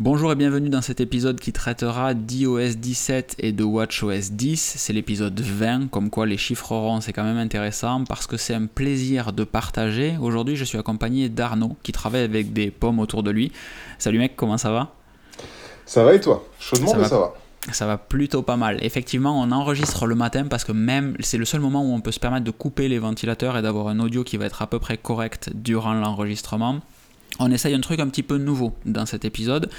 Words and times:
Bonjour 0.00 0.30
et 0.30 0.36
bienvenue 0.36 0.68
dans 0.68 0.80
cet 0.80 1.00
épisode 1.00 1.40
qui 1.40 1.52
traitera 1.52 2.14
d'iOS 2.14 2.74
17 2.76 3.34
et 3.40 3.50
de 3.50 3.64
WatchOS 3.64 4.30
10. 4.30 4.74
C'est 4.76 4.92
l'épisode 4.92 5.40
20, 5.40 5.90
comme 5.90 6.08
quoi 6.08 6.24
les 6.24 6.36
chiffres 6.36 6.70
ronds 6.70 7.00
c'est 7.00 7.12
quand 7.12 7.24
même 7.24 7.36
intéressant 7.36 8.04
parce 8.04 8.28
que 8.28 8.36
c'est 8.36 8.54
un 8.54 8.66
plaisir 8.66 9.32
de 9.32 9.42
partager. 9.42 10.16
Aujourd'hui 10.20 10.54
je 10.54 10.62
suis 10.62 10.78
accompagné 10.78 11.28
d'Arnaud 11.28 11.76
qui 11.82 11.90
travaille 11.90 12.22
avec 12.22 12.52
des 12.52 12.70
pommes 12.70 13.00
autour 13.00 13.24
de 13.24 13.32
lui. 13.32 13.50
Salut 13.98 14.20
mec, 14.20 14.36
comment 14.36 14.56
ça 14.56 14.70
va? 14.70 14.92
Ça 15.84 16.04
va 16.04 16.14
et 16.14 16.20
toi? 16.20 16.46
Chaudement 16.60 16.92
ça 16.92 16.96
mais 16.96 17.02
va. 17.02 17.08
ça 17.08 17.18
va. 17.18 17.34
Ça 17.72 17.86
va 17.86 17.98
plutôt 17.98 18.42
pas 18.42 18.56
mal. 18.56 18.78
Effectivement, 18.82 19.42
on 19.42 19.50
enregistre 19.50 20.06
le 20.06 20.14
matin 20.14 20.44
parce 20.44 20.62
que 20.62 20.70
même 20.70 21.16
c'est 21.18 21.38
le 21.38 21.44
seul 21.44 21.60
moment 21.60 21.82
où 21.82 21.92
on 21.92 22.00
peut 22.00 22.12
se 22.12 22.20
permettre 22.20 22.44
de 22.44 22.52
couper 22.52 22.86
les 22.86 23.00
ventilateurs 23.00 23.58
et 23.58 23.62
d'avoir 23.62 23.88
un 23.88 23.98
audio 23.98 24.22
qui 24.22 24.36
va 24.36 24.46
être 24.46 24.62
à 24.62 24.68
peu 24.68 24.78
près 24.78 24.96
correct 24.96 25.50
durant 25.54 25.94
l'enregistrement. 25.94 26.82
On 27.40 27.50
essaye 27.52 27.74
un 27.74 27.80
truc 27.80 28.00
un 28.00 28.08
petit 28.08 28.22
peu 28.22 28.36
nouveau 28.36 28.74
dans 28.84 29.06
cet 29.06 29.24
épisode, 29.24 29.70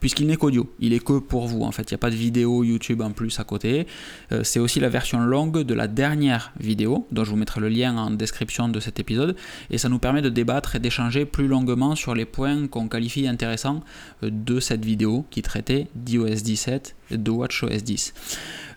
puisqu'il 0.00 0.26
n'est 0.26 0.36
qu'audio, 0.36 0.70
il 0.80 0.92
est 0.92 1.02
que 1.02 1.18
pour 1.18 1.46
vous 1.46 1.62
en 1.62 1.72
fait, 1.72 1.90
il 1.90 1.94
n'y 1.94 1.96
a 1.96 1.98
pas 1.98 2.10
de 2.10 2.16
vidéo 2.16 2.62
YouTube 2.62 3.00
en 3.00 3.12
plus 3.12 3.40
à 3.40 3.44
côté. 3.44 3.86
Euh, 4.32 4.42
c'est 4.44 4.58
aussi 4.58 4.80
la 4.80 4.90
version 4.90 5.20
longue 5.20 5.62
de 5.62 5.74
la 5.74 5.88
dernière 5.88 6.52
vidéo, 6.60 7.06
dont 7.12 7.24
je 7.24 7.30
vous 7.30 7.36
mettrai 7.36 7.60
le 7.60 7.68
lien 7.68 7.96
en 7.96 8.10
description 8.10 8.68
de 8.68 8.80
cet 8.80 9.00
épisode, 9.00 9.36
et 9.70 9.78
ça 9.78 9.88
nous 9.88 9.98
permet 9.98 10.20
de 10.20 10.28
débattre 10.28 10.76
et 10.76 10.78
d'échanger 10.78 11.24
plus 11.24 11.48
longuement 11.48 11.94
sur 11.94 12.14
les 12.14 12.26
points 12.26 12.66
qu'on 12.66 12.88
qualifie 12.88 13.26
intéressants 13.26 13.82
euh, 14.22 14.30
de 14.30 14.60
cette 14.60 14.84
vidéo 14.84 15.24
qui 15.30 15.42
traitait 15.42 15.86
d'iOS 15.94 16.42
17 16.42 16.96
et 17.12 17.18
de 17.18 17.30
WatchOS 17.30 17.82
10. 17.82 18.14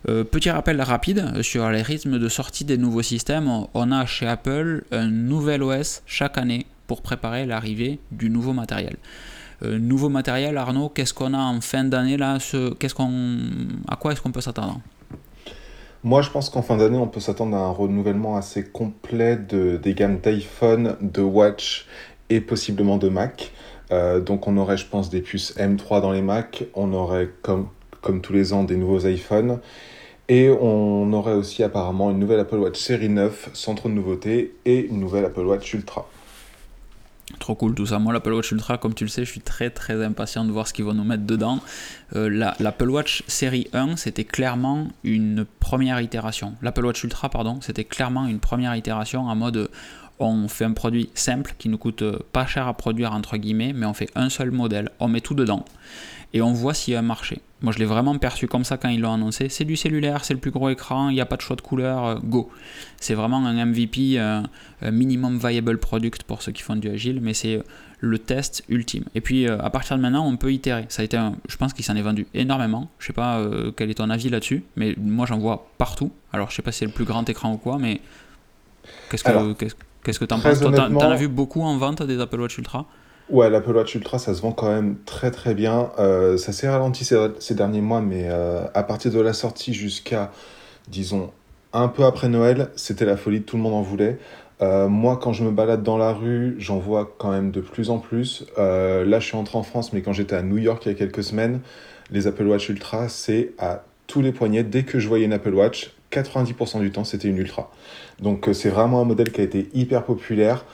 Euh, 0.08 0.24
petit 0.24 0.50
rappel 0.50 0.80
rapide 0.80 1.42
sur 1.42 1.68
les 1.68 1.82
rythmes 1.82 2.18
de 2.18 2.28
sortie 2.28 2.64
des 2.64 2.78
nouveaux 2.78 3.02
systèmes, 3.02 3.50
on 3.74 3.92
a 3.92 4.06
chez 4.06 4.26
Apple 4.26 4.84
un 4.92 5.08
nouvel 5.08 5.62
OS 5.62 6.02
chaque 6.06 6.38
année 6.38 6.66
pour 6.90 7.02
préparer 7.02 7.46
l'arrivée 7.46 8.00
du 8.10 8.30
nouveau 8.30 8.52
matériel. 8.52 8.96
Euh, 9.62 9.78
nouveau 9.78 10.08
matériel, 10.08 10.56
Arnaud, 10.56 10.88
qu'est-ce 10.88 11.14
qu'on 11.14 11.34
a 11.34 11.38
en 11.38 11.60
fin 11.60 11.84
d'année 11.84 12.16
là 12.16 12.38
À 13.86 13.94
quoi 13.94 14.10
est-ce 14.10 14.20
qu'on 14.20 14.32
peut 14.32 14.40
s'attendre? 14.40 14.80
Moi 16.02 16.20
je 16.22 16.30
pense 16.30 16.50
qu'en 16.50 16.62
fin 16.62 16.76
d'année 16.76 16.98
on 16.98 17.06
peut 17.06 17.20
s'attendre 17.20 17.56
à 17.56 17.60
un 17.60 17.70
renouvellement 17.70 18.36
assez 18.36 18.64
complet 18.64 19.36
de, 19.36 19.76
des 19.76 19.94
gammes 19.94 20.18
d'iPhone, 20.18 20.96
de 21.00 21.22
Watch 21.22 21.86
et 22.28 22.40
possiblement 22.40 22.96
de 22.96 23.08
Mac. 23.08 23.52
Euh, 23.92 24.18
donc 24.18 24.48
on 24.48 24.56
aurait 24.56 24.76
je 24.76 24.86
pense 24.86 25.10
des 25.10 25.20
puces 25.20 25.54
M3 25.58 26.02
dans 26.02 26.10
les 26.10 26.22
Mac, 26.22 26.64
on 26.74 26.92
aurait 26.92 27.30
comme, 27.42 27.68
comme 28.00 28.20
tous 28.20 28.32
les 28.32 28.52
ans 28.52 28.64
des 28.64 28.76
nouveaux 28.76 29.06
iPhones. 29.06 29.60
Et 30.28 30.48
on 30.48 31.12
aurait 31.12 31.34
aussi 31.34 31.62
apparemment 31.62 32.10
une 32.10 32.18
nouvelle 32.18 32.40
Apple 32.40 32.58
Watch 32.58 32.80
série 32.80 33.08
9 33.08 33.50
sans 33.52 33.76
trop 33.76 33.88
de 33.88 33.94
nouveautés 33.94 34.56
et 34.64 34.86
une 34.86 34.98
nouvelle 34.98 35.24
Apple 35.24 35.46
Watch 35.46 35.72
Ultra. 35.72 36.08
Trop 37.38 37.54
cool 37.54 37.74
tout 37.74 37.86
ça. 37.86 37.98
Moi, 37.98 38.12
l'Apple 38.12 38.32
Watch 38.32 38.50
Ultra, 38.52 38.78
comme 38.78 38.94
tu 38.94 39.04
le 39.04 39.10
sais, 39.10 39.24
je 39.24 39.30
suis 39.30 39.40
très 39.40 39.70
très 39.70 40.04
impatient 40.04 40.44
de 40.44 40.50
voir 40.50 40.66
ce 40.66 40.72
qu'ils 40.72 40.84
vont 40.84 40.94
nous 40.94 41.04
mettre 41.04 41.24
dedans. 41.24 41.60
Euh, 42.16 42.28
L'Apple 42.58 42.90
Watch 42.90 43.22
série 43.26 43.68
1, 43.72 43.96
c'était 43.96 44.24
clairement 44.24 44.88
une 45.04 45.46
première 45.60 46.00
itération. 46.00 46.54
L'Apple 46.62 46.84
Watch 46.84 47.02
Ultra, 47.04 47.30
pardon, 47.30 47.60
c'était 47.60 47.84
clairement 47.84 48.26
une 48.26 48.40
première 48.40 48.76
itération 48.76 49.22
en 49.28 49.36
mode 49.36 49.70
on 50.22 50.48
fait 50.48 50.66
un 50.66 50.72
produit 50.72 51.08
simple 51.14 51.54
qui 51.58 51.70
nous 51.70 51.78
coûte 51.78 52.04
pas 52.32 52.44
cher 52.44 52.68
à 52.68 52.74
produire 52.74 53.14
entre 53.14 53.38
guillemets, 53.38 53.72
mais 53.72 53.86
on 53.86 53.94
fait 53.94 54.10
un 54.14 54.28
seul 54.28 54.50
modèle, 54.50 54.90
on 55.00 55.08
met 55.08 55.22
tout 55.22 55.34
dedans 55.34 55.64
et 56.32 56.42
on 56.42 56.52
voit 56.52 56.74
s'il 56.74 56.94
y 56.94 56.96
a 56.96 57.00
un 57.00 57.02
marché. 57.02 57.40
Moi, 57.62 57.72
je 57.72 57.78
l'ai 57.78 57.84
vraiment 57.84 58.16
perçu 58.16 58.46
comme 58.46 58.64
ça 58.64 58.76
quand 58.78 58.88
ils 58.88 59.00
l'ont 59.00 59.12
annoncé. 59.12 59.48
C'est 59.48 59.64
du 59.64 59.76
cellulaire, 59.76 60.24
c'est 60.24 60.32
le 60.32 60.40
plus 60.40 60.50
gros 60.50 60.70
écran, 60.70 61.08
il 61.10 61.14
n'y 61.14 61.20
a 61.20 61.26
pas 61.26 61.36
de 61.36 61.42
choix 61.42 61.56
de 61.56 61.60
couleur, 61.60 62.04
euh, 62.04 62.14
go. 62.22 62.50
C'est 62.98 63.14
vraiment 63.14 63.44
un 63.46 63.66
MVP, 63.66 64.18
euh, 64.18 64.40
un 64.80 64.90
minimum 64.90 65.38
viable 65.38 65.78
product 65.78 66.22
pour 66.22 66.42
ceux 66.42 66.52
qui 66.52 66.62
font 66.62 66.76
du 66.76 66.88
agile, 66.88 67.20
mais 67.20 67.34
c'est 67.34 67.62
le 68.00 68.18
test 68.18 68.64
ultime. 68.68 69.04
Et 69.14 69.20
puis, 69.20 69.46
euh, 69.46 69.58
à 69.60 69.70
partir 69.70 69.96
de 69.96 70.02
maintenant, 70.02 70.26
on 70.26 70.36
peut 70.36 70.52
itérer. 70.52 70.86
Ça 70.88 71.02
a 71.02 71.04
été, 71.04 71.16
un, 71.16 71.34
je 71.48 71.56
pense 71.56 71.72
qu'il 71.72 71.84
s'en 71.84 71.96
est 71.96 72.02
vendu 72.02 72.26
énormément. 72.34 72.90
Je 72.98 73.06
sais 73.06 73.12
pas 73.12 73.38
euh, 73.38 73.72
quel 73.76 73.90
est 73.90 73.94
ton 73.94 74.10
avis 74.10 74.30
là-dessus, 74.30 74.64
mais 74.76 74.94
moi, 74.98 75.26
j'en 75.26 75.38
vois 75.38 75.70
partout. 75.78 76.10
Alors, 76.32 76.50
je 76.50 76.56
sais 76.56 76.62
pas 76.62 76.72
si 76.72 76.80
c'est 76.80 76.86
le 76.86 76.92
plus 76.92 77.04
grand 77.04 77.28
écran 77.28 77.52
ou 77.52 77.58
quoi, 77.58 77.78
mais 77.78 78.00
qu'est-ce 79.10 79.24
que 79.24 79.54
qu'est-ce 80.02 80.18
que 80.18 80.24
t'en 80.24 80.40
penses? 80.40 80.60
T'en 80.60 81.10
as 81.10 81.16
vu 81.16 81.28
beaucoup 81.28 81.62
en 81.62 81.76
vente 81.76 82.02
des 82.02 82.18
Apple 82.20 82.40
Watch 82.40 82.56
Ultra? 82.56 82.86
Ouais, 83.30 83.48
l'Apple 83.48 83.76
Watch 83.76 83.94
Ultra, 83.94 84.18
ça 84.18 84.34
se 84.34 84.42
vend 84.42 84.50
quand 84.50 84.68
même 84.68 84.96
très 85.06 85.30
très 85.30 85.54
bien. 85.54 85.92
Euh, 86.00 86.36
ça 86.36 86.52
s'est 86.52 86.68
ralenti 86.68 87.04
ces, 87.04 87.54
derniers 87.54 87.80
mois, 87.80 88.00
mais 88.00 88.24
euh, 88.28 88.64
à 88.74 88.82
partir 88.82 89.12
de 89.12 89.20
la 89.20 89.32
sortie 89.32 89.72
jusqu'à, 89.72 90.32
disons, 90.88 91.30
un 91.72 91.86
peu 91.86 92.04
après 92.04 92.28
Noël, 92.28 92.70
c'était 92.74 93.04
la 93.04 93.16
folie, 93.16 93.42
tout 93.42 93.56
le 93.56 93.62
monde 93.62 93.74
en 93.74 93.82
voulait. 93.82 94.18
Euh, 94.62 94.88
moi, 94.88 95.16
quand 95.16 95.32
je 95.32 95.44
me 95.44 95.52
balade 95.52 95.84
dans 95.84 95.96
la 95.96 96.12
rue, 96.12 96.56
j'en 96.58 96.78
vois 96.78 97.14
quand 97.18 97.30
même 97.30 97.52
de 97.52 97.60
plus 97.60 97.90
en 97.90 97.98
plus. 97.98 98.46
Là, 98.56 99.20
je 99.20 99.24
suis 99.24 99.36
entré 99.36 99.56
en 99.56 99.62
France, 99.62 99.92
mais 99.92 100.02
quand 100.02 100.12
j'étais 100.12 100.34
à 100.34 100.42
New 100.42 100.58
York 100.58 100.84
il 100.86 100.88
y 100.88 100.92
a 100.92 100.98
quelques 100.98 101.22
semaines, 101.22 101.60
les 102.10 102.26
Apple 102.26 102.48
Watch 102.48 102.68
Ultra, 102.68 103.08
c'est 103.08 103.52
à 103.60 103.84
tous 104.08 104.22
les 104.22 104.32
poignets. 104.32 104.64
Dès 104.64 104.82
que 104.82 104.98
je 104.98 105.06
voyais 105.06 105.26
une 105.26 105.32
Apple 105.32 105.54
Watch, 105.54 105.92
90% 106.10 106.80
du 106.80 106.90
temps, 106.90 107.04
c'était 107.04 107.28
une 107.28 107.38
Ultra. 107.38 107.70
Donc, 108.20 108.48
c'est 108.52 108.70
vraiment 108.70 109.00
un 109.00 109.04
modèle 109.04 109.30
qui 109.30 109.40
a 109.40 109.44
été 109.44 109.68
hyper 109.72 110.02
populaire. 110.02 110.64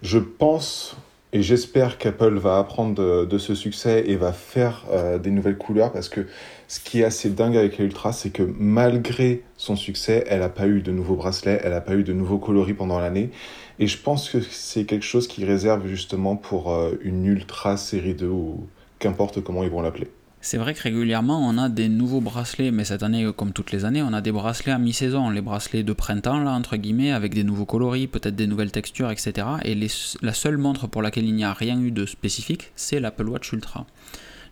Je 0.00 0.20
pense 0.20 0.96
et 1.34 1.42
j'espère 1.42 1.98
qu'Apple 1.98 2.38
va 2.38 2.58
apprendre 2.58 3.26
de, 3.26 3.38
ce 3.38 3.56
succès 3.56 4.04
et 4.06 4.14
va 4.14 4.32
faire 4.32 4.84
euh, 4.92 5.18
des 5.18 5.32
nouvelles 5.32 5.58
couleurs 5.58 5.90
parce 5.92 6.08
que 6.08 6.28
ce 6.68 6.78
qui 6.78 7.00
est 7.00 7.04
assez 7.04 7.28
dingue 7.28 7.56
avec 7.56 7.76
l'Ultra, 7.78 8.12
c'est 8.12 8.30
que 8.30 8.44
malgré 8.56 9.42
son 9.56 9.74
succès, 9.74 10.24
elle 10.28 10.40
n'a 10.40 10.48
pas 10.48 10.68
eu 10.68 10.80
de 10.80 10.92
nouveaux 10.92 11.16
bracelets, 11.16 11.60
elle 11.64 11.72
n'a 11.72 11.80
pas 11.80 11.96
eu 11.96 12.04
de 12.04 12.12
nouveaux 12.12 12.38
coloris 12.38 12.74
pendant 12.74 13.00
l'année. 13.00 13.30
Et 13.80 13.88
je 13.88 13.98
pense 13.98 14.30
que 14.30 14.40
c'est 14.40 14.84
quelque 14.84 15.04
chose 15.04 15.26
qui 15.26 15.44
réserve 15.44 15.88
justement 15.88 16.36
pour 16.36 16.72
euh, 16.72 16.92
une 17.02 17.26
Ultra 17.26 17.76
série 17.76 18.14
2 18.14 18.28
ou 18.28 18.68
qu'importe 19.00 19.42
comment 19.42 19.64
ils 19.64 19.70
vont 19.70 19.82
l'appeler. 19.82 20.06
C'est 20.44 20.58
vrai 20.58 20.74
que 20.74 20.82
régulièrement 20.82 21.40
on 21.40 21.56
a 21.56 21.70
des 21.70 21.88
nouveaux 21.88 22.20
bracelets, 22.20 22.70
mais 22.70 22.84
cette 22.84 23.02
année, 23.02 23.26
comme 23.34 23.54
toutes 23.54 23.72
les 23.72 23.86
années, 23.86 24.02
on 24.02 24.12
a 24.12 24.20
des 24.20 24.30
bracelets 24.30 24.72
à 24.72 24.78
mi-saison, 24.78 25.30
les 25.30 25.40
bracelets 25.40 25.84
de 25.84 25.92
printemps, 25.94 26.38
là, 26.38 26.50
entre 26.50 26.76
guillemets, 26.76 27.12
avec 27.12 27.32
des 27.32 27.44
nouveaux 27.44 27.64
coloris, 27.64 28.08
peut-être 28.08 28.36
des 28.36 28.46
nouvelles 28.46 28.70
textures, 28.70 29.10
etc. 29.10 29.46
Et 29.64 29.74
la 30.20 30.34
seule 30.34 30.58
montre 30.58 30.86
pour 30.86 31.00
laquelle 31.00 31.24
il 31.24 31.34
n'y 31.34 31.44
a 31.44 31.54
rien 31.54 31.80
eu 31.80 31.90
de 31.92 32.04
spécifique, 32.04 32.72
c'est 32.76 33.00
l'Apple 33.00 33.26
Watch 33.26 33.52
Ultra. 33.52 33.86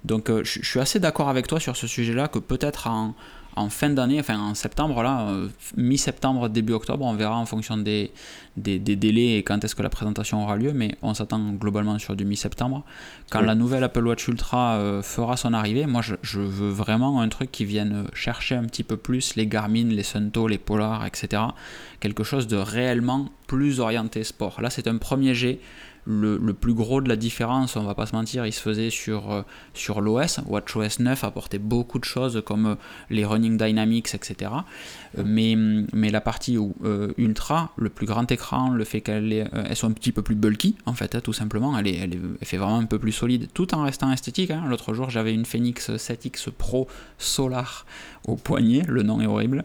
Donc 0.06 0.30
euh, 0.30 0.42
je, 0.44 0.60
je 0.62 0.66
suis 0.66 0.80
assez 0.80 0.98
d'accord 0.98 1.28
avec 1.28 1.46
toi 1.46 1.60
sur 1.60 1.76
ce 1.76 1.86
sujet-là, 1.86 2.28
que 2.28 2.38
peut-être 2.38 2.86
en, 2.86 3.14
en 3.54 3.68
fin 3.68 3.90
d'année, 3.90 4.18
enfin 4.18 4.38
en 4.38 4.54
septembre, 4.54 5.02
là, 5.02 5.28
euh, 5.28 5.48
mi-septembre, 5.76 6.48
début 6.48 6.72
octobre, 6.72 7.04
on 7.04 7.14
verra 7.14 7.36
en 7.36 7.44
fonction 7.44 7.76
des, 7.76 8.10
des, 8.56 8.78
des 8.78 8.96
délais 8.96 9.38
et 9.38 9.42
quand 9.42 9.62
est-ce 9.62 9.74
que 9.74 9.82
la 9.82 9.90
présentation 9.90 10.42
aura 10.42 10.56
lieu, 10.56 10.72
mais 10.72 10.96
on 11.02 11.12
s'attend 11.12 11.52
globalement 11.52 11.98
sur 11.98 12.16
du 12.16 12.24
mi-septembre. 12.24 12.84
Quand 13.30 13.40
oui. 13.40 13.46
la 13.46 13.54
nouvelle 13.54 13.84
Apple 13.84 14.06
Watch 14.06 14.26
Ultra 14.28 14.76
euh, 14.76 15.02
fera 15.02 15.36
son 15.36 15.52
arrivée, 15.52 15.86
moi 15.86 16.00
je, 16.00 16.14
je, 16.22 16.40
veux 16.40 16.70
vraiment 16.70 17.20
un 17.20 17.28
truc 17.28 17.52
qui 17.52 17.64
vienne 17.64 18.06
chercher 18.14 18.54
un 18.54 18.64
petit 18.64 18.84
peu 18.84 18.96
plus 18.96 19.36
les 19.36 19.46
Garmin, 19.46 19.84
les 19.84 20.02
Sunto, 20.02 20.48
les 20.48 20.58
Polar, 20.58 21.04
etc. 21.04 21.42
Quelque 22.00 22.24
chose 22.24 22.46
de 22.46 22.56
réellement 22.56 23.28
plus 23.46 23.80
orienté 23.80 24.24
sport. 24.24 24.62
Là 24.62 24.70
c'est 24.70 24.88
un 24.88 24.96
premier 24.96 25.34
jet 25.34 25.60
le, 26.04 26.52
plus 26.52 26.74
gros 26.74 27.00
de 27.00 27.08
la 27.08 27.16
différence, 27.16 27.76
on 27.76 27.84
va 27.84 27.94
pas 27.94 28.06
se 28.06 28.14
mentir, 28.14 28.44
il 28.46 28.52
se 28.52 28.60
faisait 28.60 28.90
sur, 28.90 29.32
euh, 29.32 29.42
sur 29.74 30.00
l'OS. 30.00 30.40
WatchOS 30.46 31.00
9 31.00 31.24
apportait 31.24 31.58
beaucoup 31.58 31.98
de 31.98 32.04
choses 32.04 32.42
comme 32.44 32.66
euh, 32.66 32.74
les 33.10 33.24
running 33.24 33.56
dynamics, 33.56 34.14
etc. 34.14 34.50
Euh, 35.18 35.22
mais, 35.24 35.54
mais 35.92 36.10
la 36.10 36.20
partie 36.20 36.58
euh, 36.84 37.12
ultra, 37.18 37.72
le 37.76 37.88
plus 37.88 38.06
grand 38.06 38.30
écran, 38.30 38.70
le 38.70 38.84
fait 38.84 39.00
qu'elle 39.00 39.48
euh, 39.54 39.74
soit 39.74 39.88
un 39.88 39.92
petit 39.92 40.12
peu 40.12 40.22
plus 40.22 40.34
bulky, 40.34 40.76
en 40.86 40.94
fait, 40.94 41.14
hein, 41.14 41.20
tout 41.22 41.32
simplement, 41.32 41.78
elle, 41.78 41.86
est, 41.86 41.96
elle, 41.96 42.14
est, 42.14 42.20
elle, 42.40 42.46
fait 42.46 42.56
vraiment 42.56 42.78
un 42.78 42.86
peu 42.86 42.98
plus 42.98 43.12
solide, 43.12 43.48
tout 43.54 43.74
en 43.74 43.82
restant 43.82 44.10
esthétique. 44.12 44.50
Hein. 44.50 44.64
L'autre 44.68 44.94
jour, 44.94 45.10
j'avais 45.10 45.34
une 45.34 45.44
Phoenix 45.44 45.90
7X 45.90 46.50
Pro 46.50 46.88
Solar 47.18 47.86
au 48.26 48.36
poignet, 48.36 48.82
le 48.88 49.02
nom 49.02 49.20
est 49.20 49.26
horrible. 49.26 49.64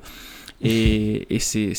Et, 0.62 1.36
et 1.36 1.40
c'est 1.40 1.74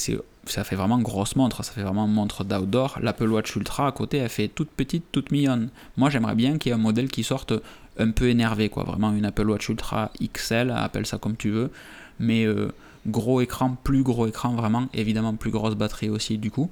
ça 0.51 0.65
fait 0.65 0.77
vraiment 0.77 0.99
grosse 0.99 1.37
montre, 1.37 1.65
ça 1.65 1.73
fait 1.73 1.83
vraiment 1.83 2.07
montre 2.07 2.45
d'outdoor. 2.45 2.99
L'Apple 3.01 3.29
Watch 3.29 3.55
Ultra 3.57 3.89
à 3.89 3.93
côté, 3.93 4.19
elle 4.19 4.29
fait 4.29 4.49
toute 4.49 4.71
petite, 4.71 5.05
toute 5.13 5.31
mignonne. 5.31 5.71
Moi, 5.97 6.11
j'aimerais 6.11 6.35
bien 6.35 6.59
qu'il 6.59 6.71
y 6.71 6.73
ait 6.73 6.79
un 6.79 6.83
modèle 6.83 7.09
qui 7.09 7.25
sorte 7.25 7.53
un 7.99 8.11
peu 8.11 8.29
énervé, 8.29 8.69
quoi. 8.69 8.85
Vraiment 8.85 9.13
une 9.13 9.25
Apple 9.25 9.49
Watch 9.49 9.69
Ultra 9.69 10.11
XL, 10.23 10.71
appelle 10.71 11.07
ça 11.07 11.19
comme 11.19 11.37
tu 11.37 11.51
veux, 11.51 11.71
mais 12.19 12.45
euh, 12.45 12.73
gros 13.07 13.41
écran, 13.41 13.77
plus 13.83 14.03
gros 14.03 14.27
écran, 14.27 14.55
vraiment. 14.55 14.89
Évidemment, 14.95 15.35
plus 15.35 15.51
grosse 15.51 15.75
batterie 15.75 16.11
aussi, 16.11 16.39
du 16.39 16.51
coup. 16.51 16.71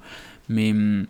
Mais. 0.49 0.71
Hum, 0.71 1.05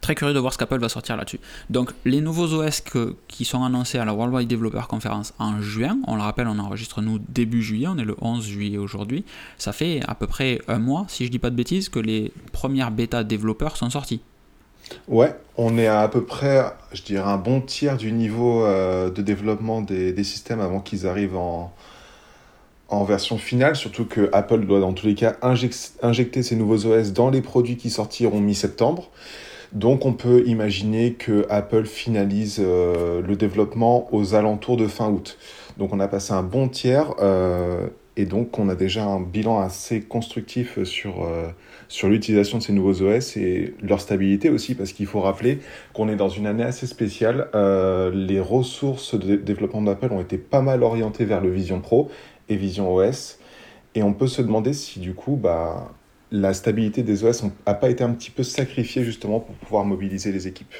Très 0.00 0.14
curieux 0.14 0.34
de 0.34 0.38
voir 0.38 0.52
ce 0.52 0.58
qu'Apple 0.58 0.78
va 0.78 0.88
sortir 0.88 1.16
là-dessus. 1.16 1.40
Donc, 1.70 1.90
les 2.04 2.20
nouveaux 2.20 2.54
OS 2.54 2.82
qui 3.28 3.44
sont 3.44 3.62
annoncés 3.62 3.98
à 3.98 4.04
la 4.04 4.14
Worldwide 4.14 4.48
Developer 4.48 4.82
Conference 4.88 5.34
en 5.38 5.60
juin, 5.60 5.98
on 6.06 6.16
le 6.16 6.22
rappelle, 6.22 6.48
on 6.48 6.58
enregistre 6.58 7.02
nous 7.02 7.18
début 7.18 7.62
juillet, 7.62 7.88
on 7.88 7.98
est 7.98 8.04
le 8.04 8.16
11 8.20 8.44
juillet 8.44 8.78
aujourd'hui. 8.78 9.24
Ça 9.58 9.72
fait 9.72 10.00
à 10.06 10.14
peu 10.14 10.26
près 10.26 10.60
un 10.68 10.78
mois, 10.78 11.04
si 11.08 11.26
je 11.26 11.30
dis 11.30 11.38
pas 11.38 11.50
de 11.50 11.56
bêtises, 11.56 11.88
que 11.88 11.98
les 11.98 12.32
premières 12.52 12.90
bêta 12.90 13.24
développeurs 13.24 13.76
sont 13.76 13.90
sortis. 13.90 14.20
Ouais, 15.08 15.34
on 15.56 15.78
est 15.78 15.86
à 15.86 16.08
peu 16.08 16.24
près, 16.24 16.64
je 16.92 17.02
dirais, 17.02 17.28
un 17.28 17.36
bon 17.36 17.60
tiers 17.60 17.96
du 17.96 18.12
niveau 18.12 18.64
euh, 18.64 19.10
de 19.10 19.22
développement 19.22 19.80
des, 19.80 20.24
systèmes 20.24 20.60
avant 20.60 20.80
qu'ils 20.80 21.06
arrivent 21.06 21.36
en, 21.36 21.72
en 22.88 23.04
version 23.04 23.38
finale, 23.38 23.76
surtout 23.76 24.04
que 24.04 24.28
Apple 24.32 24.66
doit 24.66 24.80
dans 24.80 24.92
tous 24.92 25.06
les 25.06 25.14
cas 25.14 25.36
injecter 25.42 26.42
ses 26.42 26.56
nouveaux 26.56 26.86
OS 26.86 27.12
dans 27.12 27.30
les 27.30 27.42
produits 27.42 27.76
qui 27.76 27.90
sortiront 27.90 28.40
mi-septembre. 28.40 29.10
Donc 29.72 30.04
on 30.04 30.12
peut 30.12 30.42
imaginer 30.46 31.14
que 31.14 31.46
Apple 31.48 31.86
finalise 31.86 32.58
le 32.60 33.34
développement 33.36 34.08
aux 34.14 34.34
alentours 34.34 34.76
de 34.76 34.86
fin 34.86 35.10
août. 35.10 35.38
Donc 35.78 35.92
on 35.92 36.00
a 36.00 36.08
passé 36.08 36.32
un 36.34 36.42
bon 36.42 36.68
tiers 36.68 37.14
et 38.16 38.26
donc 38.26 38.58
on 38.58 38.68
a 38.68 38.74
déjà 38.74 39.04
un 39.04 39.20
bilan 39.20 39.60
assez 39.60 40.02
constructif 40.02 40.82
sur, 40.84 41.26
sur 41.92 42.08
l'utilisation 42.08 42.56
de 42.56 42.62
ces 42.62 42.72
nouveaux 42.72 43.02
OS 43.02 43.36
et 43.36 43.74
leur 43.82 44.00
stabilité 44.00 44.48
aussi, 44.48 44.74
parce 44.74 44.92
qu'il 44.92 45.04
faut 45.04 45.20
rappeler 45.20 45.58
qu'on 45.92 46.08
est 46.08 46.16
dans 46.16 46.30
une 46.30 46.46
année 46.46 46.62
assez 46.62 46.86
spéciale. 46.86 47.48
Euh, 47.54 48.10
les 48.10 48.40
ressources 48.40 49.14
de 49.14 49.36
développement 49.36 49.82
d'Apple 49.82 50.10
ont 50.10 50.20
été 50.20 50.38
pas 50.38 50.62
mal 50.62 50.82
orientées 50.82 51.26
vers 51.26 51.42
le 51.42 51.50
Vision 51.50 51.80
Pro 51.80 52.10
et 52.48 52.56
Vision 52.56 52.94
OS, 52.94 53.38
et 53.94 54.02
on 54.02 54.14
peut 54.14 54.26
se 54.26 54.40
demander 54.40 54.72
si 54.72 55.00
du 55.00 55.12
coup, 55.12 55.36
bah, 55.36 55.92
la 56.32 56.54
stabilité 56.54 57.02
des 57.02 57.24
OS 57.24 57.44
n'a 57.66 57.74
pas 57.74 57.90
été 57.90 58.02
un 58.02 58.12
petit 58.12 58.30
peu 58.30 58.42
sacrifiée 58.42 59.04
justement 59.04 59.38
pour 59.38 59.54
pouvoir 59.56 59.84
mobiliser 59.84 60.32
les 60.32 60.48
équipes. 60.48 60.74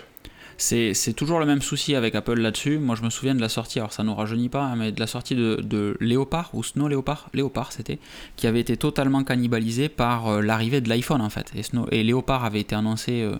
C'est 0.58 1.12
toujours 1.16 1.40
le 1.40 1.46
même 1.46 1.60
souci 1.60 1.96
avec 1.96 2.14
Apple 2.14 2.38
là-dessus. 2.38 2.78
Moi, 2.78 2.94
je 2.94 3.02
me 3.02 3.10
souviens 3.10 3.34
de 3.34 3.40
la 3.40 3.48
sortie, 3.48 3.80
alors 3.80 3.92
ça 3.92 4.04
ne 4.04 4.08
nous 4.08 4.14
rajeunit 4.14 4.48
pas, 4.48 4.62
hein, 4.62 4.76
mais 4.76 4.92
de 4.92 5.00
la 5.00 5.08
sortie 5.08 5.34
de, 5.34 5.56
de 5.56 5.96
Léopard, 5.98 6.50
ou 6.52 6.62
Snow 6.62 6.86
Léopard, 6.86 7.30
Léopard 7.34 7.72
c'était, 7.72 7.98
qui 8.36 8.46
avait 8.46 8.60
été 8.60 8.76
totalement 8.76 9.24
cannibalisé 9.24 9.88
par 9.88 10.28
euh, 10.28 10.40
l'arrivée 10.40 10.80
de 10.80 10.88
l'iPhone 10.88 11.20
en 11.20 11.30
fait. 11.30 11.50
Et, 11.56 11.64
Snow, 11.64 11.86
et 11.90 12.04
Léopard 12.04 12.44
avait 12.44 12.60
été 12.60 12.76
annoncé 12.76 13.22
euh, 13.22 13.36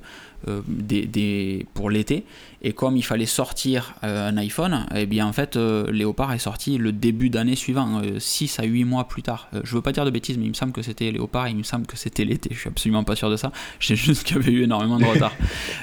euh, 0.49 0.61
des, 0.67 1.67
pour 1.75 1.91
l'été. 1.91 2.25
Et 2.63 2.73
comme 2.73 2.97
il 2.97 3.03
fallait 3.03 3.27
sortir 3.27 3.95
euh, 4.05 4.29
un 4.29 4.37
iPhone, 4.37 4.87
et 4.95 5.03
eh 5.03 5.07
bien 5.07 5.27
en 5.27 5.33
fait, 5.33 5.57
euh, 5.57 5.91
Léopard 5.91 6.33
est 6.33 6.39
sorti 6.39 6.79
le 6.79 6.93
début 6.93 7.31
d'année 7.31 7.57
suivant, 7.57 8.03
6 8.19 8.59
à 8.59 8.65
8 8.65 8.85
mois 8.85 9.09
plus 9.09 9.23
tard. 9.23 9.49
je 9.65 9.75
veux 9.75 9.83
pas 9.83 9.93
dire 9.93 10.05
de 10.05 10.11
bêtises, 10.11 10.39
mais 10.39 10.45
il 10.47 10.51
me 10.51 10.55
semble 10.55 10.73
que 10.73 10.83
c'était 10.83 11.11
Léopard, 11.11 11.49
il 11.49 11.57
me 11.57 11.63
semble 11.63 11.87
que 11.87 11.97
c'était 11.97 12.25
l'été. 12.25 12.51
Je 12.53 12.59
suis 12.59 12.69
absolument 12.69 13.05
pas 13.05 13.17
sûr 13.17 13.31
de 13.31 13.37
ça. 13.37 13.53
Je 13.79 13.89
sais 13.89 13.97
juste 13.97 14.25
qu'il 14.25 14.37
y 14.37 14.41
avait 14.41 14.53
eu 14.53 14.63
énormément 14.63 14.99
de 14.99 15.05
retard. 15.05 15.33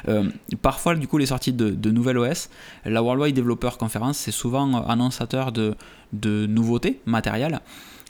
parfois, 0.62 0.96
du 0.96 1.08
coup, 1.08 1.18
les 1.18 1.26
sorties 1.26 1.54
de, 1.54 1.70
de 1.70 1.92
nouvelles 1.92 2.18
OS, 2.18 2.50
la 2.86 3.02
Worldwide 3.02 3.36
Developer 3.36 3.72
Conference, 3.78 4.18
c'est 4.18 4.32
souvent 4.32 4.84
annonçateur 4.88 5.52
de, 5.52 5.76
de 6.14 6.46
nouveautés 6.48 7.00
matérielles. 7.06 7.60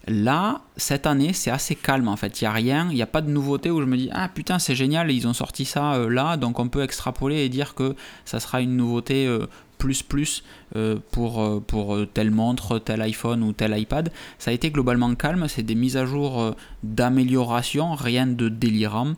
Là, 0.09 0.61
cette 0.75 1.05
année, 1.05 1.33
c'est 1.33 1.51
assez 1.51 1.75
calme 1.75 2.07
en 2.07 2.15
fait. 2.15 2.41
Il 2.41 2.43
n'y 2.43 2.47
a 2.47 2.51
rien, 2.51 2.87
il 2.89 2.95
n'y 2.95 3.01
a 3.03 3.07
pas 3.07 3.21
de 3.21 3.29
nouveauté 3.29 3.69
où 3.69 3.79
je 3.79 3.85
me 3.85 3.95
dis 3.95 4.09
Ah 4.11 4.27
putain, 4.27 4.57
c'est 4.57 4.73
génial, 4.73 5.11
ils 5.11 5.27
ont 5.27 5.33
sorti 5.33 5.65
ça 5.65 5.93
euh, 5.93 6.09
là, 6.09 6.35
donc 6.35 6.57
on 6.57 6.67
peut 6.67 6.81
extrapoler 6.81 7.45
et 7.45 7.49
dire 7.49 7.75
que 7.75 7.95
ça 8.25 8.39
sera 8.39 8.59
une 8.59 8.75
nouveauté 8.75 9.27
euh, 9.27 9.45
plus 9.79 10.03
plus 10.03 10.43
euh, 10.75 10.97
pour, 11.11 11.63
pour 11.65 11.97
telle 12.13 12.29
montre, 12.29 12.77
tel 12.77 13.01
iPhone 13.01 13.41
ou 13.41 13.53
tel 13.53 13.75
iPad. 13.75 14.11
Ça 14.37 14.51
a 14.51 14.53
été 14.53 14.69
globalement 14.69 15.15
calme, 15.15 15.47
c'est 15.47 15.63
des 15.63 15.73
mises 15.73 15.97
à 15.97 16.05
jour 16.05 16.55
d'amélioration, 16.83 17.95
rien 17.95 18.27
de 18.27 18.49
délirant. 18.49 19.13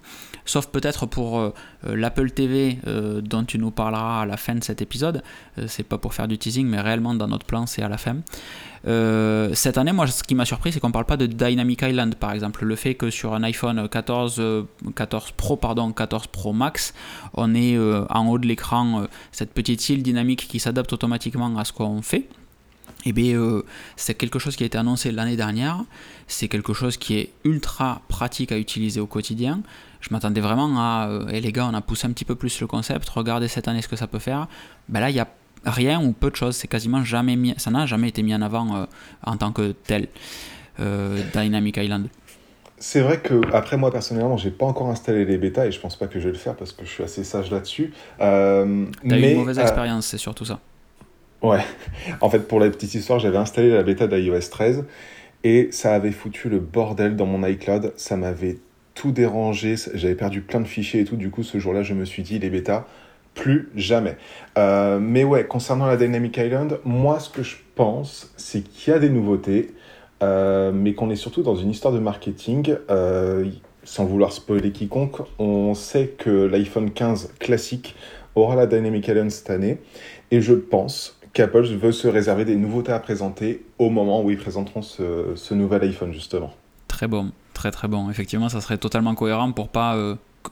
Sauf 0.45 0.67
peut-être 0.67 1.05
pour 1.05 1.53
l'Apple 1.83 2.31
TV 2.31 2.77
dont 3.21 3.43
tu 3.43 3.59
nous 3.59 3.71
parleras 3.71 4.21
à 4.21 4.25
la 4.25 4.37
fin 4.37 4.55
de 4.55 4.63
cet 4.63 4.81
épisode. 4.81 5.21
c'est 5.67 5.83
pas 5.83 5.97
pour 5.97 6.13
faire 6.13 6.27
du 6.27 6.37
teasing, 6.37 6.67
mais 6.67 6.79
réellement 6.79 7.13
dans 7.13 7.27
notre 7.27 7.45
plan, 7.45 7.65
c'est 7.65 7.83
à 7.83 7.89
la 7.89 7.97
fin. 7.97 8.17
Euh, 8.87 9.51
cette 9.53 9.77
année, 9.77 9.91
moi, 9.91 10.07
ce 10.07 10.23
qui 10.23 10.35
m'a 10.35 10.45
surpris, 10.45 10.71
c'est 10.71 10.79
qu'on 10.79 10.91
parle 10.91 11.05
pas 11.05 11.17
de 11.17 11.25
Dynamic 11.25 11.81
Island, 11.83 12.15
par 12.15 12.31
exemple. 12.31 12.65
Le 12.65 12.75
fait 12.75 12.95
que 12.95 13.09
sur 13.09 13.33
un 13.33 13.43
iPhone 13.43 13.87
14, 13.87 14.41
14 14.95 15.25
euh, 15.25 15.33
Pro, 15.37 15.55
pardon, 15.55 15.91
14 15.91 16.27
Pro 16.27 16.53
Max, 16.53 16.93
on 17.33 17.53
ait 17.53 17.75
euh, 17.75 18.05
en 18.09 18.27
haut 18.27 18.39
de 18.39 18.47
l'écran 18.47 19.05
cette 19.31 19.53
petite 19.53 19.87
île 19.89 20.03
dynamique 20.03 20.47
qui 20.51 20.59
s'adapte 20.59 20.91
automatiquement 20.91 21.57
à 21.57 21.63
ce 21.63 21.71
qu'on 21.71 22.01
fait. 22.01 22.27
Et 23.03 23.09
eh 23.09 23.13
bien, 23.13 23.61
c'est 23.95 24.15
quelque 24.15 24.37
chose 24.37 24.55
qui 24.57 24.63
a 24.63 24.65
été 24.65 24.77
annoncé 24.77 25.11
l'année 25.11 25.37
dernière. 25.37 25.85
C'est 26.27 26.49
quelque 26.49 26.73
chose 26.73 26.97
qui 26.97 27.17
est 27.17 27.31
ultra 27.45 28.01
pratique 28.09 28.51
à 28.51 28.57
utiliser 28.57 28.99
au 28.99 29.07
quotidien. 29.07 29.61
Je 30.01 30.09
m'attendais 30.11 30.41
vraiment 30.41 30.77
à, 30.77 31.09
et 31.31 31.39
les 31.39 31.53
gars, 31.53 31.67
on 31.71 31.73
a 31.73 31.81
poussé 31.81 32.05
un 32.05 32.11
petit 32.11 32.25
peu 32.25 32.35
plus 32.35 32.59
le 32.59 32.67
concept. 32.67 33.07
Regardez 33.09 33.47
cette 33.47 33.69
année 33.69 33.81
ce 33.81 33.87
que 33.87 33.95
ça 33.95 34.07
peut 34.07 34.19
faire. 34.19 34.47
Ben 34.89 34.99
là, 34.99 35.09
il 35.09 35.15
y 35.15 35.21
a 35.21 35.27
rien 35.65 36.03
ou 36.03 36.11
peu 36.11 36.29
de 36.29 36.35
choses. 36.35 36.57
C'est 36.57 36.67
quasiment 36.67 37.03
jamais 37.03 37.37
mis, 37.37 37.53
ça 37.57 37.71
n'a 37.71 37.85
jamais 37.85 38.09
été 38.09 38.21
mis 38.21 38.35
en 38.35 38.41
avant 38.41 38.75
euh, 38.75 38.85
en 39.23 39.37
tant 39.37 39.53
que 39.53 39.71
tel. 39.71 40.09
Euh, 40.81 41.23
Dynamic 41.33 41.77
Island. 41.77 42.07
C'est 42.81 43.01
vrai 43.01 43.19
que 43.19 43.39
après 43.53 43.77
moi 43.77 43.91
personnellement, 43.91 44.37
j'ai 44.37 44.49
pas 44.49 44.65
encore 44.65 44.89
installé 44.89 45.23
les 45.23 45.37
bêtas 45.37 45.67
et 45.67 45.71
je 45.71 45.79
pense 45.79 45.95
pas 45.95 46.07
que 46.07 46.19
je 46.19 46.25
vais 46.25 46.31
le 46.31 46.37
faire 46.37 46.55
parce 46.55 46.71
que 46.71 46.83
je 46.83 46.89
suis 46.89 47.03
assez 47.03 47.23
sage 47.23 47.51
là-dessus. 47.51 47.93
Euh, 48.19 48.85
T'as 49.07 49.17
eu 49.17 49.21
une 49.21 49.37
mauvaise 49.37 49.59
euh, 49.59 49.61
expérience, 49.61 50.07
c'est 50.07 50.17
surtout 50.17 50.45
ça. 50.45 50.59
Ouais. 51.43 51.61
En 52.21 52.29
fait, 52.31 52.47
pour 52.47 52.59
la 52.59 52.71
petite 52.71 52.95
histoire, 52.95 53.19
j'avais 53.19 53.37
installé 53.37 53.69
la 53.69 53.83
bêta 53.83 54.07
d'iOS 54.07 54.49
13 54.49 54.85
et 55.43 55.69
ça 55.71 55.93
avait 55.93 56.11
foutu 56.11 56.49
le 56.49 56.57
bordel 56.57 57.15
dans 57.15 57.27
mon 57.27 57.47
iCloud. 57.47 57.93
Ça 57.97 58.17
m'avait 58.17 58.57
tout 58.95 59.11
dérangé. 59.11 59.75
J'avais 59.93 60.15
perdu 60.15 60.41
plein 60.41 60.59
de 60.59 60.67
fichiers 60.67 61.01
et 61.01 61.05
tout. 61.05 61.17
Du 61.17 61.29
coup, 61.29 61.43
ce 61.43 61.59
jour-là, 61.59 61.83
je 61.83 61.93
me 61.93 62.05
suis 62.05 62.23
dit 62.23 62.39
les 62.39 62.49
bêtas, 62.49 62.87
plus 63.35 63.69
jamais. 63.75 64.17
Euh, 64.57 64.97
mais 64.99 65.23
ouais, 65.23 65.45
concernant 65.45 65.85
la 65.85 65.97
Dynamic 65.97 66.35
Island, 66.37 66.79
moi 66.83 67.19
ce 67.19 67.29
que 67.29 67.43
je 67.43 67.57
pense, 67.75 68.33
c'est 68.37 68.61
qu'il 68.61 68.91
y 68.91 68.95
a 68.95 68.99
des 68.99 69.09
nouveautés, 69.09 69.71
euh, 70.21 70.71
mais 70.73 70.93
qu'on 70.93 71.09
est 71.09 71.15
surtout 71.15 71.43
dans 71.43 71.55
une 71.55 71.69
histoire 71.69 71.93
de 71.93 71.99
marketing. 71.99 72.75
Euh, 72.89 73.45
sans 73.83 74.05
vouloir 74.05 74.31
spoiler 74.31 74.71
quiconque, 74.71 75.17
on 75.39 75.73
sait 75.73 76.13
que 76.17 76.29
l'iPhone 76.29 76.91
15 76.91 77.33
classique 77.39 77.95
aura 78.35 78.55
la 78.55 78.67
Dynamic 78.67 79.07
Island 79.07 79.31
cette 79.31 79.49
année, 79.49 79.79
et 80.29 80.39
je 80.39 80.53
pense 80.53 81.19
qu'Apple 81.33 81.65
veut 81.65 81.91
se 81.91 82.07
réserver 82.07 82.45
des 82.45 82.55
nouveautés 82.55 82.91
à 82.91 82.99
présenter 82.99 83.65
au 83.79 83.89
moment 83.89 84.21
où 84.21 84.29
ils 84.29 84.37
présenteront 84.37 84.83
ce, 84.83 85.33
ce 85.35 85.53
nouvel 85.55 85.81
iPhone 85.83 86.13
justement. 86.13 86.53
Très 86.87 87.07
bon, 87.07 87.31
très 87.55 87.71
très 87.71 87.87
bon. 87.87 88.11
Effectivement, 88.11 88.49
ça 88.49 88.61
serait 88.61 88.77
totalement 88.77 89.15
cohérent 89.15 89.51
pour 89.51 89.69
pas 89.69 89.97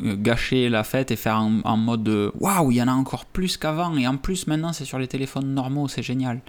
gâcher 0.02 0.70
la 0.70 0.84
fête 0.84 1.12
et 1.12 1.16
faire 1.16 1.38
en, 1.38 1.78
mode 1.78 2.32
waouh, 2.40 2.72
il 2.72 2.78
y 2.78 2.82
en 2.82 2.88
a 2.88 2.94
encore 2.94 3.26
plus 3.26 3.58
qu'avant. 3.58 3.96
Et 3.98 4.08
en 4.08 4.18
plus, 4.18 4.48
maintenant, 4.48 4.74
c'est 4.74 4.86
sur 4.86 5.00
les 5.00 5.08
téléphones 5.08 5.54
normaux, 5.54 5.88
c'est 5.88 6.04
génial. 6.04 6.40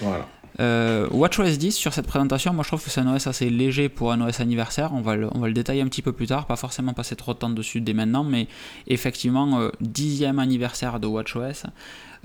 Voilà. 0.00 0.26
Euh, 0.60 1.06
WatchOS 1.10 1.56
10 1.58 1.72
sur 1.72 1.92
cette 1.92 2.06
présentation, 2.06 2.52
moi 2.52 2.64
je 2.64 2.68
trouve 2.68 2.82
que 2.82 2.90
c'est 2.90 3.00
un 3.00 3.14
OS 3.14 3.26
assez 3.26 3.48
léger 3.48 3.88
pour 3.88 4.12
un 4.12 4.20
OS 4.20 4.40
anniversaire. 4.40 4.92
On 4.92 5.00
va, 5.00 5.16
le, 5.16 5.52
détailler 5.52 5.82
un 5.82 5.88
petit 5.88 6.02
peu 6.02 6.12
plus 6.12 6.26
tard, 6.26 6.46
pas 6.46 6.56
forcément 6.56 6.92
passer 6.92 7.16
trop 7.16 7.34
de 7.34 7.38
temps 7.38 7.50
dessus 7.50 7.80
dès 7.80 7.94
maintenant, 7.94 8.24
mais 8.24 8.48
effectivement, 8.86 9.60
euh, 9.60 9.70
dixième 9.80 10.38
anniversaire 10.38 11.00
de 11.00 11.06
WatchOS. 11.06 11.66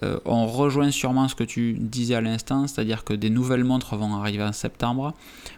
Euh, 0.01 0.19
on 0.25 0.47
rejoint 0.47 0.91
sûrement 0.91 1.27
ce 1.27 1.35
que 1.35 1.43
tu 1.43 1.73
disais 1.73 2.15
à 2.15 2.21
l'instant, 2.21 2.67
c'est-à-dire 2.67 3.03
que 3.03 3.13
des 3.13 3.29
nouvelles 3.29 3.63
montres 3.63 3.95
vont 3.95 4.15
arriver 4.15 4.43
en 4.43 4.53
septembre. 4.53 5.13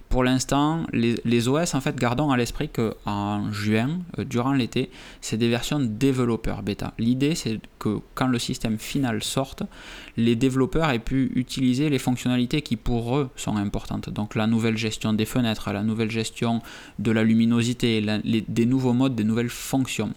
Pour 0.10 0.24
l'instant, 0.24 0.86
les, 0.94 1.48
OS, 1.48 1.74
en 1.74 1.82
fait, 1.82 1.96
gardons 1.96 2.32
à 2.32 2.38
l'esprit 2.38 2.70
qu'en 2.70 3.52
juin, 3.52 4.00
euh, 4.20 4.24
durant 4.24 4.54
l'été, 4.54 4.90
c'est 5.20 5.38
des 5.38 5.50
versions 5.50 5.80
développeurs 5.80 6.62
bêta. 6.62 6.94
L'idée, 7.00 7.34
c'est 7.36 7.60
que 7.80 8.00
quand 8.14 8.28
le 8.28 8.40
système 8.40 8.78
final 8.78 9.24
sorte, 9.24 9.64
les 10.16 10.36
développeurs 10.36 10.90
aient 10.90 11.00
pu 11.00 11.32
utiliser 11.36 11.90
les 11.90 12.00
fonctionnalités 12.00 12.62
qui 12.62 12.76
pour 12.76 13.18
eux 13.18 13.30
sont 13.36 13.58
importantes. 13.58 14.10
Donc 14.10 14.36
la 14.36 14.48
nouvelle 14.48 14.78
gestion 14.78 15.14
des 15.14 15.26
fenêtres, 15.26 15.72
la 15.72 15.84
nouvelle 15.84 16.12
gestion 16.12 16.62
de 17.00 17.12
la 17.12 17.24
luminosité, 17.24 18.02
des 18.24 18.66
nouveaux 18.66 18.94
modes, 18.94 19.16
des 19.16 19.24
nouvelles 19.24 19.50
fonctions. 19.50 20.14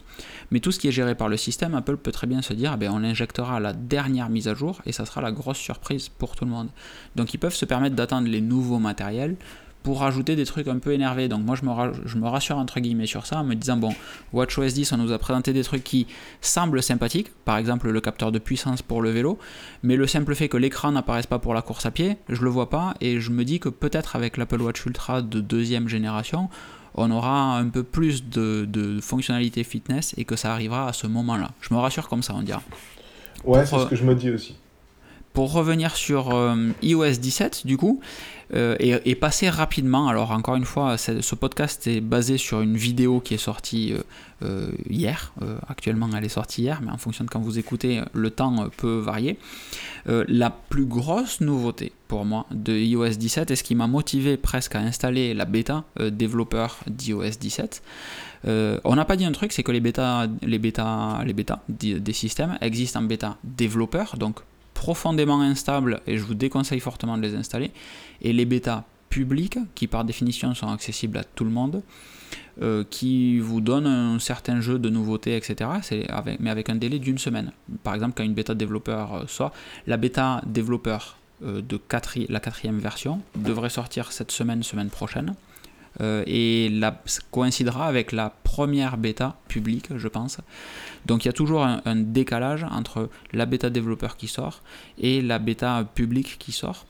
Mais 0.51 0.61
tout 0.61 0.73
ce 0.73 0.79
qui 0.79 0.89
est 0.89 0.93
géré 0.93 1.15
par 1.15 1.29
le 1.29 1.37
système, 1.37 1.75
Apple 1.75 1.97
peut 1.97 2.13
très 2.13 2.27
bien 2.27 2.43
se 2.43 2.53
dire, 2.53 2.77
eh 2.81 2.89
on 2.89 2.99
l'injectera 2.99 3.61
la 3.61 3.73
dernière 3.73 4.18
mise 4.29 4.49
à 4.49 4.55
jour 4.55 4.81
et 4.87 4.93
ça 4.93 5.07
sera 5.07 5.21
la 5.21 5.33
grosse 5.33 5.59
surprise 5.59 6.09
pour 6.09 6.35
tout 6.35 6.45
le 6.45 6.51
monde. 6.51 6.69
Donc 7.17 7.33
ils 7.35 7.39
peuvent 7.39 7.55
se 7.55 7.65
permettre 7.65 7.95
d'attendre 7.95 8.29
les 8.29 8.41
nouveaux 8.41 8.79
matériels 8.79 9.37
pour 9.83 10.01
rajouter 10.01 10.37
des 10.37 10.45
trucs 10.45 10.69
un 10.69 10.79
peu 10.79 10.93
énervés. 10.93 11.29
Donc 11.29 11.45
moi 11.45 11.57
je 11.57 11.65
me, 11.65 11.73
je 12.05 12.17
me 12.19 12.27
rassure 12.27 12.59
entre 12.59 12.81
guillemets 12.81 13.07
sur 13.07 13.27
ça 13.27 13.39
en 13.39 13.45
me 13.45 13.55
disant 13.55 13.77
bon, 13.77 13.95
WatchOS 14.33 14.73
10 14.75 14.93
on 14.93 14.97
nous 14.99 15.13
a 15.13 15.19
présenté 15.19 15.53
des 15.53 15.63
trucs 15.63 15.85
qui 15.85 16.07
semblent 16.41 16.83
sympathiques, 16.83 17.31
par 17.45 17.57
exemple 17.57 17.89
le 17.89 18.01
capteur 18.01 18.33
de 18.33 18.39
puissance 18.39 18.83
pour 18.83 19.03
le 19.03 19.11
vélo, 19.11 19.39
mais 19.83 19.97
le 19.97 20.07
simple 20.07 20.35
fait 20.35 20.49
que 20.49 20.57
l'écran 20.57 20.93
n'apparaisse 20.93 21.27
pas 21.27 21.39
pour 21.39 21.55
la 21.55 21.63
course 21.63 21.87
à 21.87 21.91
pied, 21.91 22.17
je 22.29 22.43
le 22.43 22.51
vois 22.51 22.71
pas 22.71 22.95
et 23.01 23.21
je 23.21 23.31
me 23.31 23.45
dis 23.45 23.61
que 23.61 23.69
peut-être 23.69 24.17
avec 24.17 24.37
l'Apple 24.37 24.61
Watch 24.61 24.85
Ultra 24.85 25.23
de 25.23 25.41
deuxième 25.41 25.89
génération, 25.89 26.49
on 26.95 27.11
aura 27.11 27.57
un 27.59 27.69
peu 27.69 27.83
plus 27.83 28.29
de, 28.29 28.67
de 28.69 29.01
fonctionnalités 29.01 29.63
fitness 29.63 30.15
et 30.17 30.25
que 30.25 30.37
ça 30.37 30.53
arrivera 30.53 30.89
à 30.89 30.93
ce 30.93 31.07
moment-là. 31.07 31.53
Je 31.61 31.73
me 31.73 31.79
rassure 31.79 32.09
comme 32.09 32.23
ça, 32.23 32.35
on 32.35 32.43
dira. 32.43 32.63
Ouais, 33.45 33.64
c'est 33.66 33.78
ce 33.78 33.87
que 33.87 33.97
je 33.97 34.04
me 34.04 34.14
dis 34.14 34.30
aussi. 34.30 34.57
Pour 35.33 35.52
revenir 35.52 35.95
sur 35.95 36.35
euh, 36.35 36.57
iOS 36.83 37.12
17, 37.21 37.64
du 37.64 37.76
coup, 37.76 38.00
euh, 38.54 38.75
et, 38.80 39.14
passer 39.14 39.49
rapidement. 39.49 40.09
Alors 40.09 40.33
encore 40.33 40.57
une 40.57 40.64
fois, 40.64 40.97
ce 40.97 41.35
podcast 41.35 41.87
est 41.87 42.00
basé 42.00 42.38
sur 42.38 42.61
une 42.61 42.76
vidéo 42.76 43.21
qui 43.21 43.35
est 43.35 43.38
sortie 43.38 43.95
euh, 44.42 44.71
hier. 44.88 45.33
actuellement, 45.68 46.09
elle 46.16 46.25
est 46.25 46.30
sortie 46.30 46.62
hier, 46.62 46.80
mais 46.83 46.90
en 46.90 46.97
fonction 46.97 47.25
de 47.25 47.30
quand 47.30 47.40
vous 47.40 47.59
écoutez, 47.59 48.00
le 48.14 48.30
temps 48.30 48.68
peut 48.78 48.99
varier. 48.99 49.38
la 50.07 50.50
plus 50.50 50.87
grosse 50.87 51.40
nouveauté 51.40 51.92
pour 52.09 52.25
moi 52.25 52.47
de 52.50 52.73
iOS 52.73 53.11
17 53.11 53.50
et 53.50 53.57
ce 53.57 53.62
qui 53.62 53.75
m'a 53.75 53.87
motivé 53.87 54.38
presque 54.38 54.75
à 54.75 54.80
installer 54.80 55.35
la 55.35 55.45
bêta 55.45 55.85
développeur 56.00 56.78
d'iOS 56.88 57.37
17. 57.38 57.83
On 58.45 58.95
n'a 58.95 59.04
pas 59.04 59.16
dit 59.16 59.25
un 59.25 59.33
truc, 59.33 59.52
c'est 59.52 59.62
que 59.62 59.73
les 59.73 59.80
bêtas, 59.80 60.26
les 60.42 60.59
les 60.59 62.00
des 62.00 62.12
systèmes 62.12 62.59
existent 62.61 63.00
en 63.00 63.04
bêta 63.04 63.37
développeur, 63.45 64.16
donc 64.16 64.40
profondément 64.75 65.40
instables 65.40 66.00
et 66.07 66.18
je 66.18 66.23
vous 66.23 66.35
déconseille 66.35 66.78
fortement 66.78 67.16
de 67.16 67.23
les 67.23 67.35
installer. 67.35 67.73
Et 68.23 68.33
les 68.33 68.45
bêtas 68.45 68.85
publiques 69.09 69.59
qui 69.75 69.87
par 69.88 70.04
définition 70.04 70.54
sont 70.54 70.68
accessibles 70.68 71.18
à 71.18 71.25
tout 71.25 71.45
le 71.45 71.50
monde, 71.50 71.83
euh, 72.62 72.85
qui 72.88 73.40
vous 73.40 73.61
donnent 73.61 73.87
un 73.87 74.18
certain 74.18 74.61
jeu 74.61 74.78
de 74.78 74.88
nouveautés, 74.88 75.37
etc. 75.37 75.71
Avec, 76.09 76.40
mais 76.40 76.50
avec 76.50 76.71
un 76.71 76.76
délai 76.76 76.99
d'une 76.99 77.18
semaine. 77.18 77.52
Par 77.83 77.95
exemple, 77.95 78.14
quand 78.16 78.25
une 78.25 78.35
bêta 78.35 78.54
développeur 78.54 79.14
euh, 79.14 79.25
sort, 79.26 79.52
la 79.87 79.97
bêta 79.97 80.42
développeur 80.47 81.16
euh, 81.42 81.61
de 81.61 81.80
la 82.28 82.40
quatrième 82.40 82.78
version 82.78 83.21
devrait 83.37 83.71
sortir 83.71 84.12
cette 84.12 84.30
semaine, 84.30 84.62
semaine 84.62 84.90
prochaine. 84.90 85.35
Et 86.00 86.69
la, 86.71 87.02
coïncidera 87.31 87.87
avec 87.87 88.12
la 88.12 88.31
première 88.45 88.97
bêta 88.97 89.37
publique, 89.49 89.97
je 89.97 90.09
pense. 90.09 90.38
Donc 91.07 91.25
il 91.25 91.28
y 91.28 91.31
a 91.31 91.33
toujours 91.33 91.64
un, 91.64 91.81
un, 91.85 91.97
décalage 91.97 92.64
entre 92.71 93.09
la 93.33 93.47
bêta 93.47 93.71
développeur 93.71 94.17
qui 94.17 94.28
sort 94.28 94.62
et 94.99 95.23
la 95.23 95.38
bêta 95.38 95.85
publique 95.95 96.37
qui 96.38 96.52
sort. 96.52 96.87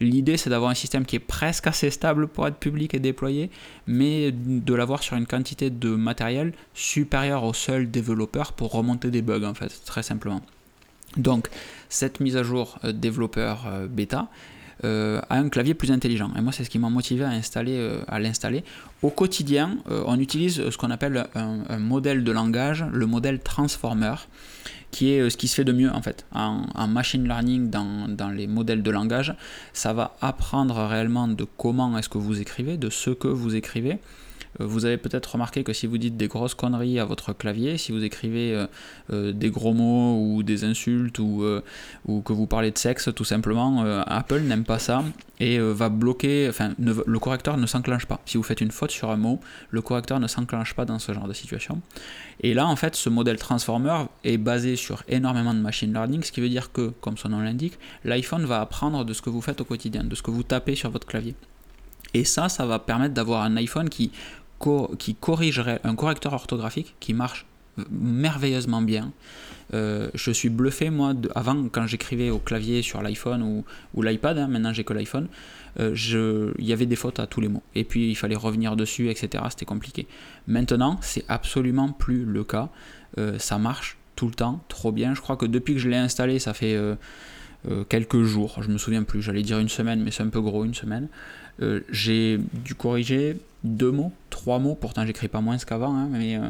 L'idée, 0.00 0.38
c'est 0.38 0.48
d'avoir 0.48 0.70
un 0.70 0.74
système 0.74 1.04
qui 1.04 1.16
est 1.16 1.18
presque 1.18 1.66
assez 1.66 1.90
stable 1.90 2.26
pour 2.26 2.46
être 2.46 2.56
public 2.56 2.94
et 2.94 2.98
déployé, 2.98 3.50
mais 3.86 4.32
de 4.32 4.74
l'avoir 4.74 5.02
sur 5.02 5.16
une 5.16 5.26
quantité 5.26 5.68
de 5.68 5.90
matériel 5.90 6.54
supérieure 6.72 7.44
au 7.44 7.52
seul 7.52 7.90
développeur 7.90 8.54
pour 8.54 8.72
remonter 8.72 9.10
des 9.10 9.20
bugs, 9.20 9.44
en 9.44 9.52
fait, 9.52 9.82
très 9.84 10.02
simplement. 10.02 10.40
Donc, 11.18 11.48
cette 11.90 12.20
mise 12.20 12.36
à 12.38 12.42
jour 12.42 12.78
euh, 12.84 12.92
développeur 12.92 13.66
euh, 13.66 13.86
bêta, 13.88 14.28
euh, 14.84 15.20
a 15.28 15.36
un 15.36 15.48
clavier 15.48 15.74
plus 15.74 15.90
intelligent. 15.90 16.30
Et 16.36 16.40
moi, 16.40 16.52
c'est 16.52 16.64
ce 16.64 16.70
qui 16.70 16.78
m'a 16.78 16.90
motivé 16.90 17.24
à, 17.24 17.30
installer, 17.30 17.98
à 18.08 18.18
l'installer. 18.18 18.64
Au 19.02 19.10
quotidien, 19.10 19.78
on 19.88 20.18
utilise 20.18 20.70
ce 20.70 20.76
qu'on 20.76 20.90
appelle 20.90 21.26
un, 21.34 21.78
modèle 21.78 22.24
de 22.24 22.32
langage, 22.32 22.84
le 22.92 23.06
modèle 23.06 23.40
transformer 23.40 24.14
qui 24.90 25.12
est 25.12 25.20
euh, 25.20 25.30
ce 25.30 25.36
qui 25.36 25.48
se 25.48 25.54
fait 25.54 25.64
de 25.64 25.72
mieux 25.72 25.90
en 25.90 26.02
fait. 26.02 26.26
En, 26.32 26.88
machine 26.88 27.26
learning, 27.26 27.70
dans, 27.70 28.08
dans, 28.08 28.30
les 28.30 28.46
modèles 28.46 28.82
de 28.82 28.90
langage, 28.90 29.34
ça 29.72 29.92
va 29.92 30.16
apprendre 30.20 30.74
réellement 30.86 31.28
de 31.28 31.46
comment 31.56 31.96
est-ce 31.98 32.08
que 32.08 32.18
vous 32.18 32.40
écrivez, 32.40 32.76
de 32.76 32.90
ce 32.90 33.10
que 33.10 33.28
vous 33.28 33.54
écrivez, 33.54 33.92
euh, 33.92 33.96
vous 34.58 34.84
avez 34.84 34.96
peut-être 34.96 35.32
remarqué 35.32 35.62
que 35.62 35.72
si 35.72 35.86
vous 35.86 35.98
dites 35.98 36.16
des 36.16 36.28
grosses 36.28 36.54
conneries 36.54 36.98
à 36.98 37.04
votre 37.04 37.32
clavier, 37.32 37.78
si 37.78 37.92
vous 37.92 38.02
écrivez 38.02 38.54
euh, 38.54 38.66
euh, 39.12 39.32
des 39.32 39.50
gros 39.50 39.72
mots 39.72 40.18
ou 40.20 40.42
des 40.42 40.64
insultes 40.64 41.18
ou, 41.18 41.44
ou 42.06 42.20
que 42.22 42.32
vous 42.32 42.46
parlez 42.46 42.70
de 42.70 42.78
sexe, 42.78 43.08
tout 43.14 43.24
simplement, 43.24 43.82
Apple 44.06 44.40
n'aime 44.40 44.64
pas 44.64 44.78
ça 44.78 45.04
et 45.38 45.58
va 45.58 45.88
bloquer, 45.88 46.48
enfin, 46.48 46.72
le 46.78 47.18
correcteur 47.18 47.56
ne 47.56 47.66
s'enclenche 47.66 48.06
pas. 48.06 48.20
Si 48.26 48.36
vous 48.36 48.42
faites 48.42 48.60
une 48.60 48.70
faute 48.70 48.90
sur 48.90 49.10
un 49.10 49.16
mot, 49.16 49.40
le 49.70 49.80
correcteur 49.80 50.20
ne 50.20 50.26
s'enclenche 50.26 50.74
pas 50.74 50.84
dans 50.84 50.98
ce 50.98 51.12
genre 51.12 51.28
de 51.28 51.32
situation. 51.32 51.80
Et 52.42 52.54
là, 52.54 52.66
en 52.66 52.76
fait, 52.76 52.96
ce 52.96 53.08
modèle 53.08 53.38
transformer 53.38 54.04
est 54.24 54.38
basé 54.38 54.76
sur 54.76 55.02
énormément 55.08 55.54
de 55.54 55.60
machine 55.60 55.92
learning, 55.92 56.22
ce 56.22 56.32
qui 56.32 56.40
veut 56.40 56.48
dire 56.48 56.72
que, 56.72 56.88
comme 57.00 57.16
son 57.16 57.30
nom 57.30 57.40
l'indique, 57.40 57.78
l'iPhone 58.04 58.44
va 58.44 58.60
apprendre 58.60 59.04
de 59.04 59.12
ce 59.12 59.22
que 59.22 59.30
vous 59.30 59.42
faites 59.42 59.60
au 59.60 59.64
quotidien, 59.64 60.04
de 60.04 60.14
ce 60.14 60.22
que 60.22 60.30
vous 60.30 60.42
tapez 60.42 60.74
sur 60.74 60.90
votre 60.90 61.06
clavier. 61.06 61.34
Et 62.14 62.24
ça, 62.24 62.48
ça 62.48 62.66
va 62.66 62.78
permettre 62.78 63.14
d'avoir 63.14 63.42
un 63.42 63.56
iPhone 63.56 63.88
qui 63.88 64.10
qui 64.98 65.14
corrigerait 65.14 65.80
un 65.84 65.94
correcteur 65.94 66.32
orthographique 66.32 66.94
qui 67.00 67.14
marche 67.14 67.46
merveilleusement 67.90 68.82
bien. 68.82 69.12
Euh, 69.72 70.10
je 70.14 70.30
suis 70.30 70.48
bluffé, 70.48 70.90
moi, 70.90 71.14
avant, 71.34 71.68
quand 71.70 71.86
j'écrivais 71.86 72.30
au 72.30 72.38
clavier 72.38 72.82
sur 72.82 73.02
l'iPhone 73.02 73.64
ou, 73.94 74.02
l'iPad, 74.02 74.38
hein, 74.38 74.48
maintenant 74.48 74.72
j'ai 74.72 74.84
que 74.84 74.92
l'iPhone, 74.92 75.28
euh, 75.78 76.52
il 76.58 76.64
y 76.64 76.72
avait 76.72 76.86
des 76.86 76.96
fautes 76.96 77.20
à 77.20 77.26
tous 77.26 77.40
les 77.40 77.48
mots. 77.48 77.62
Et 77.74 77.84
puis 77.84 78.10
il 78.10 78.16
fallait 78.16 78.36
revenir 78.36 78.76
dessus, 78.76 79.08
etc. 79.08 79.44
C'était 79.50 79.66
compliqué. 79.66 80.06
Maintenant, 80.46 80.98
c'est 81.00 81.24
absolument 81.28 81.90
plus 81.90 82.24
le 82.24 82.44
cas. 82.44 82.68
Euh, 83.18 83.38
ça 83.38 83.58
marche 83.58 83.96
tout 84.16 84.26
le 84.26 84.34
temps, 84.34 84.62
trop 84.68 84.92
bien. 84.92 85.14
Je 85.14 85.20
crois 85.20 85.36
que 85.36 85.46
depuis 85.46 85.74
que 85.74 85.80
je 85.80 85.88
l'ai 85.88 85.96
installé, 85.96 86.38
ça 86.38 86.52
fait 86.52 86.78
quelques 87.88 88.22
jours, 88.22 88.62
je 88.62 88.68
me 88.68 88.78
souviens 88.78 89.02
plus, 89.02 89.22
j'allais 89.22 89.42
dire 89.42 89.58
une 89.58 89.68
semaine, 89.68 90.02
mais 90.02 90.10
c'est 90.10 90.22
un 90.22 90.28
peu 90.28 90.40
gros, 90.40 90.64
une 90.64 90.74
semaine. 90.74 91.08
j'ai 91.90 92.38
dû 92.64 92.74
corriger 92.74 93.36
deux 93.64 93.90
mots, 93.90 94.12
trois 94.30 94.58
mots, 94.58 94.74
pourtant 94.74 95.04
j'écris 95.06 95.28
pas 95.28 95.40
moins 95.40 95.58
qu'avant, 95.58 95.94
hein, 95.94 96.08
mais 96.10 96.36
euh, 96.36 96.48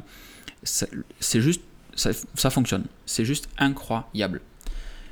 c'est 0.63 1.41
juste, 1.41 1.63
ça, 1.95 2.51
fonctionne. 2.51 2.85
C'est 3.07 3.25
juste 3.25 3.49
incroyable. 3.59 4.41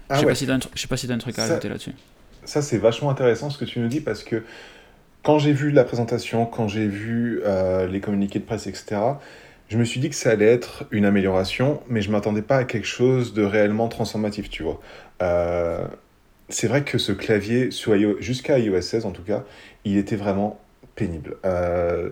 Ah 0.08 0.14
je 0.14 0.20
sais, 0.20 0.26
pas 0.26 0.34
si 0.34 0.46
sais 0.46 0.88
pas 0.88 0.96
si 0.96 1.06
tu 1.06 1.12
as 1.12 1.14
un 1.14 1.18
truc 1.18 1.38
à 1.38 1.44
ajouter 1.44 1.68
là-dessus. 1.68 1.92
Ça, 2.44 2.62
c'est 2.62 2.78
vachement 2.78 3.10
intéressant 3.10 3.50
ce 3.50 3.58
que 3.58 3.66
tu 3.66 3.78
nous 3.78 3.88
dis 3.88 4.00
parce 4.00 4.22
que 4.22 4.42
quand 5.22 5.38
j'ai 5.38 5.52
vu 5.52 5.70
la 5.70 5.84
présentation, 5.84 6.46
quand 6.46 6.68
j'ai 6.68 6.86
vu 6.86 7.42
euh, 7.44 7.86
les 7.86 8.00
communiqués 8.00 8.38
de 8.38 8.44
presse, 8.44 8.66
etc., 8.66 9.00
je 9.68 9.76
me 9.76 9.84
suis 9.84 10.00
dit 10.00 10.08
que 10.08 10.14
ça 10.14 10.30
allait 10.30 10.46
être 10.46 10.86
une 10.90 11.04
amélioration, 11.04 11.82
mais 11.88 12.00
je 12.00 12.10
m'attendais 12.10 12.40
pas 12.40 12.56
à 12.56 12.64
quelque 12.64 12.86
chose 12.86 13.34
de 13.34 13.42
réellement 13.42 13.88
transformatif, 13.88 14.48
tu 14.48 14.62
vois. 14.62 14.80
Euh, 15.20 15.86
c'est 16.48 16.68
vrai 16.68 16.84
que 16.84 16.96
ce 16.96 17.12
clavier, 17.12 17.68
jusqu'à 18.20 18.58
iOS 18.58 18.80
16 18.80 19.04
en 19.04 19.10
tout 19.10 19.22
cas, 19.22 19.44
il 19.84 19.98
était 19.98 20.16
vraiment 20.16 20.58
pénible. 20.98 21.36
Euh, 21.44 22.10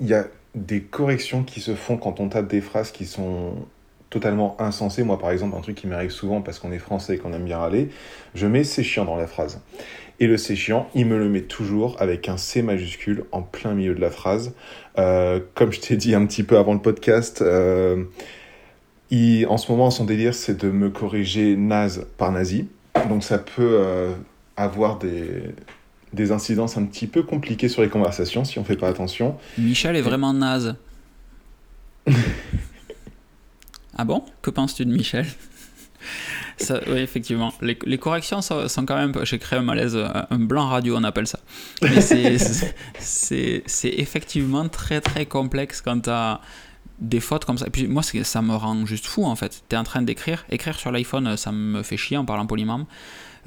il 0.00 0.08
y 0.08 0.14
a 0.14 0.26
des 0.54 0.82
corrections 0.82 1.44
qui 1.44 1.60
se 1.60 1.74
font 1.74 1.96
quand 1.96 2.20
on 2.20 2.28
tape 2.28 2.48
des 2.48 2.60
phrases 2.60 2.90
qui 2.90 3.06
sont 3.06 3.54
totalement 4.10 4.56
insensées. 4.58 5.04
Moi, 5.04 5.18
par 5.18 5.30
exemple, 5.30 5.56
un 5.56 5.60
truc 5.60 5.76
qui 5.76 5.86
m'arrive 5.86 6.10
souvent 6.10 6.42
parce 6.42 6.58
qu'on 6.58 6.72
est 6.72 6.78
français 6.78 7.14
et 7.14 7.18
qu'on 7.18 7.32
aime 7.32 7.44
bien 7.44 7.58
râler, 7.58 7.88
je 8.34 8.46
mets 8.46 8.64
c'est 8.64 8.82
chiant 8.82 9.04
dans 9.04 9.16
la 9.16 9.26
phrase. 9.26 9.60
Et 10.18 10.26
le 10.26 10.36
c'est 10.36 10.56
chiant, 10.56 10.88
il 10.94 11.06
me 11.06 11.18
le 11.18 11.28
met 11.28 11.42
toujours 11.42 11.96
avec 12.00 12.28
un 12.28 12.36
C 12.36 12.62
majuscule 12.62 13.24
en 13.32 13.42
plein 13.42 13.74
milieu 13.74 13.94
de 13.94 14.00
la 14.00 14.10
phrase. 14.10 14.54
Euh, 14.98 15.40
comme 15.54 15.72
je 15.72 15.80
t'ai 15.80 15.96
dit 15.96 16.14
un 16.14 16.26
petit 16.26 16.42
peu 16.42 16.58
avant 16.58 16.74
le 16.74 16.80
podcast, 16.80 17.42
euh, 17.42 18.04
en 19.12 19.56
ce 19.56 19.70
moment, 19.70 19.90
son 19.90 20.04
délire, 20.04 20.34
c'est 20.34 20.58
de 20.58 20.70
me 20.70 20.90
corriger 20.90 21.54
naze 21.56 22.06
par 22.16 22.32
nazi. 22.32 22.68
Donc 23.08 23.22
ça 23.22 23.38
peut 23.38 24.14
avoir 24.56 24.98
des, 24.98 25.54
des 26.12 26.32
incidences 26.32 26.76
un 26.76 26.84
petit 26.84 27.06
peu 27.06 27.22
compliquées 27.22 27.68
sur 27.68 27.82
les 27.82 27.88
conversations 27.88 28.44
si 28.44 28.58
on 28.58 28.64
fait 28.64 28.76
pas 28.76 28.88
attention. 28.88 29.36
Michel 29.58 29.96
est 29.96 30.02
vraiment 30.02 30.32
naze. 30.32 30.76
ah 33.96 34.04
bon? 34.04 34.24
Que 34.42 34.50
penses-tu 34.50 34.84
de 34.84 34.92
Michel? 34.92 35.26
Ça, 36.58 36.80
oui, 36.88 36.98
effectivement. 36.98 37.52
Les, 37.60 37.78
les, 37.84 37.98
corrections 37.98 38.40
sont 38.40 38.86
quand 38.86 38.96
même. 38.96 39.12
J'ai 39.24 39.38
créé 39.38 39.58
un 39.58 39.62
malaise, 39.62 39.96
un 40.30 40.38
blanc 40.38 40.68
radio, 40.68 40.96
on 40.96 41.04
appelle 41.04 41.26
ça. 41.26 41.40
Mais 41.82 42.00
c'est 42.00 43.88
effectivement 43.98 44.66
très 44.68 45.02
très 45.02 45.26
complexe 45.26 45.82
quand 45.82 46.00
tu 46.00 46.10
as 46.10 46.40
des 46.98 47.20
fautes 47.20 47.44
comme 47.44 47.58
ça. 47.58 47.66
Et 47.66 47.70
puis 47.70 47.86
moi, 47.86 48.02
ça 48.02 48.42
me 48.42 48.54
rend 48.54 48.86
juste 48.86 49.06
fou 49.06 49.24
en 49.24 49.36
fait. 49.36 49.62
Tu 49.68 49.74
es 49.74 49.78
en 49.78 49.84
train 49.84 50.02
d'écrire. 50.02 50.44
Écrire 50.50 50.78
sur 50.78 50.90
l'iPhone, 50.92 51.36
ça 51.36 51.52
me 51.52 51.82
fait 51.82 51.96
chier 51.96 52.16
en 52.16 52.24
parlant 52.24 52.46
polymement. 52.46 52.86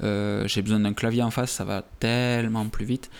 Euh, 0.02 0.46
j'ai 0.46 0.62
besoin 0.62 0.80
d'un 0.80 0.92
clavier 0.92 1.22
en 1.22 1.30
face, 1.30 1.50
ça 1.50 1.64
va 1.64 1.84
tellement 1.98 2.66
plus 2.68 2.84
vite. 2.84 3.10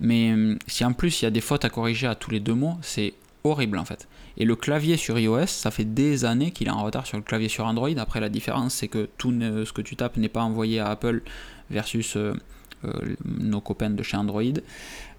Mais 0.00 0.30
euh, 0.30 0.56
si 0.66 0.84
en 0.84 0.92
plus 0.92 1.22
il 1.22 1.24
y 1.24 1.28
a 1.28 1.30
des 1.30 1.40
fautes 1.40 1.64
à 1.64 1.70
corriger 1.70 2.06
à 2.06 2.14
tous 2.14 2.30
les 2.30 2.40
deux 2.40 2.54
mots, 2.54 2.76
c'est 2.82 3.14
horrible 3.44 3.78
en 3.78 3.84
fait. 3.84 4.08
Et 4.36 4.44
le 4.44 4.54
clavier 4.54 4.96
sur 4.96 5.18
iOS, 5.18 5.46
ça 5.46 5.70
fait 5.70 5.84
des 5.84 6.24
années 6.24 6.52
qu'il 6.52 6.68
est 6.68 6.72
en 6.72 6.82
retard 6.82 7.06
sur 7.06 7.16
le 7.16 7.24
clavier 7.24 7.48
sur 7.48 7.66
Android. 7.66 7.90
Après, 7.96 8.20
la 8.20 8.28
différence, 8.28 8.74
c'est 8.74 8.86
que 8.86 9.08
tout 9.18 9.32
ce 9.32 9.72
que 9.72 9.82
tu 9.82 9.96
tapes 9.96 10.16
n'est 10.16 10.28
pas 10.28 10.42
envoyé 10.42 10.78
à 10.78 10.90
Apple 10.90 11.22
versus 11.70 12.16
euh, 12.16 12.34
nos 13.24 13.60
copains 13.60 13.90
de 13.90 14.02
chez 14.04 14.16
Android. 14.16 14.42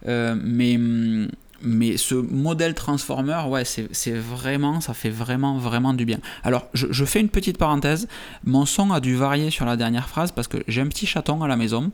mais 0.05 0.75
hum, 0.77 1.27
mais 1.61 1.97
ce 1.97 2.15
modèle 2.15 2.73
transformer, 2.73 3.41
ouais, 3.47 3.63
c'est 3.65 4.15
vraiment, 4.15 4.81
ça 4.81 4.93
fait 4.93 5.09
vraiment, 5.09 5.57
vraiment 5.57 5.93
du 5.93 6.05
bien. 6.05 6.19
Alors, 6.43 6.67
je, 6.73 7.05
fais 7.05 7.19
une 7.19 7.29
petite 7.29 7.57
parenthèse. 7.57 8.07
Mon 8.45 8.65
son 8.65 8.91
a 8.91 8.99
dû 8.99 9.15
varier 9.15 9.49
sur 9.49 9.65
la 9.65 9.75
dernière 9.75 10.07
phrase 10.07 10.31
parce 10.31 10.47
que 10.47 10.57
j'ai 10.67 10.81
un 10.81 10.87
petit 10.87 11.05
chaton 11.05 11.43
à 11.43 11.47
la 11.47 11.57
maison 11.57 11.91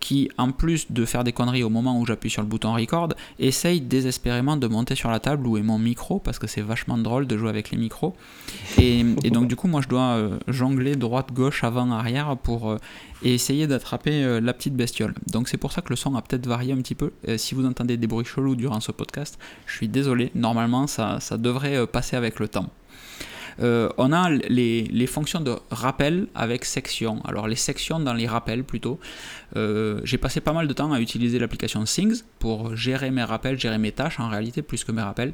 qui, 0.00 0.30
en 0.38 0.52
plus 0.52 0.90
de 0.90 1.04
faire 1.04 1.24
des 1.24 1.32
conneries 1.32 1.62
au 1.62 1.70
moment 1.70 1.98
où 1.98 2.06
j'appuie 2.06 2.30
sur 2.30 2.42
le 2.42 2.48
bouton 2.48 2.72
record, 2.72 3.08
essaye 3.38 3.80
désespérément 3.80 4.56
de 4.56 4.66
monter 4.66 4.94
sur 4.94 5.10
la 5.10 5.20
table 5.20 5.46
où 5.46 5.56
est 5.56 5.62
mon 5.62 5.78
micro 5.78 6.18
parce 6.18 6.38
que 6.38 6.46
c'est 6.46 6.60
vachement 6.60 6.98
drôle 6.98 7.26
de 7.26 7.36
jouer 7.36 7.48
avec 7.48 7.70
les 7.70 7.78
micros. 7.78 8.14
Et, 8.78 9.02
donc, 9.30 9.48
du 9.48 9.56
coup, 9.56 9.68
moi, 9.68 9.80
je 9.80 9.88
dois 9.88 10.16
euh, 10.16 10.38
jongler 10.46 10.96
droite, 10.96 11.32
gauche, 11.32 11.64
avant, 11.64 11.90
arrière 11.90 12.36
pour 12.36 12.70
euh, 12.70 12.78
essayer 13.22 13.66
d'attraper 13.66 14.22
euh, 14.22 14.40
la 14.40 14.52
petite 14.52 14.74
bestiole. 14.74 15.14
Donc, 15.26 15.48
c'est 15.48 15.56
pour 15.56 15.72
ça 15.72 15.82
que 15.82 15.90
le 15.90 15.96
son 15.96 16.14
a 16.14 16.22
peut-être 16.22 16.46
varié 16.46 16.72
un 16.72 16.78
petit 16.78 16.94
peu. 16.94 17.12
si 17.36 17.54
vous 17.54 17.66
entendez 17.66 17.96
des 17.96 18.06
bruits 18.06 18.24
chelous 18.24 18.56
durant 18.56 18.80
ce 18.80 18.92
podcast, 18.92 19.07
je 19.66 19.72
suis 19.72 19.88
désolé, 19.88 20.30
normalement 20.34 20.86
ça, 20.86 21.18
devrait 21.38 21.76
euh, 21.76 21.86
passer 21.86 22.16
avec 22.16 22.38
le 22.38 22.48
temps. 22.48 22.70
Euh, 23.60 23.88
on 23.98 24.12
a 24.12 24.30
les, 24.30 25.06
fonctions 25.06 25.40
de 25.40 25.56
rappel 25.70 26.28
avec 26.34 26.64
section. 26.64 27.20
Alors 27.24 27.48
les 27.48 27.56
sections 27.56 27.98
dans 27.98 28.14
les 28.14 28.28
rappels 28.28 28.62
plutôt. 28.62 29.00
Euh, 29.56 30.00
j'ai 30.04 30.18
passé 30.18 30.40
pas 30.40 30.52
mal 30.52 30.68
de 30.68 30.72
temps 30.72 30.92
à 30.92 31.00
utiliser 31.00 31.38
l'application 31.40 31.82
Things 31.84 32.22
pour 32.38 32.76
gérer 32.76 33.10
mes 33.10 33.24
rappels, 33.24 33.58
gérer 33.58 33.78
mes 33.78 33.92
tâches 33.92 34.20
en 34.20 34.28
réalité 34.28 34.62
plus 34.62 34.84
que 34.84 34.92
mes 34.92 35.02
rappels. 35.02 35.32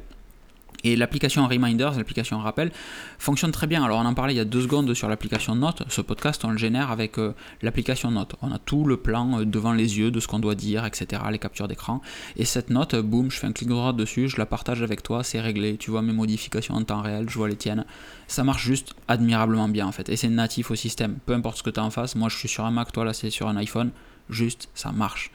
Et 0.83 0.95
l'application 0.95 1.47
Reminders, 1.47 1.97
l'application 1.97 2.39
Rappel, 2.39 2.71
fonctionne 3.17 3.51
très 3.51 3.67
bien. 3.67 3.83
Alors 3.83 3.99
on 3.99 4.05
en 4.05 4.13
parlait 4.13 4.33
il 4.33 4.37
y 4.37 4.41
a 4.41 4.45
deux 4.45 4.61
secondes 4.61 4.93
sur 4.93 5.09
l'application 5.09 5.55
Note. 5.55 5.83
Ce 5.89 6.01
podcast, 6.01 6.43
on 6.45 6.51
le 6.51 6.57
génère 6.57 6.91
avec 6.91 7.17
euh, 7.17 7.33
l'application 7.61 8.11
Note. 8.11 8.35
On 8.41 8.51
a 8.51 8.59
tout 8.59 8.85
le 8.85 8.97
plan 8.97 9.39
euh, 9.39 9.45
devant 9.45 9.73
les 9.73 9.97
yeux 9.97 10.11
de 10.11 10.19
ce 10.19 10.27
qu'on 10.27 10.39
doit 10.39 10.55
dire, 10.55 10.85
etc. 10.85 11.21
Les 11.31 11.39
captures 11.39 11.67
d'écran. 11.67 12.01
Et 12.37 12.45
cette 12.45 12.69
note, 12.69 12.93
euh, 12.93 13.01
boum, 13.01 13.31
je 13.31 13.37
fais 13.37 13.47
un 13.47 13.51
clic 13.51 13.69
droit 13.69 13.93
dessus, 13.93 14.27
je 14.27 14.37
la 14.37 14.45
partage 14.45 14.81
avec 14.81 15.03
toi, 15.03 15.23
c'est 15.23 15.41
réglé. 15.41 15.77
Tu 15.77 15.91
vois 15.91 16.01
mes 16.01 16.13
modifications 16.13 16.75
en 16.75 16.83
temps 16.83 17.01
réel, 17.01 17.29
je 17.29 17.37
vois 17.37 17.49
les 17.49 17.55
tiennes. 17.55 17.85
Ça 18.27 18.43
marche 18.43 18.63
juste 18.63 18.95
admirablement 19.07 19.69
bien 19.69 19.87
en 19.87 19.91
fait. 19.91 20.09
Et 20.09 20.17
c'est 20.17 20.29
natif 20.29 20.71
au 20.71 20.75
système. 20.75 21.17
Peu 21.25 21.33
importe 21.33 21.57
ce 21.57 21.63
que 21.63 21.69
tu 21.69 21.79
as 21.79 21.83
en 21.83 21.91
face. 21.91 22.15
Moi 22.15 22.29
je 22.29 22.37
suis 22.37 22.49
sur 22.49 22.65
un 22.65 22.71
Mac, 22.71 22.91
toi 22.91 23.05
là 23.05 23.13
c'est 23.13 23.29
sur 23.29 23.47
un 23.47 23.57
iPhone. 23.57 23.91
Juste, 24.29 24.69
ça 24.73 24.91
marche. 24.91 25.31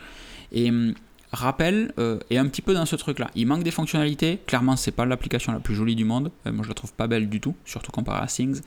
Et 0.53 0.71
rappel 1.33 1.93
euh, 1.99 2.19
est 2.31 2.39
un 2.39 2.47
petit 2.47 2.63
peu 2.63 2.75
dans 2.75 2.87
ce 2.87 2.97
truc-là. 2.97 3.31
Il 3.35 3.47
manque 3.47 3.63
des 3.63 3.71
fonctionnalités. 3.71 4.41
Clairement, 4.47 4.77
c'est 4.77 4.91
pas 4.91 5.05
l'application 5.05 5.53
la 5.53 5.61
plus 5.61 5.75
jolie 5.75 5.95
du 5.95 6.05
monde. 6.05 6.31
Euh, 6.47 6.53
moi, 6.53 6.65
je 6.65 6.69
la 6.69 6.75
trouve 6.75 6.93
pas 6.93 7.07
belle 7.07 7.29
du 7.29 7.41
tout, 7.41 7.55
surtout 7.65 7.93
comparé 7.93 8.23
à 8.23 8.27
Things. 8.27 8.61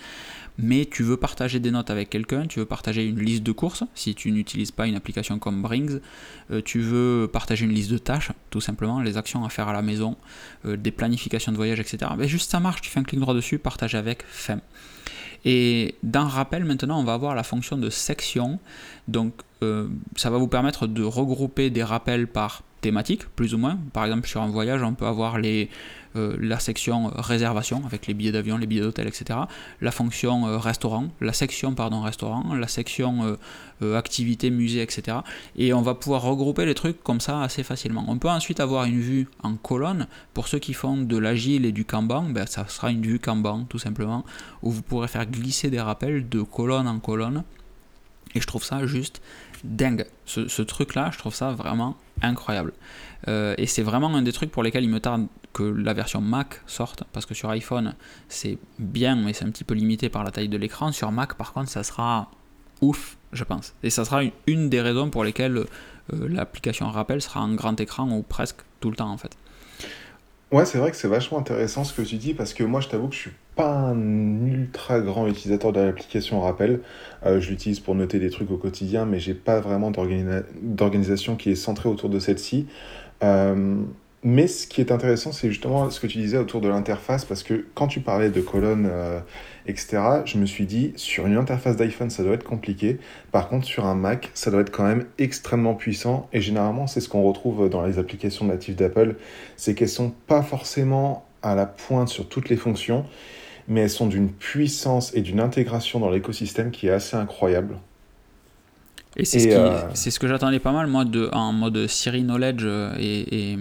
Mais 0.58 0.86
tu 0.86 1.04
veux 1.04 1.18
partager 1.18 1.60
des 1.60 1.72
notes 1.72 1.90
avec 1.90 2.12
quelqu'un, 2.12 2.46
tu 2.46 2.60
veux 2.60 2.66
partager 2.66 3.06
une 3.06 3.20
liste 3.20 3.42
de 3.42 3.52
courses 3.52 3.84
si 3.96 4.14
tu 4.14 4.32
n'utilises 4.32 4.70
pas 4.70 4.86
une 4.86 4.96
application 4.96 5.40
comme 5.40 5.62
Brings. 5.62 6.00
Euh, 6.52 6.62
tu 6.64 6.80
veux 6.80 7.28
partager 7.32 7.66
une 7.66 7.74
liste 7.74 7.92
de 7.92 7.98
tâches, 7.98 8.32
tout 8.52 8.62
simplement, 8.62 9.02
les 9.02 9.18
actions 9.18 9.44
à 9.44 9.50
faire 9.50 9.68
à 9.68 9.74
la 9.74 9.82
maison, 9.82 10.16
des 10.64 10.92
planifications 10.92 11.52
de 11.52 11.58
voyage, 11.58 11.80
etc. 11.80 12.12
Mais 12.18 12.28
juste 12.28 12.52
ça 12.52 12.60
marche. 12.60 12.82
Tu 12.82 12.90
fais 12.90 13.00
un 13.00 13.04
clic 13.04 13.20
droit 13.20 13.34
dessus, 13.34 13.58
partage 13.58 13.96
avec, 13.96 14.24
femme. 14.28 14.62
Et 15.46 15.96
dans 16.04 16.28
rappel, 16.28 16.64
maintenant, 16.64 17.00
on 17.00 17.04
va 17.04 17.14
avoir 17.14 17.36
la 17.36 17.44
fonction 17.44 17.78
de 17.78 17.90
section. 17.90 18.60
Donc, 19.08 19.34
euh, 19.62 19.88
ça 20.16 20.30
va 20.30 20.38
vous 20.38 20.48
permettre 20.48 20.88
de 20.88 21.04
regrouper 21.04 21.70
des 21.70 21.84
rappels 21.84 22.28
par 22.28 22.64
thématique, 22.82 23.28
plus 23.36 23.54
ou 23.54 23.58
moins. 23.58 23.78
Par 23.94 24.06
exemple, 24.06 24.28
sur 24.28 24.42
un 24.42 24.48
voyage, 24.48 24.84
on 24.84 24.94
peut 24.94 25.06
avoir 25.06 25.38
les, 25.38 25.70
euh, 26.16 26.36
la 26.40 26.60
section 26.60 27.12
réservation 27.16 27.84
avec 27.86 28.08
les 28.08 28.14
billets 28.14 28.32
d'avion, 28.32 28.58
les 28.58 28.68
billets 28.68 28.82
d'hôtel, 28.82 29.08
etc. 29.08 29.40
La 29.82 29.92
fonction 29.92 30.48
euh, 30.48 30.58
restaurant, 30.58 31.08
la 31.22 31.34
section 31.34 31.74
pardon 31.74 32.02
restaurant, 32.02 32.54
la 32.54 32.68
section 32.68 33.38
euh, 33.82 33.98
activité 33.98 34.50
musée, 34.50 34.82
etc. 34.82 35.18
Et 35.56 35.74
on 35.74 35.82
va 35.82 35.96
pouvoir 35.96 36.22
regrouper 36.22 36.66
les 36.66 36.76
trucs 36.76 37.04
comme 37.04 37.20
ça 37.20 37.42
assez 37.42 37.64
facilement. 37.64 38.06
On 38.08 38.18
peut 38.18 38.30
ensuite 38.30 38.60
avoir 38.60 38.86
une 38.86 39.00
vue 39.00 39.28
en 39.42 39.56
colonne. 39.56 40.08
Pour 40.34 40.48
ceux 40.48 40.60
qui 40.60 40.74
font 40.74 40.98
de 40.98 41.18
l'agile 41.18 41.66
et 41.66 41.72
du 41.72 41.86
Kanban, 41.86 42.24
ben, 42.30 42.46
ça 42.46 42.68
sera 42.68 42.92
une 42.92 43.02
vue 43.02 43.20
Kanban 43.20 43.66
tout 43.66 43.80
simplement, 43.80 44.24
où 44.62 44.72
vous 44.72 44.82
pourrez 44.82 45.08
faire 45.08 45.26
glisser 45.26 45.70
des 45.70 45.82
rappels 45.82 46.30
de 46.30 46.42
colonne 46.42 46.88
en 46.88 47.00
colonne. 47.00 47.44
Et 48.36 48.42
je 48.42 48.48
trouve 48.48 48.64
ça 48.64 48.86
juste 48.86 49.22
dingue. 49.64 50.06
Ce, 50.26 50.48
ce 50.48 50.62
truc-là, 50.62 51.10
je 51.12 51.18
trouve 51.18 51.36
ça 51.36 51.52
vraiment 51.52 51.96
incroyable. 52.22 52.74
Euh, 53.28 53.56
et 53.58 53.68
c'est 53.68 53.84
vraiment 53.84 54.14
un 54.14 54.22
des 54.22 54.34
trucs 54.34 54.52
pour 54.52 54.64
lesquels 54.64 54.84
il 54.84 54.90
me 54.90 55.00
tarde 55.00 55.28
que 55.54 55.64
la 55.64 55.94
version 55.94 56.20
Mac 56.22 56.62
sorte, 56.66 57.04
parce 57.14 57.26
que 57.26 57.34
sur 57.34 57.50
iPhone, 57.50 57.96
c'est 58.28 58.58
bien, 58.80 59.16
mais 59.16 59.34
c'est 59.34 59.46
un 59.46 59.52
petit 59.52 59.64
peu 59.64 59.74
limité 59.74 60.10
par 60.10 60.24
la 60.24 60.32
taille 60.32 60.50
de 60.50 60.58
l'écran. 60.58 60.92
Sur 60.92 61.12
Mac, 61.12 61.36
par 61.36 61.54
contre, 61.54 61.70
ça 61.70 61.84
sera 61.84 62.30
ouf, 62.82 63.18
je 63.32 63.44
pense. 63.44 63.74
Et 63.84 63.90
ça 63.90 64.04
sera 64.04 64.22
une, 64.48 64.70
des 64.70 64.82
raisons 64.82 65.10
pour 65.10 65.24
lesquelles 65.24 65.58
euh, 65.58 65.66
l'application 66.28 66.90
Rappel 66.90 67.22
sera 67.22 67.42
en 67.42 67.54
grand 67.54 67.80
écran 67.80 68.10
ou 68.12 68.24
presque 68.24 68.58
tout 68.80 68.90
le 68.90 68.96
temps, 68.96 69.12
en 69.12 69.18
fait. 69.18 69.38
Ouais, 70.52 70.66
c'est 70.66 70.78
vrai 70.78 70.92
que 70.92 70.98
c'est 70.98 71.08
vachement 71.08 71.40
intéressant 71.40 71.84
ce 71.84 71.94
que 71.94 72.02
tu 72.02 72.18
dis 72.18 72.34
parce 72.34 72.54
que 72.54 72.64
moi, 72.64 72.82
je 72.82 72.88
t'avoue 72.88 73.08
que 73.08 73.16
je 73.16 73.22
suis 73.22 73.32
pas 73.56 73.70
un 73.70 74.46
ultra 74.46 75.00
grand 75.00 75.28
utilisateur 75.28 75.72
de 75.72 75.80
l'application 75.80 76.42
Rappel. 76.42 76.82
Euh, 77.26 77.40
je 77.40 77.50
l'utilise 77.50 77.80
pour 77.80 77.96
noter 77.96 78.20
des 78.20 78.30
trucs 78.30 78.52
au 78.52 78.58
quotidien, 78.58 79.06
mais 79.06 79.20
j'ai 79.20 79.34
pas 79.34 79.60
vraiment 79.60 79.92
d'organisation 79.92 81.36
qui 81.36 81.52
est 81.52 81.56
centrée 81.56 81.90
autour 81.90 82.10
de 82.10 82.20
celle-ci. 82.20 82.68
Euh, 83.24 83.84
mais 84.26 84.48
ce 84.48 84.68
qui 84.68 84.80
est 84.80 84.92
intéressant, 84.92 85.34
c'est 85.34 85.50
justement 85.50 85.90
ce 85.90 86.00
que 86.00 86.08
tu 86.08 86.18
disais 86.18 86.38
autour 86.38 86.62
de 86.62 86.70
l'interface, 86.70 87.26
parce 87.26 87.44
que 87.44 87.66
quand 87.76 87.88
tu 87.88 88.00
parlais 88.00 88.30
de 88.30 88.40
colonnes, 88.40 88.88
euh, 88.90 89.20
etc., 89.68 90.02
je 90.24 90.38
me 90.38 90.46
suis 90.46 90.66
dit, 90.66 90.94
sur 90.96 91.28
une 91.28 91.36
interface 91.36 91.76
d'iPhone, 91.76 92.10
ça 92.10 92.24
doit 92.24 92.36
être 92.36 92.46
compliqué. 92.46 93.00
Par 93.34 93.50
contre, 93.50 93.66
sur 93.66 93.86
un 93.86 93.96
Mac, 93.96 94.32
ça 94.34 94.50
doit 94.50 94.62
être 94.62 94.72
quand 94.72 94.86
même 94.86 95.06
extrêmement 95.18 95.76
puissant. 95.76 96.30
Et 96.32 96.40
généralement, 96.40 96.88
c'est 96.88 97.02
ce 97.02 97.10
qu'on 97.10 97.24
retrouve 97.24 97.70
dans 97.70 97.86
les 97.86 98.00
applications 98.00 98.46
natives 98.46 98.76
d'Apple, 98.76 99.16
c'est 99.58 99.76
qu'elles 99.76 99.90
sont 99.90 100.14
pas 100.26 100.42
forcément 100.42 101.26
à 101.42 101.56
la 101.56 101.66
pointe 101.66 102.08
sur 102.08 102.30
toutes 102.30 102.48
les 102.48 102.56
fonctions, 102.56 103.06
mais 103.68 103.82
elles 103.82 103.90
sont 103.90 104.08
d'une 104.08 104.30
puissance 104.30 105.14
et 105.16 105.22
d'une 105.22 105.40
intégration 105.40 106.00
dans 106.00 106.10
l'écosystème 106.10 106.72
qui 106.72 106.88
est 106.88 106.92
assez 106.92 107.16
incroyable. 107.16 107.78
Et 109.16 109.26
c'est 109.26 109.40
ce, 109.40 109.50
euh, 109.50 109.94
ce, 109.94 110.18
que 110.18 110.28
j'attendais 110.28 110.60
pas 110.60 110.72
mal, 110.72 110.88
moi, 110.88 111.06
de, 111.06 111.30
en 111.34 111.54
mode 111.54 111.86
Siri 111.88 112.24
Knowledge 112.24 112.64
euh, 112.64 112.96
et, 113.00 113.58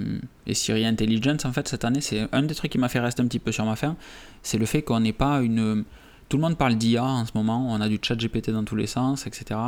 et, 0.47 0.55
Siri 0.55 0.87
Intelligence, 0.87 1.45
en 1.45 1.53
fait, 1.53 1.69
cette 1.69 1.85
année. 1.85 2.01
C'est 2.01 2.27
un 2.33 2.43
des 2.43 2.55
trucs 2.55 2.73
qui 2.73 2.79
m'a 2.79 2.89
fait 2.89 3.01
rester 3.01 3.23
un 3.23 3.27
petit 3.27 3.39
peu 3.39 3.53
sur 3.53 3.67
ma 3.67 3.77
faim. 3.77 3.97
C'est 4.43 4.57
le 4.57 4.67
fait 4.67 4.83
qu'on 4.83 5.01
n'ait 5.01 5.13
pas 5.13 5.43
une. 5.43 5.85
Tout 6.31 6.39
le 6.39 6.43
monde 6.43 6.57
parle 6.57 6.77
d'IA 6.77 7.05
en 7.05 7.27
ce 7.27 7.33
moment, 7.35 7.67
on 7.71 7.79
a 7.83 7.91
du 7.91 7.99
chat 8.01 8.15
GPT 8.15 8.53
dans 8.53 8.65
tous 8.65 8.77
les 8.77 8.87
sens, 8.87 9.27
etc. 9.27 9.61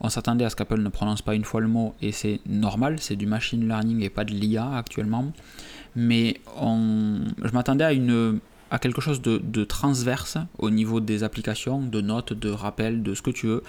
On 0.00 0.08
s'attendait 0.08 0.44
à 0.44 0.50
ce 0.50 0.56
qu'Apple 0.56 0.80
ne 0.80 0.88
prononce 0.88 1.22
pas 1.22 1.36
une 1.36 1.44
fois 1.44 1.60
le 1.60 1.68
mot, 1.68 1.94
et 2.02 2.10
c'est 2.10 2.40
normal, 2.44 2.96
c'est 2.98 3.14
du 3.14 3.26
machine 3.26 3.68
learning 3.68 4.02
et 4.02 4.10
pas 4.10 4.24
de 4.24 4.32
l'IA 4.32 4.68
actuellement. 4.74 5.30
Mais 5.94 6.40
on... 6.60 7.20
je 7.40 7.52
m'attendais 7.52 7.84
à 7.84 7.92
une 7.92 8.40
à 8.70 8.78
quelque 8.78 9.00
chose 9.00 9.22
de, 9.22 9.64
transverse 9.64 10.38
au 10.58 10.70
niveau 10.70 11.00
des 11.00 11.24
applications, 11.24 11.82
de 11.82 12.00
notes, 12.00 12.32
de 12.32 12.50
rappels, 12.50 13.02
de 13.02 13.14
ce 13.14 13.22
que 13.22 13.30
tu 13.30 13.46
veux. 13.46 13.62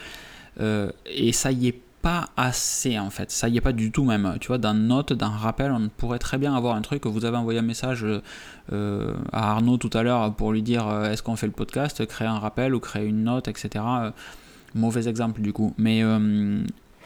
Euh, 0.60 0.92
et 1.06 1.32
ça 1.32 1.52
y 1.52 1.68
est 1.68 1.80
pas 2.02 2.30
assez 2.38 2.98
en 2.98 3.10
fait, 3.10 3.30
ça 3.30 3.50
y 3.50 3.58
est 3.58 3.62
pas 3.62 3.74
du 3.74 3.92
tout 3.92 4.06
même. 4.06 4.38
Tu 4.40 4.48
vois, 4.48 4.58
dans 4.58 4.74
note, 4.74 5.12
dans 5.14 5.30
rappel, 5.30 5.72
on 5.72 5.90
pourrait 5.90 6.20
très 6.20 6.38
bien 6.38 6.56
avoir 6.56 6.76
un 6.76 6.82
truc. 6.82 7.06
Vous 7.06 7.26
avez 7.26 7.38
envoyé 7.38 7.60
un 7.60 7.64
message 7.64 8.06
euh, 8.72 9.14
à 9.34 9.52
Arnaud 9.52 9.78
tout 9.78 9.90
à 9.94 10.04
l'heure 10.04 10.34
pour 10.34 10.54
lui 10.54 10.62
dire 10.62 10.88
euh, 10.88 11.12
est-ce 11.12 11.24
qu'on 11.24 11.36
fait 11.36 11.48
le 11.48 11.54
podcast, 11.54 12.06
créer 12.06 12.28
un 12.28 12.40
rappel 12.40 12.74
ou 12.74 12.80
créer 12.80 13.06
une 13.06 13.24
note, 13.24 13.48
etc. 13.48 13.84
mauvais 14.76 15.08
exemple 15.08 15.42
du 15.42 15.52
coup, 15.52 15.74
mais 15.78 16.04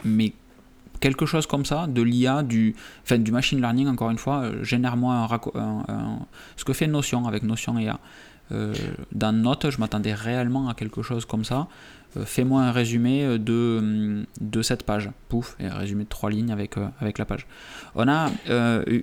mais 0.06 0.34
quelque 1.04 1.26
chose 1.26 1.46
comme 1.48 1.66
ça, 1.66 1.86
de 1.88 2.02
l'IA, 2.02 2.44
du, 2.44 2.76
enfin, 3.04 3.18
du 3.18 3.32
machine 3.34 3.60
learning, 3.60 3.88
encore 3.90 4.10
une 4.10 4.18
fois, 4.26 4.38
génère-moi 4.62 5.28
un, 5.54 6.20
ce 6.56 6.64
que 6.64 6.72
fait 6.72 6.88
Notion 6.88 7.28
avec 7.28 7.44
Notion 7.44 7.78
IA. 7.78 8.00
dans 9.24 9.34
Note, 9.34 9.70
je 9.70 9.80
m'attendais 9.82 10.14
réellement 10.14 10.70
à 10.70 10.74
quelque 10.74 11.02
chose 11.02 11.26
comme 11.26 11.44
ça. 11.44 11.68
Euh, 12.18 12.26
fais-moi 12.26 12.62
un 12.62 12.72
résumé 12.72 13.24
euh, 13.24 13.38
de, 13.38 13.78
hum, 13.80 14.26
de 14.40 14.62
cette 14.62 14.84
page. 14.84 15.10
Pouf, 15.30 15.56
et 15.60 15.66
un 15.66 15.76
résumé 15.76 16.04
de 16.04 16.10
trois 16.10 16.30
lignes 16.30 16.52
avec, 16.52 16.78
euh, 16.78 16.88
avec 17.00 17.18
la 17.18 17.26
page. 17.26 17.48
On 17.96 18.08
a 18.08 18.30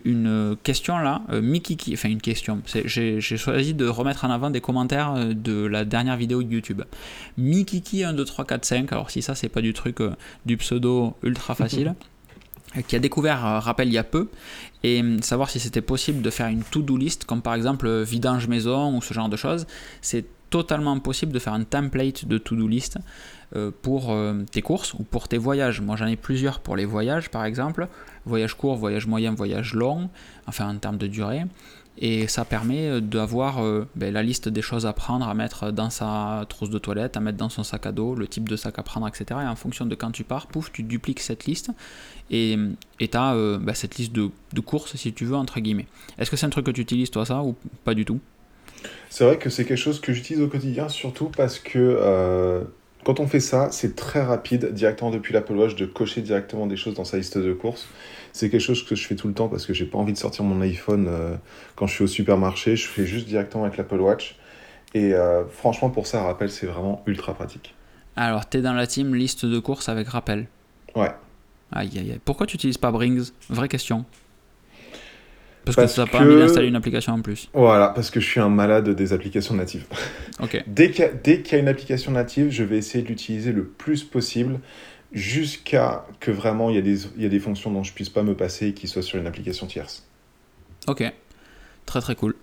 une 0.05 0.57
question 0.63 0.99
là, 0.99 1.23
Mikiki, 1.31 1.95
enfin 1.95 2.09
une 2.09 2.21
question. 2.21 2.61
J'ai 2.85 3.21
choisi 3.21 3.75
de 3.75 3.87
remettre 3.87 4.25
en 4.25 4.31
avant 4.31 4.51
des 4.51 4.61
commentaires 4.61 5.15
de 5.33 5.65
la 5.65 5.85
dernière 5.85 6.17
vidéo 6.17 6.43
de 6.43 6.53
YouTube. 6.53 6.83
Mikiki 7.39 8.03
1, 8.05 8.15
2, 8.15 8.25
3, 8.25 8.45
4, 8.45 8.65
5, 8.65 8.93
alors 8.93 9.11
si 9.11 9.23
ça 9.23 9.35
c'est 9.35 9.49
pas 9.49 9.61
du 9.61 9.73
truc, 9.73 9.99
du 10.45 10.57
pseudo 10.57 11.17
ultra 11.23 11.55
facile. 11.55 11.95
qui 12.87 12.95
a 12.95 13.01
découvert 13.01 13.41
Rappel 13.41 13.89
il 13.89 13.95
y 13.95 13.99
a 13.99 14.05
peu 14.05 14.29
et 14.85 15.01
hum, 15.01 15.21
savoir 15.23 15.51
si 15.51 15.59
c'était 15.59 15.81
possible 15.81 16.23
de 16.23 16.31
faire 16.31 16.47
une 16.47 16.63
to-do 16.63 16.97
list 16.97 17.25
comme 17.25 17.43
par 17.43 17.55
exemple 17.55 18.03
vidange 18.03 18.47
maison 18.47 18.97
ou 18.97 19.03
ce 19.03 19.13
genre 19.13 19.29
de 19.29 19.37
choses 19.37 19.67
c'est 20.03 20.25
totalement 20.51 20.99
possible 20.99 21.33
de 21.33 21.39
faire 21.39 21.53
un 21.53 21.65
template 21.65 22.27
de 22.27 22.37
to-do 22.37 22.67
list 22.69 22.99
euh, 23.57 23.71
pour 23.83 24.11
euh, 24.11 24.43
tes 24.51 24.63
courses 24.63 24.95
ou 24.95 25.05
pour 25.05 25.29
tes 25.29 25.39
voyages. 25.39 25.81
Moi 25.81 25.97
j'en 25.97 26.07
ai 26.07 26.17
plusieurs 26.17 26.61
pour 26.61 26.77
les 26.77 26.85
voyages 26.85 27.31
par 27.31 27.45
exemple, 27.45 27.89
voyage 28.27 28.55
court, 28.55 28.77
voyage 28.77 29.07
moyen, 29.07 29.33
voyage 29.33 29.75
long, 29.75 30.11
enfin 30.47 30.69
en 30.69 30.77
termes 30.77 30.99
de 30.99 31.07
durée. 31.07 31.45
Et 31.99 32.29
ça 32.29 32.45
permet 32.45 32.89
euh, 32.89 33.01
d'avoir 33.01 33.63
ben, 33.95 34.13
la 34.13 34.23
liste 34.23 34.49
des 34.49 34.63
choses 34.63 34.87
à 34.87 34.93
prendre, 34.93 35.29
à 35.29 35.35
mettre 35.35 35.71
dans 35.71 35.91
sa 35.91 36.45
trousse 36.49 36.71
de 36.71 36.79
toilette, 36.79 37.17
à 37.17 37.21
mettre 37.21 37.39
dans 37.39 37.49
son 37.49 37.63
sac 37.63 37.87
à 37.87 37.93
dos, 37.93 38.15
le 38.15 38.27
type 38.27 38.49
de 38.49 38.57
sac 38.57 38.79
à 38.79 38.83
prendre, 38.83 39.07
etc. 39.07 39.25
Et 39.43 39.47
en 39.47 39.57
fonction 39.57 39.87
de 39.87 39.95
quand 39.95 40.11
tu 40.11 40.25
pars, 40.25 40.47
pouf, 40.47 40.73
tu 40.73 40.83
dupliques 40.83 41.21
cette 41.21 41.47
liste 41.47 41.71
et 42.31 42.57
tu 42.99 43.09
as 43.17 43.35
ben, 43.59 43.75
cette 43.75 43.97
liste 43.99 44.13
de, 44.13 44.31
de 44.53 44.61
courses, 44.61 44.97
si 44.97 45.13
tu 45.13 45.25
veux, 45.25 45.37
entre 45.37 45.61
guillemets. 45.61 45.87
Est-ce 46.19 46.31
que 46.31 46.37
c'est 46.37 46.47
un 46.47 46.51
truc 46.51 46.67
que 46.67 46.71
tu 46.71 46.81
utilises 46.81 47.11
toi 47.11 47.27
ça 47.27 47.43
ou 47.43 47.57
pas 47.85 47.95
du 47.95 48.05
tout? 48.05 48.21
C'est 49.09 49.25
vrai 49.25 49.39
que 49.39 49.51
c'est 49.51 49.65
quelque 49.65 49.79
chose 49.79 50.01
que 50.01 50.13
j'utilise 50.13 50.43
au 50.43 50.49
quotidien, 50.49 50.89
surtout 50.89 51.31
parce 51.35 51.59
que 51.59 51.79
euh, 51.79 52.63
quand 53.05 53.21
on 53.21 53.27
fait 53.27 53.41
ça, 53.41 53.71
c'est 53.71 53.97
très 53.97 54.23
rapide, 54.23 54.73
directement 54.73 55.11
depuis 55.11 55.33
l'Apple 55.33 55.55
Watch, 55.55 55.75
de 55.75 55.87
cocher 55.87 56.21
directement 56.21 56.67
des 56.67 56.77
choses 56.77 56.95
dans 56.95 57.05
sa 57.05 57.17
liste 57.17 57.39
de 57.39 57.53
courses. 57.53 57.89
C'est 58.33 58.51
quelque 58.51 58.61
chose 58.61 58.85
que 58.85 58.95
je 58.95 59.07
fais 59.07 59.17
tout 59.17 59.27
le 59.29 59.35
temps 59.35 59.49
parce 59.49 59.67
que 59.67 59.73
j'ai 59.73 59.87
pas 59.87 59.99
envie 59.99 60.13
de 60.13 60.19
sortir 60.19 60.45
mon 60.45 60.61
iPhone 60.61 61.07
euh, 61.09 61.35
quand 61.77 61.87
je 61.87 61.95
suis 61.95 62.05
au 62.05 62.09
supermarché. 62.09 62.77
Je 62.77 62.87
fais 62.87 63.07
juste 63.07 63.27
directement 63.27 63.65
avec 63.65 63.77
l'Apple 63.77 64.01
Watch. 64.01 64.37
Et 64.95 65.15
euh, 65.15 65.45
franchement, 65.47 65.91
pour 65.91 66.07
ça, 66.07 66.23
rappel, 66.23 66.51
c'est 66.51 66.67
vraiment 66.67 67.03
ultra 67.07 67.35
pratique. 67.35 67.75
Alors, 68.17 68.49
tu 68.49 68.59
es 68.59 68.61
dans 68.61 68.73
la 68.73 68.87
team 68.87 69.15
liste 69.15 69.47
de 69.47 69.59
courses 69.59 69.89
avec 69.89 70.09
rappel? 70.09 70.47
Ouais. 70.95 71.11
Aïe, 71.73 71.91
aïe, 71.97 72.11
aïe. 72.13 72.21
Pourquoi 72.25 72.47
tu 72.47 72.57
n'utilises 72.57 72.79
pas 72.79 72.91
Brings? 72.91 73.31
Vraie 73.49 73.69
question. 73.69 74.05
Parce, 75.65 75.77
que 75.77 75.87
ça 75.87 76.05
n'a 76.05 76.11
pas 76.11 76.21
envie 76.21 76.37
d'installer 76.37 76.69
une 76.69 76.77
application 76.77 77.13
en 77.13 77.21
plus. 77.21 77.49
Voilà, 77.53 77.89
parce 77.89 78.11
que 78.11 78.19
je 78.21 78.27
suis 78.27 78.41
un 78.41 78.49
malade 78.49 78.89
des 78.91 79.13
applications 79.13 79.55
natives. 79.55 79.85
Dès 80.67 80.91
qu'il 80.91 81.05
y, 81.05 81.55
a 81.55 81.59
une 81.59 81.69
application 81.69 82.13
native, 82.13 82.51
je 82.51 82.65
vais 82.65 82.79
essayer 82.79 83.05
de 83.05 83.09
l'utiliser 83.09 83.53
le 83.53 83.65
plus 83.65 84.03
possible 84.03 84.61
jusqu'à 85.13 86.07
que 86.21 86.31
vraiment 86.31 86.71
il 86.71 86.77
y, 86.77 86.79
a 86.79 86.83
des, 86.83 87.05
il 87.17 87.23
y 87.23 87.27
a 87.27 87.29
des 87.29 87.41
fonctions 87.41 87.71
dont 87.71 87.83
je 87.83 87.93
puisse 87.93 88.09
pas 88.09 88.23
me 88.23 88.35
passer 88.35 88.69
et 88.69 88.75
qui 88.75 88.89
soient 88.89 89.03
sur 89.03 89.19
une 89.19 89.27
application 89.27 89.67
tierce. 89.67 90.07
Ok, 90.87 91.05
très 91.85 92.01
très 92.01 92.15
cool. 92.15 92.35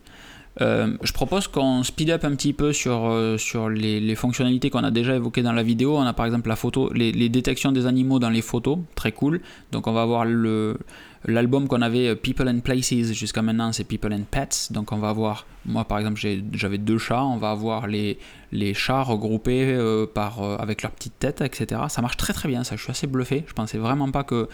Euh, 0.62 0.98
je 1.04 1.14
propose 1.14 1.48
qu'on 1.48 1.84
speed 1.84 2.10
up 2.10 2.26
un 2.26 2.36
petit 2.36 2.54
peu 2.54 2.74
sur, 2.74 3.08
euh, 3.10 3.38
sur 3.38 3.70
les, 3.70 4.00
les, 4.00 4.16
fonctionnalités 4.16 4.70
qu'on 4.72 4.84
a 4.84 4.90
déjà 4.90 5.16
évoquées 5.16 5.44
dans 5.44 5.52
la 5.54 5.62
vidéo. 5.62 5.98
On 5.98 6.02
a 6.02 6.14
par 6.14 6.26
exemple 6.26 6.50
la 6.50 6.56
photo, 6.56 6.92
les, 6.94 7.12
les, 7.12 7.30
détections 7.30 7.72
des 7.72 7.86
animaux 7.86 8.18
dans 8.18 8.32
les 8.32 8.42
photos, 8.42 8.80
très 8.96 9.12
cool. 9.12 9.42
Donc 9.72 9.86
on 9.86 9.92
va 9.92 10.02
avoir 10.02 10.26
le, 10.26 10.78
L'album 11.26 11.68
qu'on 11.68 11.82
avait, 11.82 12.10
euh, 12.10 12.16
People 12.16 12.48
and 12.48 12.60
Places, 12.60 13.12
jusqu'à 13.14 13.42
maintenant, 13.42 13.72
c'est 13.72 13.84
People 13.84 14.14
and 14.14 14.26
Pets. 14.30 14.72
Donc 14.72 14.92
on 14.92 14.98
va 14.98 15.10
avoir, 15.10 15.46
moi 15.66 15.86
par 15.86 16.00
exemple, 16.00 16.20
j'avais 16.54 16.78
deux 16.78 16.98
chats, 16.98 17.24
on 17.24 17.38
va 17.38 17.52
avoir 17.52 17.88
les, 17.88 18.18
les 18.52 18.74
chats 18.74 19.04
regroupés 19.04 19.74
euh, 19.74 20.06
par, 20.06 20.42
euh, 20.42 20.58
avec 20.58 20.84
leur 20.84 20.92
petite 20.92 21.18
tête, 21.20 21.42
etc. 21.42 21.82
Ça 21.90 22.02
marche 22.02 22.18
très 22.18 22.34
très 22.34 22.48
bien, 22.48 22.64
ça, 22.64 22.76
je 22.76 22.82
suis 22.82 22.92
assez 22.92 23.08
bluffé. 23.08 23.44
Je 23.48 23.54
pensais 23.54 23.78
vraiment 23.78 24.12
pas 24.12 24.24
que, 24.24 24.48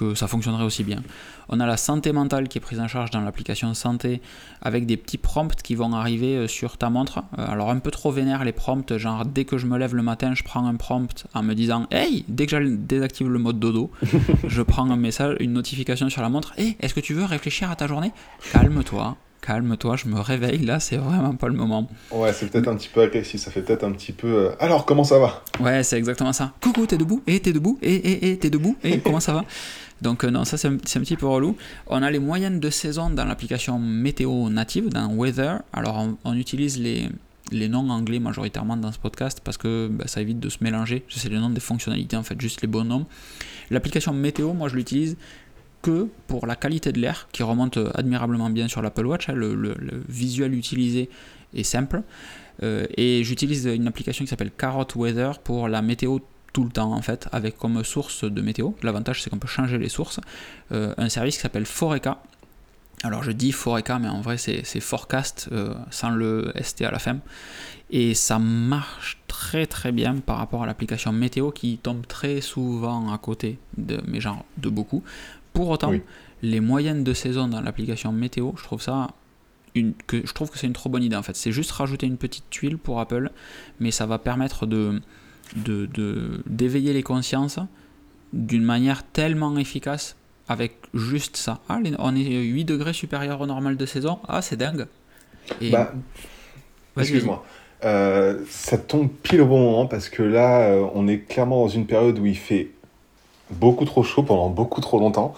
que 0.00 0.14
ça 0.14 0.26
fonctionnerait 0.26 0.64
aussi 0.64 0.82
bien. 0.82 1.02
On 1.50 1.60
a 1.60 1.66
la 1.66 1.76
santé 1.76 2.12
mentale 2.12 2.48
qui 2.48 2.56
est 2.56 2.60
prise 2.60 2.80
en 2.80 2.88
charge 2.88 3.10
dans 3.10 3.20
l'application 3.20 3.74
santé 3.74 4.22
avec 4.62 4.86
des 4.86 4.96
petits 4.96 5.18
prompts 5.18 5.60
qui 5.60 5.74
vont 5.74 5.92
arriver 5.92 6.36
euh, 6.36 6.48
sur 6.48 6.78
ta 6.78 6.88
montre. 6.88 7.18
Euh, 7.38 7.46
alors 7.46 7.70
un 7.70 7.78
peu 7.80 7.90
trop 7.90 8.10
vénère 8.10 8.42
les 8.44 8.52
prompts, 8.52 8.96
genre 8.96 9.26
dès 9.26 9.44
que 9.44 9.58
je 9.58 9.66
me 9.66 9.76
lève 9.76 9.94
le 9.94 10.02
matin, 10.02 10.32
je 10.34 10.42
prends 10.42 10.66
un 10.66 10.76
prompt 10.76 11.26
en 11.34 11.42
me 11.42 11.54
disant 11.54 11.86
Hey, 11.90 12.24
dès 12.28 12.46
que 12.46 12.58
je 12.58 12.68
désactive 12.70 13.28
le 13.28 13.38
mode 13.38 13.58
dodo, 13.58 13.90
je 14.46 14.62
prends 14.62 14.90
un 14.90 14.96
message, 14.96 15.36
une 15.40 15.52
notification 15.52 16.08
sur 16.08 16.22
la 16.22 16.30
montre 16.30 16.54
Hey, 16.56 16.76
est-ce 16.80 16.94
que 16.94 17.00
tu 17.00 17.12
veux 17.12 17.24
réfléchir 17.24 17.70
à 17.70 17.76
ta 17.76 17.86
journée? 17.86 18.12
Calme-toi, 18.52 19.16
calme-toi, 19.40 19.96
je 19.96 20.06
me 20.06 20.20
réveille, 20.20 20.58
là 20.58 20.80
c'est 20.80 20.96
vraiment 20.96 21.34
pas 21.34 21.48
le 21.48 21.54
moment. 21.54 21.88
Ouais, 22.10 22.32
c'est 22.32 22.50
peut-être 22.50 22.68
un 22.68 22.76
petit 22.76 22.88
peu 22.88 23.02
agressif, 23.02 23.40
ça 23.40 23.50
fait 23.50 23.62
peut-être 23.62 23.84
un 23.84 23.92
petit 23.92 24.12
peu... 24.12 24.28
Euh, 24.28 24.50
alors, 24.58 24.84
comment 24.84 25.04
ça 25.04 25.18
va? 25.18 25.42
Ouais, 25.60 25.82
c'est 25.82 25.98
exactement 25.98 26.32
ça. 26.32 26.52
Coucou, 26.60 26.86
t'es 26.86 26.98
debout 26.98 27.22
Et 27.26 27.40
t'es 27.40 27.52
debout 27.52 27.78
Et, 27.82 27.94
et, 27.94 28.30
et 28.30 28.38
t'es 28.38 28.50
debout 28.50 28.76
Et 28.84 29.00
comment 29.00 29.20
ça 29.20 29.32
va? 29.32 29.44
Donc 30.00 30.24
euh, 30.24 30.30
non, 30.30 30.44
ça 30.44 30.56
c'est 30.56 30.68
un, 30.68 30.76
petit 30.76 31.16
peu 31.16 31.26
relou. 31.26 31.56
On 31.86 32.02
a 32.02 32.10
les 32.10 32.18
moyennes 32.18 32.60
de 32.60 32.70
saison 32.70 33.10
dans 33.10 33.24
l'application 33.24 33.78
météo 33.78 34.48
native, 34.48 34.88
dans 34.88 35.12
Weather. 35.12 35.60
Alors 35.72 36.06
on, 36.24 36.34
utilise 36.34 36.78
les, 36.78 37.08
les 37.52 37.68
noms 37.68 37.88
anglais 37.90 38.18
majoritairement 38.18 38.76
dans 38.76 38.92
ce 38.92 38.98
podcast 38.98 39.40
parce 39.44 39.58
que 39.58 39.88
bah, 39.88 40.04
ça 40.06 40.20
évite 40.22 40.40
de 40.40 40.48
se 40.48 40.58
mélanger. 40.62 41.04
C'est 41.08 41.28
les 41.28 41.38
noms 41.38 41.50
des 41.50 41.60
fonctionnalités 41.60 42.16
en 42.16 42.22
fait, 42.22 42.40
juste 42.40 42.62
les 42.62 42.68
bons 42.68 42.84
noms. 42.84 43.06
L'application 43.70 44.12
météo, 44.12 44.52
moi 44.54 44.68
je 44.68 44.76
l'utilise 44.76 45.16
que 45.82 46.08
pour 46.26 46.46
la 46.46 46.56
qualité 46.56 46.92
de 46.92 47.00
l'air 47.00 47.28
qui 47.32 47.42
remonte 47.42 47.78
admirablement 47.94 48.50
bien 48.50 48.68
sur 48.68 48.82
l'Apple 48.82 49.06
Watch. 49.06 49.28
Hein, 49.28 49.34
le, 49.34 49.76
visuel 50.08 50.54
utilisé 50.54 51.10
est 51.54 51.62
simple. 51.62 52.02
Euh, 52.62 52.86
et 52.96 53.24
j'utilise 53.24 53.64
une 53.64 53.86
application 53.86 54.24
qui 54.24 54.28
s'appelle 54.28 54.50
Carrot 54.50 54.86
Weather 54.96 55.38
pour 55.38 55.68
la 55.68 55.80
météo 55.82 56.18
tout 56.52 56.64
le 56.64 56.70
temps 56.70 56.92
en 56.92 57.02
fait, 57.02 57.28
avec 57.32 57.56
comme 57.56 57.82
source 57.84 58.24
de 58.24 58.42
météo. 58.42 58.72
L'avantage 58.82 59.22
c'est 59.22 59.30
qu'on 59.30 59.38
peut 59.38 59.48
changer 59.48 59.78
les 59.78 59.88
sources. 59.88 60.20
Euh, 60.72 60.94
un 60.98 61.08
service 61.08 61.36
qui 61.36 61.42
s'appelle 61.42 61.66
Foreca. 61.66 62.22
Alors 63.02 63.22
je 63.22 63.30
dis 63.30 63.52
Foreca, 63.52 63.98
mais 63.98 64.08
en 64.08 64.20
vrai 64.20 64.36
c'est 64.36 64.80
Forecast 64.80 65.48
euh, 65.52 65.74
sans 65.90 66.10
le 66.10 66.52
ST 66.62 66.82
à 66.82 66.90
la 66.90 66.98
fin. 66.98 67.18
Et 67.90 68.14
ça 68.14 68.38
marche 68.38 69.18
très 69.26 69.66
très 69.66 69.90
bien 69.90 70.16
par 70.16 70.36
rapport 70.36 70.62
à 70.62 70.66
l'application 70.66 71.12
météo 71.12 71.50
qui 71.50 71.78
tombe 71.78 72.06
très 72.06 72.40
souvent 72.40 73.12
à 73.12 73.18
côté 73.18 73.58
de, 73.78 74.00
genre 74.20 74.44
de 74.58 74.68
beaucoup. 74.68 75.02
Pour 75.52 75.68
autant, 75.68 75.92
les 76.42 76.60
moyennes 76.60 77.04
de 77.04 77.12
saison 77.12 77.48
dans 77.48 77.60
l'application 77.60 78.12
météo, 78.12 78.52
je 78.56 78.62
trouve 78.62 78.80
ça 78.80 79.08
une, 79.74 79.94
que 80.06 80.26
je 80.26 80.32
trouve 80.32 80.50
que 80.50 80.58
c'est 80.58 80.66
une 80.66 80.72
trop 80.72 80.88
bonne 80.88 81.02
idée 81.02 81.16
en 81.16 81.22
fait. 81.22 81.36
C'est 81.36 81.52
juste 81.52 81.70
rajouter 81.72 82.06
une 82.06 82.16
petite 82.16 82.48
tuile 82.50 82.78
pour 82.78 83.00
Apple, 83.00 83.30
mais 83.78 83.90
ça 83.90 84.06
va 84.06 84.18
permettre 84.18 84.66
de 84.66 85.00
d'éveiller 86.46 86.90
de, 86.90 86.94
les 86.94 87.02
consciences 87.02 87.58
d'une 88.32 88.62
manière 88.62 89.02
tellement 89.02 89.56
efficace 89.58 90.16
avec 90.48 90.76
juste 90.94 91.36
ça. 91.36 91.60
Ah, 91.68 91.80
on 91.98 92.14
est 92.14 92.42
8 92.42 92.64
degrés 92.64 92.92
supérieur 92.92 93.40
au 93.40 93.46
normal 93.46 93.76
de 93.76 93.86
saison. 93.86 94.18
Ah, 94.28 94.42
c'est 94.42 94.56
dingue. 94.56 94.86
bah, 95.60 95.92
excuse-moi. 96.96 97.44
Euh, 97.84 98.44
ça 98.48 98.76
tombe 98.76 99.08
pile 99.22 99.40
au 99.40 99.46
bon 99.46 99.58
moment 99.58 99.86
parce 99.86 100.08
que 100.08 100.22
là, 100.22 100.62
euh, 100.62 100.86
on 100.94 101.08
est 101.08 101.20
clairement 101.20 101.62
dans 101.62 101.68
une 101.68 101.86
période 101.86 102.18
où 102.18 102.26
il 102.26 102.36
fait 102.36 102.70
beaucoup 103.52 103.84
trop 103.84 104.02
chaud 104.02 104.22
pendant 104.22 104.50
beaucoup 104.50 104.80
trop 104.80 104.98
longtemps. 104.98 105.34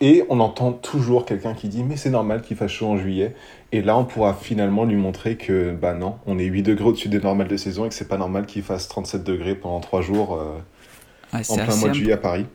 Et 0.00 0.24
on 0.28 0.38
entend 0.38 0.72
toujours 0.72 1.24
quelqu'un 1.24 1.54
qui 1.54 1.68
dit 1.68 1.82
mais 1.82 1.96
c'est 1.96 2.10
normal 2.10 2.42
qu'il 2.42 2.56
fasse 2.56 2.70
chaud 2.70 2.86
en 2.86 2.96
juillet. 2.96 3.34
Et 3.72 3.82
là, 3.82 3.98
on 3.98 4.04
pourra 4.04 4.34
finalement 4.34 4.84
lui 4.84 4.96
montrer 4.96 5.36
que 5.36 5.72
bah 5.72 5.94
non, 5.94 6.16
on 6.26 6.38
est 6.38 6.44
8 6.44 6.62
degrés 6.62 6.84
au-dessus 6.84 7.08
des 7.08 7.20
normales 7.20 7.48
de 7.48 7.56
saison 7.56 7.84
et 7.84 7.88
que 7.88 7.94
c'est 7.94 8.08
pas 8.08 8.18
normal 8.18 8.46
qu'il 8.46 8.62
fasse 8.62 8.88
37 8.88 9.24
degrés 9.24 9.54
pendant 9.56 9.80
3 9.80 10.00
jours 10.02 10.34
euh, 10.34 11.40
en 11.48 11.56
plein 11.56 11.76
mois 11.76 11.88
de 11.88 11.94
juillet 11.94 12.12
à 12.12 12.18
Paris. 12.18 12.46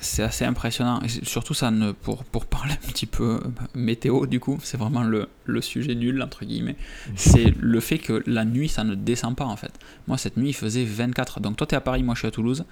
C'est 0.00 0.24
assez 0.24 0.44
impressionnant. 0.44 1.00
surtout, 1.22 1.54
ça 1.54 1.70
ne, 1.70 1.92
pour, 1.92 2.24
pour 2.24 2.44
parler 2.46 2.72
un 2.72 2.88
petit 2.88 3.06
peu 3.06 3.40
euh, 3.44 3.50
météo, 3.74 4.26
du 4.26 4.40
coup, 4.40 4.58
c'est 4.60 4.76
vraiment 4.76 5.04
le, 5.04 5.28
le, 5.44 5.60
sujet 5.60 5.94
nul, 5.94 6.20
entre 6.20 6.44
guillemets. 6.44 6.74
C'est 7.14 7.54
le 7.56 7.78
fait 7.78 7.98
que 7.98 8.20
la 8.26 8.44
nuit, 8.44 8.68
ça 8.68 8.82
ne 8.82 8.96
descend 8.96 9.36
pas 9.36 9.44
en 9.44 9.54
fait. 9.56 9.72
Moi, 10.08 10.18
cette 10.18 10.36
nuit, 10.36 10.48
il 10.48 10.54
faisait 10.54 10.84
24. 10.84 11.38
Donc, 11.38 11.56
toi, 11.56 11.68
tu 11.68 11.74
es 11.74 11.78
à 11.78 11.80
Paris, 11.80 12.02
moi, 12.02 12.14
je 12.14 12.20
suis 12.20 12.28
à 12.28 12.32
Toulouse. 12.32 12.64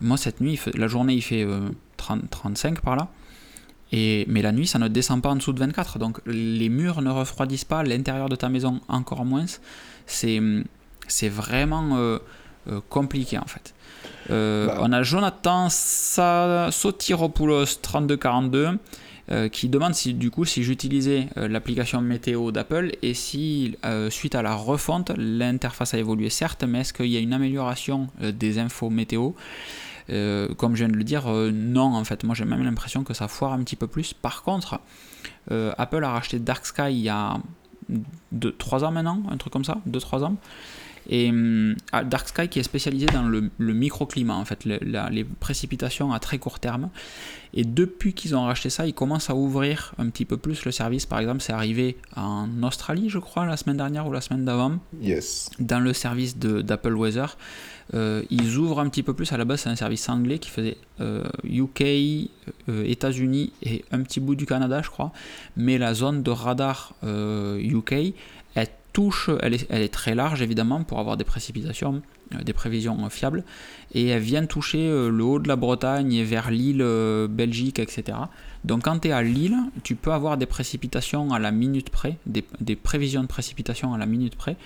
Moi, 0.00 0.16
cette 0.16 0.40
nuit, 0.40 0.60
la 0.74 0.88
journée, 0.88 1.14
il 1.14 1.22
fait 1.22 1.46
30, 1.96 2.22
euh, 2.22 2.26
35 2.30 2.80
par 2.80 2.96
là. 2.96 3.08
Et, 3.92 4.24
mais 4.28 4.42
la 4.42 4.52
nuit, 4.52 4.66
ça 4.66 4.78
ne 4.78 4.88
descend 4.88 5.22
pas 5.22 5.30
en 5.30 5.36
dessous 5.36 5.52
de 5.52 5.60
24. 5.60 5.98
Donc 5.98 6.20
les 6.26 6.68
murs 6.68 7.02
ne 7.02 7.10
refroidissent 7.10 7.64
pas, 7.64 7.82
l'intérieur 7.82 8.28
de 8.28 8.36
ta 8.36 8.48
maison 8.48 8.80
encore 8.88 9.24
moins. 9.24 9.46
C'est, 10.06 10.40
c'est 11.06 11.28
vraiment 11.28 11.96
euh, 11.96 12.18
euh, 12.68 12.80
compliqué 12.88 13.38
en 13.38 13.46
fait. 13.46 13.74
Euh, 14.30 14.66
bah. 14.66 14.78
On 14.80 14.92
a 14.92 15.02
Jonathan 15.02 15.68
Sotiropoulos 16.70 17.78
3242 17.80 18.78
qui 19.50 19.68
demande 19.68 19.92
si 19.92 20.14
du 20.14 20.30
coup 20.30 20.44
si 20.44 20.62
j'utilisais 20.62 21.26
l'application 21.34 22.00
météo 22.00 22.52
d'Apple 22.52 22.92
et 23.02 23.12
si 23.12 23.76
suite 24.08 24.36
à 24.36 24.42
la 24.42 24.54
refonte 24.54 25.10
l'interface 25.16 25.94
a 25.94 25.98
évolué 25.98 26.30
certes 26.30 26.62
mais 26.62 26.82
est-ce 26.82 26.92
qu'il 26.92 27.06
y 27.06 27.16
a 27.16 27.18
une 27.18 27.32
amélioration 27.32 28.06
des 28.20 28.60
infos 28.60 28.88
météo? 28.88 29.32
Euh, 30.10 30.48
comme 30.54 30.74
je 30.74 30.84
viens 30.84 30.92
de 30.92 30.96
le 30.96 31.04
dire, 31.04 31.26
euh, 31.26 31.50
non, 31.50 31.94
en 31.94 32.04
fait, 32.04 32.24
moi 32.24 32.34
j'ai 32.34 32.44
même 32.44 32.62
l'impression 32.62 33.04
que 33.04 33.14
ça 33.14 33.28
foire 33.28 33.52
un 33.52 33.62
petit 33.62 33.76
peu 33.76 33.86
plus. 33.86 34.12
Par 34.12 34.42
contre, 34.42 34.80
euh, 35.50 35.72
Apple 35.78 36.04
a 36.04 36.10
racheté 36.10 36.38
Dark 36.38 36.66
Sky 36.66 36.90
il 36.90 36.98
y 36.98 37.08
a 37.08 37.38
3 38.58 38.84
ans 38.84 38.92
maintenant, 38.92 39.22
un 39.30 39.36
truc 39.36 39.52
comme 39.52 39.64
ça, 39.64 39.78
2-3 39.88 40.24
ans. 40.24 40.36
Et 41.08 41.32
ah, 41.92 42.02
Dark 42.02 42.28
Sky 42.28 42.48
qui 42.48 42.58
est 42.58 42.64
spécialisé 42.64 43.06
dans 43.06 43.22
le, 43.22 43.50
microclimat, 43.58 44.34
en 44.34 44.44
fait, 44.44 44.64
les 44.64 45.24
précipitations 45.24 46.12
à 46.12 46.18
très 46.18 46.38
court 46.38 46.58
terme. 46.58 46.90
Et 47.54 47.64
depuis 47.64 48.12
qu'ils 48.12 48.34
ont 48.34 48.44
racheté 48.44 48.70
ça, 48.70 48.86
ils 48.86 48.92
commencent 48.92 49.30
à 49.30 49.36
ouvrir 49.36 49.94
un 49.98 50.10
petit 50.10 50.24
peu 50.24 50.36
plus 50.36 50.64
le 50.64 50.72
service. 50.72 51.06
Par 51.06 51.20
exemple, 51.20 51.42
c'est 51.42 51.52
arrivé 51.52 51.96
en 52.16 52.48
Australie, 52.64 53.08
je 53.08 53.18
crois, 53.18 53.46
la 53.46 53.56
semaine 53.56 53.76
dernière 53.76 54.06
ou 54.08 54.12
la 54.12 54.20
semaine 54.20 54.44
d'avant. 54.44 54.78
Yes. 55.00 55.50
Dans 55.60 55.78
le 55.78 55.92
service 55.92 56.38
d'Apple 56.38 56.94
Weather. 56.94 57.36
Euh, 57.94 58.22
ils 58.30 58.56
ouvrent 58.56 58.80
un 58.80 58.88
petit 58.88 59.02
peu 59.02 59.14
plus. 59.14 59.32
À 59.32 59.36
la 59.36 59.44
base, 59.44 59.60
c'est 59.60 59.68
un 59.68 59.76
service 59.76 60.08
anglais 60.08 60.38
qui 60.38 60.50
faisait 60.50 60.76
UK, 61.44 61.82
euh, 61.82 62.24
euh, 62.68 62.84
États-Unis 62.84 63.52
et 63.62 63.84
un 63.92 64.00
petit 64.00 64.20
bout 64.20 64.34
du 64.34 64.46
Canada, 64.46 64.82
je 64.82 64.90
crois. 64.90 65.12
Mais 65.56 65.78
la 65.78 65.94
zone 65.94 66.22
de 66.22 66.30
radar 66.30 66.94
UK, 67.04 68.14
elle 68.54 68.68
touche, 68.92 69.30
elle 69.42 69.54
est, 69.54 69.92
très 69.92 70.14
large 70.14 70.40
évidemment 70.40 70.82
pour 70.82 70.98
avoir 70.98 71.18
des 71.18 71.24
précipitations, 71.24 72.02
des 72.42 72.52
prévisions 72.52 73.08
fiables. 73.10 73.44
Et 73.92 74.08
elle 74.08 74.22
vient 74.22 74.44
toucher 74.46 74.88
le 74.88 75.22
haut 75.22 75.38
de 75.38 75.48
la 75.48 75.56
Bretagne 75.56 76.12
et 76.14 76.24
vers 76.24 76.50
l'île 76.50 76.84
Belgique, 77.28 77.78
etc. 77.78 78.16
Donc 78.64 78.84
quand 78.84 78.98
tu 79.00 79.08
es 79.08 79.12
à 79.12 79.22
Lille, 79.22 79.56
tu 79.84 79.94
peux 79.94 80.12
avoir 80.12 80.38
des 80.38 80.46
précipitations 80.46 81.32
à 81.34 81.38
la 81.38 81.52
minute 81.52 81.90
près, 81.90 82.16
des 82.26 82.76
prévisions 82.76 83.22
de 83.22 83.28
précipitations 83.28 83.92
à 83.92 83.98
la 83.98 84.06
minute 84.06 84.34
près 84.34 84.56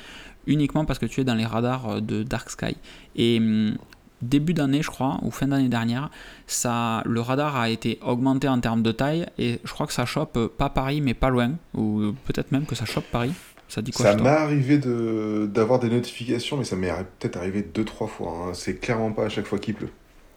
uniquement 0.47 0.85
parce 0.85 0.99
que 0.99 1.07
tu 1.07 1.21
es 1.21 1.25
dans 1.25 1.35
les 1.35 1.47
radars 1.47 1.89
euh, 1.89 2.01
de 2.01 2.23
Dark 2.23 2.51
Sky. 2.51 2.77
Et 3.17 3.39
hum, 3.39 3.77
début 4.23 4.55
d'année, 4.55 4.83
je 4.83 4.91
crois, 4.91 5.19
ou 5.23 5.31
fin 5.31 5.49
d'année 5.49 5.69
dernière, 5.69 6.11
ça, 6.47 7.03
le 7.07 7.21
radar 7.21 7.57
a 7.57 7.71
été 7.71 7.99
augmenté 8.03 8.49
en 8.49 8.61
termes 8.61 8.83
de 8.83 8.93
taille 8.93 9.27
et 9.39 9.61
je 9.65 9.73
crois 9.73 9.87
que 9.87 9.93
ça 9.93 10.07
chope 10.07 10.37
euh, 10.37 10.49
pas 10.49 10.71
Paris 10.71 11.01
mais 11.01 11.15
pas 11.15 11.31
loin, 11.31 11.53
ou 11.75 12.13
peut-être 12.27 12.53
même 12.53 12.67
que 12.67 12.75
ça 12.75 12.85
chope 12.85 13.07
Paris. 13.11 13.33
Ça 13.69 13.83
dit 13.83 13.93
quoi 13.93 14.05
Ça 14.05 14.17
m'est 14.17 14.29
arrivé 14.29 14.79
d'avoir 14.79 15.79
des 15.79 15.89
notifications, 15.89 16.57
mais 16.57 16.65
ça 16.65 16.75
m'est 16.75 16.93
peut-être 17.21 17.37
arrivé 17.37 17.63
deux 17.63 17.85
trois 17.85 18.09
fois. 18.09 18.33
Hein. 18.33 18.51
C'est 18.53 18.81
clairement 18.81 19.13
pas 19.13 19.27
à 19.27 19.29
chaque 19.29 19.47
fois 19.47 19.61
qu'il 19.61 19.75
pleut. 19.75 19.91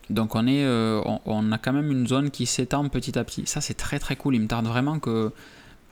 Donc 0.10 0.36
on, 0.36 0.46
est, 0.46 0.64
euh, 0.64 1.02
on, 1.26 1.52
a 1.52 1.58
quand 1.58 1.74
même 1.74 1.92
une 1.92 2.08
zone 2.08 2.30
qui 2.30 2.46
s'étend 2.46 2.88
petit 2.90 3.18
à 3.18 3.24
petit. 3.24 3.44
Ça 3.48 3.60
c'est 3.60 3.74
très 3.74 3.98
très 3.98 4.16
cool. 4.16 4.36
Il 4.36 4.42
me 4.42 4.48
tarde 4.48 4.68
vraiment 4.68 5.00
que 5.00 5.32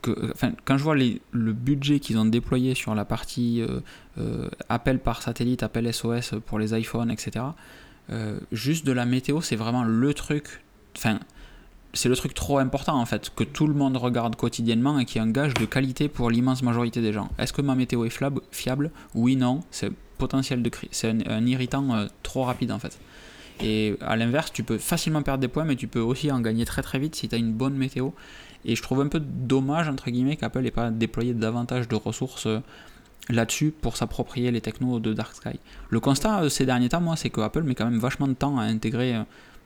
quand 0.02 0.78
je 0.78 0.82
vois 0.82 0.96
le 0.96 1.52
budget 1.52 2.00
qu'ils 2.00 2.18
ont 2.18 2.24
déployé 2.24 2.74
sur 2.74 2.94
la 2.94 3.04
partie 3.04 3.62
euh, 3.62 3.80
euh, 4.18 4.48
appel 4.68 4.98
par 4.98 5.22
satellite, 5.22 5.62
appel 5.62 5.92
SOS 5.92 6.34
pour 6.46 6.58
les 6.58 6.78
iPhones, 6.78 7.10
etc., 7.10 7.44
euh, 8.10 8.38
juste 8.50 8.84
de 8.84 8.92
la 8.92 9.06
météo, 9.06 9.40
c'est 9.40 9.56
vraiment 9.56 9.84
le 9.84 10.12
truc. 10.12 10.62
Enfin, 10.96 11.20
c'est 11.94 12.08
le 12.08 12.16
truc 12.16 12.34
trop 12.34 12.58
important 12.58 12.98
en 12.98 13.06
fait, 13.06 13.30
que 13.34 13.44
tout 13.44 13.66
le 13.66 13.74
monde 13.74 13.96
regarde 13.96 14.34
quotidiennement 14.34 14.98
et 14.98 15.04
qui 15.04 15.18
est 15.18 15.20
un 15.20 15.30
gage 15.30 15.54
de 15.54 15.66
qualité 15.66 16.08
pour 16.08 16.30
l'immense 16.30 16.62
majorité 16.62 17.00
des 17.00 17.12
gens. 17.12 17.30
Est-ce 17.38 17.52
que 17.52 17.62
ma 17.62 17.74
météo 17.74 18.04
est 18.04 18.18
fiable? 18.50 18.90
Oui, 19.14 19.36
non. 19.36 19.60
C'est 19.70 19.92
potentiel 20.18 20.62
de 20.62 20.70
c'est 20.90 21.14
un, 21.28 21.46
irritant 21.46 22.06
trop 22.22 22.44
rapide 22.44 22.72
en 22.72 22.78
fait. 22.78 22.98
Et 23.60 23.96
à 24.00 24.16
l'inverse, 24.16 24.52
tu 24.52 24.64
peux 24.64 24.78
facilement 24.78 25.22
perdre 25.22 25.40
des 25.40 25.48
points, 25.48 25.64
mais 25.64 25.76
tu 25.76 25.86
peux 25.86 26.00
aussi 26.00 26.32
en 26.32 26.40
gagner 26.40 26.64
très 26.64 26.82
très 26.82 26.98
vite 26.98 27.14
si 27.14 27.28
tu 27.28 27.34
as 27.34 27.38
une 27.38 27.52
bonne 27.52 27.74
météo. 27.74 28.10
Et 28.64 28.76
je 28.76 28.82
trouve 28.82 29.00
un 29.00 29.08
peu 29.08 29.20
dommage, 29.20 29.88
entre 29.88 30.10
guillemets, 30.10 30.36
qu'Apple 30.36 30.60
n'ait 30.60 30.70
pas 30.70 30.90
déployé 30.90 31.34
davantage 31.34 31.88
de 31.88 31.96
ressources 31.96 32.46
euh, 32.46 32.60
là-dessus 33.28 33.72
pour 33.72 33.96
s'approprier 33.96 34.50
les 34.50 34.60
technos 34.60 35.00
de 35.00 35.12
Dark 35.12 35.34
Sky. 35.34 35.58
Le 35.90 36.00
constat 36.00 36.42
euh, 36.42 36.48
ces 36.48 36.66
derniers 36.66 36.88
temps, 36.88 37.00
moi, 37.00 37.16
c'est 37.16 37.30
que 37.30 37.40
Apple 37.40 37.62
met 37.62 37.74
quand 37.74 37.84
même 37.84 37.98
vachement 37.98 38.28
de 38.28 38.34
temps 38.34 38.58
à 38.58 38.62
intégrer 38.62 39.16
euh, 39.16 39.22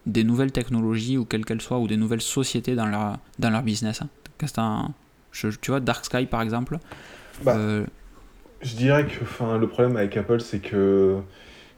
des 0.06 0.24
nouvelles 0.24 0.52
technologies, 0.52 1.18
ou 1.18 1.24
quelles 1.24 1.44
qu'elles 1.44 1.62
soient, 1.62 1.78
ou 1.78 1.88
des 1.88 1.96
nouvelles 1.96 2.22
sociétés 2.22 2.74
dans 2.74 2.86
leur, 2.86 3.18
dans 3.38 3.50
leur 3.50 3.62
business. 3.62 4.02
Hein. 4.02 4.88
tu 5.32 5.70
vois, 5.70 5.80
Dark 5.80 6.04
Sky, 6.04 6.26
par 6.26 6.42
exemple. 6.42 6.78
Bah, 7.44 7.58
je 8.62 8.74
dirais 8.74 9.06
que 9.06 9.58
le 9.58 9.68
problème 9.68 9.96
avec 9.96 10.16
Apple, 10.16 10.40
c'est 10.40 10.60
que 10.60 11.20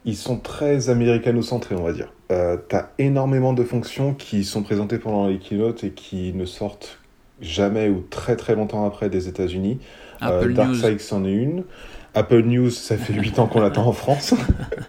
ils 0.04 0.16
sont 0.16 0.38
très 0.38 0.88
américano-centrés, 0.90 1.74
on 1.74 1.82
va 1.82 1.92
dire. 1.92 2.12
Euh, 2.30 2.56
tu 2.68 2.76
as 2.76 2.90
énormément 2.98 3.52
de 3.52 3.64
fonctions 3.64 4.14
qui 4.14 4.44
sont 4.44 4.62
présentées 4.62 4.98
pendant 4.98 5.26
les 5.26 5.38
keynotes 5.38 5.84
et 5.84 5.90
qui 5.90 6.32
ne 6.32 6.44
sortent 6.44 6.98
jamais 7.40 7.88
ou 7.88 8.04
très 8.10 8.36
très 8.36 8.54
longtemps 8.54 8.86
après 8.86 9.08
des 9.08 9.28
États-Unis. 9.28 9.78
Euh, 10.22 10.52
DarkSide, 10.52 11.00
c'en 11.00 11.24
est 11.24 11.32
une. 11.32 11.64
Apple 12.14 12.42
News, 12.42 12.70
ça 12.70 12.96
fait 12.96 13.12
8 13.12 13.38
ans 13.38 13.46
qu'on 13.46 13.60
l'attend 13.60 13.86
en 13.86 13.92
France. 13.92 14.34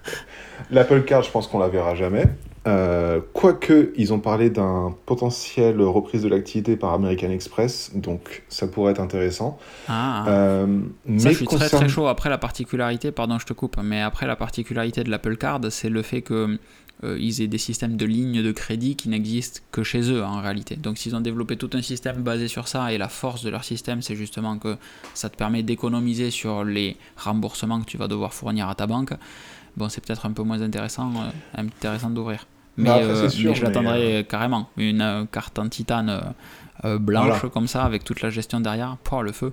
L'Apple 0.72 1.04
Card, 1.04 1.24
je 1.24 1.32
pense 1.32 1.48
qu'on 1.48 1.60
la 1.60 1.68
verra 1.68 1.96
jamais. 1.96 2.26
Euh, 2.68 3.22
quoique, 3.34 3.94
ils 3.96 4.14
ont 4.14 4.20
parlé 4.20 4.50
d'un 4.50 4.94
potentiel 5.06 5.82
reprise 5.82 6.24
de 6.24 6.30
l'activité 6.30 6.76
par 6.76 6.94
American 6.94 7.30
Express, 7.30 7.92
donc 7.96 8.44
ça 8.50 8.68
pourrait 8.68 8.92
être 8.92 9.00
intéressant. 9.00 9.58
Ah, 9.88 10.26
euh, 10.28 10.82
ça, 11.18 11.30
je 11.30 11.36
suis 11.36 11.48
très 11.48 11.70
très 11.70 11.90
chaud. 11.90 12.08
Après 12.08 12.30
la 12.30 12.38
particularité, 12.38 13.12
pardon, 13.12 13.40
je 13.40 13.46
te 13.46 13.54
coupe, 13.54 13.78
mais 13.82 14.02
après 14.02 14.28
la 14.28 14.36
particularité 14.36 15.04
de 15.04 15.10
l'Apple 15.10 15.38
Card, 15.38 15.62
c'est 15.70 15.90
le 15.90 16.02
fait 16.02 16.22
que 16.22 16.60
euh, 17.04 17.18
ils 17.20 17.42
aient 17.42 17.48
des 17.48 17.58
systèmes 17.58 17.96
de 17.96 18.06
lignes 18.06 18.44
de 18.44 18.52
crédit 18.52 18.96
qui 18.96 19.08
n'existent 19.10 19.62
que 19.72 19.84
chez 19.84 20.02
eux 20.12 20.24
en 20.24 20.42
réalité. 20.42 20.76
Donc 20.76 20.98
s'ils 20.98 21.16
ont 21.16 21.22
développé 21.22 21.56
tout 21.56 21.70
un 21.74 21.82
système 21.82 22.22
basé 22.24 22.48
sur 22.48 22.68
ça 22.68 22.92
et 22.92 22.98
la 22.98 23.08
force 23.08 23.44
de 23.44 23.50
leur 23.50 23.64
système 23.64 24.02
c'est 24.02 24.16
justement 24.16 24.58
que 24.58 24.76
ça 25.14 25.30
te 25.30 25.38
permet 25.38 25.64
d'économiser 25.64 26.30
sur 26.30 26.64
les 26.64 26.98
remboursements 27.16 27.80
que 27.80 27.86
tu 27.86 27.98
vas 27.98 28.08
devoir 28.08 28.34
fournir 28.34 28.68
à 28.68 28.76
ta 28.76 28.86
banque, 28.86 29.14
bon 29.78 29.88
c'est 29.88 30.06
peut-être 30.06 30.26
un 30.26 30.32
peu 30.32 30.44
moins 30.44 30.62
intéressant, 30.62 31.12
euh, 31.16 31.62
intéressant 31.62 32.10
d'ouvrir. 32.10 32.46
Mais, 32.78 32.90
euh, 32.90 33.28
je 33.30 33.64
l'attendrai 33.64 34.26
carrément. 34.30 34.70
Une 34.78 35.28
carte 35.34 35.60
en 35.60 35.68
titane 35.68 36.34
blanche 36.84 37.46
comme 37.52 37.68
ça 37.68 37.84
avec 37.84 38.06
toute 38.06 38.22
la 38.22 38.30
gestion 38.30 38.62
derrière, 38.62 38.96
pour 39.04 39.22
le 39.22 39.34
feu. 39.34 39.52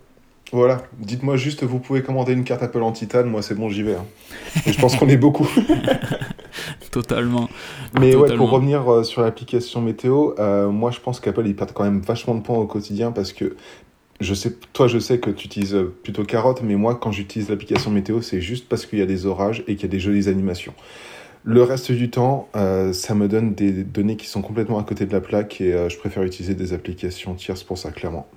Voilà, 0.53 0.83
dites-moi 0.99 1.37
juste, 1.37 1.65
vous 1.65 1.81
pouvez 1.81 2.03
commander 2.03 2.33
une 2.33 2.45
carte 2.45 2.63
Apple 2.63 2.83
en 2.83 2.93
titane, 2.93 3.29
moi 3.29 3.43
c'est 3.43 3.57
bon, 3.57 3.69
j'y 3.69 3.83
vais. 3.83 3.97
Hein. 3.97 4.05
Et 4.65 4.73
je 4.73 4.81
pense 4.81 4.95
qu'on 4.95 5.09
est 5.09 5.17
beaucoup. 5.17 5.49
Totalement. 6.93 7.49
Mais 7.99 8.15
ouais, 8.15 8.37
pour 8.37 8.51
revenir 8.51 8.91
euh, 8.91 9.03
sur 9.03 9.23
l'application 9.23 9.81
météo, 9.81 10.35
euh, 10.39 10.71
moi 10.71 10.93
je 10.93 11.01
pense 11.01 11.19
qu'Apple 11.19 11.47
ils 11.47 11.57
perdent 11.57 11.73
quand 11.73 11.83
même 11.85 12.01
vachement 12.01 12.35
de 12.35 12.41
points 12.41 12.57
au 12.57 12.67
quotidien 12.67 13.11
parce 13.11 13.33
que 13.33 13.57
je 14.21 14.35
sais, 14.35 14.55
toi 14.73 14.87
je 14.87 14.99
sais 14.99 15.19
que 15.19 15.31
tu 15.31 15.47
utilises 15.47 15.77
plutôt 16.05 16.23
Carotte, 16.23 16.63
mais 16.63 16.77
moi 16.77 16.95
quand 16.95 17.11
j'utilise 17.11 17.51
l'application 17.51 17.91
météo, 17.91 18.23
c'est 18.23 18.41
juste 18.41 18.69
parce 18.69 18.87
qu'il 18.87 19.01
y 19.01 19.03
a 19.03 19.07
des 19.07 19.27
orages 19.27 19.65
et 19.67 19.75
qu'il 19.75 19.83
y 19.83 19.87
a 19.87 19.93
des 19.93 20.01
jolies 20.01 20.29
animations. 20.29 20.75
Le 21.43 21.63
reste 21.63 21.91
du 21.91 22.09
temps, 22.09 22.49
euh, 22.55 22.93
ça 22.93 23.15
me 23.15 23.27
donne 23.27 23.55
des 23.55 23.73
données 23.73 24.17
qui 24.17 24.27
sont 24.27 24.43
complètement 24.43 24.79
à 24.79 24.85
côté 24.85 25.07
de 25.07 25.13
la 25.13 25.21
plaque 25.21 25.61
et 25.61 25.73
je 25.89 25.99
préfère 25.99 26.23
utiliser 26.23 26.55
des 26.55 26.73
applications 26.73 27.35
tierces 27.35 27.65
pour 27.65 27.79
ça, 27.79 27.91
clairement. 27.91 28.29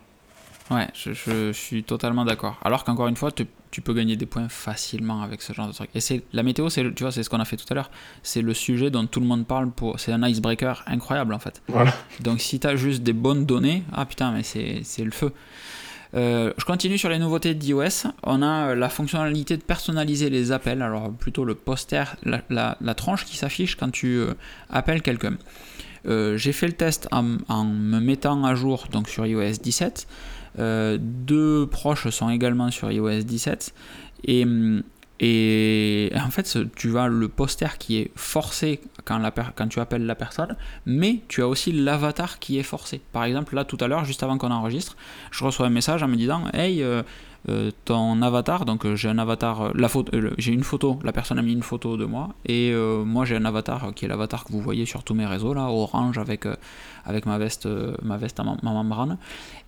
Ouais, 0.71 0.87
je, 0.93 1.51
suis 1.51 1.83
totalement 1.83 2.25
d'accord. 2.25 2.59
Alors 2.63 2.83
qu'encore 2.83 3.07
une 3.07 3.15
fois, 3.15 3.31
tu, 3.31 3.81
peux 3.81 3.93
gagner 3.93 4.15
des 4.15 4.25
points 4.25 4.49
facilement 4.49 5.21
avec 5.21 5.41
ce 5.41 5.53
genre 5.53 5.67
de 5.67 5.73
truc. 5.73 5.89
Et 5.95 5.99
c'est 5.99 6.23
la 6.33 6.43
météo, 6.43 6.69
c'est 6.69 6.93
tu 6.93 7.03
vois, 7.03 7.11
c'est 7.11 7.23
ce 7.23 7.29
qu'on 7.29 7.39
a 7.39 7.45
fait 7.45 7.57
tout 7.57 7.65
à 7.69 7.73
l'heure. 7.73 7.89
C'est 8.23 8.41
le 8.41 8.53
sujet 8.53 8.91
dont 8.91 9.05
tout 9.05 9.19
le 9.19 9.25
monde 9.25 9.47
parle 9.47 9.71
pour. 9.71 9.99
C'est 9.99 10.11
un 10.11 10.27
icebreaker 10.27 10.83
incroyable 10.85 11.33
en 11.33 11.39
fait. 11.39 11.61
Voilà. 11.67 11.93
Donc 12.21 12.41
si 12.41 12.59
tu 12.59 12.67
as 12.67 12.75
juste 12.75 13.03
des 13.03 13.13
bonnes 13.13 13.45
données, 13.45 13.83
ah 13.93 14.05
putain, 14.05 14.31
mais 14.31 14.43
c'est 14.43 15.03
le 15.03 15.11
feu. 15.11 15.33
Euh, 16.15 16.53
je 16.57 16.65
continue 16.65 16.97
sur 16.97 17.09
les 17.09 17.19
nouveautés 17.19 17.53
d'iOS. 17.53 18.09
On 18.23 18.41
a 18.41 18.73
la 18.75 18.89
fonctionnalité 18.89 19.57
de 19.57 19.61
personnaliser 19.61 20.29
les 20.29 20.51
appels, 20.51 20.81
alors 20.81 21.11
plutôt 21.11 21.45
le 21.45 21.55
poster, 21.55 22.15
la, 22.23 22.41
la, 22.49 22.93
tranche 22.95 23.25
qui 23.25 23.37
s'affiche 23.37 23.75
quand 23.75 23.91
tu 23.91 24.17
euh, 24.17 24.33
appelles 24.69 25.01
quelqu'un. 25.01 25.37
Euh, 26.07 26.37
j'ai 26.37 26.53
fait 26.53 26.67
le 26.67 26.73
test 26.73 27.07
en, 27.11 27.37
en, 27.49 27.65
me 27.65 27.99
mettant 27.99 28.43
à 28.45 28.55
jour 28.55 28.87
donc 28.91 29.09
sur 29.09 29.25
iOS 29.25 29.57
17. 29.61 30.07
Euh, 30.59 30.97
deux 30.99 31.67
proches 31.67 32.09
sont 32.09 32.29
également 32.29 32.71
sur 32.71 32.91
iOS 32.91 33.23
17. 33.23 33.73
Et, 34.25 34.45
et 35.19 36.11
en 36.15 36.29
fait, 36.29 36.57
tu 36.75 36.97
as 36.97 37.07
le 37.07 37.27
poster 37.27 37.77
qui 37.77 37.97
est 37.97 38.11
forcé 38.15 38.81
quand, 39.05 39.21
tu 39.69 39.79
appelles 39.79 40.05
la 40.05 40.15
personne, 40.15 40.55
mais 40.85 41.21
tu 41.27 41.41
as 41.41 41.47
aussi 41.47 41.71
l'avatar 41.71 42.39
qui 42.39 42.59
est 42.59 42.63
forcé. 42.63 43.01
Par 43.11 43.23
exemple, 43.23 43.55
là 43.55 43.63
tout 43.63 43.77
à 43.79 43.87
l'heure, 43.87 44.05
juste 44.05 44.23
avant 44.23 44.37
qu'on 44.37 44.51
enregistre, 44.51 44.97
je 45.31 45.43
reçois 45.43 45.67
un 45.67 45.71
message 45.71 46.03
en 46.03 46.07
me 46.07 46.15
disant 46.15 46.43
Hey, 46.53 46.83
euh, 46.83 47.03
ton 47.85 48.21
avatar, 48.21 48.65
donc 48.65 48.85
euh, 48.85 48.95
j'ai 48.95 49.09
un 49.09 49.17
avatar, 49.17 49.61
euh, 49.61 49.71
la 49.73 49.87
photo, 49.87 50.11
j'ai 50.37 50.51
une 50.51 50.63
photo, 50.63 50.99
la 51.03 51.11
personne 51.11 51.39
a 51.39 51.41
mis 51.41 51.53
une 51.53 51.63
photo 51.63 51.97
de 51.97 52.05
moi, 52.05 52.29
et 52.45 52.73
moi 53.05 53.25
j'ai 53.25 53.35
un 53.35 53.45
avatar 53.45 53.93
qui 53.95 54.05
est 54.05 54.07
l'avatar 54.07 54.43
que 54.43 54.51
vous 54.51 54.61
voyez 54.61 54.85
sur 54.85 55.03
tous 55.03 55.13
mes 55.13 55.25
réseaux 55.25 55.53
là, 55.53 55.69
orange 55.69 56.17
avec, 56.17 56.45
avec 57.05 57.25
ma 57.25 57.37
veste, 57.37 57.67
ma 58.01 58.17
veste 58.17 58.39
à 58.39 58.43
ma, 58.43 58.55
membrane. 58.61 59.17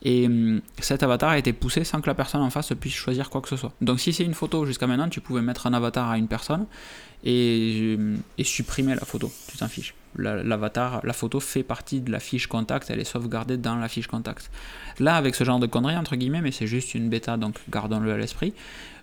Et 0.03 0.25
hum, 0.27 0.61
cet 0.79 1.03
avatar 1.03 1.29
a 1.29 1.37
été 1.37 1.53
poussé 1.53 1.83
sans 1.83 2.01
que 2.01 2.07
la 2.07 2.15
personne 2.15 2.41
en 2.41 2.49
face 2.49 2.73
puisse 2.79 2.93
choisir 2.93 3.29
quoi 3.29 3.41
que 3.41 3.49
ce 3.49 3.55
soit. 3.55 3.71
Donc 3.81 3.99
si 3.99 4.13
c'est 4.13 4.23
une 4.23 4.33
photo 4.33 4.65
jusqu'à 4.65 4.87
maintenant, 4.87 5.09
tu 5.09 5.21
pouvais 5.21 5.41
mettre 5.41 5.67
un 5.67 5.73
avatar 5.73 6.09
à 6.09 6.17
une 6.17 6.27
personne 6.27 6.65
et, 7.23 7.97
supprimer 8.43 8.95
la 8.95 9.05
photo, 9.05 9.31
tu 9.47 9.57
t'en 9.57 9.67
fiches 9.67 9.93
l'avatar, 10.17 11.01
la, 11.05 11.13
photo 11.13 11.39
fait 11.39 11.63
partie 11.63 12.01
de 12.01 12.11
la 12.11 12.19
fiche 12.19 12.47
contact, 12.47 12.89
elle 12.89 12.99
est 12.99 13.05
sauvegardée 13.05 13.57
dans 13.57 13.75
la 13.75 13.87
fiche 13.87 14.07
contact. 14.07 14.51
Là, 14.99 15.15
avec 15.15 15.35
ce 15.35 15.43
genre 15.43 15.59
de 15.59 15.67
conneries, 15.67 15.95
entre 15.95 16.17
guillemets, 16.17 16.41
mais 16.41 16.51
c'est 16.51 16.67
juste 16.67 16.95
une 16.95 17.09
bêta, 17.09 17.37
donc 17.37 17.55
gardons-le 17.69 18.11
à 18.11 18.17
l'esprit, 18.17 18.53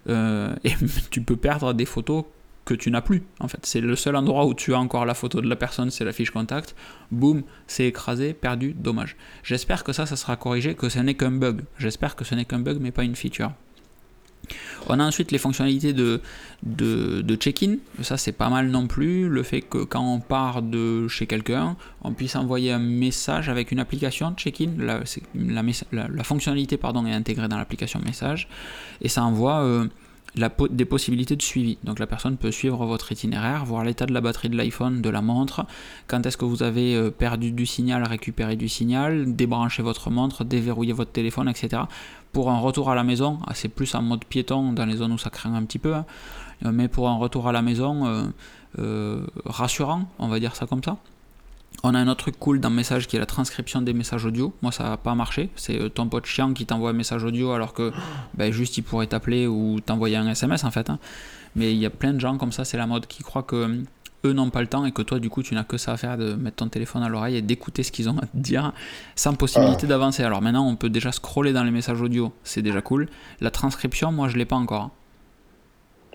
euh, 0.09 0.55
et 0.65 0.73
tu 1.11 1.23
peux 1.23 1.37
perdre 1.37 1.73
des 1.73 1.87
photos 1.87 2.25
que 2.65 2.75
tu 2.75 2.91
n'as 2.91 3.01
plus, 3.01 3.23
en 3.41 3.49
fait. 3.49 3.65
C'est 3.65 3.81
le 3.81 3.97
seul 3.97 4.15
endroit 4.15 4.45
où 4.45 4.53
tu 4.53 4.75
as 4.75 4.79
encore 4.79 5.07
la 5.07 5.15
photo 5.15 5.41
de 5.41 5.49
la 5.49 5.57
personne, 5.57 5.91
c'est 5.91 6.05
la 6.05 6.13
fiche 6.13 6.31
contact. 6.31 6.77
Boum, 7.11 7.43
c'est 7.67 7.87
écrasé, 7.87 8.35
perdu, 8.35 8.75
dommage. 8.75 9.17
J'espère 9.43 9.85
que 9.85 9.95
ça, 9.95 10.05
ça 10.05 10.17
sera 10.17 10.37
corrigé, 10.37 10.75
que 10.75 10.91
ce 10.91 10.99
n'est 10.99 11.15
qu'un 11.15 11.31
bug. 11.31 11.63
J'espère 11.79 12.15
que 12.15 12.27
ce 12.27 12.35
n'est 12.35 12.45
qu'un 12.45 12.59
bug, 12.59 12.77
mais 12.79 12.91
pas 12.91 13.05
une 13.05 13.17
feature. 13.17 13.53
On 14.89 14.99
a 15.01 15.05
ensuite 15.05 15.33
les 15.33 15.39
fonctionnalités 15.39 15.93
de, 15.93 16.21
check-in. 17.37 17.77
Ça, 18.03 18.17
c'est 18.17 18.33
pas 18.33 18.49
mal 18.49 18.69
non 18.69 18.87
plus. 18.87 19.29
Le 19.29 19.43
fait 19.43 19.61
que 19.61 19.85
quand 19.85 20.03
on 20.03 20.21
part 20.21 20.63
de 20.63 21.09
chez 21.09 21.27
quelqu'un, 21.27 21.77
on 22.03 22.13
puisse 22.13 22.37
envoyer 22.37 22.73
un 22.73 22.79
message 22.79 23.49
avec 23.49 23.73
une 23.73 23.81
application 23.81 24.33
check-in. 24.35 24.71
La, 24.79 25.01
la, 25.93 26.25
fonctionnalité 26.25 26.77
pardon, 26.77 27.07
est 27.07 27.13
intégrée 27.13 27.49
dans 27.49 27.59
l'application 27.59 28.01
message. 28.01 28.49
Et 29.03 29.09
ça 29.09 29.25
envoie 29.25 29.61
euh, 29.61 29.89
des 30.71 30.85
possibilités 30.85 31.37
de 31.37 31.43
suivi. 31.43 31.79
Donc 31.85 31.99
la 31.99 32.07
personne 32.07 32.37
peut 32.37 32.51
suivre 32.51 32.85
votre 32.87 33.11
itinéraire, 33.13 33.65
voir 33.65 33.85
l'état 33.85 34.07
de 34.07 34.13
la 34.13 34.21
batterie 34.21 34.49
de 34.49 34.57
l'iPhone, 34.57 35.01
de 35.01 35.11
la 35.11 35.23
montre, 35.23 35.67
quand 36.07 36.25
est-ce 36.27 36.37
que 36.37 36.45
vous 36.45 36.63
avez 36.63 36.95
euh, 36.95 37.11
perdu 37.11 37.53
du 37.53 37.67
signal, 37.67 38.05
récupéré 38.05 38.57
du 38.57 38.69
signal, 38.69 39.35
débrancher 39.35 39.83
votre 39.83 40.11
montre, 40.11 40.45
déverrouiller 40.45 40.93
votre 40.93 41.13
téléphone, 41.13 41.49
etc. 41.49 41.83
Pour 42.33 42.51
un 42.51 42.59
retour 42.59 42.91
à 42.91 42.95
la 42.95 43.05
maison, 43.05 43.39
ah, 43.47 43.53
c'est 43.55 43.69
plus 43.69 43.95
en 43.95 44.03
mode 44.03 44.25
piéton 44.25 44.73
dans 44.73 44.85
les 44.85 44.97
zones 44.97 45.13
où 45.13 45.19
ça 45.19 45.31
craint 45.31 45.55
un 45.55 45.65
petit 45.65 45.79
peu, 45.79 45.95
hein. 45.95 46.05
euh, 46.65 46.73
mais 46.73 46.89
pour 46.89 47.09
un 47.09 47.17
retour 47.17 47.49
à 47.49 47.53
la 47.53 47.63
maison 47.63 48.31
euh, 48.79 49.27
rassurant, 49.45 50.09
on 50.19 50.29
va 50.29 50.39
dire 50.39 50.55
ça 50.55 50.67
comme 50.67 50.83
ça. 50.83 50.99
On 51.85 51.95
a 51.95 51.99
un 51.99 52.09
autre 52.09 52.25
truc 52.25 52.39
cool 52.41 52.59
dans 52.59 52.71
Message 52.71 53.07
qui 53.07 53.17
est 53.17 53.21
la 53.21 53.27
transcription 53.27 53.81
des 53.83 53.93
messages 53.93 54.25
audio. 54.25 54.53
Moi, 54.63 54.73
ça 54.73 54.83
n'a 54.85 54.97
pas 54.97 55.15
marché. 55.15 55.49
C'est 55.55 55.81
euh, 55.81 55.89
ton 55.89 56.09
pote 56.09 56.27
chiant 56.27 56.53
qui 56.53 56.67
t'envoie 56.67 56.91
un 56.91 56.95
message 56.95 57.23
audio 57.23 57.53
alors 57.53 57.73
que 57.73 57.93
ben, 58.35 58.53
juste 58.53 58.79
il 58.79 58.83
pourrait 58.83 59.07
t'appeler 59.07 59.47
ou 59.47 59.79
t'envoyer 59.79 60.17
un 60.17 60.29
SMS 60.29 60.65
en 60.65 60.73
fait. 60.73 60.91
Hein. 60.91 60.99
Mais 61.55 61.73
il 61.73 61.79
y 61.79 61.87
a 61.87 61.91
plein 61.91 62.13
de 62.13 62.19
gens 62.19 62.37
comme 62.37 62.51
ça, 62.51 62.65
c'est 62.65 62.77
la 62.77 62.87
mode, 62.87 63.07
qui 63.07 63.23
croient 63.23 63.45
que 63.45 63.57
euh, 63.57 63.83
eux 64.25 64.33
n'ont 64.33 64.51
pas 64.51 64.61
le 64.61 64.67
temps 64.67 64.85
et 64.85 64.93
que 64.93 65.03
toi, 65.03 65.19
du 65.19 65.31
coup, 65.31 65.43
tu 65.43 65.55
n'as 65.55 65.65
que 65.65 65.77
ça 65.77 65.93
à 65.93 65.97
faire 65.97 66.19
de 66.19 66.35
mettre 66.35 66.57
ton 66.57 66.69
téléphone 66.69 67.03
à 67.03 67.09
l'oreille 67.09 67.37
et 67.37 67.43
d'écouter 67.43 67.83
ce 67.83 67.93
qu'ils 67.93 68.09
ont 68.09 68.19
à 68.19 68.27
te 68.27 68.37
dire 68.37 68.73
sans 69.15 69.35
possibilité 69.35 69.83
ah. 69.85 69.87
d'avancer. 69.87 70.23
Alors 70.23 70.43
maintenant, 70.43 70.67
on 70.67 70.77
peut 70.77 70.91
déjà 70.91 71.13
scroller 71.13 71.53
dans 71.53 71.65
les 71.65 71.71
messages 71.71 72.01
audio, 72.01 72.33
c'est 72.45 72.63
déjà 72.63 72.81
cool. 72.81 73.09
La 73.41 73.51
transcription, 73.51 74.13
moi, 74.13 74.29
je 74.29 74.37
l'ai 74.37 74.45
pas 74.45 74.57
encore. 74.57 74.91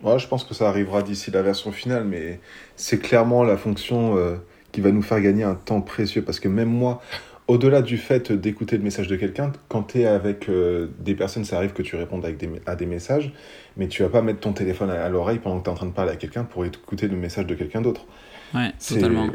Ouais, 0.02 0.20
je 0.20 0.28
pense 0.28 0.44
que 0.44 0.54
ça 0.54 0.68
arrivera 0.68 1.02
d'ici 1.02 1.32
la 1.32 1.42
version 1.42 1.72
finale, 1.72 2.04
mais 2.04 2.42
c'est 2.76 3.00
clairement 3.00 3.44
la 3.44 3.56
fonction. 3.56 4.18
Euh, 4.18 4.36
qui 4.74 4.82
va 4.82 4.92
nous 4.92 5.04
faire 5.04 5.22
gagner 5.22 5.44
un 5.44 5.56
temps 5.56 5.80
précieux. 5.80 6.22
Parce 6.24 6.42
que 6.42 6.50
même 6.50 6.68
moi, 6.68 7.02
au-delà 7.48 7.82
du 7.82 7.98
fait 7.98 8.32
d'écouter 8.32 8.78
le 8.78 8.84
message 8.84 9.08
de 9.08 9.16
quelqu'un, 9.16 9.52
quand 9.68 9.84
tu 9.84 10.02
es 10.02 10.06
avec 10.06 10.50
euh, 10.50 10.88
des 11.00 11.16
personnes, 11.16 11.44
ça 11.44 11.58
arrive 11.58 11.74
que 11.74 11.82
tu 11.82 11.96
répondes 11.96 12.24
avec 12.24 12.38
des, 12.38 12.50
à 12.66 12.76
des 12.76 12.86
messages, 12.86 13.34
mais 13.78 13.88
tu 13.88 14.04
vas 14.04 14.10
pas 14.10 14.22
mettre 14.22 14.40
ton 14.40 14.54
téléphone 14.54 14.90
à, 14.90 15.10
l'oreille 15.10 15.40
pendant 15.40 15.60
que 15.60 15.64
tu 15.64 15.70
es 15.70 15.74
en 15.74 15.76
train 15.76 15.86
de 15.86 15.92
parler 15.92 16.12
à 16.12 16.16
quelqu'un 16.16 16.44
pour 16.44 16.66
écouter 16.66 17.08
le 17.08 17.18
message 17.18 17.46
de 17.46 17.56
quelqu'un 17.56 17.82
d'autre. 17.82 18.06
Ouais, 18.54 18.72
totalement. 18.88 19.28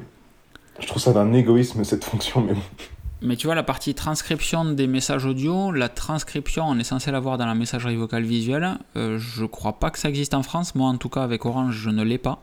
Je 0.80 0.86
trouve 0.86 1.02
ça 1.02 1.12
d'un 1.12 1.32
égoïsme 1.32 1.84
cette 1.84 2.04
fonction, 2.04 2.40
mais 2.40 2.54
Mais 3.20 3.36
tu 3.36 3.46
vois, 3.46 3.56
la 3.56 3.64
partie 3.64 3.94
transcription 3.94 4.64
des 4.64 4.86
messages 4.86 5.26
audio, 5.26 5.72
la 5.72 5.88
transcription, 5.88 6.64
on 6.66 6.78
est 6.78 6.84
censé 6.84 7.10
l'avoir 7.10 7.36
dans 7.36 7.46
la 7.46 7.56
messagerie 7.56 7.96
vocale 7.96 8.22
visuelle. 8.22 8.78
Euh, 8.96 9.18
je 9.18 9.44
crois 9.44 9.80
pas 9.80 9.90
que 9.90 9.98
ça 9.98 10.08
existe 10.08 10.34
en 10.34 10.44
France. 10.44 10.74
Moi, 10.76 10.88
en 10.88 10.96
tout 10.96 11.08
cas, 11.08 11.22
avec 11.24 11.44
Orange, 11.44 11.74
je 11.74 11.90
ne 11.90 12.04
l'ai 12.04 12.18
pas. 12.18 12.40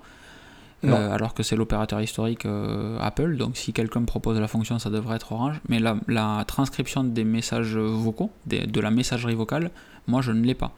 Euh, 0.94 1.14
alors 1.14 1.34
que 1.34 1.44
c'est 1.44 1.56
l'opérateur 1.56 2.02
historique 2.02 2.46
euh, 2.46 2.98
Apple. 3.00 3.38
Donc 3.38 3.58
si 3.58 3.74
quelqu'un 3.74 4.02
me 4.02 4.06
propose 4.06 4.40
la 4.40 4.48
fonction, 4.48 4.80
ça 4.80 4.90
devrait 4.90 5.16
être 5.18 5.32
Orange. 5.32 5.60
Mais 5.70 5.80
la, 5.80 6.44
transcription 6.48 7.04
des 7.04 7.24
messages 7.24 7.76
vocaux, 7.76 8.32
de 8.46 8.80
la 8.80 8.92
messagerie 8.92 9.36
vocale, 9.36 9.72
moi 10.08 10.22
je 10.22 10.32
ne 10.32 10.44
l'ai 10.44 10.54
pas. 10.54 10.72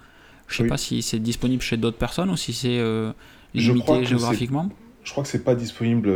Je 0.48 0.58
sais 0.58 0.68
pas 0.68 0.78
si 0.78 1.02
c'est 1.02 1.20
disponible 1.20 1.62
chez 1.62 1.76
d'autres 1.76 1.98
personnes 1.98 2.30
ou 2.30 2.38
si 2.38 2.54
c'est 2.54 2.80
euh, 2.80 3.12
limité 3.54 4.06
géographiquement. 4.06 4.70
Je 5.04 5.12
crois 5.12 5.24
que 5.24 5.30
c'est 5.30 5.44
pas 5.44 5.56
disponible 5.56 6.12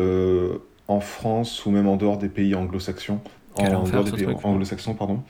en 0.87 0.99
France 0.99 1.65
ou 1.65 1.71
même 1.71 1.87
en 1.87 1.97
dehors 1.97 2.17
des 2.17 2.29
pays 2.29 2.55
anglo-saxons. 2.55 3.19
En, 3.55 3.83
dehors 3.83 4.03
des 4.03 4.11
pays 4.11 4.27
anglo-saxons, 4.43 4.93
pardon. 4.95 5.23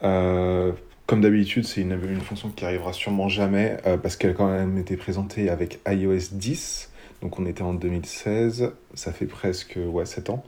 comme 0.00 1.20
d'habitude, 1.20 1.64
c'est 1.64 1.80
une, 1.80 1.92
une, 1.92 2.20
fonction 2.20 2.50
qui 2.50 2.64
arrivera 2.64 2.92
sûrement 2.92 3.28
jamais 3.28 3.78
parce 4.02 4.16
qu'elle 4.16 4.30
a 4.30 4.34
quand 4.34 4.50
même 4.50 4.76
été 4.76 4.96
présentée 4.96 5.48
avec 5.48 5.80
iOS 5.86 6.32
10 6.32 6.90
Donc 7.22 7.38
on 7.38 7.46
était 7.46 7.62
en 7.62 7.74
2016, 7.74 8.72
ça 8.94 9.12
fait 9.12 9.26
presque 9.26 9.78
ouais, 9.78 10.06
7 10.06 10.30
ans. 10.30 10.44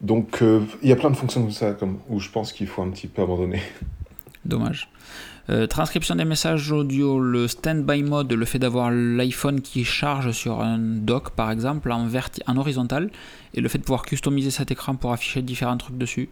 Donc 0.00 0.42
euh, 0.42 0.60
il 0.82 0.88
y 0.88 0.92
a 0.92 0.96
plein 0.96 1.10
de 1.10 1.16
fonctions 1.16 1.42
comme 1.42 1.52
ça 1.52 1.72
comme, 1.72 1.98
où 2.08 2.18
je 2.20 2.28
pense 2.30 2.52
qu'il 2.52 2.66
faut 2.66 2.82
un 2.82 2.90
petit 2.90 3.06
peu 3.06 3.22
abandonner. 3.22 3.62
Dommage. 4.44 4.88
Euh, 5.50 5.66
transcription 5.66 6.14
des 6.14 6.24
messages 6.24 6.70
audio, 6.70 7.18
le 7.18 7.48
standby 7.48 8.02
mode, 8.02 8.32
le 8.32 8.44
fait 8.44 8.58
d'avoir 8.58 8.90
l'iPhone 8.90 9.60
qui 9.60 9.84
charge 9.84 10.30
sur 10.32 10.60
un 10.60 10.78
dock 10.78 11.30
par 11.30 11.50
exemple 11.50 11.90
en, 11.90 12.08
en 12.46 12.56
horizontal, 12.56 13.10
et 13.54 13.60
le 13.60 13.68
fait 13.68 13.78
de 13.78 13.84
pouvoir 13.84 14.02
customiser 14.02 14.50
cet 14.50 14.70
écran 14.70 14.94
pour 14.94 15.12
afficher 15.12 15.42
différents 15.42 15.76
trucs 15.76 15.98
dessus. 15.98 16.28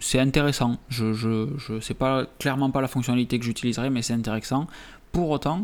C'est 0.00 0.18
intéressant. 0.18 0.78
Je, 0.88 1.12
je, 1.12 1.48
je 1.56 1.80
sais 1.80 1.94
pas 1.94 2.26
clairement 2.38 2.70
pas 2.70 2.80
la 2.80 2.88
fonctionnalité 2.88 3.38
que 3.38 3.44
j'utiliserai, 3.44 3.90
mais 3.90 4.02
c'est 4.02 4.14
intéressant. 4.14 4.66
Pour 5.14 5.30
autant, 5.30 5.62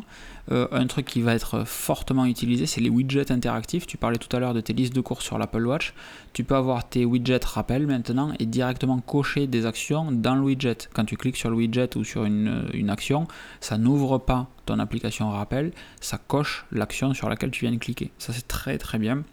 euh, 0.52 0.68
un 0.70 0.86
truc 0.86 1.06
qui 1.06 1.22
va 1.22 1.34
être 1.34 1.64
fortement 1.64 2.24
utilisé, 2.24 2.66
c'est 2.66 2.80
les 2.80 2.88
widgets 2.88 3.32
interactifs. 3.32 3.84
Tu 3.84 3.96
parlais 3.96 4.16
tout 4.16 4.34
à 4.36 4.38
l'heure 4.38 4.54
de 4.54 4.60
tes 4.60 4.72
listes 4.72 4.94
de 4.94 5.00
courses 5.00 5.24
sur 5.24 5.38
l'Apple 5.38 5.66
Watch. 5.66 5.92
Tu 6.32 6.44
peux 6.44 6.54
avoir 6.54 6.88
tes 6.88 7.04
widgets 7.04 7.44
rappel 7.44 7.88
maintenant 7.88 8.32
et 8.38 8.46
directement 8.46 9.00
cocher 9.00 9.48
des 9.48 9.66
actions 9.66 10.12
dans 10.12 10.36
le 10.36 10.42
widget. 10.42 10.88
Quand 10.94 11.04
tu 11.04 11.16
cliques 11.16 11.36
sur 11.36 11.50
le 11.50 11.56
widget 11.56 11.96
ou 11.96 12.04
sur 12.04 12.24
une, 12.24 12.88
action, 12.90 13.26
ça 13.60 13.76
n'ouvre 13.76 14.18
pas 14.18 14.46
ton 14.66 14.78
application 14.78 15.28
rappel, 15.30 15.72
ça 16.00 16.16
coche 16.16 16.64
l'action 16.70 17.12
sur 17.12 17.28
laquelle 17.28 17.50
tu 17.50 17.64
viens 17.64 17.74
de 17.74 17.80
cliquer. 17.80 18.12
Ça 18.18 18.32
c'est 18.32 18.46
très 18.46 18.78
très 18.78 19.00
bien. 19.00 19.24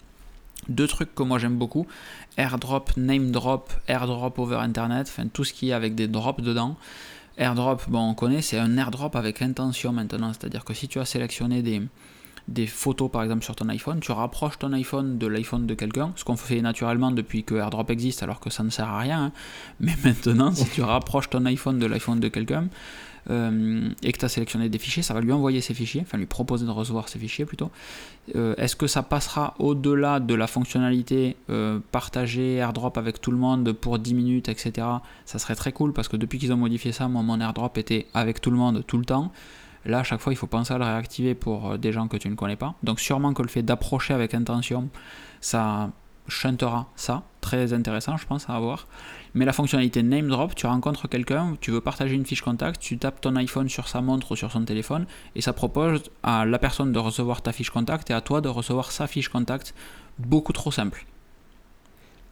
Deux 0.67 0.87
trucs 0.87 1.13
que 1.13 1.21
moi 1.21 1.37
j'aime 1.37 1.57
beaucoup, 1.57 1.85
airdrop, 2.37 2.89
name 2.97 3.29
drop, 3.29 3.71
airdrop 3.87 4.39
over 4.39 4.55
internet, 4.55 5.05
enfin 5.07 5.27
tout 5.31 5.43
ce 5.43 5.53
qui 5.53 5.69
est 5.69 5.73
avec 5.73 5.93
des 5.93 6.07
drops 6.07 6.41
dedans. 6.41 6.75
Airdrop, 7.37 7.83
bon, 7.87 8.09
on 8.09 8.13
connaît, 8.15 8.41
c'est 8.41 8.57
un 8.57 8.77
airdrop 8.77 9.15
avec 9.15 9.41
intention 9.41 9.93
maintenant. 9.93 10.33
C'est-à-dire 10.33 10.65
que 10.65 10.73
si 10.73 10.87
tu 10.87 10.99
as 10.99 11.05
sélectionné 11.05 11.61
des, 11.61 12.67
photos 12.67 13.11
par 13.11 13.23
exemple 13.23 13.43
sur 13.43 13.55
ton 13.55 13.69
iPhone, 13.69 13.99
tu 13.99 14.11
rapproches 14.11 14.57
ton 14.57 14.73
iPhone 14.73 15.19
de 15.19 15.27
l'iPhone 15.27 15.67
de 15.67 15.75
quelqu'un, 15.75 16.13
ce 16.15 16.23
qu'on 16.23 16.35
fait 16.35 16.61
naturellement 16.61 17.11
depuis 17.11 17.43
que 17.43 17.53
AirDrop 17.53 17.91
existe 17.91 18.23
alors 18.23 18.39
que 18.39 18.49
ça 18.49 18.63
ne 18.63 18.71
sert 18.71 18.89
à 18.89 18.99
rien. 18.99 19.25
Hein. 19.25 19.31
Mais 19.79 19.93
maintenant, 20.03 20.51
si 20.51 20.67
tu 20.69 20.81
rapproches 20.81 21.29
ton 21.29 21.45
iPhone 21.45 21.77
de 21.77 21.85
l'iPhone 21.85 22.19
de 22.19 22.27
quelqu'un, 22.27 22.69
euh, 23.29 23.89
et 24.03 24.11
que 24.11 24.17
tu 24.17 24.25
as 24.25 24.29
sélectionné 24.29 24.69
des 24.69 24.77
fichiers, 24.77 25.03
ça 25.03 25.13
va 25.13 25.21
lui 25.21 25.31
envoyer 25.31 25.61
ces 25.61 25.73
fichiers, 25.73 26.01
enfin 26.01 26.17
lui 26.17 26.25
proposer 26.25 26.65
de 26.65 26.71
recevoir 26.71 27.09
ces 27.09 27.19
fichiers 27.19 27.45
plutôt. 27.45 27.71
Euh, 28.35 28.55
est-ce 28.57 28.75
que 28.75 28.87
ça 28.87 29.03
passera 29.03 29.55
au-delà 29.59 30.19
de 30.19 30.33
la 30.33 30.47
fonctionnalité 30.47 31.35
euh, 31.49 31.79
partager 31.91 32.55
AirDrop 32.55 32.97
avec 32.97 33.21
tout 33.21 33.31
le 33.31 33.37
monde 33.37 33.71
pour 33.73 33.99
10 33.99 34.13
minutes, 34.13 34.49
etc. 34.49 34.87
Ça 35.25 35.39
serait 35.39 35.55
très 35.55 35.71
cool 35.71 35.93
parce 35.93 36.07
que 36.07 36.17
depuis 36.17 36.39
qu'ils 36.39 36.53
ont 36.53 36.57
modifié 36.57 36.91
ça, 36.91 37.07
moi 37.07 37.21
mon 37.21 37.39
AirDrop 37.39 37.77
était 37.77 38.07
avec 38.13 38.41
tout 38.41 38.51
le 38.51 38.57
monde 38.57 38.83
tout 38.85 38.97
le 38.97 39.05
temps. 39.05 39.31
Là, 39.85 39.99
à 39.99 40.03
chaque 40.03 40.19
fois, 40.19 40.33
il 40.33 40.35
faut 40.35 40.47
penser 40.47 40.73
à 40.73 40.77
le 40.77 40.83
réactiver 40.83 41.33
pour 41.33 41.77
des 41.77 41.93
gens 41.93 42.09
que 42.09 42.17
tu 42.17 42.27
ne 42.29 42.35
connais 42.35 42.57
pas. 42.57 42.75
Donc 42.83 42.99
sûrement 42.99 43.33
que 43.33 43.41
le 43.41 43.47
fait 43.47 43.61
d'approcher 43.61 44.13
avec 44.13 44.33
intention, 44.33 44.89
ça 45.39 45.91
chantera 46.27 46.87
ça. 46.95 47.23
Très 47.41 47.73
intéressant, 47.73 48.17
je 48.17 48.25
pense, 48.25 48.49
à 48.49 48.55
avoir. 48.55 48.87
Mais 49.37 49.45
la 49.45 49.53
fonctionnalité 49.53 50.01
name 50.01 50.29
drop, 50.29 50.55
tu 50.55 50.65
rencontres 50.65 51.07
quelqu'un, 51.07 51.55
tu 51.61 51.69
veux 51.69 51.79
partager 51.79 52.15
une 52.15 52.25
fiche 52.25 52.41
contact, 52.41 52.81
tu 52.81 52.97
tapes 52.97 53.21
ton 53.21 53.35
iPhone 53.35 53.69
sur 53.69 53.87
sa 53.87 54.01
montre 54.01 54.31
ou 54.31 54.35
sur 54.35 54.51
son 54.51 54.65
téléphone 54.65 55.05
et 55.35 55.41
ça 55.41 55.53
propose 55.53 56.01
à 56.23 56.43
la 56.43 56.57
personne 56.57 56.91
de 56.91 56.97
recevoir 56.97 57.43
ta 57.43 57.51
fiche 57.51 57.69
contact 57.69 58.09
et 58.09 58.15
à 58.15 58.21
toi 58.21 58.41
de 58.41 58.49
recevoir 58.49 58.91
sa 58.91 59.05
fiche 59.05 59.29
contact. 59.29 59.75
Beaucoup 60.17 60.53
trop 60.53 60.71
simple. 60.71 61.05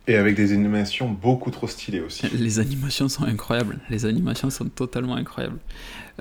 Et 0.08 0.16
avec 0.16 0.36
des 0.36 0.52
animations 0.54 1.10
beaucoup 1.10 1.52
trop 1.52 1.68
stylées 1.68 2.00
aussi. 2.00 2.28
Les 2.34 2.60
animations 2.60 3.08
sont 3.08 3.24
incroyables. 3.26 3.80
Les 3.92 4.08
animations 4.08 4.50
sont 4.50 4.66
totalement 4.66 5.16
incroyables. 5.16 5.60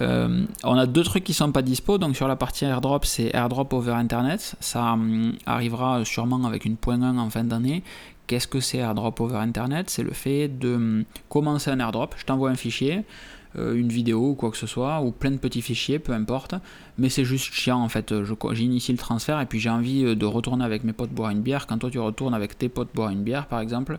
Euh, 0.01 0.45
on 0.65 0.77
a 0.77 0.87
deux 0.87 1.03
trucs 1.03 1.25
qui 1.25 1.35
sont 1.35 1.53
pas 1.53 1.63
dispo. 1.63 1.99
Donc 1.99 2.17
sur 2.17 2.29
la 2.29 2.37
partie 2.37 2.65
airdrop, 2.65 3.05
c'est 3.05 3.35
airdrop 3.35 3.73
over 3.73 3.93
Internet. 3.93 4.57
Ça 4.61 4.93
hum, 4.93 5.35
arrivera 5.47 6.05
sûrement 6.05 6.45
avec 6.45 6.65
une 6.65 6.77
point 6.77 7.01
1 7.01 7.19
en 7.19 7.31
fin 7.31 7.45
d'année. 7.45 7.83
Qu'est-ce 8.27 8.49
que 8.49 8.61
c'est 8.61 8.79
airdrop 8.79 9.21
over 9.21 9.37
Internet? 9.37 9.91
C'est 9.91 10.03
le 10.03 10.13
fait 10.13 10.49
de 10.49 10.75
hum, 10.75 11.05
commencer 11.29 11.71
un 11.71 11.81
airdrop. 11.81 12.15
Je 12.17 12.25
t'envoie 12.25 12.51
un 12.51 12.57
fichier. 12.57 13.05
Euh, 13.57 13.75
une 13.75 13.89
vidéo 13.89 14.31
ou 14.31 14.35
quoi 14.35 14.51
que 14.51 14.57
ce 14.57 14.67
soit, 14.67 15.01
ou 15.01 15.13
plein 15.13 15.31
de 15.31 15.37
petits 15.37 15.63
fichiers, 15.63 16.01
peu 16.01 16.13
importe. 16.13 16.57
Mais 16.99 17.09
c'est 17.09 17.25
juste 17.25 17.53
chiant 17.53 17.79
en 17.79 17.89
fait. 17.89 18.13
J'initie 18.53 18.91
le 18.91 18.99
transfert 18.99 19.41
et 19.41 19.47
puis 19.47 19.61
j'ai 19.61 19.71
envie 19.71 20.05
euh, 20.05 20.17
de 20.17 20.27
retourner 20.27 20.65
avec 20.65 20.83
mes 20.83 20.93
potes 20.93 21.11
boire 21.11 21.31
une 21.31 21.41
bière. 21.41 21.69
Quand 21.69 21.79
toi 21.79 21.89
tu 21.89 22.01
retournes 22.01 22.35
avec 22.35 22.59
tes 22.59 22.69
potes 22.69 22.89
boire 22.95 23.11
une 23.11 23.23
bière 23.23 23.47
par 23.47 23.61
exemple. 23.61 23.99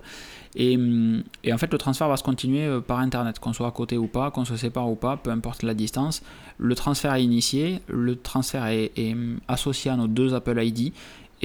Et, 0.56 0.76
hum, 0.76 1.24
et 1.46 1.54
en 1.54 1.58
fait 1.58 1.72
le 1.72 1.78
transfert 1.78 2.10
va 2.10 2.18
se 2.18 2.24
continuer 2.24 2.66
euh, 2.66 2.82
par 2.82 3.00
internet, 3.00 3.40
qu'on 3.40 3.54
soit 3.54 3.68
à 3.68 3.72
côté 3.72 3.98
ou 3.98 4.08
pas, 4.08 4.30
qu'on 4.30 4.44
se 4.44 4.58
sépare 4.58 4.90
ou 4.90 4.96
pas, 4.96 5.16
peu 5.16 5.30
importe 5.30 5.64
la 5.64 5.74
distance. 5.74 6.22
Le 6.58 6.76
transfert 6.76 7.14
est 7.14 7.24
initié, 7.24 7.80
le 7.88 8.18
transfert 8.18 8.66
est, 8.66 8.92
hum, 8.98 9.40
associé 9.48 9.90
à 9.90 9.96
nos 9.96 10.08
deux 10.08 10.34
Apple 10.34 10.62
ID 10.62 10.92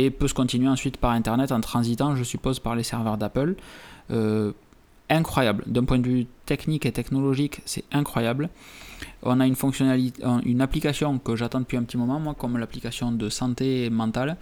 et 0.05 0.11
peut 0.11 0.29
se 0.29 0.35
continuer 0.35 0.69
ensuite 0.69 0.97
par 0.97 1.11
internet 1.13 1.53
en 1.53 1.61
transitant, 1.61 2.17
je 2.17 2.25
suppose, 2.25 2.59
par 2.61 2.75
les 2.75 2.83
serveurs 2.83 3.19
d'Apple 3.19 3.55
incroyable. 5.11 5.65
D'un 5.67 5.85
point 5.85 5.99
de 5.99 6.07
vue 6.07 6.27
technique 6.47 6.87
et 6.87 6.93
technologique, 6.93 7.61
c'est 7.67 7.85
incroyable. 7.93 8.49
On 9.23 9.41
a 9.41 9.47
une 9.47 9.57
fonctionnalité, 9.57 10.23
une 10.45 10.61
application 10.61 11.19
que 11.19 11.37
j'attends 11.37 11.61
depuis 11.61 11.77
un 11.77 11.83
petit 11.83 11.97
moment, 11.97 12.21
moi, 12.21 12.35
comme 12.35 12.57
l'application 12.57 13.13
de 13.13 13.29
santé 13.29 13.91
mentale. 13.91 14.37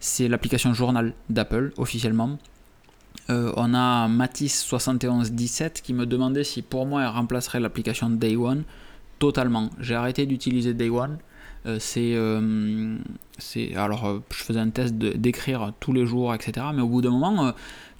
C'est 0.00 0.28
l'application 0.28 0.72
journal 0.72 1.12
d'Apple, 1.28 1.72
officiellement. 1.76 2.38
Euh, 3.30 3.52
on 3.56 3.74
a 3.74 4.08
Matisse7117 4.08 5.82
qui 5.82 5.92
me 5.92 6.06
demandait 6.06 6.44
si 6.44 6.62
pour 6.62 6.86
moi 6.86 7.02
elle 7.02 7.08
remplacerait 7.08 7.60
l'application 7.60 8.10
Day 8.10 8.36
One. 8.36 8.64
Totalement. 9.18 9.70
J'ai 9.78 9.94
arrêté 9.94 10.26
d'utiliser 10.26 10.74
Day 10.74 10.88
One. 10.88 11.18
Euh, 11.66 11.78
c'est, 11.78 12.14
euh, 12.14 12.96
c'est, 13.38 13.74
alors, 13.76 14.22
je 14.30 14.42
faisais 14.42 14.60
un 14.60 14.70
test 14.70 14.94
d'écrire 14.94 15.72
tous 15.80 15.92
les 15.92 16.06
jours, 16.06 16.34
etc. 16.34 16.66
Mais 16.74 16.82
au 16.82 16.88
bout 16.88 17.02
d'un 17.02 17.10
moment, 17.10 17.52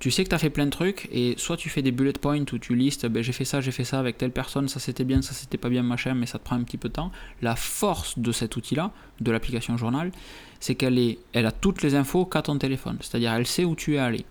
tu 0.03 0.11
sais 0.11 0.25
que 0.25 0.29
tu 0.29 0.35
as 0.35 0.39
fait 0.39 0.51
plein 0.51 0.65
de 0.65 0.71
trucs 0.71 1.09
et 1.13 1.35
soit 1.37 1.57
tu 1.57 1.69
fais 1.69 1.81
des 1.81 1.93
bullet 1.93 2.13
points 2.13 2.45
où 2.53 2.59
tu 2.59 2.75
listes 2.75 3.07
ben, 3.07 3.23
j'ai 3.23 3.31
fait 3.31 3.45
ça, 3.45 3.61
j'ai 3.61 3.71
fait 3.71 3.85
ça 3.85 4.01
avec 4.01 4.19
telle 4.19 4.33
personne, 4.33 4.67
ça 4.67 4.81
c'était 4.81 5.05
bien, 5.05 5.23
ça 5.23 5.33
c'était 5.33 5.59
pas 5.59 5.69
bien, 5.69 5.85
machin, 5.85 6.15
mais 6.15 6.27
ça 6.27 6.41
te 6.41 6.45
prend 6.45 6.57
un 6.57 6.63
petit 6.65 6.77
peu 6.77 6.89
de 6.89 6.95
temps. 6.95 7.13
La 7.41 7.55
force 7.55 8.19
de 8.19 8.33
cet 8.33 8.57
outil-là, 8.57 8.91
de 9.21 9.31
l'application 9.31 9.77
journal, 9.77 10.11
c'est 10.59 10.75
qu'elle 10.75 10.99
est, 10.99 11.19
elle 11.33 11.47
a 11.47 11.53
toutes 11.53 11.83
les 11.83 11.95
infos 11.95 12.25
qu'à 12.25 12.43
ton 12.43 12.59
téléphone. 12.59 12.97
C'est-à-dire 13.01 13.33
elle 13.33 13.47
sait 13.47 13.65
où 13.65 13.77
tu 13.77 13.95
es 13.95 13.99
allé. 13.99 14.25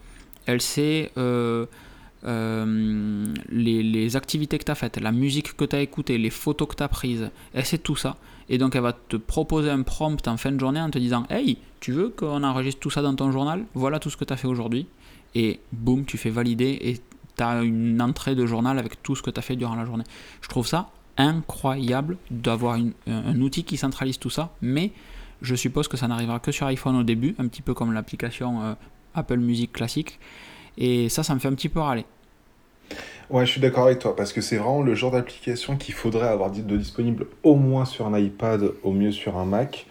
Elle 0.46 0.62
sait 0.62 1.12
euh, 1.18 1.66
euh, 2.26 3.34
les, 3.50 3.82
les, 3.82 4.16
activités 4.18 4.58
que 4.58 4.66
tu 4.66 4.72
as 4.72 4.76
faites, 4.76 5.00
la 5.00 5.14
musique 5.14 5.56
que 5.56 5.64
tu 5.64 5.76
as 5.78 5.80
écoutée, 5.80 6.18
les 6.18 6.32
photos 6.32 6.68
que 6.68 6.76
tu 6.76 6.84
as 6.84 6.90
prises. 6.90 7.30
Elle 7.54 7.66
sait 7.66 7.78
tout 7.78 7.96
ça. 7.96 8.18
Et 8.52 8.58
donc 8.58 8.76
elle 8.76 8.82
va 8.82 8.94
te 8.94 9.16
proposer 9.16 9.70
un 9.70 9.82
prompt 9.82 10.28
en 10.28 10.38
fin 10.38 10.52
de 10.52 10.60
journée 10.60 10.82
en 10.82 10.92
te 10.92 11.00
disant 11.00 11.24
Hey, 11.30 11.58
tu 11.80 11.94
veux 11.94 12.10
qu'on 12.10 12.44
enregistre 12.44 12.82
tout 12.82 12.90
ça 12.90 13.02
dans 13.02 13.16
ton 13.16 13.32
journal? 13.32 13.64
Voilà 13.74 13.98
tout 13.98 14.10
ce 14.10 14.18
que 14.18 14.26
tu 14.26 14.34
as 14.34 14.38
fait 14.38 14.48
aujourd'hui 14.48 14.86
et 15.34 15.62
boum, 15.72 16.06
tu 16.06 16.18
fais 16.18 16.30
valider 16.30 16.78
et 16.82 16.98
tu 17.38 17.44
as 17.44 17.64
une 17.64 18.02
entrée 18.02 18.36
de 18.36 18.46
journal 18.46 18.78
avec 18.78 19.02
tout 19.02 19.16
ce 19.16 19.24
que 19.24 19.32
tu 19.32 19.40
as 19.40 19.42
fait 19.42 19.56
durant 19.56 19.76
la 19.76 19.86
journée. 19.86 20.04
Je 20.42 20.50
trouve 20.50 20.68
ça 20.68 20.90
incroyable 21.18 22.18
d'avoir 22.30 22.78
un 23.08 23.42
outil 23.42 23.64
qui 23.64 23.78
centralise 23.78 24.20
tout 24.20 24.30
ça, 24.30 24.54
mais 24.62 24.92
je 25.42 25.56
suppose 25.56 25.88
que 25.88 25.96
ça 25.96 26.08
n'arrivera 26.08 26.40
que 26.40 26.52
sur 26.52 26.68
iPhone 26.68 26.98
au 26.98 27.04
début, 27.04 27.36
un 27.40 27.48
petit 27.48 27.62
peu 27.62 27.74
comme 27.74 27.94
l'application 27.94 28.62
euh, 28.64 28.74
Apple 29.14 29.38
Music 29.38 29.72
classique, 29.72 30.20
et 30.78 31.10
ça, 31.10 31.24
ça 31.24 31.34
me 31.34 31.40
fait 31.40 31.48
un 31.48 31.54
petit 31.54 31.70
peu 31.70 31.80
râler. 31.80 32.06
Ouais, 33.32 33.46
je 33.46 33.52
suis 33.52 33.62
d'accord 33.62 33.86
avec 33.86 34.00
toi, 34.00 34.14
parce 34.14 34.34
que 34.34 34.42
c'est 34.42 34.58
vraiment 34.58 34.82
le 34.82 34.94
genre 34.94 35.12
d'application 35.12 35.78
qu'il 35.78 35.94
faudrait 35.94 36.28
avoir 36.28 36.52
de 36.52 36.76
disponible 36.76 37.28
au 37.44 37.56
moins 37.56 37.86
sur 37.86 38.06
un 38.06 38.20
iPad, 38.20 38.72
au 38.84 38.92
mieux 38.92 39.14
sur 39.14 39.38
un 39.38 39.46
Mac. 39.46 39.86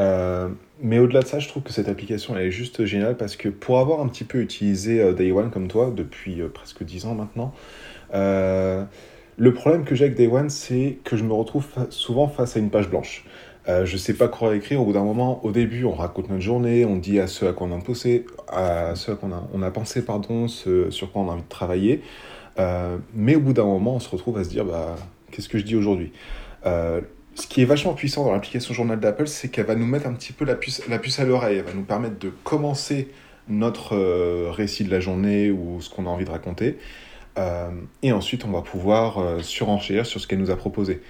Euh, 0.00 0.48
mais 0.82 0.98
au-delà 0.98 1.20
de 1.20 1.26
ça, 1.26 1.38
je 1.38 1.46
trouve 1.46 1.62
que 1.62 1.72
cette 1.72 1.88
application 1.88 2.36
elle 2.36 2.46
est 2.46 2.50
juste 2.50 2.84
géniale 2.84 3.16
parce 3.16 3.36
que 3.36 3.48
pour 3.48 3.78
avoir 3.78 4.00
un 4.00 4.08
petit 4.08 4.24
peu 4.24 4.40
utilisé 4.40 5.00
euh, 5.00 5.12
Day 5.12 5.30
One 5.30 5.50
comme 5.50 5.68
toi 5.68 5.92
depuis 5.94 6.40
euh, 6.40 6.48
presque 6.48 6.82
10 6.82 7.06
ans 7.06 7.14
maintenant, 7.14 7.54
le 8.12 9.54
problème 9.54 9.84
que 9.84 9.94
j'ai 9.94 10.06
avec 10.06 10.16
Day 10.16 10.26
One, 10.26 10.50
c'est 10.50 10.98
que 11.04 11.16
je 11.16 11.22
me 11.22 11.32
retrouve 11.32 11.66
souvent 11.90 12.26
face 12.26 12.56
à 12.56 12.58
une 12.58 12.70
page 12.70 12.90
blanche. 12.90 13.24
Je 13.68 13.96
sais 13.96 14.14
pas 14.14 14.26
quoi 14.26 14.56
écrire. 14.56 14.82
Au 14.82 14.84
bout 14.84 14.92
d'un 14.92 15.04
moment, 15.04 15.44
au 15.44 15.52
début, 15.52 15.84
on 15.84 15.94
raconte 15.94 16.28
notre 16.28 16.42
journée, 16.42 16.84
on 16.84 16.96
dit 16.96 17.20
à 17.20 17.28
ce 17.28 17.46
à 17.46 17.52
quoi 17.52 17.68
on 17.68 17.78
a 17.78 17.80
pensé, 17.80 18.26
à 18.48 18.96
ce 18.96 19.12
à 19.12 19.14
quoi 19.14 19.28
on 19.30 19.32
a, 19.32 19.48
on 19.54 19.62
a 19.62 19.70
pensé, 19.70 20.04
pardon, 20.04 20.48
sur 20.48 21.12
quoi 21.12 21.22
on 21.22 21.28
a 21.28 21.32
envie 21.34 21.42
de 21.42 21.48
travailler. 21.48 22.02
Mais 23.14 23.36
au 23.36 23.40
bout 23.40 23.52
d'un 23.52 23.64
moment, 23.64 23.96
on 23.96 24.00
se 24.00 24.08
retrouve 24.08 24.38
à 24.38 24.44
se 24.44 24.50
dire, 24.50 24.64
bah, 24.64 24.96
qu'est-ce 25.30 25.48
que 25.48 25.58
je 25.58 25.64
dis 25.64 25.76
aujourd'hui 25.76 26.12
ce 27.34 27.46
qui 27.46 27.62
est 27.62 27.64
vachement 27.64 27.94
puissant 27.94 28.24
dans 28.24 28.32
l'application 28.32 28.74
journal 28.74 28.98
d'Apple, 28.98 29.26
c'est 29.26 29.48
qu'elle 29.48 29.66
va 29.66 29.74
nous 29.74 29.86
mettre 29.86 30.06
un 30.06 30.12
petit 30.12 30.32
peu 30.32 30.44
la 30.44 30.54
puce, 30.54 30.80
à 31.18 31.24
l'oreille. 31.24 31.58
Elle 31.58 31.64
va 31.64 31.72
nous 31.72 31.84
permettre 31.84 32.18
de 32.18 32.30
commencer 32.44 33.08
notre 33.48 33.96
euh, 33.96 34.50
récit 34.50 34.84
de 34.84 34.90
la 34.90 35.00
journée 35.00 35.50
ou 35.50 35.80
ce 35.80 35.90
qu'on 35.90 36.06
a 36.06 36.08
envie 36.10 36.24
de 36.24 36.30
raconter. 36.30 36.78
Euh, 37.38 37.70
et 38.02 38.12
ensuite, 38.12 38.44
on 38.44 38.50
va 38.50 38.62
pouvoir 38.62 39.18
euh, 39.18 39.40
surenchérir 39.40 40.06
sur 40.06 40.20
ce 40.20 40.26
qu'elle 40.26 40.40
nous 40.40 40.50
a 40.50 40.56
proposé. 40.56 41.00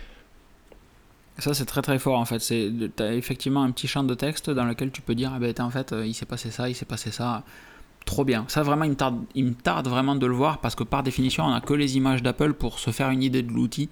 Ça, 1.38 1.54
c'est 1.54 1.64
très 1.64 1.80
très 1.80 1.98
fort 1.98 2.18
en 2.18 2.26
fait. 2.26 2.38
Tu 2.38 2.90
as 2.98 3.14
effectivement 3.14 3.62
un 3.62 3.70
petit 3.70 3.88
champ 3.88 4.04
de 4.04 4.14
texte 4.14 4.50
dans 4.50 4.66
lequel 4.66 4.90
tu 4.90 5.00
peux 5.00 5.14
dire 5.14 5.32
ah 5.34 5.38
ben, 5.38 5.54
en 5.58 5.70
fait, 5.70 5.94
il 6.04 6.12
s'est 6.12 6.26
passé 6.26 6.50
ça, 6.50 6.68
il 6.68 6.74
s'est 6.74 6.84
passé 6.84 7.10
ça. 7.10 7.44
Trop 8.04 8.24
bien. 8.24 8.44
Ça, 8.48 8.62
vraiment, 8.62 8.84
il 8.84 8.90
me, 8.90 8.96
tarde, 8.96 9.20
il 9.34 9.44
me 9.44 9.54
tarde 9.54 9.86
vraiment 9.88 10.16
de 10.16 10.26
le 10.26 10.34
voir 10.34 10.58
parce 10.58 10.74
que 10.74 10.84
par 10.84 11.02
définition, 11.02 11.44
on 11.44 11.50
n'a 11.50 11.60
que 11.60 11.74
les 11.74 11.96
images 11.96 12.22
d'Apple 12.22 12.54
pour 12.54 12.78
se 12.78 12.90
faire 12.90 13.10
une 13.10 13.22
idée 13.22 13.42
de 13.42 13.52
l'outil. 13.52 13.88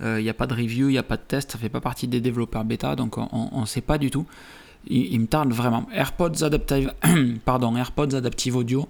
Il 0.00 0.06
euh, 0.06 0.22
n'y 0.22 0.28
a 0.28 0.34
pas 0.34 0.46
de 0.46 0.54
review, 0.54 0.88
il 0.88 0.92
n'y 0.92 0.98
a 0.98 1.02
pas 1.02 1.16
de 1.16 1.22
test, 1.22 1.52
ça 1.52 1.58
fait 1.58 1.68
pas 1.68 1.80
partie 1.80 2.06
des 2.06 2.20
développeurs 2.20 2.64
bêta, 2.64 2.94
donc 2.94 3.16
on 3.18 3.60
ne 3.60 3.66
sait 3.66 3.80
pas 3.80 3.98
du 3.98 4.10
tout. 4.10 4.26
il, 4.86 5.18
me 5.18 5.26
tarde 5.26 5.52
vraiment. 5.52 5.88
AirPods 5.92 6.44
Adaptive, 6.44 6.92
pardon, 7.44 7.76
AirPods 7.76 8.14
Audio. 8.54 8.88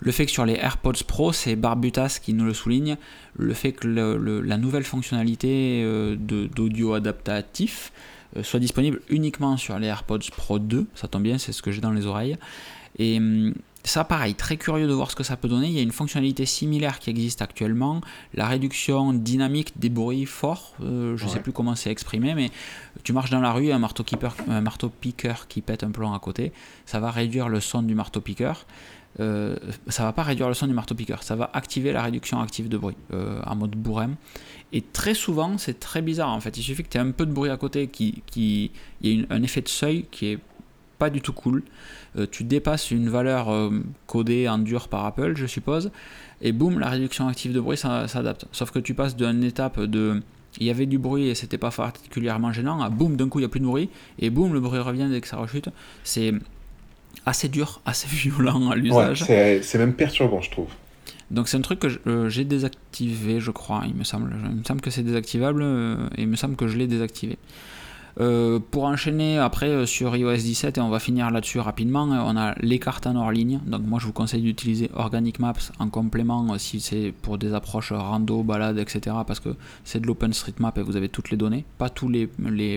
Le 0.00 0.12
fait 0.12 0.24
que 0.24 0.32
sur 0.32 0.46
les 0.46 0.54
AirPods 0.54 1.04
Pro, 1.06 1.32
c'est 1.32 1.56
Barbutas 1.56 2.18
qui 2.22 2.32
nous 2.32 2.46
le 2.46 2.54
souligne, 2.54 2.96
le 3.36 3.52
fait 3.52 3.72
que 3.72 3.86
la 3.86 4.56
nouvelle 4.56 4.84
fonctionnalité 4.84 5.82
euh, 5.84 6.16
d'audio 6.16 6.94
adaptatif 6.94 7.92
euh, 8.36 8.42
soit 8.42 8.60
disponible 8.60 9.02
uniquement 9.10 9.58
sur 9.58 9.78
les 9.78 9.88
AirPods 9.88 10.30
Pro 10.34 10.58
2, 10.58 10.86
ça 10.94 11.06
tombe 11.06 11.22
bien, 11.22 11.36
c'est 11.36 11.52
ce 11.52 11.60
que 11.60 11.70
j'ai 11.70 11.82
dans 11.82 11.90
les 11.90 12.06
oreilles. 12.06 12.38
Et 12.98 13.18
hum, 13.18 13.52
ça, 13.84 14.04
pareil, 14.04 14.34
très 14.34 14.56
curieux 14.56 14.86
de 14.86 14.92
voir 14.92 15.10
ce 15.10 15.16
que 15.16 15.22
ça 15.22 15.36
peut 15.36 15.48
donner. 15.48 15.68
Il 15.68 15.72
y 15.72 15.78
a 15.78 15.82
une 15.82 15.92
fonctionnalité 15.92 16.44
similaire 16.44 16.98
qui 16.98 17.10
existe 17.10 17.40
actuellement, 17.40 18.00
la 18.34 18.46
réduction 18.46 19.12
dynamique 19.12 19.78
des 19.78 19.88
bruits 19.88 20.26
forts. 20.26 20.74
Euh, 20.82 21.16
je 21.16 21.24
ne 21.24 21.30
sais 21.30 21.40
plus 21.40 21.52
comment 21.52 21.74
c'est 21.74 21.90
exprimé, 21.90 22.34
mais 22.34 22.50
tu 23.04 23.12
marches 23.12 23.30
dans 23.30 23.40
la 23.40 23.52
rue, 23.52 23.72
un 23.72 23.78
marteau, 23.78 24.04
keeper, 24.04 24.36
un 24.48 24.60
marteau 24.60 24.90
piqueur 24.90 25.48
qui 25.48 25.62
pète 25.62 25.82
un 25.82 25.90
plomb 25.90 26.12
à 26.12 26.18
côté, 26.18 26.52
ça 26.84 27.00
va 27.00 27.10
réduire 27.10 27.48
le 27.48 27.60
son 27.60 27.82
du 27.82 27.94
marteau 27.94 28.20
piqueur. 28.20 28.66
Euh, 29.18 29.56
ça 29.88 30.04
va 30.04 30.12
pas 30.12 30.22
réduire 30.22 30.46
le 30.46 30.54
son 30.54 30.68
du 30.68 30.72
marteau 30.72 30.94
piqueur, 30.94 31.24
ça 31.24 31.34
va 31.34 31.50
activer 31.52 31.90
la 31.90 32.02
réduction 32.02 32.40
active 32.40 32.68
de 32.68 32.78
bruit 32.78 32.96
euh, 33.12 33.40
en 33.44 33.56
mode 33.56 33.72
bourrin. 33.72 34.10
Et 34.72 34.82
très 34.82 35.14
souvent, 35.14 35.58
c'est 35.58 35.80
très 35.80 36.00
bizarre 36.00 36.30
en 36.30 36.40
fait. 36.40 36.56
Il 36.56 36.62
suffit 36.62 36.84
que 36.84 36.88
tu 36.88 36.96
aies 36.96 37.00
un 37.00 37.10
peu 37.10 37.26
de 37.26 37.32
bruit 37.32 37.50
à 37.50 37.56
côté, 37.56 37.88
qui, 37.88 38.22
qui 38.26 38.70
il 39.00 39.10
y 39.10 39.20
ait 39.20 39.26
un 39.30 39.42
effet 39.42 39.62
de 39.62 39.68
seuil 39.68 40.06
qui 40.12 40.26
est 40.26 40.38
pas 41.00 41.10
du 41.10 41.20
tout 41.20 41.32
cool. 41.32 41.64
Euh, 42.16 42.26
tu 42.30 42.44
dépasses 42.44 42.92
une 42.92 43.08
valeur 43.08 43.50
euh, 43.50 43.70
codée 44.06 44.48
en 44.48 44.58
dur 44.58 44.86
par 44.86 45.04
Apple, 45.06 45.32
je 45.34 45.46
suppose, 45.46 45.90
et 46.42 46.52
boum, 46.52 46.78
la 46.78 46.90
réduction 46.90 47.26
active 47.26 47.52
de 47.52 47.58
bruit 47.58 47.76
s'adapte. 47.76 48.44
Sauf 48.52 48.70
que 48.70 48.78
tu 48.78 48.94
passes 48.94 49.16
d'une 49.16 49.42
étape 49.42 49.80
de 49.80 50.22
il 50.58 50.66
y 50.66 50.70
avait 50.70 50.86
du 50.86 50.98
bruit 50.98 51.28
et 51.28 51.34
c'était 51.36 51.58
pas 51.58 51.70
particulièrement 51.70 52.52
gênant, 52.52 52.82
à 52.82 52.90
boum, 52.90 53.16
d'un 53.16 53.28
coup 53.28 53.38
il 53.38 53.42
n'y 53.42 53.46
a 53.46 53.48
plus 53.48 53.60
de 53.60 53.64
bruit, 53.64 53.88
et 54.18 54.30
boum, 54.30 54.52
le 54.52 54.60
bruit 54.60 54.80
revient 54.80 55.08
dès 55.10 55.20
que 55.20 55.28
ça 55.28 55.36
rechute. 55.36 55.68
C'est 56.04 56.32
assez 57.24 57.48
dur, 57.48 57.80
assez 57.86 58.08
violent 58.08 58.70
à 58.70 58.76
l'usage. 58.76 59.24
c'est 59.24 59.78
même 59.78 59.94
perturbant, 59.94 60.40
je 60.40 60.50
trouve. 60.50 60.68
Donc 61.30 61.48
c'est 61.48 61.56
un 61.56 61.62
truc 61.62 61.78
que 61.78 61.88
euh, 62.08 62.28
j'ai 62.28 62.44
désactivé, 62.44 63.38
je 63.38 63.52
crois, 63.52 63.84
il 63.86 63.94
me 63.94 64.02
semble. 64.02 64.34
Il 64.50 64.58
me 64.58 64.64
semble 64.64 64.80
que 64.80 64.90
c'est 64.90 65.04
désactivable 65.04 65.62
et 66.16 66.22
il 66.22 66.28
me 66.28 66.36
semble 66.36 66.56
que 66.56 66.66
je 66.66 66.76
l'ai 66.76 66.88
désactivé. 66.88 67.38
Euh, 68.20 68.58
pour 68.70 68.84
enchaîner 68.84 69.38
après 69.38 69.68
euh, 69.68 69.86
sur 69.86 70.14
iOS 70.14 70.36
17, 70.36 70.76
et 70.76 70.80
on 70.82 70.90
va 70.90 70.98
finir 70.98 71.30
là-dessus 71.30 71.58
rapidement, 71.58 72.12
euh, 72.12 72.18
on 72.22 72.36
a 72.36 72.54
les 72.60 72.78
cartes 72.78 73.06
en 73.06 73.16
hors 73.16 73.32
ligne. 73.32 73.60
Donc 73.66 73.82
moi 73.82 73.98
je 73.98 74.06
vous 74.06 74.12
conseille 74.12 74.42
d'utiliser 74.42 74.90
Organic 74.94 75.38
Maps 75.38 75.54
en 75.78 75.88
complément 75.88 76.58
si 76.58 76.80
c'est 76.80 77.14
pour 77.22 77.38
des 77.38 77.54
approches 77.54 77.92
rando, 77.92 78.42
balade, 78.42 78.78
etc. 78.78 79.16
Parce 79.26 79.40
que 79.40 79.56
c'est 79.84 80.00
de 80.00 80.06
l'OpenStreetMap 80.06 80.76
et 80.76 80.82
vous 80.82 80.96
avez 80.96 81.08
toutes 81.08 81.30
les 81.30 81.38
données, 81.38 81.64
pas 81.78 81.88
tous 81.88 82.08
les, 82.08 82.26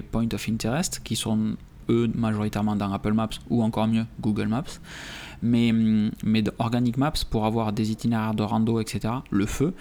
points 0.02 0.28
of 0.34 0.48
interest 0.48 1.02
qui 1.04 1.18
sont 1.18 1.58
eux 1.90 2.10
majoritairement 2.16 2.78
dans 2.78 2.94
Apple 2.94 3.12
Maps 3.12 3.30
ou 3.50 3.64
encore 3.64 3.88
mieux 3.88 4.06
Google 4.22 4.48
Maps. 4.48 4.80
Mais, 5.42 5.74
mais 6.24 6.42
Organic 6.58 6.96
Maps 6.96 7.26
pour 7.30 7.46
avoir 7.46 7.74
des 7.74 7.92
itinéraires 7.92 8.34
de 8.34 8.44
rando, 8.44 8.80
etc. 8.80 9.16
Le 9.30 9.46
feu. 9.46 9.74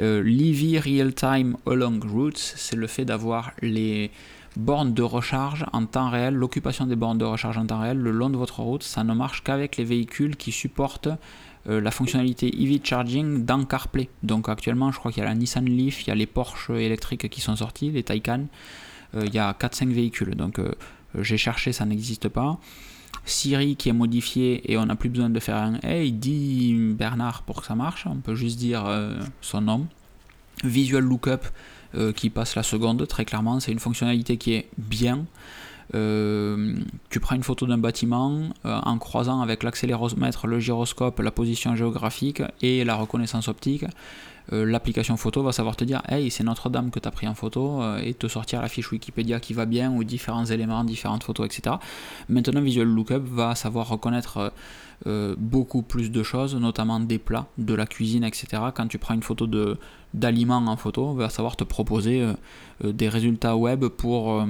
Euh, 0.00 0.22
Real 0.24 1.14
Time 1.14 1.56
Along 1.66 2.00
Routes, 2.02 2.38
c'est 2.38 2.76
le 2.76 2.86
fait 2.86 3.04
d'avoir 3.04 3.52
les 3.60 4.10
bornes 4.56 4.94
de 4.94 5.02
recharge 5.02 5.64
en 5.72 5.86
temps 5.86 6.10
réel, 6.10 6.34
l'occupation 6.34 6.86
des 6.86 6.96
bornes 6.96 7.18
de 7.18 7.24
recharge 7.24 7.58
en 7.58 7.66
temps 7.66 7.80
réel 7.80 7.98
le 7.98 8.10
long 8.10 8.30
de 8.30 8.36
votre 8.36 8.60
route, 8.60 8.82
ça 8.82 9.04
ne 9.04 9.14
marche 9.14 9.42
qu'avec 9.42 9.76
les 9.76 9.84
véhicules 9.84 10.36
qui 10.36 10.52
supportent 10.52 11.08
euh, 11.68 11.80
la 11.80 11.90
fonctionnalité 11.90 12.62
EV 12.62 12.80
Charging 12.82 13.44
dans 13.44 13.64
CarPlay. 13.64 14.10
Donc 14.22 14.48
actuellement, 14.48 14.92
je 14.92 14.98
crois 14.98 15.12
qu'il 15.12 15.22
y 15.22 15.26
a 15.26 15.28
la 15.28 15.34
Nissan 15.34 15.64
Leaf, 15.64 16.02
il 16.02 16.08
y 16.08 16.10
a 16.10 16.14
les 16.14 16.26
Porsche 16.26 16.70
électriques 16.70 17.28
qui 17.30 17.40
sont 17.40 17.56
sortis, 17.56 17.90
les 17.90 18.02
Taycan, 18.02 18.46
euh, 19.14 19.24
il 19.26 19.34
y 19.34 19.38
a 19.38 19.52
4-5 19.52 19.88
véhicules. 19.88 20.34
Donc 20.34 20.58
euh, 20.58 20.72
j'ai 21.18 21.38
cherché, 21.38 21.72
ça 21.72 21.86
n'existe 21.86 22.28
pas. 22.28 22.58
Siri 23.24 23.76
qui 23.76 23.88
est 23.88 23.94
modifié 23.94 24.70
et 24.70 24.76
on 24.76 24.84
n'a 24.84 24.96
plus 24.96 25.08
besoin 25.08 25.30
de 25.30 25.40
faire 25.40 25.56
un 25.56 25.78
Hey, 25.82 26.12
dit 26.12 26.74
Bernard 26.74 27.42
pour 27.44 27.62
que 27.62 27.66
ça 27.66 27.74
marche, 27.74 28.06
on 28.06 28.16
peut 28.16 28.34
juste 28.34 28.58
dire 28.58 28.84
son 29.40 29.62
nom. 29.62 29.86
Visual 30.62 31.02
Lookup, 31.02 31.46
euh, 31.96 32.12
qui 32.12 32.30
passe 32.30 32.56
la 32.56 32.62
seconde, 32.62 33.06
très 33.06 33.24
clairement. 33.24 33.60
C'est 33.60 33.72
une 33.72 33.78
fonctionnalité 33.78 34.36
qui 34.36 34.54
est 34.54 34.68
bien. 34.78 35.26
Euh, 35.94 36.76
tu 37.10 37.20
prends 37.20 37.36
une 37.36 37.42
photo 37.42 37.66
d'un 37.66 37.78
bâtiment 37.78 38.40
euh, 38.64 38.80
en 38.84 38.98
croisant 38.98 39.42
avec 39.42 39.62
l'accéléromètre, 39.62 40.46
le 40.46 40.58
gyroscope, 40.58 41.20
la 41.20 41.30
position 41.30 41.76
géographique 41.76 42.42
et 42.62 42.84
la 42.84 42.94
reconnaissance 42.96 43.48
optique. 43.48 43.84
L'application 44.52 45.16
photo 45.16 45.42
va 45.42 45.52
savoir 45.52 45.74
te 45.74 45.84
dire 45.84 46.02
Hey, 46.06 46.30
c'est 46.30 46.44
Notre-Dame 46.44 46.90
que 46.90 47.00
tu 47.00 47.08
as 47.08 47.10
pris 47.10 47.26
en 47.26 47.34
photo 47.34 47.80
et 47.96 48.12
te 48.12 48.28
sortir 48.28 48.60
la 48.60 48.68
fiche 48.68 48.92
Wikipédia 48.92 49.40
qui 49.40 49.54
va 49.54 49.64
bien 49.64 49.90
ou 49.90 50.04
différents 50.04 50.44
éléments, 50.44 50.84
différentes 50.84 51.24
photos, 51.24 51.46
etc. 51.46 51.76
Maintenant, 52.28 52.60
Visual 52.60 52.86
Lookup 52.86 53.22
va 53.24 53.54
savoir 53.54 53.88
reconnaître 53.88 54.52
euh, 55.06 55.34
beaucoup 55.36 55.82
plus 55.82 56.10
de 56.10 56.22
choses, 56.22 56.56
notamment 56.56 56.98
des 56.98 57.18
plats, 57.18 57.46
de 57.58 57.74
la 57.74 57.84
cuisine, 57.84 58.24
etc. 58.24 58.62
Quand 58.74 58.86
tu 58.86 58.96
prends 58.96 59.12
une 59.12 59.22
photo 59.22 59.46
de, 59.46 59.76
d'aliments 60.14 60.56
en 60.56 60.78
photo, 60.78 61.04
on 61.08 61.12
va 61.12 61.28
savoir 61.28 61.56
te 61.56 61.64
proposer 61.64 62.22
euh, 62.22 62.32
euh, 62.84 62.92
des 62.92 63.10
résultats 63.10 63.54
web 63.54 63.84
pour 63.84 64.42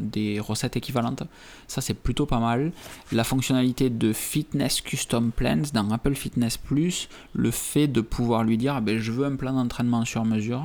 des 0.00 0.40
recettes 0.40 0.76
équivalentes. 0.76 1.22
Ça, 1.68 1.80
c'est 1.80 1.94
plutôt 1.94 2.26
pas 2.26 2.40
mal. 2.40 2.72
La 3.12 3.22
fonctionnalité 3.22 3.90
de 3.90 4.12
Fitness 4.12 4.80
Custom 4.80 5.30
Plans 5.30 5.62
dans 5.72 5.88
Apple 5.92 6.14
Fitness 6.14 6.56
Plus, 6.56 7.08
le 7.32 7.52
fait 7.52 7.86
de 7.86 8.00
pouvoir 8.00 8.42
lui 8.42 8.58
dire 8.58 8.74
ah 8.74 8.80
ben, 8.80 8.98
je 8.98 9.12
veux 9.12 9.24
un 9.24 9.36
plan 9.36 9.52
d'entraînement 9.52 10.04
sur 10.04 10.24
mesure, 10.24 10.64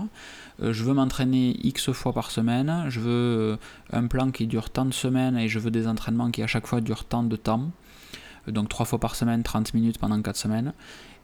je 0.60 0.84
veux 0.84 0.96
m'entraîner 0.96 1.56
X 1.62 1.92
fois 1.92 2.12
par 2.12 2.32
semaine, 2.32 2.86
je 2.90 3.00
veux 3.00 3.60
un 3.94 4.08
plan 4.08 4.32
qui 4.32 4.48
dure 4.48 4.72
tant 4.72 4.86
de 4.86 4.94
semaines 4.94 5.38
et 5.38 5.48
je 5.48 5.60
veux 5.60 5.70
des 5.70 5.88
entraînements 5.88 6.32
qui 6.32 6.42
à 6.42 6.48
chaque 6.48 6.66
fois 6.66 6.82
durent 6.82 7.06
tant 7.06 7.22
de 7.22 7.36
temps 7.36 7.70
donc 8.48 8.70
3 8.70 8.86
fois 8.86 9.00
par 9.00 9.16
semaine, 9.16 9.44
30 9.44 9.74
minutes 9.74 9.98
pendant 9.98 10.22
4 10.22 10.36
semaines. 10.36 10.74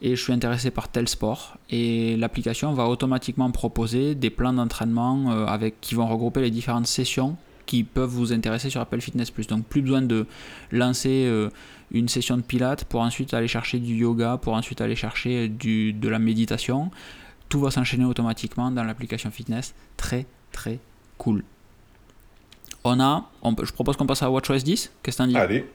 Et 0.02 0.16
je 0.16 0.22
suis 0.22 0.34
intéressé 0.34 0.72
par 0.72 0.90
tel 0.90 1.08
sport. 1.08 1.58
Et 1.70 2.18
l'application 2.18 2.74
va 2.74 2.88
automatiquement 2.88 3.50
proposer 3.52 4.16
des 4.16 4.30
plans 4.30 4.54
d'entraînement 4.54 5.32
euh, 5.32 5.46
avec, 5.46 5.80
qui 5.82 5.96
vont 5.96 6.08
regrouper 6.08 6.42
les 6.42 6.52
différentes 6.52 6.88
sessions 6.88 7.38
qui 7.66 7.84
peuvent 7.84 8.10
vous 8.10 8.34
intéresser 8.34 8.70
sur 8.70 8.82
Apple 8.82 9.00
Fitness 9.00 9.32
Plus. 9.32 9.48
Donc 9.48 9.66
plus 9.66 9.82
besoin 9.82 10.02
de 10.02 10.26
lancer 10.72 11.26
euh, 11.28 11.50
une 11.92 12.10
session 12.10 12.36
de 12.38 12.42
pilates 12.42 12.84
pour 12.84 13.02
ensuite 13.02 13.34
aller 13.34 13.48
chercher 13.48 13.80
du 13.80 13.96
yoga, 13.96 14.38
pour 14.38 14.54
ensuite 14.54 14.82
aller 14.82 14.96
chercher 14.96 15.48
du, 15.48 15.94
de 15.94 16.10
la 16.10 16.20
méditation. 16.20 16.92
Tout 17.50 17.62
va 17.62 17.72
s'enchaîner 17.72 18.06
automatiquement 18.06 18.72
dans 18.72 18.84
l'application 18.84 19.32
Fitness. 19.32 19.74
Très 19.96 20.26
très 20.52 20.80
cool. 21.18 21.44
On 22.84 23.00
a, 23.00 23.30
je 23.64 23.72
propose 23.72 23.96
qu'on 23.96 24.06
passe 24.06 24.24
à 24.24 24.30
WatchOS 24.30 24.64
10. 24.64 24.92
Qu'est-ce 25.02 25.18
que 25.18 25.24
t'en 25.24 25.28
dis? 25.28 25.38
Allez. 25.38 25.66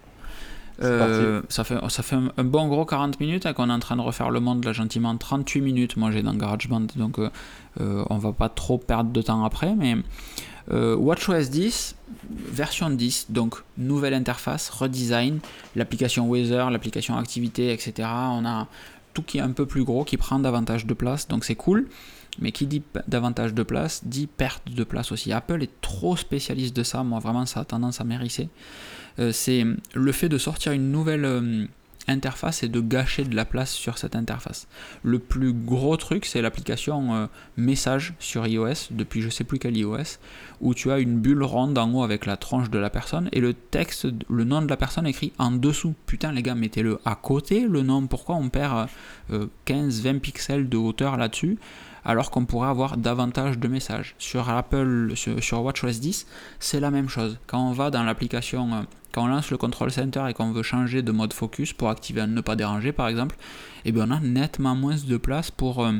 Euh, 0.80 1.42
ça 1.48 1.64
fait, 1.64 1.74
un, 2.14 2.44
bon 2.44 2.68
gros 2.68 2.84
40 2.84 3.18
minutes 3.18 3.46
et 3.46 3.54
qu'on 3.54 3.68
est 3.68 3.72
en 3.72 3.78
train 3.80 3.96
de 3.96 4.00
refaire 4.00 4.30
le 4.30 4.38
monde 4.38 4.64
là 4.64 4.72
gentiment 4.72 5.16
38 5.16 5.60
minutes. 5.60 5.96
Moi 5.96 6.10
j'ai 6.10 6.22
dans 6.22 6.34
GarageBand 6.34 6.86
donc 6.96 7.18
euh, 7.18 7.30
euh, 7.80 8.04
on 8.10 8.18
va 8.18 8.32
pas 8.32 8.48
trop 8.48 8.78
perdre 8.78 9.10
de 9.10 9.22
temps 9.22 9.44
après. 9.44 9.74
Mais 9.74 9.96
WatchOS 10.70 11.48
10, 11.50 11.96
version 12.30 12.90
10, 12.90 13.30
donc 13.30 13.56
nouvelle 13.78 14.12
interface, 14.12 14.68
redesign, 14.68 15.40
l'application 15.74 16.28
Weather, 16.28 16.70
l'application 16.70 17.16
Activité, 17.16 17.72
etc. 17.72 18.06
On 18.06 18.44
a 18.44 18.66
tout 19.14 19.22
qui 19.22 19.38
est 19.38 19.40
un 19.40 19.52
peu 19.52 19.64
plus 19.64 19.84
gros, 19.84 20.04
qui 20.04 20.18
prend 20.18 20.38
davantage 20.38 20.84
de 20.84 20.94
place 20.94 21.26
donc 21.26 21.44
c'est 21.44 21.56
cool. 21.56 21.88
Mais 22.40 22.52
qui 22.52 22.68
dit 22.68 22.82
davantage 23.08 23.52
de 23.52 23.64
place 23.64 24.02
dit 24.04 24.28
perte 24.28 24.70
de 24.72 24.84
place 24.84 25.10
aussi. 25.10 25.32
Apple 25.32 25.60
est 25.60 25.80
trop 25.80 26.16
spécialiste 26.16 26.76
de 26.76 26.84
ça, 26.84 27.02
moi 27.02 27.18
vraiment 27.18 27.46
ça 27.46 27.60
a 27.60 27.64
tendance 27.64 28.00
à 28.00 28.04
m'hérisser. 28.04 28.48
Euh, 29.18 29.32
c'est 29.32 29.64
le 29.94 30.12
fait 30.12 30.28
de 30.28 30.38
sortir 30.38 30.72
une 30.72 30.90
nouvelle 30.90 31.24
euh, 31.24 31.64
interface 32.06 32.62
et 32.62 32.68
de 32.68 32.80
gâcher 32.80 33.24
de 33.24 33.34
la 33.34 33.44
place 33.44 33.72
sur 33.72 33.98
cette 33.98 34.16
interface. 34.16 34.66
Le 35.02 35.18
plus 35.18 35.52
gros 35.52 35.96
truc, 35.96 36.24
c'est 36.24 36.40
l'application 36.40 37.14
euh, 37.14 37.26
message 37.56 38.14
sur 38.18 38.46
iOS, 38.46 38.90
depuis 38.90 39.20
je 39.20 39.28
sais 39.28 39.44
plus 39.44 39.58
quel 39.58 39.76
iOS, 39.76 40.18
où 40.60 40.74
tu 40.74 40.90
as 40.90 40.98
une 40.98 41.18
bulle 41.18 41.42
ronde 41.42 41.76
en 41.76 41.92
haut 41.92 42.02
avec 42.02 42.26
la 42.26 42.36
tronche 42.36 42.70
de 42.70 42.78
la 42.78 42.90
personne 42.90 43.28
et 43.32 43.40
le 43.40 43.54
texte, 43.54 44.06
le 44.28 44.44
nom 44.44 44.62
de 44.62 44.68
la 44.68 44.76
personne 44.76 45.06
écrit 45.06 45.32
en 45.38 45.50
dessous. 45.50 45.94
Putain 46.06 46.32
les 46.32 46.42
gars, 46.42 46.54
mettez-le 46.54 46.98
à 47.04 47.14
côté 47.14 47.66
le 47.68 47.82
nom. 47.82 48.06
Pourquoi 48.06 48.36
on 48.36 48.48
perd 48.48 48.88
15-20 49.66 50.20
pixels 50.20 50.68
de 50.68 50.76
hauteur 50.76 51.16
là-dessus? 51.16 51.58
Alors 52.08 52.30
qu'on 52.30 52.46
pourrait 52.46 52.70
avoir 52.70 52.96
davantage 52.96 53.58
de 53.58 53.68
messages. 53.68 54.14
Sur 54.18 54.48
Apple, 54.48 55.12
sur, 55.14 55.62
WatchOS 55.62 56.00
10, 56.00 56.26
c'est 56.58 56.80
la 56.80 56.90
même 56.90 57.10
chose. 57.10 57.38
Quand 57.46 57.68
on 57.68 57.72
va 57.72 57.90
dans 57.90 58.02
l'application, 58.02 58.72
euh, 58.72 58.82
quand 59.12 59.24
on 59.24 59.26
lance 59.26 59.50
le 59.50 59.58
control 59.58 59.90
center 59.90 60.24
et 60.26 60.32
qu'on 60.32 60.50
veut 60.50 60.62
changer 60.62 61.02
de 61.02 61.12
mode 61.12 61.34
focus 61.34 61.74
pour 61.74 61.90
activer 61.90 62.22
un 62.22 62.26
ne 62.26 62.40
pas 62.40 62.56
déranger 62.56 62.92
par 62.92 63.08
exemple, 63.08 63.36
eh 63.84 63.92
bien 63.92 64.08
on 64.08 64.10
a 64.10 64.20
nettement 64.20 64.74
moins 64.74 64.96
de 64.96 65.16
place 65.18 65.50
pour 65.50 65.84
euh, 65.84 65.92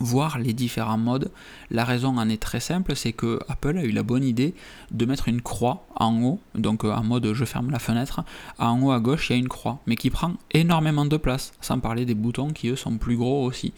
voir 0.00 0.38
les 0.38 0.52
différents 0.52 0.98
modes. 0.98 1.30
La 1.70 1.86
raison 1.86 2.18
en 2.18 2.28
est 2.28 2.42
très 2.42 2.60
simple, 2.60 2.94
c'est 2.94 3.14
que 3.14 3.40
Apple 3.48 3.78
a 3.78 3.84
eu 3.84 3.90
la 3.90 4.02
bonne 4.02 4.24
idée 4.24 4.54
de 4.90 5.06
mettre 5.06 5.28
une 5.28 5.40
croix 5.40 5.86
en 5.96 6.22
haut, 6.22 6.40
donc 6.54 6.84
euh, 6.84 6.92
en 6.92 7.04
mode 7.04 7.32
je 7.32 7.44
ferme 7.46 7.70
la 7.70 7.78
fenêtre. 7.78 8.22
En 8.58 8.82
haut 8.82 8.92
à 8.92 9.00
gauche, 9.00 9.30
il 9.30 9.32
y 9.32 9.36
a 9.36 9.38
une 9.38 9.48
croix, 9.48 9.78
mais 9.86 9.96
qui 9.96 10.10
prend 10.10 10.34
énormément 10.50 11.06
de 11.06 11.16
place, 11.16 11.52
sans 11.62 11.78
parler 11.78 12.04
des 12.04 12.14
boutons 12.14 12.50
qui 12.50 12.68
eux 12.68 12.76
sont 12.76 12.98
plus 12.98 13.16
gros 13.16 13.46
aussi. 13.46 13.72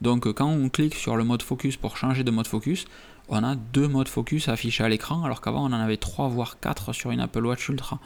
Donc 0.00 0.30
quand 0.32 0.48
on 0.48 0.68
clique 0.68 0.94
sur 0.94 1.16
le 1.16 1.24
mode 1.24 1.42
focus 1.42 1.76
pour 1.76 1.96
changer 1.96 2.24
de 2.24 2.30
mode 2.30 2.46
focus, 2.46 2.86
on 3.28 3.42
a 3.42 3.54
deux 3.56 3.88
modes 3.88 4.08
focus 4.08 4.48
affichés 4.48 4.84
à 4.84 4.88
l'écran, 4.88 5.24
alors 5.24 5.40
qu'avant 5.40 5.62
on 5.62 5.72
en 5.72 5.80
avait 5.80 5.96
trois 5.96 6.28
voire 6.28 6.60
quatre 6.60 6.92
sur 6.92 7.10
une 7.10 7.20
Apple 7.20 7.44
Watch 7.44 7.68
Ultra. 7.68 7.98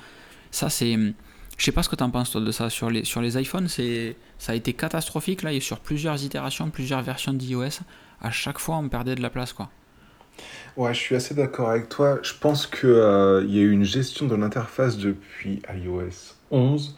Ça, 0.50 0.70
c'est. 0.70 0.96
Je 1.58 1.64
sais 1.64 1.72
pas 1.72 1.82
ce 1.82 1.90
que 1.90 1.96
tu 1.96 2.02
en 2.02 2.10
penses 2.10 2.30
toi 2.30 2.40
de 2.40 2.50
ça. 2.52 2.70
Sur 2.70 2.90
les, 2.90 3.38
iPhones, 3.38 3.68
ça 3.68 4.52
a 4.52 4.54
été 4.54 4.72
catastrophique 4.72 5.42
là, 5.42 5.52
et 5.52 5.60
sur 5.60 5.78
plusieurs 5.80 6.22
itérations, 6.24 6.70
plusieurs 6.70 7.02
versions 7.02 7.34
d'iOS, 7.34 7.80
à 8.22 8.30
chaque 8.30 8.58
fois 8.58 8.76
on 8.76 8.88
perdait 8.88 9.14
de 9.14 9.22
la 9.22 9.30
place 9.30 9.52
quoi. 9.52 9.68
Ouais, 10.76 10.94
je 10.94 10.98
suis 10.98 11.16
assez 11.16 11.34
d'accord 11.34 11.68
avec 11.68 11.90
toi. 11.90 12.18
Je 12.22 12.32
pense 12.40 12.66
qu'il 12.66 12.88
euh, 12.88 13.44
y 13.46 13.58
a 13.58 13.62
eu 13.62 13.72
une 13.72 13.84
gestion 13.84 14.26
de 14.26 14.34
l'interface 14.34 14.96
depuis 14.96 15.60
iOS 15.70 16.34
11 16.50 16.96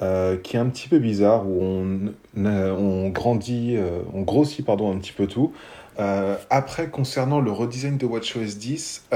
euh, 0.00 0.36
qui 0.36 0.56
est 0.56 0.58
un 0.58 0.66
petit 0.66 0.88
peu 0.88 0.98
bizarre, 0.98 1.46
où 1.46 1.62
on, 1.62 2.12
on 2.36 3.08
grandit, 3.10 3.76
euh, 3.76 4.00
on 4.14 4.22
grossit 4.22 4.64
pardon, 4.64 4.92
un 4.92 4.98
petit 4.98 5.12
peu 5.12 5.26
tout. 5.26 5.52
après, 5.98 6.88
concernant 6.88 7.40
le 7.40 7.50
redesign 7.50 7.98
de 7.98 8.06
WatchOS 8.06 8.56
10, 8.58 9.08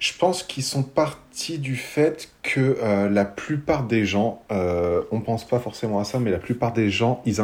je 0.00 0.16
pense 0.16 0.44
qu'ils 0.44 0.62
sont 0.62 0.84
partis 0.84 1.58
du 1.58 1.74
fait 1.74 2.30
que 2.44 2.76
la 3.10 3.24
plupart 3.24 3.82
des 3.82 4.04
gens, 4.04 4.42
on 4.50 5.20
pense 5.20 5.44
pas 5.44 5.58
forcément 5.58 5.98
à 5.98 6.04
ça, 6.04 6.20
mais 6.20 6.30
la 6.30 6.38
plupart 6.38 6.72
des 6.72 6.90
gens, 6.90 7.20
ils, 7.26 7.40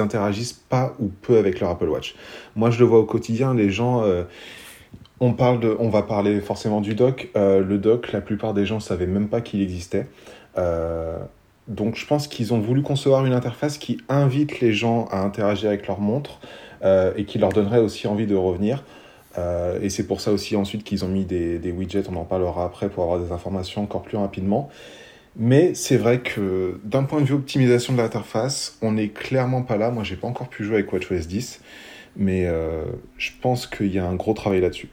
interagissent 0.00 0.52
pas 0.52 0.92
ou 1.00 1.08
peu 1.08 1.38
avec 1.38 1.60
leur 1.60 1.70
Apple 1.70 1.88
Watch. 1.88 2.14
Moi, 2.54 2.70
je 2.70 2.78
le 2.78 2.84
vois 2.84 2.98
au 2.98 3.06
quotidien, 3.06 3.54
les 3.54 3.70
gens 3.70 4.04
on, 5.22 5.34
parle 5.34 5.60
de, 5.60 5.76
on 5.78 5.88
va 5.88 6.02
parler 6.02 6.40
forcément 6.40 6.80
du 6.80 6.96
doc. 6.96 7.30
Euh, 7.36 7.62
le 7.62 7.78
doc, 7.78 8.10
la 8.10 8.20
plupart 8.20 8.54
des 8.54 8.66
gens 8.66 8.76
ne 8.76 8.80
savaient 8.80 9.06
même 9.06 9.28
pas 9.28 9.40
qu'il 9.40 9.62
existait. 9.62 10.08
Euh, 10.58 11.18
donc 11.68 11.96
je 11.96 12.06
pense 12.06 12.28
qu'ils 12.28 12.52
ont 12.52 12.60
voulu 12.60 12.82
concevoir 12.82 13.24
une 13.24 13.32
interface 13.32 13.78
qui 13.78 13.98
invite 14.08 14.60
les 14.60 14.72
gens 14.72 15.06
à 15.10 15.20
interagir 15.20 15.68
avec 15.68 15.86
leur 15.86 16.00
montre 16.00 16.40
euh, 16.84 17.12
et 17.16 17.24
qui 17.24 17.38
leur 17.38 17.50
donnerait 17.50 17.78
aussi 17.78 18.06
envie 18.06 18.26
de 18.26 18.34
revenir. 18.34 18.84
et 19.80 19.88
c'est 19.88 20.06
pour 20.06 20.20
ça 20.20 20.30
aussi 20.32 20.56
ensuite 20.56 20.84
qu'ils 20.84 21.04
ont 21.04 21.08
mis 21.08 21.24
des, 21.24 21.58
des, 21.58 21.72
widgets, 21.72 22.08
on 22.10 22.16
en 22.16 22.24
parlera 22.24 22.64
après 22.64 22.90
pour 22.90 23.04
avoir 23.04 23.20
des 23.20 23.32
informations 23.32 23.82
encore 23.82 24.02
plus 24.02 24.18
rapidement. 24.18 24.68
Mais 25.36 25.72
c'est 25.74 25.96
vrai 25.96 26.20
que 26.20 26.78
d'un 26.84 27.04
point 27.04 27.20
de 27.22 27.24
vue 27.24 27.34
optimisation 27.34 27.94
de 27.94 27.98
l'interface, 27.98 28.76
on 28.82 28.92
n'est 28.92 29.08
clairement 29.08 29.62
pas 29.62 29.78
là. 29.78 29.90
Moi, 29.90 30.04
j'ai 30.04 30.16
pas 30.16 30.28
encore 30.28 30.48
pu 30.48 30.64
jouer 30.64 30.74
avec 30.74 30.92
WatchOS 30.92 31.26
10, 31.26 31.62
mais 32.16 32.46
je 33.16 33.30
pense 33.40 33.66
qu'il 33.66 33.94
y 33.94 33.98
a 33.98 34.06
un 34.06 34.14
gros 34.14 34.34
travail 34.34 34.60
là-dessus. 34.60 34.90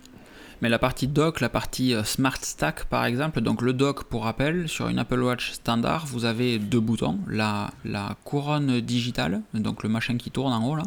Mais 0.62 0.68
la 0.68 0.80
partie 0.80 1.07
dock, 1.07 1.39
la 1.39 1.47
partie 1.47 1.93
euh, 1.93 2.03
Smart 2.03 2.38
Stack 2.41 2.86
par 2.86 3.05
exemple, 3.05 3.39
donc 3.39 3.62
le 3.62 3.72
dock 3.72 4.03
pour 4.03 4.26
rappel, 4.26 4.68
sur 4.68 4.89
une 4.89 4.99
Apple 4.99 5.22
Watch 5.22 5.51
standard, 5.51 6.05
vous 6.05 6.26
avez 6.26 6.60
deux 6.60 6.82
boutons, 6.82 7.20
la, 7.28 7.72
couronne 8.26 8.82
digitale, 8.82 9.41
donc 9.53 9.84
le 9.84 9.89
machin 9.89 10.18
qui 10.18 10.32
tourne 10.32 10.51
en 10.51 10.68
haut 10.68 10.76
là, 10.76 10.84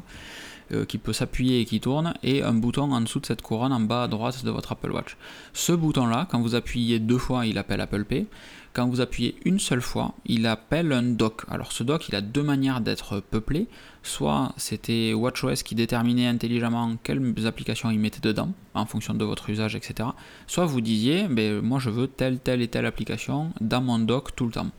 euh, 0.72 0.84
qui 0.84 0.98
peut 0.98 1.14
s'appuyer 1.14 1.60
et 1.60 1.64
qui 1.64 1.80
tourne, 1.80 2.12
et 2.22 2.42
un 2.42 2.52
bouton 2.52 2.92
en 2.92 3.00
dessous 3.00 3.20
de 3.20 3.26
cette 3.26 3.40
couronne 3.40 3.72
en 3.72 3.80
bas 3.80 4.02
à 4.02 4.08
droite 4.08 4.44
de 4.44 4.50
votre 4.50 4.72
Apple 4.72 4.92
Watch. 4.92 5.16
Ce 5.54 5.72
bouton 5.72 6.06
là, 6.06 6.26
quand 6.30 6.40
vous 6.40 6.54
appuyez 6.54 6.98
deux 6.98 7.18
fois, 7.18 7.46
il 7.46 7.56
appelle 7.56 7.80
Apple 7.80 8.04
Pay. 8.04 8.26
Quand 8.72 8.88
vous 8.88 9.02
appuyez 9.02 9.36
une 9.44 9.58
seule 9.58 9.82
fois, 9.82 10.14
il 10.24 10.46
appelle 10.46 10.92
un 10.92 11.02
dock. 11.02 11.42
Alors 11.50 11.72
ce 11.72 11.82
dock, 11.82 12.08
il 12.08 12.14
a 12.14 12.22
deux 12.22 12.42
manières 12.42 12.80
d'être 12.80 13.20
peuplé. 13.20 13.68
Soit 14.02 14.54
c'était 14.56 15.12
WatchOS 15.12 15.62
qui 15.62 15.74
déterminait 15.74 16.26
intelligemment 16.26 16.96
quelles 17.02 17.46
applications 17.46 17.90
il 17.90 17.98
mettait 17.98 18.20
dedans, 18.22 18.52
en 18.72 18.86
fonction 18.86 19.12
de 19.12 19.26
votre 19.26 19.50
usage, 19.50 19.76
etc. 19.76 20.08
Soit 20.46 20.64
vous 20.64 20.80
disiez, 20.80 21.28
ben, 21.28 21.60
moi 21.60 21.80
je 21.80 21.90
veux 21.90 22.08
telle, 22.08 22.38
telle 22.38 22.62
et 22.62 22.68
telle 22.68 22.86
application 22.86 23.52
dans 23.60 23.82
mon 23.82 23.98
dock 23.98 24.34
tout 24.34 24.46
le 24.46 24.52
temps. 24.52 24.70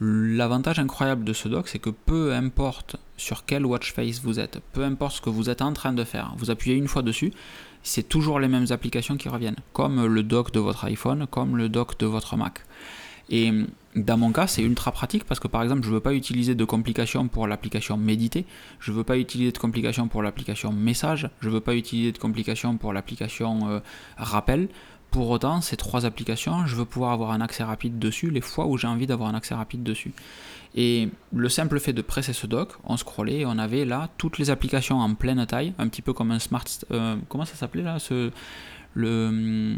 L'avantage 0.00 0.80
incroyable 0.80 1.22
de 1.22 1.32
ce 1.32 1.48
dock, 1.48 1.68
c'est 1.68 1.78
que 1.78 1.90
peu 1.90 2.34
importe 2.34 2.96
sur 3.16 3.44
quel 3.44 3.64
watch 3.64 3.92
face 3.92 4.20
vous 4.20 4.40
êtes, 4.40 4.58
peu 4.72 4.82
importe 4.82 5.16
ce 5.16 5.20
que 5.20 5.30
vous 5.30 5.48
êtes 5.48 5.62
en 5.62 5.72
train 5.72 5.92
de 5.92 6.04
faire, 6.04 6.34
vous 6.36 6.50
appuyez 6.50 6.76
une 6.76 6.88
fois 6.88 7.02
dessus, 7.02 7.32
c'est 7.84 8.08
toujours 8.08 8.40
les 8.40 8.48
mêmes 8.48 8.66
applications 8.70 9.16
qui 9.16 9.28
reviennent, 9.28 9.56
comme 9.72 10.04
le 10.04 10.22
dock 10.24 10.50
de 10.50 10.58
votre 10.58 10.84
iPhone, 10.84 11.26
comme 11.30 11.56
le 11.56 11.68
dock 11.68 11.96
de 11.98 12.06
votre 12.06 12.36
Mac. 12.36 12.64
Et 13.28 13.52
dans 13.96 14.16
mon 14.16 14.30
cas, 14.30 14.46
c'est 14.46 14.62
ultra 14.62 14.92
pratique 14.92 15.24
parce 15.24 15.40
que 15.40 15.48
par 15.48 15.62
exemple, 15.62 15.82
je 15.82 15.88
ne 15.88 15.94
veux 15.94 16.00
pas 16.00 16.14
utiliser 16.14 16.54
de 16.54 16.64
complications 16.64 17.28
pour 17.28 17.46
l'application 17.46 17.96
méditer, 17.96 18.44
je 18.78 18.92
ne 18.92 18.96
veux 18.96 19.04
pas 19.04 19.16
utiliser 19.18 19.52
de 19.52 19.58
complications 19.58 20.08
pour 20.08 20.22
l'application 20.22 20.72
message, 20.72 21.28
je 21.40 21.48
ne 21.48 21.54
veux 21.54 21.60
pas 21.60 21.74
utiliser 21.74 22.12
de 22.12 22.18
complications 22.18 22.76
pour 22.76 22.92
l'application 22.92 23.68
euh, 23.68 23.80
rappel. 24.16 24.68
Pour 25.10 25.30
autant, 25.30 25.60
ces 25.62 25.76
trois 25.76 26.04
applications, 26.04 26.66
je 26.66 26.76
veux 26.76 26.84
pouvoir 26.84 27.12
avoir 27.12 27.30
un 27.30 27.40
accès 27.40 27.64
rapide 27.64 27.98
dessus 27.98 28.30
les 28.30 28.42
fois 28.42 28.66
où 28.66 28.76
j'ai 28.76 28.88
envie 28.88 29.06
d'avoir 29.06 29.30
un 29.30 29.34
accès 29.34 29.54
rapide 29.54 29.82
dessus. 29.82 30.12
Et 30.74 31.08
le 31.32 31.48
simple 31.48 31.80
fait 31.80 31.94
de 31.94 32.02
presser 32.02 32.34
ce 32.34 32.46
dock, 32.46 32.74
on 32.84 32.98
scrollait 32.98 33.38
et 33.38 33.46
on 33.46 33.56
avait 33.58 33.86
là 33.86 34.10
toutes 34.18 34.36
les 34.36 34.50
applications 34.50 34.98
en 35.00 35.14
pleine 35.14 35.46
taille, 35.46 35.72
un 35.78 35.88
petit 35.88 36.02
peu 36.02 36.12
comme 36.12 36.32
un 36.32 36.38
smart. 36.38 36.64
Euh, 36.90 37.16
comment 37.30 37.46
ça 37.46 37.54
s'appelait 37.54 37.82
là 37.82 37.96
le, 38.92 39.76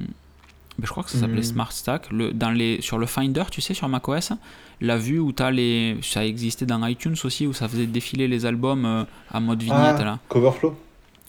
je 0.83 0.89
crois 0.89 1.03
que 1.03 1.11
ça 1.11 1.19
s'appelait 1.19 1.41
hmm. 1.41 1.55
Smart 1.55 1.73
Stack. 1.73 2.11
Le, 2.11 2.33
dans 2.33 2.51
les, 2.51 2.81
sur 2.81 2.99
le 2.99 3.07
Finder, 3.07 3.45
tu 3.51 3.61
sais, 3.61 3.75
sur 3.75 3.89
macOS, 3.89 4.33
la 4.81 4.97
vue 4.97 5.19
où 5.19 5.33
tu 5.33 5.43
as 5.43 5.51
les. 5.51 5.97
Ça 6.03 6.25
existait 6.25 6.67
dans 6.67 6.85
iTunes 6.87 7.17
aussi, 7.25 7.47
où 7.47 7.53
ça 7.53 7.69
faisait 7.69 7.87
défiler 7.87 8.29
les 8.29 8.47
albums 8.47 8.85
euh, 8.85 9.05
à 9.31 9.41
mode 9.41 9.63
vignette. 9.63 9.97
Ah, 9.99 10.05
là. 10.05 10.19
Coverflow 10.29 10.77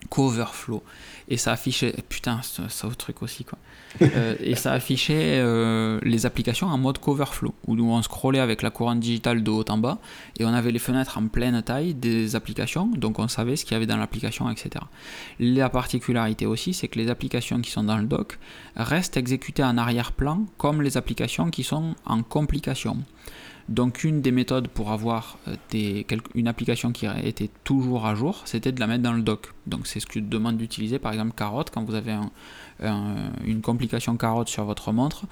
Coverflow. 0.08 0.82
Et 1.30 1.36
ça 1.36 1.52
affichait. 1.52 1.94
Putain, 2.08 2.40
autre 2.84 2.96
truc 2.96 3.22
aussi, 3.22 3.44
quoi. 3.44 3.58
Euh, 4.02 4.36
et 4.40 4.54
ça 4.54 4.72
affichait 4.72 5.38
euh, 5.40 5.98
les 6.02 6.24
applications 6.24 6.68
en 6.68 6.78
mode 6.78 6.98
coverflow, 6.98 7.52
où 7.66 7.74
on 7.74 8.02
scrollait 8.02 8.38
avec 8.38 8.62
la 8.62 8.70
couronne 8.70 9.00
digitale 9.00 9.42
de 9.42 9.50
haut 9.50 9.64
en 9.68 9.78
bas, 9.78 9.98
et 10.38 10.44
on 10.44 10.52
avait 10.54 10.70
les 10.70 10.78
fenêtres 10.78 11.18
en 11.18 11.26
pleine 11.26 11.60
taille 11.62 11.94
des 11.94 12.36
applications, 12.36 12.86
donc 12.86 13.18
on 13.18 13.28
savait 13.28 13.56
ce 13.56 13.64
qu'il 13.64 13.72
y 13.72 13.76
avait 13.76 13.86
dans 13.86 13.96
l'application, 13.96 14.48
etc. 14.50 14.84
La 15.40 15.68
particularité 15.68 16.46
aussi, 16.46 16.72
c'est 16.72 16.88
que 16.88 16.98
les 16.98 17.10
applications 17.10 17.60
qui 17.60 17.70
sont 17.70 17.84
dans 17.84 17.98
le 17.98 18.06
dock 18.06 18.38
restent 18.76 19.16
exécutées 19.16 19.64
en 19.64 19.76
arrière-plan, 19.76 20.44
comme 20.56 20.82
les 20.82 20.96
applications 20.96 21.50
qui 21.50 21.64
sont 21.64 21.94
en 22.06 22.22
complication. 22.22 22.98
Donc 23.70 24.02
une 24.02 24.20
des 24.20 24.32
méthodes 24.32 24.66
pour 24.66 24.90
avoir 24.90 25.38
euh, 25.46 26.02
une 26.34 26.48
application 26.48 26.90
qui 26.90 27.06
était 27.22 27.48
toujours 27.62 28.04
à 28.04 28.16
jour, 28.16 28.42
c'était 28.44 28.72
de 28.72 28.80
la 28.80 28.88
mettre 28.88 29.04
dans 29.04 29.12
le 29.12 29.22
dock. 29.22 29.52
Donc 29.68 29.86
c'est 29.86 30.00
ce 30.00 30.06
que 30.06 30.18
demande 30.18 30.56
d'utiliser 30.56 30.98
par 30.98 31.12
exemple 31.12 31.32
Carotte 31.36 31.70
quand 31.70 31.84
vous 31.84 31.94
avez 31.94 32.16
une 32.80 33.60
complication 33.62 34.16
carotte 34.16 34.48
sur 34.48 34.64
votre 34.64 34.90
montre. 34.90 35.26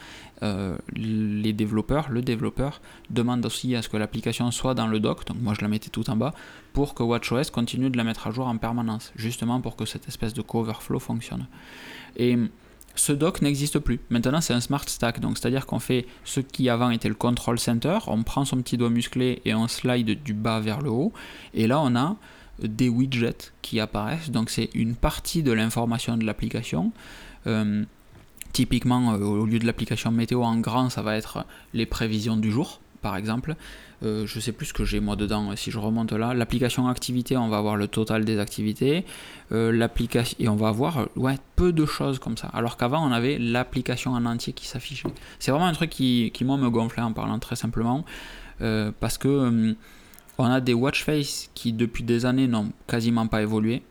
Euh, 0.45 0.77
les 0.95 1.53
développeurs, 1.53 2.11
le 2.11 2.23
développeur 2.23 2.81
demande 3.11 3.45
aussi 3.45 3.75
à 3.75 3.83
ce 3.83 3.89
que 3.89 3.97
l'application 3.97 4.51
soit 4.53 4.75
dans 4.75 4.87
le 4.87 5.01
dock. 5.01 5.27
Donc 5.27 5.39
moi 5.41 5.55
je 5.55 5.63
la 5.63 5.69
mettais 5.69 5.91
tout 5.91 6.09
en 6.09 6.15
bas 6.15 6.33
pour 6.73 6.95
que 6.95 7.03
WatchOS 7.03 7.51
continue 7.53 7.91
de 7.91 7.97
la 7.97 8.05
mettre 8.05 8.29
à 8.29 8.31
jour 8.31 8.47
en 8.47 8.57
permanence, 8.57 9.13
justement 9.17 9.61
pour 9.61 9.75
que 9.75 9.85
cette 9.85 10.07
espèce 10.07 10.33
de 10.33 10.43
coverflow 10.43 11.01
fonctionne. 11.01 11.49
Ce 12.99 13.13
dock 13.13 13.43
n'existe 13.43 13.79
plus. 13.79 14.01
Maintenant, 14.11 14.41
c'est 14.41 14.55
un 14.55 14.61
smart 14.61 14.87
stack. 14.87 15.21
Donc, 15.21 15.39
c'est-à-dire 15.39 15.67
qu'on 15.67 15.79
fait 15.79 16.07
ce 16.25 16.41
qui 16.41 16.69
avant 16.69 16.91
était 16.91 17.09
le 17.09 17.15
control 17.15 17.59
center. 17.59 17.99
On 18.09 18.23
prend 18.23 18.45
son 18.45 18.57
petit 18.59 18.77
doigt 18.77 18.91
musclé 18.91 19.41
et 19.45 19.55
on 19.55 19.69
slide 19.69 20.23
du 20.23 20.35
bas 20.35 20.61
vers 20.61 20.81
le 20.81 20.91
haut. 20.91 21.13
Et 21.55 21.67
là, 21.67 21.81
on 21.81 21.95
a 21.95 22.17
des 22.61 22.89
widgets 22.89 23.53
qui 23.63 23.79
apparaissent. 23.79 24.31
Donc, 24.31 24.51
c'est 24.51 24.71
une 24.75 24.97
partie 24.97 25.43
de 25.43 25.53
l'information 25.53 26.17
de 26.17 26.25
l'application. 26.25 26.93
Euh, 27.47 27.85
typiquement, 28.53 29.15
euh, 29.15 29.19
au 29.19 29.47
lieu 29.47 29.61
de 29.61 29.67
l'application 29.67 30.11
météo 30.11 30.43
en 30.43 30.59
grand, 30.59 30.91
ça 30.91 31.03
va 31.03 31.17
être 31.17 31.47
les 31.75 31.87
prévisions 31.87 32.37
du 32.37 32.51
jour, 32.51 32.81
par 33.01 33.17
exemple. 33.17 33.55
Euh, 34.05 34.27
je 34.27 34.39
sais 34.39 34.53
plus 34.53 34.67
ce 34.67 34.73
que 34.73 34.85
j'ai 34.85 35.01
moi 35.01 35.17
dedans. 35.17 35.55
Si 35.57 35.71
je 35.71 35.79
remonte 35.79 36.13
là, 36.13 36.35
l'application 36.35 36.89
activité, 36.89 37.37
on 37.37 37.49
va 37.49 37.59
avoir 37.59 37.77
le 37.77 37.89
total 37.89 38.25
des 38.25 38.39
activités. 38.39 39.05
Euh, 39.53 39.73
l'application 39.73 40.37
et 40.39 40.49
on 40.49 40.57
va 40.57 40.69
avoir 40.69 41.09
ouais, 41.17 41.37
peu 41.57 41.73
de 41.73 41.85
choses 41.85 42.19
comme 42.19 42.37
ça. 42.37 42.49
Alors 42.53 42.77
qu'avant, 42.77 43.07
on 43.07 43.13
avait 43.13 43.39
l'application 43.39 44.13
en 44.13 44.25
entier 44.25 44.53
qui 44.53 44.67
s'affichait. 44.67 45.09
C'est 45.39 45.51
vraiment 45.51 45.67
un 45.67 45.73
truc 45.73 45.91
qui, 45.91 46.31
qui, 46.33 46.45
moi, 46.45 46.57
me 46.57 46.71
gonflait 46.71 47.03
en 47.03 47.13
parlant 47.13 47.39
très 47.39 47.57
simplement. 47.57 48.05
Euh, 48.61 48.91
parce 48.99 49.19
que 49.19 49.77
on 50.39 50.47
a 50.47 50.61
des 50.61 50.75
watch 50.75 51.05
face 51.05 51.51
qui, 51.55 51.73
depuis 51.73 52.05
des 52.05 52.27
années, 52.27 52.47
n'ont 52.47 52.71
quasiment 52.87 53.27
pas 53.27 53.43
évolué, 53.43 53.83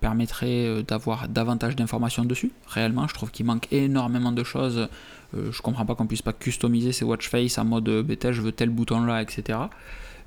permettraient 0.00 0.82
d'avoir 0.82 1.28
davantage 1.28 1.76
d'informations 1.76 2.24
dessus. 2.24 2.50
Réellement, 2.66 3.06
je 3.06 3.14
trouve 3.14 3.30
qu'il 3.30 3.46
manque 3.46 3.72
énormément 3.72 4.32
de 4.32 4.42
choses 4.42 4.88
euh, 5.34 5.50
je 5.50 5.62
comprends 5.62 5.86
pas 5.86 5.94
qu'on 5.94 6.06
puisse 6.06 6.22
pas 6.22 6.32
customiser 6.32 6.92
ses 6.92 7.04
watch 7.04 7.28
face 7.28 7.58
en 7.58 7.64
mode 7.64 7.88
euh, 7.88 8.02
bêta, 8.02 8.32
je 8.32 8.42
veux 8.42 8.52
tel 8.52 8.70
bouton 8.70 9.04
là, 9.04 9.22
etc. 9.22 9.58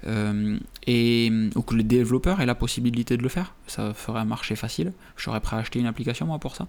Euh, 0.07 0.57
et, 0.85 1.31
ou 1.55 1.61
que 1.61 1.75
le 1.75 1.83
développeur 1.83 2.41
ait 2.41 2.45
la 2.45 2.55
possibilité 2.55 3.17
de 3.17 3.23
le 3.23 3.29
faire. 3.29 3.53
Ça 3.67 3.93
ferait 3.93 4.19
un 4.19 4.25
marché 4.25 4.55
facile. 4.55 4.93
Je 5.15 5.23
serais 5.23 5.39
prêt 5.39 5.57
à 5.57 5.59
acheter 5.59 5.79
une 5.79 5.87
application 5.87 6.25
moi 6.25 6.39
pour 6.39 6.55
ça. 6.55 6.67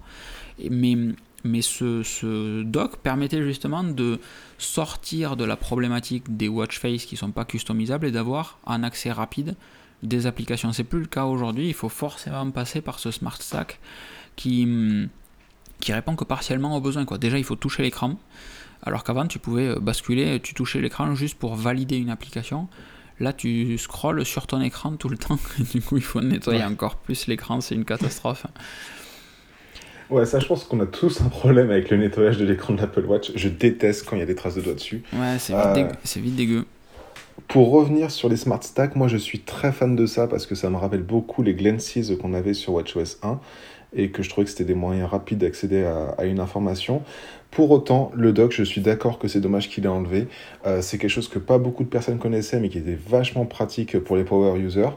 mais 0.71 0.97
mais 1.45 1.63
ce, 1.63 2.03
ce, 2.03 2.63
doc 2.63 2.97
permettait 2.99 3.43
justement 3.43 3.85
de 3.85 4.21
sortir 4.59 5.37
de 5.37 5.45
la 5.45 5.57
problématique 5.57 6.37
des 6.37 6.49
watch 6.49 6.79
face 6.79 7.05
qui 7.05 7.17
sont 7.17 7.31
pas 7.31 7.45
customisables 7.45 8.07
et 8.07 8.11
d'avoir 8.11 8.59
un 8.67 8.83
accès 8.83 9.13
rapide 9.13 9.55
des 10.03 10.27
applications. 10.27 10.73
C'est 10.73 10.85
plus 10.85 11.01
le 11.01 11.07
cas 11.07 11.25
aujourd'hui. 11.25 11.69
Il 11.69 11.75
faut 11.75 11.89
forcément 11.89 12.51
passer 12.51 12.81
par 12.81 12.99
ce 12.99 13.11
smart 13.11 13.41
stack 13.41 13.79
qui 14.35 15.09
qui 15.81 15.93
répond 15.93 16.17
que 16.17 16.25
partiellement 16.25 16.77
aux 16.77 16.81
besoins. 16.81 17.05
Quoi. 17.05 17.19
Déjà, 17.19 17.39
il 17.39 17.45
faut 17.45 17.57
toucher 17.57 17.83
l'écran, 17.83 18.19
alors 18.83 19.05
qu'avant, 19.05 19.27
tu 19.27 19.39
pouvais 19.39 19.69
euh, 19.69 19.81
basculer, 19.81 20.41
tu 20.41 20.55
touchais 20.55 20.81
l'écran 20.81 21.15
juste 21.15 21.39
pour 21.39 21.55
valider 21.55 21.97
une 21.97 22.11
application. 22.11 22.69
Là, 23.19 23.33
tu 23.33 23.79
scrolles 23.79 24.25
sur 24.25 24.47
ton 24.47 24.61
écran 24.61 24.93
tout 24.97 25.09
le 25.09 25.17
temps, 25.19 25.39
du 25.59 25.81
coup, 25.81 25.97
il 25.97 26.03
faut 26.03 26.21
nettoyer 26.21 26.65
encore 26.65 26.97
plus 26.97 27.27
l'écran, 27.27 27.61
c'est 27.61 27.75
une 27.75 27.85
catastrophe. 27.85 28.47
Ouais, 30.11 30.25
ça, 30.25 30.39
je 30.39 30.47
pense 30.47 30.65
qu'on 30.65 30.81
a 30.81 30.87
tous 30.87 31.21
un 31.21 31.29
problème 31.29 31.71
avec 31.71 31.91
le 31.91 31.97
nettoyage 31.97 32.39
de 32.39 32.45
l'écran 32.45 32.75
de 32.75 32.81
l'Apple 32.81 33.05
Watch. 33.07 33.33
Je 33.35 33.49
déteste 33.49 34.07
quand 34.09 34.15
il 34.17 34.21
y 34.21 34.23
a 34.23 34.27
des 34.27 34.37
traces 34.37 34.55
de 34.55 34.61
doigts 34.61 34.75
dessus. 34.75 35.03
Ouais, 35.13 35.37
c'est 35.39 35.53
vite, 35.53 35.63
Euh, 35.67 35.75
dégueu. 35.75 35.89
c'est 36.05 36.21
vite 36.21 36.37
dégueu. 36.37 36.65
Pour 37.49 37.71
revenir 37.71 38.11
sur 38.11 38.29
les 38.29 38.37
Smart 38.37 38.63
Stacks, 38.63 38.97
moi 38.97 39.09
je 39.09 39.17
suis 39.17 39.41
très 39.41 39.73
fan 39.73 39.95
de 39.97 40.07
ça 40.07 40.27
parce 40.27 40.47
que 40.47 40.55
ça 40.55 40.71
me 40.71 40.77
rappelle 40.77 41.03
beaucoup 41.03 41.43
les 41.43 41.55
Glances 41.55 41.99
qu'on 42.21 42.35
avait 42.35 42.55
sur 42.55 42.73
WatchOS 42.75 43.19
1 43.23 43.39
et 43.95 44.11
que 44.11 44.23
je 44.23 44.29
trouvais 44.31 44.45
que 44.45 44.51
c'était 44.51 44.65
des 44.65 44.75
moyens 44.75 45.09
rapides 45.11 45.39
d'accéder 45.39 45.85
à, 45.85 46.15
à 46.19 46.25
une 46.25 46.41
information. 46.41 47.03
Pour 47.51 47.71
autant, 47.71 48.11
le 48.15 48.33
dock, 48.33 48.53
je 48.53 48.63
suis 48.65 48.81
d'accord 48.81 49.19
que 49.19 49.29
c'est 49.29 49.41
dommage 49.41 49.69
qu'il 49.71 49.85
ait 49.85 49.89
enlevé. 49.89 50.29
Euh, 50.67 50.83
c'est 50.83 50.99
quelque 50.99 51.11
chose 51.11 51.29
que 51.29 51.39
pas 51.39 51.59
beaucoup 51.59 51.85
de 51.85 51.89
personnes 51.89 52.19
connaissaient 52.19 52.59
mais 52.61 52.69
qui 52.69 52.79
était 52.79 52.99
vachement 53.09 53.45
pratique 53.45 53.99
pour 54.01 54.17
les 54.17 54.25
power 54.25 54.59
users. 54.59 54.91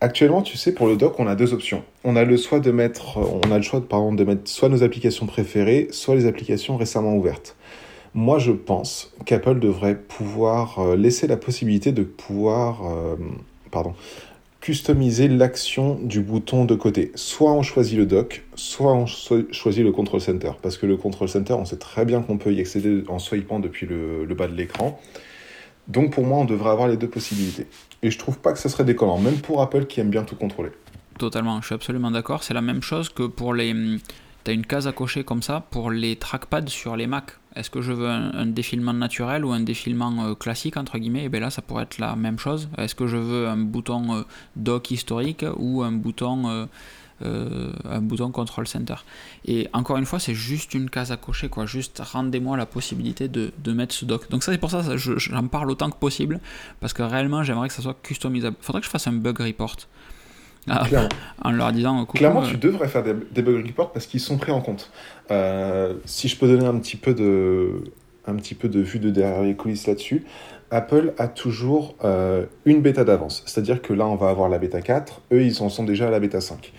Actuellement, 0.00 0.42
tu 0.42 0.56
sais, 0.56 0.72
pour 0.72 0.86
le 0.86 0.96
dock, 0.96 1.18
on 1.18 1.26
a 1.26 1.34
deux 1.34 1.52
options. 1.52 1.82
On 2.04 2.14
a 2.14 2.24
le 2.24 2.36
choix 2.36 2.60
de 2.60 2.70
mettre, 2.70 3.18
on 3.18 3.50
a 3.50 3.56
le 3.56 3.62
choix, 3.62 3.80
pardon, 3.80 4.12
de 4.12 4.22
mettre 4.22 4.48
soit 4.48 4.68
nos 4.68 4.84
applications 4.84 5.26
préférées, 5.26 5.88
soit 5.90 6.14
les 6.14 6.26
applications 6.26 6.76
récemment 6.76 7.16
ouvertes. 7.16 7.56
Moi, 8.14 8.38
je 8.38 8.52
pense 8.52 9.12
qu'Apple 9.26 9.58
devrait 9.58 9.96
pouvoir 9.96 10.78
euh, 10.78 10.96
laisser 10.96 11.26
la 11.26 11.36
possibilité 11.36 11.90
de 11.90 12.04
pouvoir, 12.04 12.86
euh, 12.88 13.16
pardon, 13.72 13.94
customiser 14.60 15.26
l'action 15.26 15.98
du 16.00 16.20
bouton 16.20 16.64
de 16.64 16.76
côté. 16.76 17.10
Soit 17.16 17.52
on 17.52 17.62
choisit 17.62 17.98
le 17.98 18.06
dock, 18.06 18.44
soit 18.54 18.92
on 18.94 19.06
cho- 19.06 19.52
choisit 19.52 19.82
le 19.82 19.90
control 19.90 20.20
center. 20.20 20.52
Parce 20.62 20.78
que 20.78 20.86
le 20.86 20.96
control 20.96 21.28
center, 21.28 21.54
on 21.54 21.64
sait 21.64 21.76
très 21.76 22.04
bien 22.04 22.22
qu'on 22.22 22.38
peut 22.38 22.52
y 22.52 22.60
accéder 22.60 23.02
en 23.08 23.18
swipant 23.18 23.58
depuis 23.58 23.86
le 23.86 24.32
bas 24.34 24.46
de 24.46 24.54
l'écran. 24.54 24.98
Donc 25.88 26.12
pour 26.12 26.24
moi, 26.24 26.38
on 26.38 26.44
devrait 26.44 26.70
avoir 26.70 26.88
les 26.88 26.96
deux 26.96 27.08
possibilités. 27.08 27.66
Et 28.02 28.10
je 28.10 28.18
trouve 28.18 28.38
pas 28.38 28.52
que 28.52 28.58
ça 28.58 28.68
serait 28.68 28.84
déconnant, 28.84 29.18
même 29.18 29.38
pour 29.38 29.62
Apple 29.62 29.86
qui 29.86 30.00
aime 30.00 30.10
bien 30.10 30.22
tout 30.22 30.36
contrôler. 30.36 30.70
Totalement, 31.18 31.60
je 31.60 31.66
suis 31.66 31.74
absolument 31.74 32.10
d'accord. 32.10 32.44
C'est 32.44 32.54
la 32.54 32.60
même 32.60 32.82
chose 32.82 33.08
que 33.08 33.24
pour 33.24 33.54
les. 33.54 33.74
Tu 34.44 34.50
as 34.50 34.54
une 34.54 34.64
case 34.64 34.86
à 34.86 34.92
cocher 34.92 35.24
comme 35.24 35.42
ça 35.42 35.66
pour 35.70 35.90
les 35.90 36.16
trackpads 36.16 36.68
sur 36.68 36.94
les 36.94 37.06
Mac. 37.06 37.32
Est-ce 37.56 37.70
que 37.70 37.82
je 37.82 37.92
veux 37.92 38.08
un, 38.08 38.46
défilement 38.46 38.92
naturel 38.92 39.44
ou 39.44 39.50
un 39.50 39.60
défilement 39.60 40.26
euh, 40.26 40.34
classique, 40.34 40.76
entre 40.76 40.96
guillemets? 40.98 41.24
Et 41.24 41.28
bien 41.28 41.40
là, 41.40 41.50
ça 41.50 41.60
pourrait 41.60 41.82
être 41.82 41.98
la 41.98 42.14
même 42.14 42.38
chose. 42.38 42.68
Est-ce 42.78 42.94
que 42.94 43.08
je 43.08 43.16
veux 43.16 43.48
un 43.48 43.56
bouton 43.56 44.14
euh, 44.14 44.22
dock 44.54 44.92
historique 44.92 45.44
ou 45.56 45.82
un 45.82 45.90
bouton, 45.90 46.48
euh, 46.48 46.66
euh, 47.22 47.72
un 47.88 48.00
bouton 48.00 48.30
control 48.30 48.66
center 48.68 48.94
Et 49.44 49.68
encore 49.72 49.96
une 49.96 50.06
fois, 50.06 50.18
c'est 50.18 50.34
juste 50.34 50.74
une 50.74 50.88
case 50.90 51.10
à 51.12 51.16
cocher. 51.16 51.48
quoi. 51.48 51.66
Juste 51.66 52.00
rendez-moi 52.04 52.56
la 52.56 52.66
possibilité 52.66 53.28
de, 53.28 53.52
de 53.62 53.72
mettre 53.72 53.94
ce 53.94 54.04
dock. 54.04 54.28
Donc 54.30 54.42
ça, 54.42 54.52
c'est 54.52 54.58
pour 54.58 54.70
ça 54.70 54.82
que 54.82 54.96
je- 54.96 55.18
j'en 55.18 55.46
parle 55.48 55.70
autant 55.70 55.90
que 55.90 55.96
possible. 55.98 56.40
Parce 56.80 56.92
que 56.92 57.02
réellement, 57.02 57.42
j'aimerais 57.42 57.68
que 57.68 57.74
ça 57.74 57.82
soit 57.82 57.96
customisable. 58.02 58.56
faudrait 58.60 58.80
que 58.80 58.86
je 58.86 58.90
fasse 58.90 59.06
un 59.06 59.12
bug 59.12 59.38
report. 59.40 59.76
Ah, 60.70 60.84
en 61.44 61.50
leur 61.50 61.72
disant 61.72 62.04
Clairement, 62.04 62.42
euh, 62.44 62.50
tu 62.50 62.56
devrais 62.58 62.88
faire 62.88 63.02
des, 63.02 63.14
des 63.32 63.42
bug 63.42 63.66
reports 63.66 63.92
parce 63.92 64.06
qu'ils 64.06 64.20
sont 64.20 64.36
pris 64.36 64.52
en 64.52 64.60
compte. 64.60 64.90
Euh, 65.30 65.94
si 66.04 66.28
je 66.28 66.36
peux 66.36 66.46
donner 66.46 66.66
un 66.66 66.78
petit 66.78 66.96
peu 66.96 67.14
de, 67.14 67.84
un 68.26 68.34
petit 68.36 68.54
peu 68.54 68.68
de 68.68 68.80
vue 68.80 68.98
de 68.98 69.10
derrière 69.10 69.42
les 69.42 69.56
coulisses 69.56 69.86
là-dessus, 69.86 70.24
Apple 70.70 71.14
a 71.16 71.28
toujours 71.28 71.94
euh, 72.04 72.44
une 72.66 72.82
bêta 72.82 73.02
d'avance. 73.02 73.42
C'est-à-dire 73.46 73.80
que 73.80 73.94
là, 73.94 74.06
on 74.06 74.16
va 74.16 74.28
avoir 74.28 74.50
la 74.50 74.58
bêta 74.58 74.82
4, 74.82 75.22
eux, 75.32 75.42
ils 75.42 75.62
en 75.62 75.70
sont 75.70 75.84
déjà 75.84 76.08
à 76.08 76.10
la 76.10 76.20
bêta 76.20 76.42
5. 76.42 76.72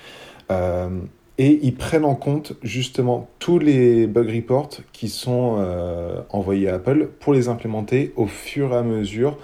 Euh, 0.52 0.90
et 1.38 1.60
ils 1.64 1.76
prennent 1.76 2.06
en 2.06 2.16
compte 2.16 2.54
justement 2.64 3.30
tous 3.40 3.60
les 3.60 4.08
bug 4.08 4.30
reports 4.30 4.72
qui 4.92 5.08
sont 5.08 5.56
euh, 5.60 6.22
envoyés 6.30 6.70
à 6.70 6.76
Apple 6.76 7.10
pour 7.20 7.34
les 7.34 7.48
implémenter 7.48 8.12
au 8.18 8.26
fur 8.26 8.74
et 8.74 8.78
à 8.78 8.84
mesure 8.84 9.38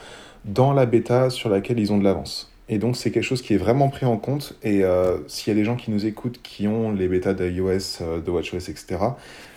dans 0.44 0.74
la 0.74 0.86
bêta 0.86 1.30
sur 1.30 1.50
laquelle 1.50 1.80
ils 1.80 1.94
ont 1.94 1.98
de 1.98 2.04
l'avance. 2.04 2.52
Et 2.68 2.80
donc 2.80 2.98
c'est 2.98 3.12
quelque 3.12 3.24
chose 3.24 3.42
qui 3.42 3.54
est 3.54 3.58
vraiment 3.58 3.90
pris 3.90 4.06
en 4.06 4.18
compte. 4.18 4.58
Et 4.62 4.84
euh, 4.84 5.18
s'il 5.28 5.54
y 5.54 5.56
a 5.56 5.60
des 5.60 5.64
gens 5.64 5.78
qui 5.78 5.92
nous 5.92 6.06
écoutent 6.06 6.42
qui 6.42 6.68
ont 6.68 6.92
les 6.92 7.08
bêtas 7.08 7.34
d'iOS, 7.34 8.22
de 8.26 8.30
WatchOS, 8.30 8.70
etc., 8.70 8.98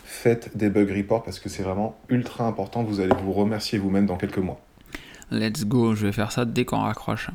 faites 0.05 0.57
des 0.57 0.71
bug 0.71 0.91
reports 0.91 1.23
parce 1.23 1.41
que 1.41 1.49
c'est 1.49 1.63
vraiment 1.63 1.97
ultra 2.09 2.47
important. 2.47 2.85
Vous 2.85 3.01
allez 3.01 3.15
vous 3.25 3.33
remercier 3.33 3.79
vous-même 3.79 4.07
dans 4.07 4.17
quelques 4.17 4.39
mois. 4.39 4.61
Let's 5.31 5.67
go, 5.67 5.95
je 5.95 6.07
vais 6.07 6.13
faire 6.13 6.33
ça 6.33 6.47
dès 6.47 6.65
qu'on 6.65 6.79
raccroche. 6.79 7.29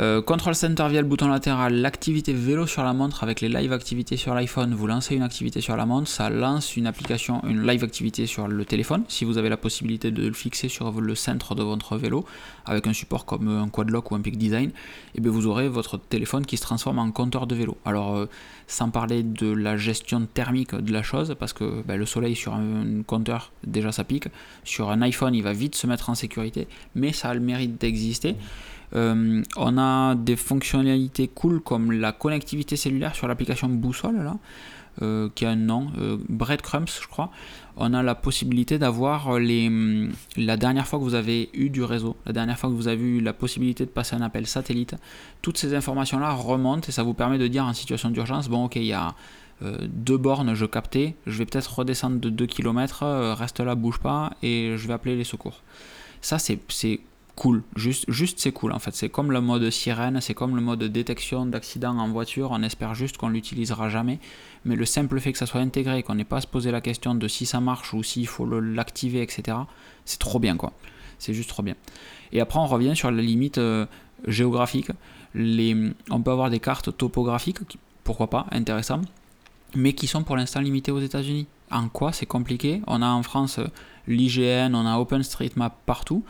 Euh, 0.00 0.22
Control 0.22 0.54
Center 0.54 0.86
via 0.88 1.00
le 1.00 1.08
bouton 1.08 1.26
latéral, 1.26 1.74
l'activité 1.74 2.32
vélo 2.32 2.68
sur 2.68 2.84
la 2.84 2.92
montre 2.92 3.24
avec 3.24 3.40
les 3.40 3.48
live 3.48 3.72
activités 3.72 4.16
sur 4.16 4.32
l'iPhone. 4.32 4.72
Vous 4.72 4.86
lancez 4.86 5.16
une 5.16 5.22
activité 5.22 5.60
sur 5.60 5.76
la 5.76 5.86
montre, 5.86 6.06
ça 6.06 6.30
lance 6.30 6.76
une 6.76 6.86
application, 6.86 7.42
une 7.48 7.66
live 7.66 7.82
activité 7.82 8.26
sur 8.26 8.46
le 8.46 8.64
téléphone. 8.64 9.02
Si 9.08 9.24
vous 9.24 9.38
avez 9.38 9.48
la 9.48 9.56
possibilité 9.56 10.12
de 10.12 10.28
le 10.28 10.34
fixer 10.34 10.68
sur 10.68 11.00
le 11.00 11.14
centre 11.16 11.56
de 11.56 11.64
votre 11.64 11.96
vélo 11.96 12.24
avec 12.64 12.86
un 12.86 12.92
support 12.92 13.24
comme 13.24 13.48
un 13.48 13.68
quad 13.68 13.90
lock 13.90 14.12
ou 14.12 14.14
un 14.14 14.20
peak 14.20 14.38
design, 14.38 14.70
et 15.16 15.20
bien 15.20 15.32
vous 15.32 15.48
aurez 15.48 15.68
votre 15.68 15.98
téléphone 15.98 16.46
qui 16.46 16.56
se 16.56 16.62
transforme 16.62 17.00
en 17.00 17.10
compteur 17.10 17.48
de 17.48 17.56
vélo. 17.56 17.76
Alors 17.84 18.16
euh, 18.16 18.26
sans 18.68 18.90
parler 18.90 19.24
de 19.24 19.50
la 19.50 19.76
gestion 19.76 20.28
thermique 20.32 20.76
de 20.76 20.92
la 20.92 21.02
chose, 21.02 21.34
parce 21.40 21.52
que 21.52 21.82
ben, 21.82 21.96
le 21.96 22.06
soleil 22.06 22.36
sur 22.36 22.54
un 22.54 23.02
compteur 23.04 23.50
déjà 23.66 23.90
ça 23.90 24.04
pique, 24.04 24.28
sur 24.62 24.90
un 24.90 25.02
iPhone 25.02 25.34
il 25.34 25.42
va 25.42 25.52
vite 25.52 25.74
se 25.74 25.88
mettre 25.88 26.08
en 26.08 26.14
sécurité, 26.14 26.68
mais 26.94 27.12
ça 27.12 27.30
a 27.30 27.34
le 27.34 27.40
mérite 27.40 27.80
d'exister. 27.80 28.36
Euh, 28.94 29.42
on 29.56 29.78
a 29.78 30.14
des 30.14 30.36
fonctionnalités 30.36 31.28
cool 31.28 31.60
comme 31.60 31.92
la 31.92 32.12
connectivité 32.12 32.76
cellulaire 32.76 33.14
sur 33.14 33.28
l'application 33.28 33.68
Boussole 33.68 34.32
euh, 35.00 35.28
qui 35.34 35.44
a 35.44 35.50
un 35.50 35.56
nom, 35.56 35.88
euh, 35.98 36.16
Breadcrumbs 36.28 37.00
je 37.00 37.06
crois. 37.06 37.30
On 37.76 37.94
a 37.94 38.02
la 38.02 38.14
possibilité 38.14 38.78
d'avoir 38.78 39.38
les, 39.38 39.68
hum, 39.68 40.10
la 40.36 40.56
dernière 40.56 40.86
fois 40.86 40.98
que 40.98 41.04
vous 41.04 41.14
avez 41.14 41.50
eu 41.52 41.70
du 41.70 41.82
réseau, 41.82 42.16
la 42.26 42.32
dernière 42.32 42.58
fois 42.58 42.70
que 42.70 42.74
vous 42.74 42.88
avez 42.88 43.04
eu 43.04 43.20
la 43.20 43.32
possibilité 43.32 43.84
de 43.84 43.90
passer 43.90 44.16
un 44.16 44.22
appel 44.22 44.46
satellite. 44.46 44.96
Toutes 45.42 45.58
ces 45.58 45.74
informations 45.74 46.18
là 46.18 46.32
remontent 46.32 46.88
et 46.88 46.92
ça 46.92 47.02
vous 47.02 47.14
permet 47.14 47.38
de 47.38 47.46
dire 47.46 47.64
en 47.64 47.74
situation 47.74 48.10
d'urgence, 48.10 48.48
bon 48.48 48.64
ok 48.64 48.76
il 48.76 48.84
y 48.84 48.92
a 48.92 49.14
deux 49.88 50.18
bornes, 50.18 50.54
je 50.54 50.66
captais, 50.66 51.16
je 51.26 51.36
vais 51.36 51.44
peut-être 51.44 51.80
redescendre 51.80 52.20
de 52.20 52.30
2 52.30 52.46
km, 52.46 53.34
reste 53.36 53.58
là, 53.58 53.74
bouge 53.74 53.98
pas, 53.98 54.30
et 54.40 54.74
je 54.76 54.86
vais 54.86 54.94
appeler 54.94 55.16
les 55.16 55.24
secours. 55.24 55.62
Ça, 56.20 56.38
c'est 56.38 56.60
cool, 57.38 57.62
juste, 57.76 58.04
juste 58.08 58.40
c'est 58.40 58.50
cool 58.50 58.72
en 58.72 58.80
fait. 58.80 58.94
C'est 58.94 59.08
comme 59.08 59.30
le 59.30 59.40
mode 59.40 59.70
sirène, 59.70 60.20
c'est 60.20 60.34
comme 60.34 60.56
le 60.56 60.60
mode 60.60 60.82
détection 60.82 61.46
d'accident 61.46 61.96
en 61.96 62.08
voiture, 62.08 62.50
on 62.50 62.62
espère 62.64 62.96
juste 62.96 63.16
qu'on 63.16 63.28
l'utilisera 63.28 63.88
jamais, 63.88 64.18
mais 64.64 64.74
le 64.74 64.84
simple 64.84 65.20
fait 65.20 65.30
que 65.30 65.38
ça 65.38 65.46
soit 65.46 65.60
intégré, 65.60 66.02
qu'on 66.02 66.16
n'ait 66.16 66.24
pas 66.24 66.38
à 66.38 66.40
se 66.40 66.48
poser 66.48 66.72
la 66.72 66.80
question 66.80 67.14
de 67.14 67.28
si 67.28 67.46
ça 67.46 67.60
marche 67.60 67.94
ou 67.94 68.02
s'il 68.02 68.26
faut 68.26 68.44
l'activer, 68.60 69.22
etc., 69.22 69.56
c'est 70.04 70.18
trop 70.18 70.40
bien 70.40 70.56
quoi. 70.56 70.72
C'est 71.20 71.32
juste 71.32 71.48
trop 71.48 71.62
bien. 71.62 71.76
Et 72.32 72.40
après, 72.40 72.58
on 72.58 72.66
revient 72.66 72.96
sur 72.96 73.10
la 73.10 73.22
limite 73.22 73.58
euh, 73.58 73.86
géographique. 74.26 74.90
Les, 75.34 75.76
on 76.10 76.20
peut 76.20 76.32
avoir 76.32 76.50
des 76.50 76.60
cartes 76.60 76.96
topographiques, 76.96 77.58
pourquoi 78.02 78.30
pas, 78.30 78.46
intéressant, 78.50 79.00
mais 79.76 79.92
qui 79.92 80.08
sont 80.08 80.24
pour 80.24 80.36
l'instant 80.36 80.60
limitées 80.60 80.92
aux 80.92 81.00
États-Unis. 81.00 81.46
En 81.70 81.88
quoi 81.88 82.12
c'est 82.12 82.26
compliqué? 82.26 82.82
On 82.86 83.02
a 83.02 83.08
en 83.08 83.22
France 83.22 83.58
euh, 83.58 83.66
l'IGN, 84.08 84.74
on 84.74 84.86
a 84.86 84.98
OpenStreetMap 84.98 85.76
partout. 85.86 86.24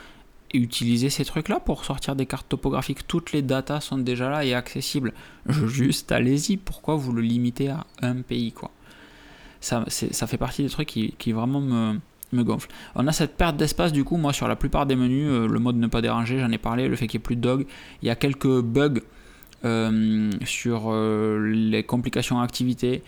Utiliser 0.54 1.10
ces 1.10 1.26
trucs-là 1.26 1.60
pour 1.60 1.84
sortir 1.84 2.16
des 2.16 2.24
cartes 2.24 2.48
topographiques, 2.48 3.06
toutes 3.06 3.32
les 3.32 3.42
datas 3.42 3.82
sont 3.82 3.98
déjà 3.98 4.30
là 4.30 4.44
et 4.46 4.54
accessibles. 4.54 5.12
Juste 5.46 6.10
allez-y, 6.10 6.56
pourquoi 6.56 6.94
vous 6.96 7.12
le 7.12 7.20
limitez 7.20 7.68
à 7.68 7.86
un 8.00 8.22
pays 8.22 8.52
quoi? 8.52 8.70
Ça, 9.60 9.84
ça 9.88 10.26
fait 10.26 10.38
partie 10.38 10.62
des 10.62 10.70
trucs 10.70 10.88
qui, 10.88 11.14
qui 11.18 11.32
vraiment 11.32 11.60
me, 11.60 11.98
me 12.32 12.44
gonflent. 12.44 12.70
On 12.94 13.06
a 13.06 13.12
cette 13.12 13.36
perte 13.36 13.56
d'espace 13.56 13.92
du 13.92 14.04
coup, 14.04 14.16
moi 14.16 14.32
sur 14.32 14.48
la 14.48 14.56
plupart 14.56 14.86
des 14.86 14.96
menus, 14.96 15.28
euh, 15.28 15.46
le 15.46 15.58
mode 15.58 15.76
ne 15.76 15.86
pas 15.86 16.00
déranger, 16.00 16.38
j'en 16.38 16.50
ai 16.50 16.58
parlé, 16.58 16.88
le 16.88 16.96
fait 16.96 17.08
qu'il 17.08 17.18
n'y 17.18 17.22
ait 17.22 17.24
plus 17.24 17.36
de 17.36 17.42
dog, 17.42 17.66
il 18.02 18.08
y 18.08 18.10
a 18.10 18.16
quelques 18.16 18.62
bugs 18.62 19.00
euh, 19.64 20.30
sur 20.44 20.84
euh, 20.86 21.52
les 21.52 21.82
complications 21.82 22.40
activités, 22.40 23.02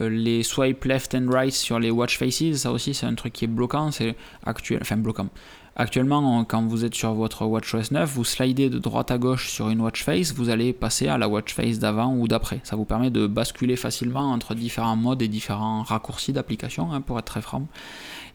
les 0.00 0.42
swipe 0.42 0.84
left 0.84 1.14
and 1.14 1.28
right 1.30 1.52
sur 1.52 1.78
les 1.78 1.90
watch 1.90 2.18
faces, 2.18 2.56
ça 2.56 2.72
aussi 2.72 2.94
c'est 2.94 3.06
un 3.06 3.14
truc 3.14 3.32
qui 3.32 3.44
est 3.44 3.48
bloquant, 3.48 3.90
c'est 3.90 4.16
actuel, 4.44 4.80
enfin 4.82 4.96
bloquant. 4.96 5.28
Actuellement, 5.76 6.44
quand 6.44 6.64
vous 6.66 6.84
êtes 6.84 6.94
sur 6.94 7.14
votre 7.14 7.44
WatchOS 7.46 7.90
9, 7.90 8.08
vous 8.08 8.24
slidez 8.24 8.70
de 8.70 8.78
droite 8.78 9.10
à 9.10 9.18
gauche 9.18 9.50
sur 9.50 9.70
une 9.70 9.80
watch 9.80 10.04
face, 10.04 10.32
vous 10.32 10.48
allez 10.48 10.72
passer 10.72 11.08
à 11.08 11.18
la 11.18 11.28
watch 11.28 11.52
face 11.52 11.80
d'avant 11.80 12.14
ou 12.14 12.28
d'après. 12.28 12.60
Ça 12.62 12.76
vous 12.76 12.84
permet 12.84 13.10
de 13.10 13.26
basculer 13.26 13.74
facilement 13.74 14.30
entre 14.30 14.54
différents 14.54 14.94
modes 14.94 15.20
et 15.20 15.26
différents 15.26 15.82
raccourcis 15.82 16.32
d'application, 16.32 16.92
hein, 16.92 17.00
pour 17.00 17.18
être 17.18 17.24
très 17.24 17.42
franc. 17.42 17.66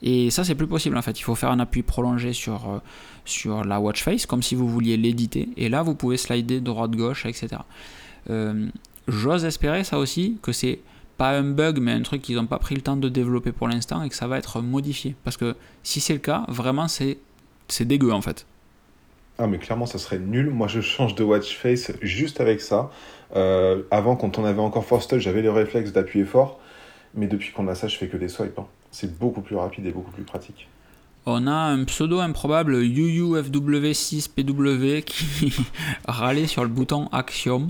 Et 0.01 0.31
ça, 0.31 0.43
c'est 0.43 0.55
plus 0.55 0.67
possible 0.67 0.97
en 0.97 1.01
fait. 1.01 1.17
Il 1.17 1.23
faut 1.23 1.35
faire 1.35 1.51
un 1.51 1.59
appui 1.59 1.81
prolongé 1.81 2.33
sur, 2.33 2.69
euh, 2.69 2.79
sur 3.23 3.63
la 3.63 3.79
watch 3.79 4.03
face, 4.03 4.25
comme 4.25 4.43
si 4.43 4.55
vous 4.55 4.67
vouliez 4.67 4.97
l'éditer. 4.97 5.47
Et 5.55 5.69
là, 5.69 5.81
vous 5.81 5.95
pouvez 5.95 6.17
slider 6.17 6.59
droite-gauche, 6.59 7.25
etc. 7.25 7.61
Euh, 8.29 8.67
J'ose 9.07 9.45
espérer 9.45 9.83
ça 9.83 9.97
aussi, 9.97 10.37
que 10.41 10.51
c'est 10.51 10.81
pas 11.17 11.31
un 11.31 11.43
bug, 11.43 11.79
mais 11.79 11.91
un 11.91 12.01
truc 12.01 12.21
qu'ils 12.21 12.35
n'ont 12.35 12.45
pas 12.45 12.59
pris 12.59 12.75
le 12.75 12.81
temps 12.81 12.95
de 12.95 13.09
développer 13.09 13.51
pour 13.51 13.67
l'instant 13.67 14.03
et 14.03 14.09
que 14.09 14.15
ça 14.15 14.27
va 14.27 14.37
être 14.37 14.61
modifié. 14.61 15.15
Parce 15.23 15.35
que 15.35 15.55
si 15.83 15.99
c'est 15.99 16.13
le 16.13 16.19
cas, 16.19 16.45
vraiment, 16.47 16.87
c'est 16.87 17.17
c'est 17.71 17.85
dégueu 17.85 18.11
en 18.11 18.21
fait. 18.21 18.45
Ah, 19.37 19.47
mais 19.47 19.57
clairement, 19.57 19.85
ça 19.85 19.97
serait 19.99 20.19
nul. 20.19 20.49
Moi, 20.49 20.67
je 20.67 20.81
change 20.81 21.15
de 21.15 21.23
watch 21.23 21.57
face 21.57 21.93
juste 22.01 22.41
avec 22.41 22.59
ça. 22.59 22.91
Euh, 23.35 23.83
avant, 23.89 24.17
quand 24.17 24.37
on 24.37 24.43
avait 24.43 24.59
encore 24.59 24.83
Force 24.85 25.07
j'avais 25.17 25.41
le 25.41 25.51
réflexe 25.51 25.93
d'appuyer 25.93 26.25
fort. 26.25 26.59
Mais 27.15 27.27
depuis 27.27 27.53
qu'on 27.53 27.67
a 27.69 27.75
ça, 27.75 27.87
je 27.87 27.97
fais 27.97 28.07
que 28.07 28.17
des 28.17 28.27
swipes. 28.27 28.59
hein. 28.59 28.67
C'est 28.91 29.17
beaucoup 29.17 29.41
plus 29.41 29.55
rapide 29.55 29.85
et 29.85 29.91
beaucoup 29.91 30.11
plus 30.11 30.23
pratique. 30.23 30.67
On 31.25 31.47
a 31.47 31.51
un 31.51 31.83
pseudo 31.85 32.19
improbable 32.19 32.81
UUFW6PW 32.81 35.01
qui 35.03 35.53
râlait 36.07 36.47
sur 36.47 36.63
le 36.63 36.69
bouton 36.69 37.09
Action. 37.11 37.67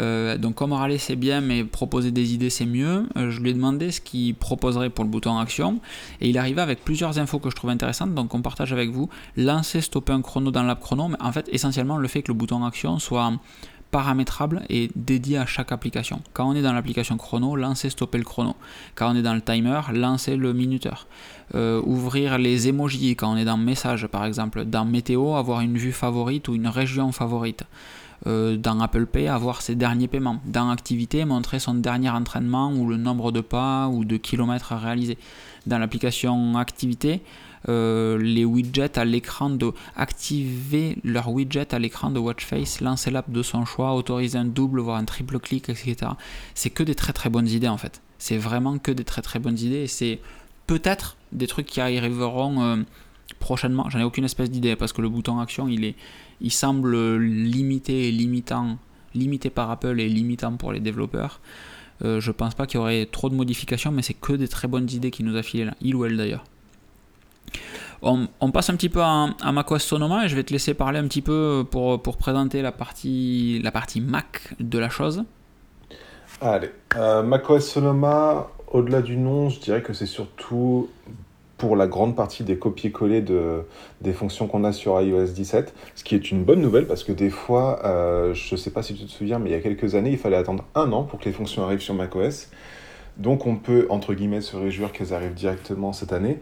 Euh, 0.00 0.36
donc 0.38 0.56
comme 0.56 0.72
râler 0.72 0.98
c'est 0.98 1.16
bien, 1.16 1.40
mais 1.40 1.64
proposer 1.64 2.10
des 2.10 2.34
idées 2.34 2.50
c'est 2.50 2.66
mieux, 2.66 3.06
euh, 3.16 3.30
je 3.30 3.40
lui 3.40 3.50
ai 3.50 3.54
demandé 3.54 3.92
ce 3.92 4.00
qu'il 4.00 4.34
proposerait 4.34 4.90
pour 4.90 5.04
le 5.04 5.10
bouton 5.10 5.38
Action. 5.38 5.80
Et 6.20 6.28
il 6.28 6.38
arrivait 6.38 6.62
avec 6.62 6.84
plusieurs 6.84 7.18
infos 7.18 7.38
que 7.38 7.50
je 7.50 7.56
trouve 7.56 7.70
intéressantes, 7.70 8.14
donc 8.14 8.34
on 8.34 8.42
partage 8.42 8.72
avec 8.72 8.90
vous. 8.90 9.08
Lancer, 9.36 9.80
stopper 9.80 10.12
un 10.12 10.22
chrono 10.22 10.50
dans 10.50 10.62
l'app 10.62 10.80
chrono, 10.80 11.08
mais 11.08 11.20
en 11.20 11.32
fait 11.32 11.48
essentiellement 11.52 11.96
le 11.96 12.08
fait 12.08 12.22
que 12.22 12.32
le 12.32 12.38
bouton 12.38 12.64
Action 12.64 12.98
soit 12.98 13.32
paramétrable 13.94 14.62
et 14.68 14.90
dédié 14.96 15.38
à 15.38 15.46
chaque 15.46 15.70
application. 15.70 16.20
Quand 16.32 16.48
on 16.48 16.56
est 16.56 16.62
dans 16.62 16.72
l'application 16.72 17.16
chrono, 17.16 17.54
lancer, 17.54 17.90
stopper 17.90 18.18
le 18.18 18.24
chrono. 18.24 18.56
Quand 18.96 19.12
on 19.12 19.14
est 19.14 19.22
dans 19.22 19.34
le 19.34 19.40
timer, 19.40 19.82
lancer 19.92 20.34
le 20.34 20.52
minuteur. 20.52 21.06
Euh, 21.54 21.80
ouvrir 21.84 22.38
les 22.38 22.66
emojis 22.66 23.14
quand 23.14 23.32
on 23.32 23.36
est 23.36 23.44
dans 23.44 23.56
message 23.56 24.08
par 24.08 24.24
exemple. 24.24 24.64
Dans 24.64 24.84
météo, 24.84 25.36
avoir 25.36 25.60
une 25.60 25.78
vue 25.78 25.92
favorite 25.92 26.48
ou 26.48 26.56
une 26.56 26.66
région 26.66 27.12
favorite. 27.12 27.62
Euh, 28.26 28.56
dans 28.56 28.80
Apple 28.80 29.06
Pay, 29.06 29.28
avoir 29.28 29.62
ses 29.62 29.76
derniers 29.76 30.08
paiements. 30.08 30.40
Dans 30.44 30.70
activité, 30.70 31.24
montrer 31.24 31.60
son 31.60 31.74
dernier 31.74 32.10
entraînement 32.10 32.72
ou 32.72 32.88
le 32.88 32.96
nombre 32.96 33.30
de 33.30 33.42
pas 33.42 33.86
ou 33.86 34.04
de 34.04 34.16
kilomètres 34.16 34.72
à 34.72 34.78
réaliser. 34.78 35.18
Dans 35.68 35.78
l'application 35.78 36.56
activité, 36.56 37.22
euh, 37.68 38.18
les 38.18 38.44
widgets 38.44 38.98
à 38.98 39.04
l'écran 39.04 39.50
de 39.50 39.72
activer 39.96 40.96
leur 41.04 41.30
widget 41.30 41.74
à 41.74 41.78
l'écran 41.78 42.10
de 42.10 42.18
watch 42.18 42.44
face, 42.44 42.80
lancer 42.80 43.10
l'app 43.10 43.30
de 43.30 43.42
son 43.42 43.64
choix, 43.64 43.94
autoriser 43.94 44.38
un 44.38 44.44
double 44.44 44.80
voire 44.80 44.96
un 44.96 45.04
triple 45.04 45.38
clic, 45.38 45.68
etc. 45.68 45.96
C'est 46.54 46.70
que 46.70 46.82
des 46.82 46.94
très 46.94 47.12
très 47.12 47.30
bonnes 47.30 47.48
idées 47.48 47.68
en 47.68 47.78
fait. 47.78 48.02
C'est 48.18 48.36
vraiment 48.36 48.78
que 48.78 48.92
des 48.92 49.04
très 49.04 49.22
très 49.22 49.38
bonnes 49.38 49.58
idées 49.58 49.82
et 49.82 49.86
c'est 49.86 50.20
peut-être 50.66 51.16
des 51.32 51.46
trucs 51.46 51.66
qui 51.66 51.80
arriveront 51.80 52.62
euh, 52.62 52.76
prochainement. 53.38 53.88
J'en 53.90 53.98
ai 53.98 54.04
aucune 54.04 54.24
espèce 54.24 54.50
d'idée 54.50 54.76
parce 54.76 54.92
que 54.92 55.02
le 55.02 55.08
bouton 55.08 55.38
action 55.38 55.68
il 55.68 56.50
semble 56.50 57.18
limité 57.18 58.08
et 58.08 58.12
limitant, 58.12 58.78
limité 59.14 59.50
par 59.50 59.70
Apple 59.70 60.00
et 60.00 60.08
limitant 60.08 60.56
pour 60.56 60.72
les 60.72 60.80
développeurs. 60.80 61.40
Euh, 62.02 62.20
je 62.20 62.32
pense 62.32 62.54
pas 62.54 62.66
qu'il 62.66 62.78
y 62.78 62.80
aurait 62.80 63.06
trop 63.06 63.30
de 63.30 63.34
modifications, 63.34 63.92
mais 63.92 64.02
c'est 64.02 64.14
que 64.14 64.32
des 64.32 64.48
très 64.48 64.68
bonnes 64.68 64.90
idées 64.90 65.10
qu'il 65.10 65.26
nous 65.26 65.36
a 65.36 65.42
là, 65.64 65.74
il 65.80 65.94
ou 65.94 66.04
elle 66.04 66.16
d'ailleurs. 66.16 66.44
On, 68.02 68.50
passe 68.50 68.68
un 68.68 68.74
petit 68.74 68.90
peu 68.90 69.00
à, 69.02 69.28
macOS 69.52 69.82
Sonoma 69.82 70.26
et 70.26 70.28
je 70.28 70.36
vais 70.36 70.42
te 70.42 70.52
laisser 70.52 70.74
parler 70.74 70.98
un 70.98 71.08
petit 71.08 71.22
peu 71.22 71.64
pour, 71.70 72.00
présenter 72.18 72.60
la 72.60 72.70
partie, 72.70 73.62
Mac 74.02 74.54
de 74.60 74.78
la 74.78 74.90
chose. 74.90 75.24
Allez, 76.42 76.70
euh, 76.96 77.22
macOS 77.22 77.66
Sonoma, 77.66 78.48
au-delà 78.70 79.00
du 79.00 79.16
nom, 79.16 79.48
je 79.48 79.58
dirais 79.60 79.82
que 79.82 79.94
c'est 79.94 80.06
surtout 80.06 80.90
pour 81.56 81.76
la 81.76 81.86
grande 81.86 82.16
partie 82.16 82.42
des 82.42 82.58
copier-coller 82.58 83.22
de, 83.22 83.62
des 84.00 84.12
fonctions 84.12 84.48
qu'on 84.48 84.64
a 84.64 84.72
sur 84.72 85.00
iOS 85.00 85.28
17, 85.28 85.72
ce 85.94 86.04
qui 86.04 86.14
est 86.14 86.30
une 86.30 86.44
bonne 86.44 86.60
nouvelle 86.60 86.86
parce 86.86 87.04
que 87.04 87.12
des 87.12 87.30
fois, 87.30 87.80
euh, 87.86 88.34
je 88.34 88.54
ne 88.54 88.58
sais 88.58 88.70
pas 88.70 88.82
si 88.82 88.94
tu 88.94 89.04
te 89.04 89.10
souviens, 89.10 89.38
mais 89.38 89.50
il 89.50 89.52
y 89.52 89.56
a 89.56 89.60
quelques 89.60 89.94
années, 89.94 90.10
il 90.10 90.18
fallait 90.18 90.36
attendre 90.36 90.64
un 90.74 90.92
an 90.92 91.04
pour 91.04 91.20
que 91.20 91.24
les 91.24 91.32
fonctions 91.32 91.64
arrivent 91.64 91.80
sur 91.80 91.94
macOS. 91.94 92.48
Donc 93.16 93.46
on 93.46 93.56
peut, 93.56 93.86
entre 93.90 94.12
guillemets, 94.12 94.40
se 94.40 94.56
réjouir 94.56 94.92
qu'elles 94.92 95.14
arrivent 95.14 95.34
directement 95.34 95.92
cette 95.92 96.12
année. 96.12 96.38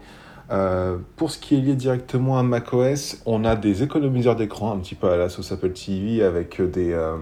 Euh, 0.51 0.97
pour 1.15 1.31
ce 1.31 1.37
qui 1.39 1.55
est 1.55 1.59
lié 1.59 1.75
directement 1.75 2.37
à 2.37 2.43
macOS, 2.43 3.21
on 3.25 3.45
a 3.45 3.55
des 3.55 3.83
économiseurs 3.83 4.35
d'écran, 4.35 4.73
un 4.73 4.79
petit 4.79 4.95
peu 4.95 5.09
à 5.09 5.17
la 5.17 5.29
sauce 5.29 5.51
Apple 5.51 5.71
TV, 5.71 6.23
avec 6.23 6.61
des, 6.61 6.91
euh, 6.91 7.17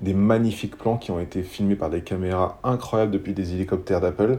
des 0.00 0.14
magnifiques 0.14 0.76
plans 0.76 0.96
qui 0.96 1.10
ont 1.10 1.20
été 1.20 1.42
filmés 1.42 1.76
par 1.76 1.90
des 1.90 2.02
caméras 2.02 2.58
incroyables 2.64 3.10
depuis 3.10 3.34
des 3.34 3.54
hélicoptères 3.54 4.00
d'Apple. 4.00 4.38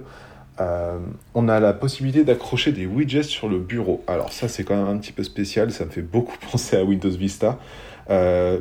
Euh, 0.61 0.99
on 1.33 1.49
a 1.49 1.59
la 1.59 1.73
possibilité 1.73 2.23
d'accrocher 2.23 2.71
des 2.71 2.85
widgets 2.85 3.23
sur 3.23 3.49
le 3.49 3.57
bureau. 3.57 4.03
Alors 4.07 4.31
ça 4.31 4.47
c'est 4.47 4.63
quand 4.63 4.75
même 4.75 4.87
un 4.87 4.99
petit 4.99 5.11
peu 5.11 5.23
spécial, 5.23 5.71
ça 5.71 5.85
me 5.85 5.89
fait 5.89 6.03
beaucoup 6.03 6.37
penser 6.51 6.77
à 6.77 6.83
Windows 6.83 7.09
Vista. 7.09 7.57
Euh, 8.09 8.59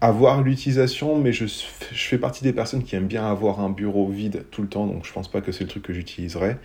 avoir 0.00 0.42
l'utilisation, 0.42 1.18
mais 1.18 1.32
je, 1.32 1.46
je, 1.46 2.08
fais 2.08 2.18
partie 2.18 2.44
des 2.44 2.52
personnes 2.52 2.84
qui 2.84 2.94
aiment 2.94 3.06
bien 3.06 3.26
avoir 3.26 3.60
un 3.60 3.70
bureau 3.70 4.06
vide 4.06 4.44
tout 4.50 4.60
le 4.60 4.68
temps, 4.68 4.86
donc 4.86 5.06
je 5.06 5.12
pense 5.12 5.28
pas 5.28 5.40
que 5.40 5.50
c'est 5.50 5.64
le 5.64 5.70
truc 5.70 5.82
que 5.82 5.94
j'utiliserai. 5.94 6.58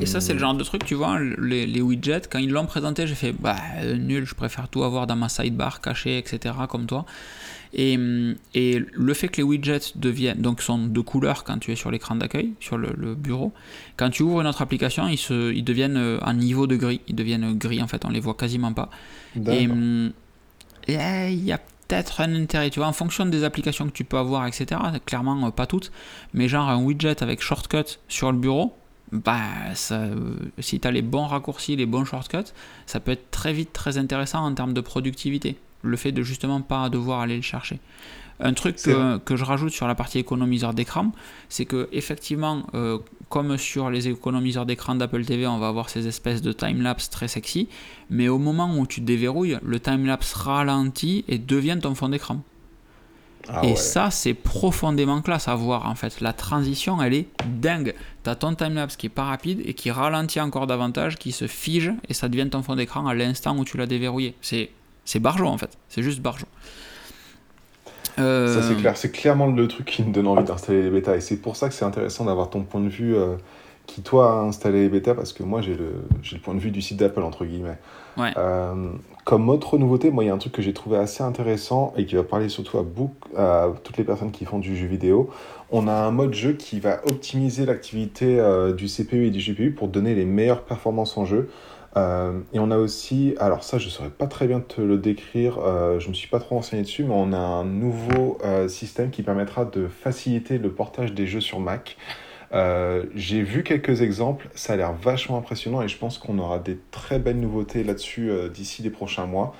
Et 0.00 0.06
ça, 0.06 0.20
c'est 0.20 0.32
le 0.32 0.38
genre 0.38 0.54
de 0.54 0.62
truc, 0.62 0.84
tu 0.84 0.94
vois, 0.94 1.18
les, 1.20 1.66
les 1.66 1.82
widgets, 1.82 2.28
quand 2.30 2.38
ils 2.38 2.50
l'ont 2.50 2.66
présenté, 2.66 3.08
j'ai 3.08 3.16
fait, 3.16 3.32
bah, 3.32 3.56
nul, 3.96 4.24
je 4.24 4.34
préfère 4.34 4.68
tout 4.68 4.84
avoir 4.84 5.06
dans 5.08 5.16
ma 5.16 5.28
sidebar 5.28 5.80
caché, 5.80 6.18
etc., 6.18 6.54
comme 6.68 6.86
toi. 6.86 7.04
Et, 7.76 7.98
et, 8.54 8.84
le 8.92 9.14
fait 9.14 9.26
que 9.26 9.38
les 9.38 9.42
widgets 9.42 9.96
deviennent, 9.96 10.40
donc 10.40 10.62
sont 10.62 10.78
de 10.78 11.00
couleur 11.00 11.42
quand 11.42 11.58
tu 11.58 11.72
es 11.72 11.76
sur 11.76 11.90
l'écran 11.90 12.14
d'accueil, 12.14 12.52
sur 12.60 12.78
le, 12.78 13.14
bureau, 13.16 13.52
quand 13.96 14.10
tu 14.10 14.22
ouvres 14.22 14.42
une 14.42 14.46
autre 14.46 14.62
application, 14.62 15.08
ils, 15.08 15.18
se, 15.18 15.52
ils 15.52 15.64
deviennent 15.64 15.96
euh, 15.96 16.18
en 16.22 16.34
niveau 16.34 16.68
de 16.68 16.76
gris. 16.76 17.00
Ils 17.08 17.16
deviennent 17.16 17.58
gris, 17.58 17.82
en 17.82 17.88
fait, 17.88 18.04
on 18.04 18.10
les 18.10 18.20
voit 18.20 18.34
quasiment 18.34 18.72
pas. 18.72 18.90
Et 19.34 19.68
eh, 20.86 21.32
il 21.32 21.44
y 21.44 21.50
a 21.50 21.58
peut-être 21.88 22.20
un 22.20 22.34
intérêt, 22.34 22.70
tu 22.70 22.78
vois, 22.78 22.88
en 22.88 22.92
fonction 22.92 23.26
des 23.26 23.42
applications 23.42 23.86
que 23.86 23.92
tu 23.92 24.04
peux 24.04 24.18
avoir, 24.18 24.46
etc. 24.46 24.80
Clairement, 25.04 25.44
euh, 25.44 25.50
pas 25.50 25.66
toutes, 25.66 25.90
mais 26.32 26.46
genre 26.48 26.68
un 26.68 26.80
widget 26.80 27.24
avec 27.24 27.42
shortcut 27.42 27.98
sur 28.06 28.30
le 28.30 28.38
bureau, 28.38 28.76
bah, 29.12 29.74
ça, 29.74 30.02
euh, 30.02 30.36
si 30.58 30.80
tu 30.80 30.88
as 30.88 30.90
les 30.90 31.02
bons 31.02 31.26
raccourcis, 31.26 31.76
les 31.76 31.86
bons 31.86 32.04
shortcuts, 32.04 32.52
ça 32.86 33.00
peut 33.00 33.12
être 33.12 33.30
très 33.30 33.52
vite 33.52 33.72
très 33.72 33.98
intéressant 33.98 34.44
en 34.44 34.54
termes 34.54 34.74
de 34.74 34.80
productivité. 34.80 35.56
Le 35.82 35.96
fait 35.96 36.12
de 36.12 36.22
justement 36.22 36.60
pas 36.60 36.88
devoir 36.88 37.20
aller 37.20 37.36
le 37.36 37.42
chercher. 37.42 37.78
Un 38.40 38.52
truc 38.52 38.76
que, 38.76 39.18
que, 39.18 39.36
je 39.36 39.44
rajoute 39.44 39.72
sur 39.72 39.86
la 39.86 39.94
partie 39.94 40.18
économiseur 40.18 40.74
d'écran, 40.74 41.12
c'est 41.48 41.66
que 41.66 41.88
effectivement, 41.92 42.64
euh, 42.74 42.98
comme 43.28 43.56
sur 43.56 43.90
les 43.90 44.08
économiseurs 44.08 44.66
d'écran 44.66 44.96
d'Apple 44.96 45.24
TV, 45.24 45.46
on 45.46 45.58
va 45.58 45.68
avoir 45.68 45.88
ces 45.88 46.08
espèces 46.08 46.42
de 46.42 46.52
time-lapse 46.52 47.10
très 47.10 47.28
sexy, 47.28 47.68
mais 48.10 48.28
au 48.28 48.38
moment 48.38 48.76
où 48.76 48.86
tu 48.88 49.00
déverrouilles, 49.00 49.58
le 49.62 49.78
time-lapse 49.78 50.32
ralentit 50.34 51.24
et 51.28 51.38
devient 51.38 51.78
ton 51.80 51.94
fond 51.94 52.08
d'écran. 52.08 52.42
Ah 53.48 53.64
et 53.64 53.76
ça, 53.76 54.10
c'est 54.10 54.34
profondément 54.34 55.20
classe 55.20 55.48
à 55.48 55.54
voir 55.54 55.88
en 55.88 55.94
fait. 55.94 56.20
La 56.20 56.32
transition, 56.32 57.02
elle 57.02 57.14
est 57.14 57.28
dingue. 57.46 57.94
T'as 58.22 58.34
ton 58.34 58.54
timelapse 58.54 58.96
qui 58.96 59.06
est 59.06 59.10
pas 59.10 59.24
rapide 59.24 59.60
et 59.64 59.74
qui 59.74 59.90
ralentit 59.90 60.40
encore 60.40 60.66
davantage, 60.66 61.16
qui 61.16 61.32
se 61.32 61.46
fige 61.46 61.92
et 62.08 62.14
ça 62.14 62.28
devient 62.28 62.48
ton 62.50 62.62
fond 62.62 62.76
d'écran 62.76 63.06
à 63.06 63.14
l'instant 63.14 63.56
où 63.58 63.64
tu 63.64 63.76
l'as 63.76 63.86
déverrouillé. 63.86 64.34
C'est, 64.40 64.70
c'est 65.04 65.20
barjo 65.20 65.46
en 65.46 65.58
fait. 65.58 65.76
C'est 65.88 66.02
juste 66.02 66.20
barjo. 66.20 66.46
Ça, 68.16 68.62
c'est 68.62 68.76
clair. 68.76 68.96
C'est 68.96 69.10
clairement 69.10 69.48
le 69.48 69.68
truc 69.68 69.86
qui 69.86 70.02
me 70.02 70.12
donne 70.12 70.28
envie 70.28 70.44
d'installer 70.44 70.82
les 70.82 70.90
bêtas. 70.90 71.16
Et 71.16 71.20
c'est 71.20 71.36
pour 71.36 71.56
ça 71.56 71.68
que 71.68 71.74
c'est 71.74 71.84
intéressant 71.84 72.24
d'avoir 72.24 72.50
ton 72.50 72.62
point 72.62 72.80
de 72.80 72.88
vue 72.88 73.16
euh, 73.16 73.34
qui, 73.86 74.02
toi, 74.02 74.40
a 74.40 74.42
installé 74.42 74.82
les 74.82 74.88
bêtas 74.88 75.14
parce 75.14 75.32
que 75.32 75.42
moi, 75.42 75.60
j'ai 75.60 75.74
le, 75.74 76.04
j'ai 76.22 76.36
le 76.36 76.42
point 76.42 76.54
de 76.54 76.60
vue 76.60 76.70
du 76.70 76.80
site 76.80 76.96
d'Apple, 76.96 77.22
entre 77.22 77.44
guillemets. 77.44 77.78
Euh, 78.18 78.92
comme 79.24 79.48
autre 79.48 79.78
nouveauté, 79.78 80.10
moi, 80.10 80.22
il 80.22 80.26
y 80.26 80.30
a 80.30 80.34
un 80.34 80.38
truc 80.38 80.52
que 80.52 80.60
j'ai 80.60 80.74
trouvé 80.74 80.98
assez 80.98 81.22
intéressant 81.22 81.94
et 81.96 82.04
qui 82.04 82.14
va 82.14 82.24
parler 82.24 82.50
surtout 82.50 82.78
à, 83.36 83.72
toutes 83.82 83.96
les 83.96 84.04
personnes 84.04 84.30
qui 84.30 84.44
font 84.44 84.58
du 84.58 84.76
jeu 84.76 84.86
vidéo. 84.86 85.30
On 85.70 85.88
a 85.88 85.94
un 85.94 86.10
mode 86.10 86.34
jeu 86.34 86.52
qui 86.52 86.78
va 86.78 87.00
optimiser 87.06 87.64
l'activité 87.64 88.38
euh, 88.38 88.74
du 88.74 88.86
CPU 88.86 89.26
et 89.26 89.30
du 89.30 89.40
GPU 89.40 89.72
pour 89.72 89.88
donner 89.88 90.14
les 90.14 90.26
meilleures 90.26 90.62
performances 90.62 91.16
en 91.16 91.24
jeu. 91.24 91.48
Euh, 91.96 92.40
et 92.52 92.58
on 92.58 92.70
a 92.70 92.76
aussi, 92.76 93.34
alors 93.38 93.62
ça 93.62 93.78
je 93.78 93.86
ne 93.86 93.90
saurais 93.90 94.10
pas 94.10 94.26
très 94.26 94.48
bien 94.48 94.60
te 94.60 94.80
le 94.80 94.98
décrire, 94.98 95.58
je 95.98 96.04
ne 96.04 96.08
me 96.08 96.14
suis 96.14 96.28
pas 96.28 96.40
trop 96.40 96.56
renseigné 96.56 96.82
dessus, 96.82 97.04
mais 97.04 97.14
on 97.14 97.32
a 97.32 97.38
un 97.38 97.64
nouveau 97.64 98.38
système 98.66 99.10
qui 99.10 99.22
permettra 99.22 99.64
de 99.64 99.86
faciliter 99.86 100.58
le 100.58 100.70
portage 100.70 101.14
des 101.14 101.26
jeux 101.26 101.40
sur 101.40 101.60
Mac. 101.60 101.96
Euh, 102.54 103.04
j'ai 103.16 103.42
vu 103.42 103.64
quelques 103.64 104.00
exemples, 104.00 104.48
ça 104.54 104.74
a 104.74 104.76
l'air 104.76 104.92
vachement 104.92 105.38
impressionnant 105.38 105.82
et 105.82 105.88
je 105.88 105.98
pense 105.98 106.18
qu'on 106.18 106.38
aura 106.38 106.60
des 106.60 106.78
très 106.92 107.18
belles 107.18 107.40
nouveautés 107.40 107.82
là-dessus 107.82 108.30
euh, 108.30 108.48
d'ici 108.48 108.82
les 108.82 108.90
prochains 108.90 109.26
mois. 109.26 109.56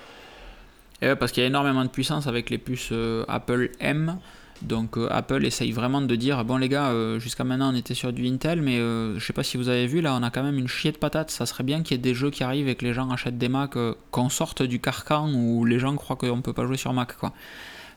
Et 1.03 1.15
parce 1.17 1.33
qu'il 1.33 1.43
y 1.43 1.45
a 1.45 1.49
énormément 1.49 1.83
de 1.83 1.89
puissance 1.89 2.29
avec 2.29 2.51
les 2.51 2.59
puces 2.59 2.91
euh, 2.93 3.25
Apple 3.27 3.71
M. 3.81 4.19
Donc 4.63 4.97
Apple 5.11 5.45
essaye 5.45 5.73
vraiment 5.73 6.01
de 6.01 6.15
dire 6.15 6.45
bon 6.45 6.57
les 6.57 6.69
gars, 6.69 7.19
jusqu'à 7.19 7.43
maintenant 7.43 7.73
on 7.73 7.77
était 7.77 7.93
sur 7.93 8.13
du 8.13 8.27
Intel, 8.27 8.63
mais 8.63 8.79
je 8.79 9.19
sais 9.19 9.33
pas 9.33 9.43
si 9.43 9.57
vous 9.57 9.69
avez 9.69 9.87
vu 9.87 10.01
là, 10.01 10.17
on 10.19 10.23
a 10.23 10.31
quand 10.31 10.45
même 10.45 10.57
une 10.57 10.69
chier 10.69 10.93
de 10.93 10.97
patates. 10.97 11.31
Ça 11.31 11.45
serait 11.45 11.65
bien 11.65 11.83
qu'il 11.83 11.97
y 11.97 12.01
ait 12.01 12.03
des 12.03 12.15
jeux 12.15 12.31
qui 12.31 12.45
arrivent 12.45 12.69
et 12.69 12.77
que 12.77 12.85
les 12.85 12.95
gens 12.95 13.11
achètent 13.11 13.37
des 13.37 13.49
Mac, 13.49 13.73
qu'on 14.13 14.29
sorte 14.29 14.63
du 14.63 14.81
carcan 14.81 15.31
où 15.35 15.65
les 15.65 15.81
gens 15.81 15.95
croient 15.97 16.17
qu'on 16.17 16.41
peut 16.41 16.53
pas 16.53 16.65
jouer 16.67 16.77
sur 16.77 16.93
Mac 16.95 17.17
quoi. 17.17 17.33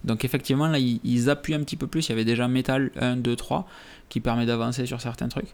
Donc 0.04 0.26
effectivement 0.26 0.68
là 0.68 0.80
ils, 0.80 1.00
ils, 1.04 1.30
appuient 1.30 1.56
un 1.56 1.64
petit 1.64 1.76
peu 1.76 1.88
plus. 1.88 2.08
Il 2.08 2.10
y 2.10 2.14
avait 2.14 2.26
déjà 2.26 2.48
Metal 2.48 2.92
1, 3.00 3.18
2, 3.18 3.36
3 3.36 3.68
qui 4.10 4.20
permet 4.20 4.46
d'avancer 4.46 4.86
sur 4.86 5.02
certains 5.02 5.28
trucs. 5.28 5.54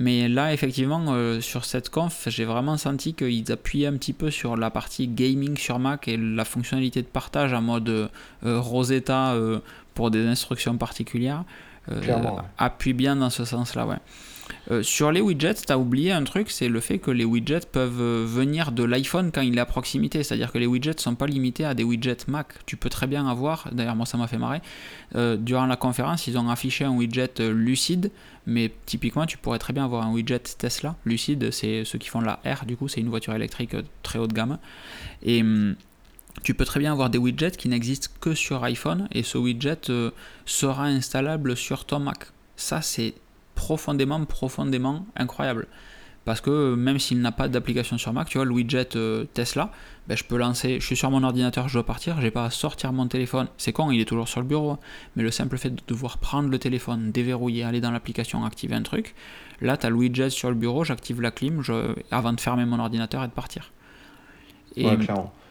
Mais 0.00 0.28
là, 0.28 0.52
effectivement, 0.52 1.06
euh, 1.08 1.40
sur 1.40 1.64
cette 1.64 1.90
conf, 1.90 2.28
j'ai 2.28 2.44
vraiment 2.44 2.76
senti 2.76 3.14
qu'ils 3.14 3.50
appuyaient 3.50 3.88
un 3.88 3.94
petit 3.94 4.12
peu 4.12 4.30
sur 4.30 4.56
la 4.56 4.70
partie 4.70 5.08
gaming 5.08 5.56
sur 5.56 5.80
Mac 5.80 6.06
et 6.06 6.16
la 6.16 6.44
fonctionnalité 6.44 7.02
de 7.02 7.08
partage 7.08 7.52
en 7.52 7.62
mode 7.62 7.88
euh, 7.88 8.08
Rosetta 8.44 9.32
euh, 9.32 9.58
pour 9.94 10.12
des 10.12 10.24
instructions 10.24 10.76
particulières. 10.78 11.42
appuie 12.58 12.92
bien 12.92 13.16
dans 13.16 13.30
ce 13.30 13.44
sens-là, 13.44 13.86
ouais. 13.86 13.96
Euh, 14.70 14.82
sur 14.82 15.10
les 15.12 15.20
widgets, 15.20 15.54
tu 15.54 15.72
as 15.72 15.78
oublié 15.78 16.12
un 16.12 16.24
truc, 16.24 16.50
c'est 16.50 16.68
le 16.68 16.80
fait 16.80 16.98
que 16.98 17.10
les 17.10 17.24
widgets 17.24 17.66
peuvent 17.72 18.00
euh, 18.00 18.24
venir 18.26 18.70
de 18.72 18.84
l'iPhone 18.84 19.30
quand 19.32 19.40
il 19.40 19.56
est 19.56 19.60
à 19.60 19.66
proximité. 19.66 20.22
C'est-à-dire 20.22 20.52
que 20.52 20.58
les 20.58 20.66
widgets 20.66 20.94
ne 20.94 21.00
sont 21.00 21.14
pas 21.14 21.26
limités 21.26 21.64
à 21.64 21.74
des 21.74 21.84
widgets 21.84 22.26
Mac. 22.28 22.48
Tu 22.66 22.76
peux 22.76 22.90
très 22.90 23.06
bien 23.06 23.26
avoir, 23.26 23.68
d'ailleurs 23.72 23.96
moi 23.96 24.04
ça 24.04 24.18
m'a 24.18 24.26
fait 24.26 24.36
marrer, 24.36 24.60
euh, 25.14 25.36
durant 25.36 25.66
la 25.66 25.76
conférence, 25.76 26.26
ils 26.26 26.36
ont 26.36 26.50
affiché 26.50 26.84
un 26.84 26.92
widget 26.92 27.40
lucide, 27.50 28.10
mais 28.46 28.70
typiquement 28.84 29.24
tu 29.24 29.38
pourrais 29.38 29.58
très 29.58 29.72
bien 29.72 29.84
avoir 29.84 30.06
un 30.06 30.12
widget 30.12 30.40
Tesla. 30.58 30.96
Lucide, 31.06 31.50
c'est 31.50 31.84
ceux 31.84 31.98
qui 31.98 32.08
font 32.08 32.20
la 32.20 32.40
R, 32.44 32.66
du 32.66 32.76
coup 32.76 32.88
c'est 32.88 33.00
une 33.00 33.08
voiture 33.08 33.34
électrique 33.34 33.74
très 34.02 34.18
haut 34.18 34.26
de 34.26 34.34
gamme. 34.34 34.58
Et 35.22 35.40
hum, 35.40 35.76
tu 36.42 36.52
peux 36.52 36.66
très 36.66 36.80
bien 36.80 36.92
avoir 36.92 37.08
des 37.08 37.18
widgets 37.18 37.52
qui 37.52 37.68
n'existent 37.68 38.10
que 38.20 38.34
sur 38.34 38.62
iPhone 38.64 39.08
et 39.12 39.22
ce 39.22 39.38
widget 39.38 39.90
sera 40.44 40.84
installable 40.84 41.56
sur 41.56 41.86
ton 41.86 42.00
Mac. 42.00 42.26
Ça, 42.56 42.82
c'est 42.82 43.14
profondément, 43.58 44.24
profondément 44.24 45.04
incroyable. 45.16 45.66
Parce 46.24 46.40
que 46.40 46.74
même 46.74 46.98
s'il 46.98 47.20
n'a 47.20 47.32
pas 47.32 47.48
d'application 47.48 47.98
sur 47.98 48.12
Mac, 48.12 48.28
tu 48.28 48.38
vois, 48.38 48.44
le 48.44 48.52
widget 48.52 48.94
euh, 48.94 49.24
Tesla, 49.34 49.72
ben, 50.06 50.16
je 50.16 50.22
peux 50.22 50.36
lancer, 50.36 50.78
je 50.78 50.86
suis 50.86 50.96
sur 50.96 51.10
mon 51.10 51.24
ordinateur, 51.24 51.68
je 51.68 51.72
dois 51.72 51.84
partir, 51.84 52.20
j'ai 52.20 52.30
pas 52.30 52.44
à 52.44 52.50
sortir 52.50 52.92
mon 52.92 53.08
téléphone. 53.08 53.48
C'est 53.56 53.72
con, 53.72 53.90
il 53.90 54.00
est 54.00 54.04
toujours 54.04 54.28
sur 54.28 54.40
le 54.40 54.46
bureau, 54.46 54.78
mais 55.16 55.24
le 55.24 55.30
simple 55.32 55.58
fait 55.58 55.70
de 55.70 55.80
devoir 55.88 56.18
prendre 56.18 56.50
le 56.50 56.58
téléphone, 56.58 57.10
déverrouiller, 57.10 57.64
aller 57.64 57.80
dans 57.80 57.90
l'application, 57.90 58.44
activer 58.44 58.76
un 58.76 58.82
truc, 58.82 59.14
là, 59.60 59.76
tu 59.76 59.86
as 59.86 59.90
le 59.90 59.96
widget 59.96 60.30
sur 60.30 60.50
le 60.50 60.54
bureau, 60.54 60.84
j'active 60.84 61.20
la 61.20 61.30
clim 61.30 61.62
je, 61.62 61.94
avant 62.10 62.32
de 62.32 62.40
fermer 62.40 62.64
mon 62.64 62.78
ordinateur 62.78 63.24
et 63.24 63.28
de 63.28 63.32
partir. 63.32 63.72
Et, 64.76 64.86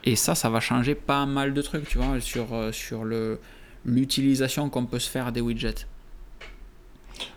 et 0.05 0.15
ça, 0.15 0.35
ça 0.35 0.49
va 0.49 0.61
changer 0.61 0.95
pas 0.95 1.25
mal 1.25 1.53
de 1.53 1.61
trucs, 1.61 1.89
tu 1.89 1.97
vois, 1.97 2.21
sur, 2.21 2.53
euh, 2.53 2.71
sur 2.71 3.03
l'utilisation 3.83 4.69
qu'on 4.69 4.85
peut 4.85 4.99
se 4.99 5.09
faire 5.09 5.31
des 5.33 5.41
widgets. 5.41 5.87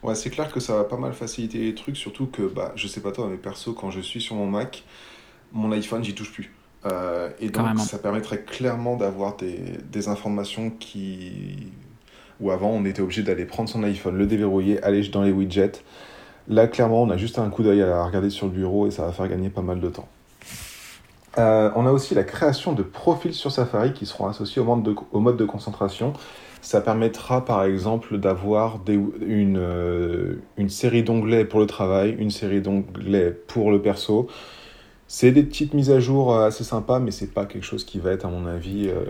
Ouais, 0.02 0.14
c'est 0.14 0.30
clair 0.30 0.50
que 0.52 0.60
ça 0.60 0.76
va 0.76 0.84
pas 0.84 0.96
mal 0.96 1.12
faciliter 1.12 1.58
les 1.58 1.74
trucs, 1.74 1.96
surtout 1.96 2.26
que, 2.26 2.42
bah, 2.42 2.72
je 2.76 2.86
sais 2.86 3.00
pas 3.00 3.12
toi, 3.12 3.28
mais 3.30 3.36
perso, 3.36 3.72
quand 3.72 3.90
je 3.90 4.00
suis 4.00 4.20
sur 4.20 4.36
mon 4.36 4.46
Mac, 4.46 4.84
mon 5.52 5.72
iPhone, 5.72 6.02
j'y 6.04 6.14
touche 6.14 6.32
plus. 6.32 6.52
Euh, 6.86 7.28
et 7.40 7.50
donc, 7.50 7.78
ça 7.78 7.98
permettrait 7.98 8.42
clairement 8.42 8.96
d'avoir 8.96 9.36
des, 9.36 9.58
des 9.90 10.08
informations 10.08 10.70
qui. 10.70 11.72
Où 12.40 12.50
avant, 12.50 12.70
on 12.70 12.86
était 12.86 13.02
obligé 13.02 13.22
d'aller 13.22 13.44
prendre 13.44 13.68
son 13.68 13.82
iPhone, 13.82 14.16
le 14.16 14.26
déverrouiller, 14.26 14.82
aller 14.82 15.06
dans 15.08 15.22
les 15.22 15.30
widgets. 15.30 15.82
Là, 16.48 16.66
clairement, 16.68 17.02
on 17.02 17.10
a 17.10 17.18
juste 17.18 17.38
un 17.38 17.50
coup 17.50 17.62
d'œil 17.62 17.82
à 17.82 18.02
regarder 18.02 18.30
sur 18.30 18.46
le 18.46 18.52
bureau 18.52 18.86
et 18.86 18.90
ça 18.90 19.04
va 19.04 19.12
faire 19.12 19.28
gagner 19.28 19.50
pas 19.50 19.60
mal 19.60 19.78
de 19.78 19.90
temps. 19.90 20.08
Euh, 21.38 21.70
on 21.76 21.86
a 21.86 21.92
aussi 21.92 22.14
la 22.14 22.24
création 22.24 22.72
de 22.72 22.82
profils 22.82 23.34
sur 23.34 23.52
Safari 23.52 23.92
qui 23.92 24.06
seront 24.06 24.26
associés 24.26 24.60
au 24.60 24.64
mode 24.64 24.82
de, 24.82 24.96
au 25.12 25.20
mode 25.20 25.36
de 25.36 25.44
concentration. 25.44 26.14
Ça 26.62 26.80
permettra 26.80 27.44
par 27.44 27.64
exemple 27.64 28.18
d'avoir 28.18 28.80
une, 28.86 29.58
euh, 29.58 30.34
une 30.56 30.68
série 30.68 31.02
d'onglets 31.02 31.44
pour 31.44 31.60
le 31.60 31.66
travail, 31.66 32.14
une 32.18 32.30
série 32.30 32.60
d'onglets 32.60 33.30
pour 33.30 33.70
le 33.70 33.80
perso. 33.80 34.28
C'est 35.06 35.32
des 35.32 35.42
petites 35.42 35.74
mises 35.74 35.90
à 35.90 36.00
jour 36.00 36.34
euh, 36.34 36.46
assez 36.46 36.64
sympas, 36.64 37.00
mais 37.00 37.10
c'est 37.10 37.32
pas 37.32 37.46
quelque 37.46 37.64
chose 37.64 37.84
qui 37.84 37.98
va 37.98 38.12
être, 38.12 38.26
à 38.26 38.28
mon 38.28 38.46
avis, 38.46 38.88
euh, 38.88 39.04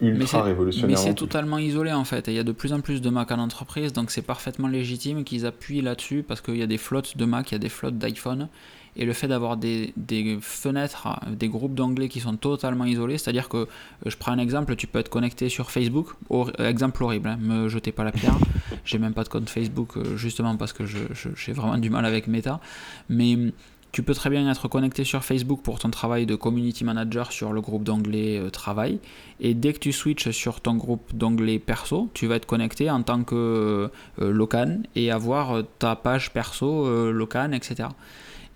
ultra 0.00 0.42
révolutionnaire. 0.42 0.98
Mais 0.98 1.02
c'est 1.02 1.14
totalement 1.14 1.58
isolé 1.58 1.92
en 1.92 2.04
fait. 2.04 2.28
Et 2.28 2.32
il 2.32 2.36
y 2.36 2.40
a 2.40 2.44
de 2.44 2.52
plus 2.52 2.72
en 2.72 2.80
plus 2.80 3.00
de 3.00 3.10
Mac 3.10 3.30
en 3.32 3.38
entreprise, 3.38 3.92
donc 3.92 4.10
c'est 4.10 4.22
parfaitement 4.22 4.68
légitime 4.68 5.24
qu'ils 5.24 5.46
appuient 5.46 5.82
là-dessus 5.82 6.22
parce 6.22 6.40
qu'il 6.40 6.56
y 6.56 6.62
a 6.62 6.66
des 6.66 6.78
flottes 6.78 7.16
de 7.16 7.24
Mac, 7.24 7.50
il 7.50 7.54
y 7.54 7.56
a 7.56 7.58
des 7.58 7.68
flottes 7.68 7.98
d'iPhone 7.98 8.48
et 8.96 9.04
le 9.04 9.12
fait 9.12 9.28
d'avoir 9.28 9.56
des, 9.56 9.92
fenêtres, 10.40 11.08
des 11.30 11.48
groupes 11.48 11.74
d'anglais 11.74 12.08
qui 12.08 12.20
sont 12.20 12.36
totalement 12.36 12.84
isolés, 12.84 13.18
c'est-à-dire 13.18 13.48
que, 13.48 13.56
euh, 13.56 13.66
je 14.06 14.16
prends 14.16 14.32
un 14.32 14.38
exemple, 14.38 14.76
tu 14.76 14.86
peux 14.86 14.98
être 14.98 15.08
connecté 15.08 15.48
sur 15.48 15.70
Facebook, 15.70 16.08
euh, 16.30 16.68
exemple 16.68 17.02
horrible, 17.02 17.28
hein, 17.28 17.38
me 17.40 17.68
jetez 17.68 17.92
pas 17.92 18.04
la 18.04 18.12
pierre, 18.12 18.36
j'ai 18.84 18.98
même 18.98 19.14
pas 19.14 19.24
de 19.24 19.28
compte 19.28 19.48
Facebook 19.48 19.96
euh, 19.96 20.16
justement 20.16 20.56
parce 20.56 20.72
que 20.72 20.84
j'ai 20.86 21.52
vraiment 21.52 21.78
du 21.78 21.90
mal 21.90 22.04
avec 22.04 22.26
Meta, 22.26 22.60
mais 23.08 23.34
hum, 23.34 23.52
tu 23.92 24.04
peux 24.04 24.14
très 24.14 24.30
bien 24.30 24.48
être 24.48 24.68
connecté 24.68 25.02
sur 25.02 25.24
Facebook 25.24 25.62
pour 25.62 25.80
ton 25.80 25.90
travail 25.90 26.24
de 26.24 26.36
community 26.36 26.84
manager 26.84 27.32
sur 27.32 27.52
le 27.52 27.60
groupe 27.60 27.82
d'anglais 27.82 28.40
travail. 28.52 29.00
Et 29.40 29.52
dès 29.52 29.72
que 29.72 29.80
tu 29.80 29.90
switches 29.90 30.30
sur 30.30 30.60
ton 30.60 30.74
groupe 30.76 31.12
d'anglais 31.12 31.58
perso, 31.58 32.08
tu 32.14 32.28
vas 32.28 32.36
être 32.36 32.46
connecté 32.46 32.88
en 32.88 33.02
tant 33.02 33.24
que 33.24 33.90
Locan 34.18 34.78
et 34.94 35.10
avoir 35.10 35.64
ta 35.80 35.96
page 35.96 36.32
perso 36.32 37.10
Locan, 37.10 37.50
etc. 37.50 37.88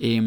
Et, 0.01 0.21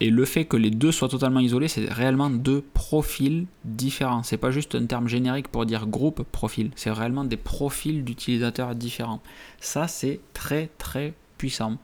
et, 0.00 0.10
le 0.10 0.24
fait 0.24 0.44
que 0.44 0.56
les 0.56 0.70
deux 0.70 0.92
soient 0.92 1.08
totalement 1.08 1.40
isolés, 1.40 1.68
c'est 1.68 1.90
réellement 1.90 2.30
deux 2.30 2.62
profils 2.74 3.46
différents. 3.64 4.22
C'est 4.22 4.36
pas 4.36 4.50
juste 4.50 4.74
un 4.74 4.86
terme 4.86 5.08
générique 5.08 5.48
pour 5.48 5.66
dire 5.66 5.86
groupe 5.86 6.22
profil, 6.22 6.70
c'est 6.76 6.90
réellement 6.90 7.24
des 7.24 7.36
profils 7.36 8.04
d'utilisateurs 8.04 8.74
différents. 8.74 9.20
Ça, 9.60 9.88
c'est 9.88 10.20
très 10.32 10.70
très 10.78 11.14
puissant. 11.38 11.78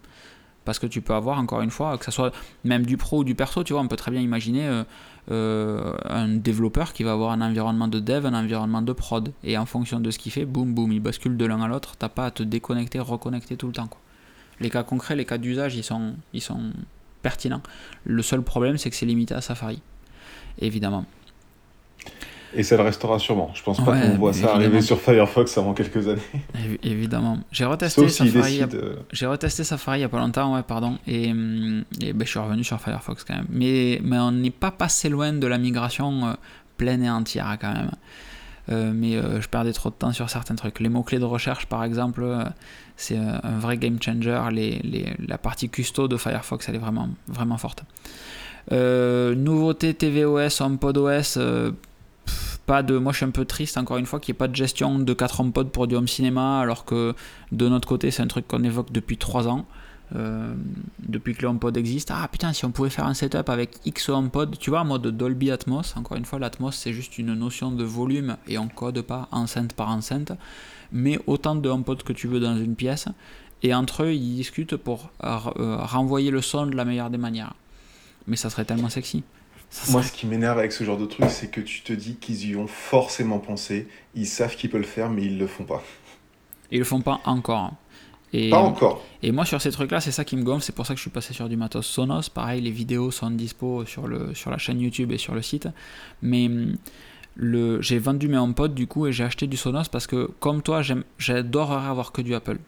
Parce 0.65 0.79
que 0.79 0.87
tu 0.87 1.01
peux 1.01 1.15
avoir, 1.15 1.39
encore 1.39 1.63
une 1.63 1.71
fois, 1.71 1.97
que 1.99 2.05
ce 2.05 2.11
soit 2.11 2.33
même 2.65 2.85
du 2.85 2.97
pro 2.97 3.21
ou 3.21 3.25
du 3.25 3.35
perso, 3.35 3.65
tu 3.65 3.73
vois, 3.73 3.83
on 3.83 3.89
peut 3.89 3.97
très 3.97 4.11
bien 4.11 4.21
imaginer 4.21 4.69
euh, 4.69 4.85
euh, 5.31 5.97
un 6.05 6.29
développeur 6.29 6.93
qui 6.93 7.03
va 7.03 7.13
avoir 7.13 7.33
un 7.33 7.41
environnement 7.41 7.89
de 7.89 7.99
dev, 7.99 8.27
un 8.27 8.35
environnement 8.35 8.83
de 8.83 8.93
prod. 8.93 9.33
Et 9.43 9.57
en 9.57 9.67
fonction 9.67 10.01
de 10.01 10.11
ce 10.11 10.19
qu'il 10.19 10.33
fait, 10.33 10.45
boum, 10.45 10.75
boum, 10.75 10.93
il 10.93 11.01
bascule 11.01 11.37
de 11.37 11.45
l'un 11.47 11.63
à 11.63 11.69
l'autre. 11.69 11.97
T'as 11.99 12.09
pas 12.09 12.27
à 12.27 12.31
te 12.31 12.43
déconnecter, 12.43 13.01
reconnecter 13.01 13.57
tout 13.57 13.69
le 13.69 13.73
temps. 13.73 13.87
Quoi. 13.87 14.01
Les 14.61 14.69
cas 14.69 14.83
concrets, 14.83 15.17
les 15.17 15.25
cas 15.25 15.39
d'usage, 15.39 15.75
ils 15.75 15.83
sont, 15.83 16.15
ils 16.35 16.43
sont 16.43 16.73
pertinent. 17.23 17.63
Le 18.05 18.23
seul 18.23 18.43
problème, 18.43 18.79
c'est 18.79 18.91
que 18.91 18.97
c'est 18.97 19.07
limité 19.07 19.35
à 19.35 19.41
Safari, 19.41 19.81
évidemment. 20.61 21.05
Et 22.55 22.63
ça 22.65 22.77
le 22.77 22.83
restera 22.83 23.19
sûrement. 23.19 23.51
Je 23.55 23.63
pense 23.63 23.83
pas 23.83 24.01
qu'on 24.01 24.17
voit 24.17 24.33
ça 24.33 24.55
arriver 24.55 24.83
sur 24.83 25.01
Firefox 25.01 25.57
avant 25.57 25.73
quelques 25.73 26.09
années. 26.09 26.21
Évidemment. 26.83 27.39
J'ai 27.53 27.65
retesté, 27.65 28.09
Safari, 28.09 28.63
euh, 28.75 28.97
J'ai 29.13 29.27
retesté 29.27 29.63
Safari 29.63 29.99
il 29.99 30.03
y 30.03 30.05
a 30.05 30.09
pas 30.09 30.19
longtemps, 30.19 30.55
ouais, 30.55 30.63
pardon. 30.65 30.99
Et, 31.07 31.31
hum, 31.31 31.85
et 32.01 32.13
ben, 32.13 32.25
je 32.25 32.31
suis 32.31 32.41
revenu 32.41 32.65
sur 32.65 32.81
Firefox 32.81 33.23
quand 33.25 33.37
même. 33.37 33.47
Mais, 33.51 34.01
mais 34.03 34.19
on 34.19 34.33
n'est 34.33 34.51
pas 34.51 34.73
passé 34.73 35.09
loin 35.09 35.33
de 35.33 35.47
la 35.47 35.59
migration 35.59 36.27
euh, 36.27 36.33
pleine 36.77 37.05
et 37.05 37.11
entière 37.11 37.57
quand 37.61 37.73
même. 37.73 37.91
Euh, 38.71 38.93
mais 38.95 39.13
je 39.13 39.49
perdais 39.49 39.73
trop 39.73 39.91
de 39.91 39.95
temps 39.95 40.13
sur 40.13 40.29
certains 40.29 40.55
trucs. 40.55 40.81
Les 40.81 40.89
mots-clés 40.89 41.19
de 41.19 41.25
recherche, 41.25 41.67
par 41.67 41.85
exemple, 41.85 42.25
c'est 43.01 43.17
un 43.17 43.59
vrai 43.59 43.79
game 43.79 44.01
changer. 44.01 44.39
La 45.27 45.39
partie 45.39 45.71
custo 45.71 46.07
de 46.07 46.17
Firefox, 46.17 46.69
elle 46.69 46.75
est 46.75 46.79
vraiment, 46.79 47.09
vraiment 47.29 47.57
forte. 47.57 47.83
Euh, 48.73 49.35
nouveauté 49.35 49.95
tvOS, 49.95 50.61
HomePodOS, 50.61 51.39
euh, 51.39 51.73
pas 52.67 52.83
de. 52.83 52.99
Moi 52.99 53.13
je 53.13 53.19
suis 53.19 53.27
un 53.27 53.31
peu 53.31 53.47
triste 53.47 53.79
encore 53.79 53.97
une 53.97 54.07
fois 54.07 54.21
qu'il 54.21 54.33
n'y 54.33 54.37
ait 54.37 54.39
pas 54.39 54.49
de 54.49 54.55
gestion 54.55 54.99
de 54.99 55.13
4 55.13 55.41
HomePod 55.41 55.71
pour 55.71 55.87
du 55.87 55.97
home 55.97 56.09
cinéma, 56.09 56.61
alors 56.61 56.85
que 56.85 57.15
de 57.53 57.69
notre 57.69 57.89
côté 57.89 58.11
c'est 58.11 58.23
un 58.23 58.27
truc 58.27 58.47
qu'on 58.47 58.63
évoque 58.63 58.93
depuis 58.93 59.17
3 59.17 59.49
ans. 59.49 59.65
Euh, 60.17 60.55
depuis 60.99 61.35
que 61.35 61.43
le 61.43 61.49
HomePod 61.49 61.77
existe, 61.77 62.11
ah 62.13 62.27
putain, 62.27 62.53
si 62.53 62.65
on 62.65 62.73
pouvait 62.73 62.91
faire 62.91 63.07
un 63.07 63.15
setup 63.15 63.49
avec 63.49 63.77
X 63.85 64.09
HomePod, 64.09 64.59
tu 64.59 64.71
vois, 64.71 64.81
en 64.81 64.85
mode 64.85 65.07
Dolby 65.07 65.51
Atmos, 65.51 65.97
encore 65.97 66.17
une 66.17 66.25
fois, 66.25 66.39
l'Atmos 66.39 66.73
c'est 66.73 66.93
juste 66.93 67.19
une 67.19 67.35
notion 67.35 67.71
de 67.71 67.85
volume 67.85 68.37
et 68.49 68.59
on 68.59 68.69
code 68.69 69.03
pas 69.03 69.29
enceinte 69.31 69.73
par 69.73 69.89
enceinte 69.89 70.33
mets 70.93 71.19
autant 71.27 71.55
de 71.55 71.69
HomePod 71.69 72.03
que 72.03 72.13
tu 72.13 72.27
veux 72.27 72.41
dans 72.41 72.57
une 72.57 72.75
pièce, 72.75 73.07
et 73.63 73.75
entre 73.75 74.05
eux, 74.05 74.13
ils 74.13 74.37
discutent 74.37 74.77
pour 74.77 75.11
euh, 75.23 75.77
renvoyer 75.77 76.31
le 76.31 76.41
son 76.41 76.67
de 76.67 76.77
la 76.77 76.85
meilleure 76.85 77.11
des 77.11 77.19
manières. 77.19 77.55
Mais 78.27 78.37
ça 78.37 78.51
serait 78.51 78.65
tellement 78.65 78.89
sexy. 78.89 79.23
Moi, 79.91 80.03
ce 80.03 80.13
qui 80.13 80.27
m'énerve 80.27 80.59
avec 80.59 80.73
ce 80.73 80.83
genre 80.83 80.99
de 80.99 81.07
truc, 81.07 81.27
c'est 81.31 81.49
que 81.49 81.61
tu 81.61 81.83
te 81.83 81.93
dis 81.93 82.17
qu'ils 82.17 82.49
y 82.49 82.57
ont 82.57 82.67
forcément 82.67 83.39
pensé, 83.39 83.87
ils 84.15 84.27
savent 84.27 84.57
qu'ils 84.57 84.69
peuvent 84.69 84.81
le 84.81 84.87
faire, 84.87 85.11
mais 85.11 85.23
ils 85.23 85.39
le 85.39 85.47
font 85.47 85.65
pas. 85.65 85.83
Ils 86.73 86.81
le 86.81 86.85
font 86.85 87.01
pas 87.01 87.21
encore. 87.25 87.75
Et, 88.33 88.51
pas 88.51 88.59
encore. 88.59 89.05
Et 89.23 89.33
moi, 89.33 89.45
sur 89.45 89.61
ces 89.61 89.73
trucs-là, 89.73 90.01
c'est 90.01 90.13
ça 90.13 90.25
qui 90.25 90.37
me 90.37 90.43
gonfle. 90.43 90.63
C'est 90.63 90.75
pour 90.75 90.87
ça 90.87 90.95
que 90.95 90.99
je 90.99 91.03
suis 91.03 91.11
passé 91.11 91.35
sur 91.35 91.49
du 91.49 91.57
matos 91.57 91.87
Sonos. 91.87 92.29
Pareil, 92.33 92.61
les 92.61 92.71
vidéos 92.71 93.11
sont 93.11 93.31
dispo 93.31 93.85
sur, 93.87 94.07
le, 94.07 94.35
sur 94.35 94.51
la 94.51 94.59
chaîne 94.59 94.81
YouTube 94.81 95.11
et 95.13 95.19
sur 95.19 95.35
le 95.35 95.43
site. 95.43 95.69
Mais 96.23 96.49
j'ai 97.81 97.99
vendu 97.99 98.29
mes 98.29 98.39
HomePod 98.39 98.75
du 98.75 98.87
coup 98.87 99.07
et 99.07 99.13
j'ai 99.13 99.25
acheté 99.25 99.47
du 99.47 99.57
Sonos 99.57 99.89
parce 99.91 100.07
que 100.07 100.31
comme 100.41 100.63
toi 100.63 100.83
j'adorerais 101.19 101.89
avoir 101.89 102.13
que 102.13 102.23
du 102.23 102.35
Apple. 102.35 102.59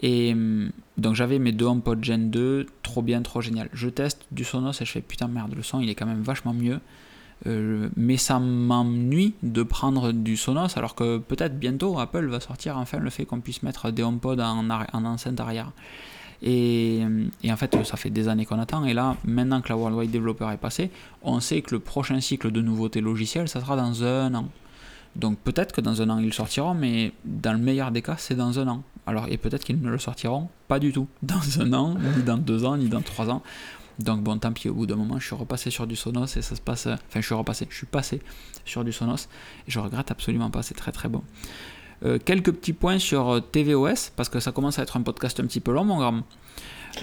Et 0.00 0.32
hum, 0.32 0.70
donc 0.96 1.14
j'avais 1.14 1.38
mes 1.38 1.52
deux 1.52 1.66
HomePod 1.66 2.02
Gen 2.02 2.30
2, 2.30 2.66
trop 2.82 3.02
bien, 3.02 3.22
trop 3.22 3.40
génial. 3.40 3.68
Je 3.72 3.88
teste 3.88 4.26
du 4.30 4.44
Sonos 4.44 4.80
et 4.80 4.84
je 4.84 4.90
fais 4.90 5.00
putain 5.00 5.28
merde, 5.28 5.54
le 5.54 5.62
son 5.62 5.80
il 5.80 5.88
est 5.88 5.94
quand 5.94 6.06
même 6.06 6.22
vachement 6.22 6.52
mieux. 6.52 6.80
Euh, 7.46 7.88
mais 7.96 8.16
ça 8.16 8.38
m'ennuie 8.38 9.34
de 9.42 9.64
prendre 9.64 10.12
du 10.12 10.36
Sonos 10.36 10.76
alors 10.76 10.94
que 10.94 11.18
peut-être 11.18 11.58
bientôt 11.58 11.98
Apple 11.98 12.26
va 12.26 12.38
sortir 12.38 12.78
enfin 12.78 12.98
le 12.98 13.10
fait 13.10 13.24
qu'on 13.24 13.40
puisse 13.40 13.64
mettre 13.64 13.90
des 13.90 14.04
HomePod 14.04 14.40
en, 14.40 14.68
en 14.70 15.04
enceinte 15.04 15.40
arrière. 15.40 15.72
Et, 16.44 17.02
en 17.48 17.56
fait, 17.56 17.84
ça 17.84 17.96
fait 17.96 18.10
des 18.10 18.26
années 18.26 18.44
qu'on 18.44 18.58
attend. 18.58 18.84
Et 18.84 18.94
là, 18.94 19.16
maintenant 19.24 19.60
que 19.60 19.68
la 19.68 19.76
Worldwide 19.76 20.10
Developer 20.10 20.48
est 20.52 20.56
passée, 20.56 20.90
on 21.22 21.38
sait 21.38 21.62
que 21.62 21.72
le 21.72 21.78
prochain 21.78 22.20
cycle 22.20 22.50
de 22.50 22.60
nouveautés 22.60 23.00
logicielles, 23.00 23.48
ça 23.48 23.60
sera 23.60 23.76
dans 23.76 24.02
un 24.02 24.34
an. 24.34 24.48
Donc 25.14 25.38
peut-être 25.38 25.72
que 25.72 25.80
dans 25.80 26.00
un 26.00 26.08
an 26.08 26.18
ils 26.18 26.32
sortiront, 26.32 26.74
mais 26.74 27.12
dans 27.24 27.52
le 27.52 27.58
meilleur 27.58 27.90
des 27.90 28.02
cas, 28.02 28.16
c'est 28.18 28.34
dans 28.34 28.58
un 28.58 28.66
an. 28.66 28.82
Alors, 29.06 29.26
et 29.28 29.36
peut-être 29.36 29.64
qu'ils 29.64 29.80
ne 29.80 29.90
le 29.90 29.98
sortiront 29.98 30.48
pas 30.68 30.78
du 30.78 30.92
tout 30.92 31.06
dans 31.22 31.60
un 31.60 31.72
an, 31.74 31.96
ni 32.16 32.22
dans 32.22 32.38
deux 32.38 32.64
ans, 32.64 32.76
ni 32.76 32.88
dans 32.88 33.02
trois 33.02 33.30
ans. 33.30 33.42
Donc 33.98 34.22
bon, 34.22 34.38
tant 34.38 34.52
pis, 34.52 34.68
au 34.68 34.74
bout 34.74 34.86
d'un 34.86 34.96
moment, 34.96 35.18
je 35.18 35.26
suis 35.26 35.34
repassé 35.34 35.70
sur 35.70 35.86
du 35.86 35.96
Sonos 35.96 36.36
et 36.36 36.42
ça 36.42 36.56
se 36.56 36.60
passe. 36.60 36.86
Enfin, 36.86 37.20
je 37.20 37.26
suis 37.26 37.34
repassé, 37.34 37.66
je 37.68 37.76
suis 37.76 37.86
passé 37.86 38.20
sur 38.64 38.84
du 38.84 38.92
Sonos 38.92 39.28
et 39.66 39.70
je 39.70 39.78
regrette 39.78 40.10
absolument 40.10 40.50
pas, 40.50 40.62
c'est 40.62 40.74
très 40.74 40.92
très 40.92 41.08
bon. 41.08 41.22
quelques 42.24 42.52
petits 42.52 42.72
points 42.72 42.98
sur 42.98 43.40
TVOS, 43.52 44.10
parce 44.16 44.28
que 44.28 44.40
ça 44.40 44.52
commence 44.52 44.78
à 44.78 44.82
être 44.82 44.96
un 44.96 45.02
podcast 45.02 45.38
un 45.40 45.44
petit 45.44 45.60
peu 45.60 45.72
long, 45.72 45.84
mon 45.84 45.98
grand. 45.98 46.22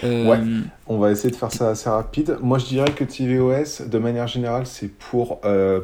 Ouais, 0.03 0.39
on 0.85 0.99
va 0.99 1.09
essayer 1.09 1.31
de 1.31 1.35
faire 1.35 1.51
ça 1.51 1.69
assez 1.69 1.89
rapide. 1.89 2.37
Moi, 2.41 2.59
je 2.59 2.65
dirais 2.65 2.91
que 2.91 3.03
TVOS, 3.03 3.87
de 3.87 3.97
manière 3.97 4.27
générale, 4.27 4.67
c'est 4.67 4.89
pour 4.89 5.41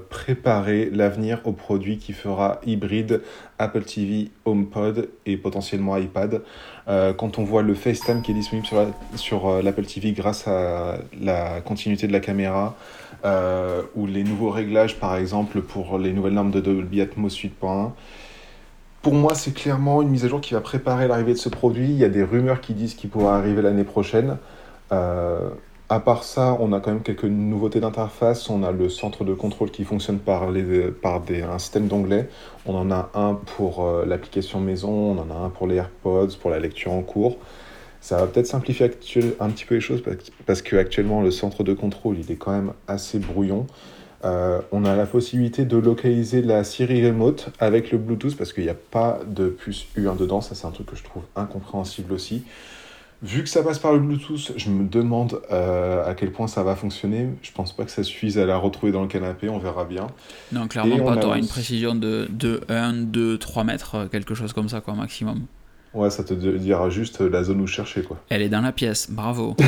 préparer 0.09 0.89
l'avenir 0.91 1.41
au 1.45 1.53
produit 1.53 1.97
qui 1.97 2.13
fera 2.13 2.59
hybride 2.65 3.21
Apple 3.57 3.83
TV, 3.83 4.31
HomePod 4.45 5.09
et 5.25 5.37
potentiellement 5.37 5.97
iPad. 5.97 6.43
Quand 6.87 7.39
on 7.39 7.43
voit 7.43 7.63
le 7.63 7.73
FaceTime 7.73 8.21
qui 8.21 8.31
est 8.31 8.35
disponible 8.35 8.67
sur, 8.67 8.85
sur 9.15 9.61
l'Apple 9.63 9.85
TV 9.85 10.11
grâce 10.11 10.47
à 10.47 10.97
la 11.19 11.61
continuité 11.61 12.07
de 12.07 12.13
la 12.13 12.19
caméra, 12.19 12.75
euh, 13.25 13.81
ou 13.95 14.05
les 14.05 14.23
nouveaux 14.23 14.51
réglages, 14.51 14.99
par 14.99 15.15
exemple, 15.15 15.61
pour 15.61 15.97
les 15.97 16.13
nouvelles 16.13 16.33
normes 16.33 16.51
de 16.51 16.59
Dolby 16.59 17.01
Atmos 17.01 17.29
8.1. 17.29 17.91
Pour 19.01 19.13
moi, 19.15 19.33
c'est 19.33 19.53
clairement 19.53 20.03
une 20.03 20.09
mise 20.09 20.25
à 20.25 20.27
jour 20.27 20.41
qui 20.41 20.53
va 20.53 20.61
préparer 20.61 21.07
l'arrivée 21.07 21.33
de 21.33 21.39
ce 21.39 21.49
produit. 21.49 21.89
Il 21.89 21.97
y 21.97 22.03
a 22.03 22.09
des 22.09 22.23
rumeurs 22.23 22.61
qui 22.61 22.73
disent 22.73 22.93
qu'il 22.93 23.09
pourra 23.09 23.37
arriver 23.37 23.63
l'année 23.63 23.83
prochaine. 23.83 24.37
Euh, 24.91 25.49
à 25.89 25.99
part 25.99 26.23
ça, 26.23 26.57
on 26.59 26.73
a 26.73 26.79
quand 26.79 26.91
même 26.91 27.03
quelques 27.03 27.25
nouveautés 27.25 27.79
d'interface. 27.79 28.49
On 28.49 28.63
a 28.63 28.71
le 28.71 28.89
centre 28.89 29.23
de 29.23 29.33
contrôle 29.33 29.69
qui 29.69 29.83
fonctionne 29.83 30.19
par, 30.19 30.49
les, 30.49 30.89
par 30.89 31.21
des, 31.21 31.43
un 31.43 31.59
système 31.59 31.87
d'onglets. 31.87 32.29
On 32.65 32.75
en 32.75 32.91
a 32.91 33.11
un 33.13 33.35
pour 33.35 33.85
euh, 33.85 34.05
l'application 34.05 34.59
maison, 34.59 34.89
on 34.89 35.17
en 35.19 35.29
a 35.29 35.45
un 35.45 35.49
pour 35.49 35.67
les 35.67 35.75
AirPods, 35.75 36.37
pour 36.41 36.49
la 36.49 36.59
lecture 36.59 36.91
en 36.91 37.01
cours. 37.01 37.37
Ça 38.01 38.17
va 38.17 38.27
peut-être 38.27 38.47
simplifier 38.47 38.91
un 39.39 39.49
petit 39.49 39.65
peu 39.65 39.75
les 39.75 39.81
choses 39.81 40.03
parce 40.45 40.61
qu'actuellement 40.61 41.21
le 41.21 41.31
centre 41.31 41.63
de 41.63 41.73
contrôle 41.73 42.17
il 42.19 42.31
est 42.31 42.35
quand 42.35 42.51
même 42.51 42.73
assez 42.87 43.17
brouillon. 43.17 43.65
Euh, 44.23 44.61
on 44.71 44.85
a 44.85 44.95
la 44.95 45.05
possibilité 45.05 45.65
de 45.65 45.77
localiser 45.77 46.41
la 46.41 46.63
Siri 46.63 47.05
Remote 47.05 47.49
avec 47.59 47.91
le 47.91 47.97
Bluetooth 47.97 48.35
parce 48.35 48.53
qu'il 48.53 48.63
n'y 48.63 48.69
a 48.69 48.75
pas 48.75 49.19
de 49.27 49.47
puce 49.47 49.85
U1 49.97 50.17
dedans. 50.17 50.41
Ça, 50.41 50.55
c'est 50.55 50.65
un 50.65 50.71
truc 50.71 50.87
que 50.87 50.95
je 50.95 51.03
trouve 51.03 51.23
incompréhensible 51.35 52.13
aussi. 52.13 52.43
Vu 53.23 53.43
que 53.43 53.49
ça 53.49 53.63
passe 53.63 53.79
par 53.79 53.93
le 53.93 53.99
Bluetooth, 53.99 54.53
je 54.55 54.69
me 54.69 54.87
demande 54.87 55.41
euh, 55.51 56.05
à 56.05 56.13
quel 56.13 56.31
point 56.31 56.47
ça 56.47 56.63
va 56.63 56.75
fonctionner. 56.75 57.29
Je 57.41 57.51
pense 57.51 57.75
pas 57.75 57.83
que 57.85 57.91
ça 57.91 58.03
suffise 58.03 58.37
à 58.37 58.45
la 58.45 58.57
retrouver 58.57 58.91
dans 58.91 59.01
le 59.01 59.07
canapé, 59.07 59.49
on 59.49 59.57
verra 59.57 59.85
bien. 59.85 60.07
Non, 60.51 60.67
clairement 60.67 61.03
pas. 61.03 61.17
Tu 61.17 61.25
auras 61.25 61.37
une 61.37 61.47
précision 61.47 61.95
de, 61.95 62.27
de 62.29 62.61
1, 62.69 62.93
2, 62.93 63.37
3 63.37 63.63
mètres, 63.63 64.07
quelque 64.11 64.35
chose 64.35 64.53
comme 64.53 64.69
ça, 64.69 64.81
quoi, 64.81 64.93
maximum. 64.93 65.45
Ouais, 65.93 66.09
ça 66.09 66.23
te 66.23 66.33
dira 66.33 66.89
juste 66.89 67.21
la 67.21 67.43
zone 67.43 67.61
où 67.61 67.67
chercher, 67.67 68.03
quoi. 68.03 68.17
Elle 68.29 68.41
est 68.41 68.49
dans 68.49 68.61
la 68.61 68.73
pièce, 68.73 69.09
bravo. 69.09 69.55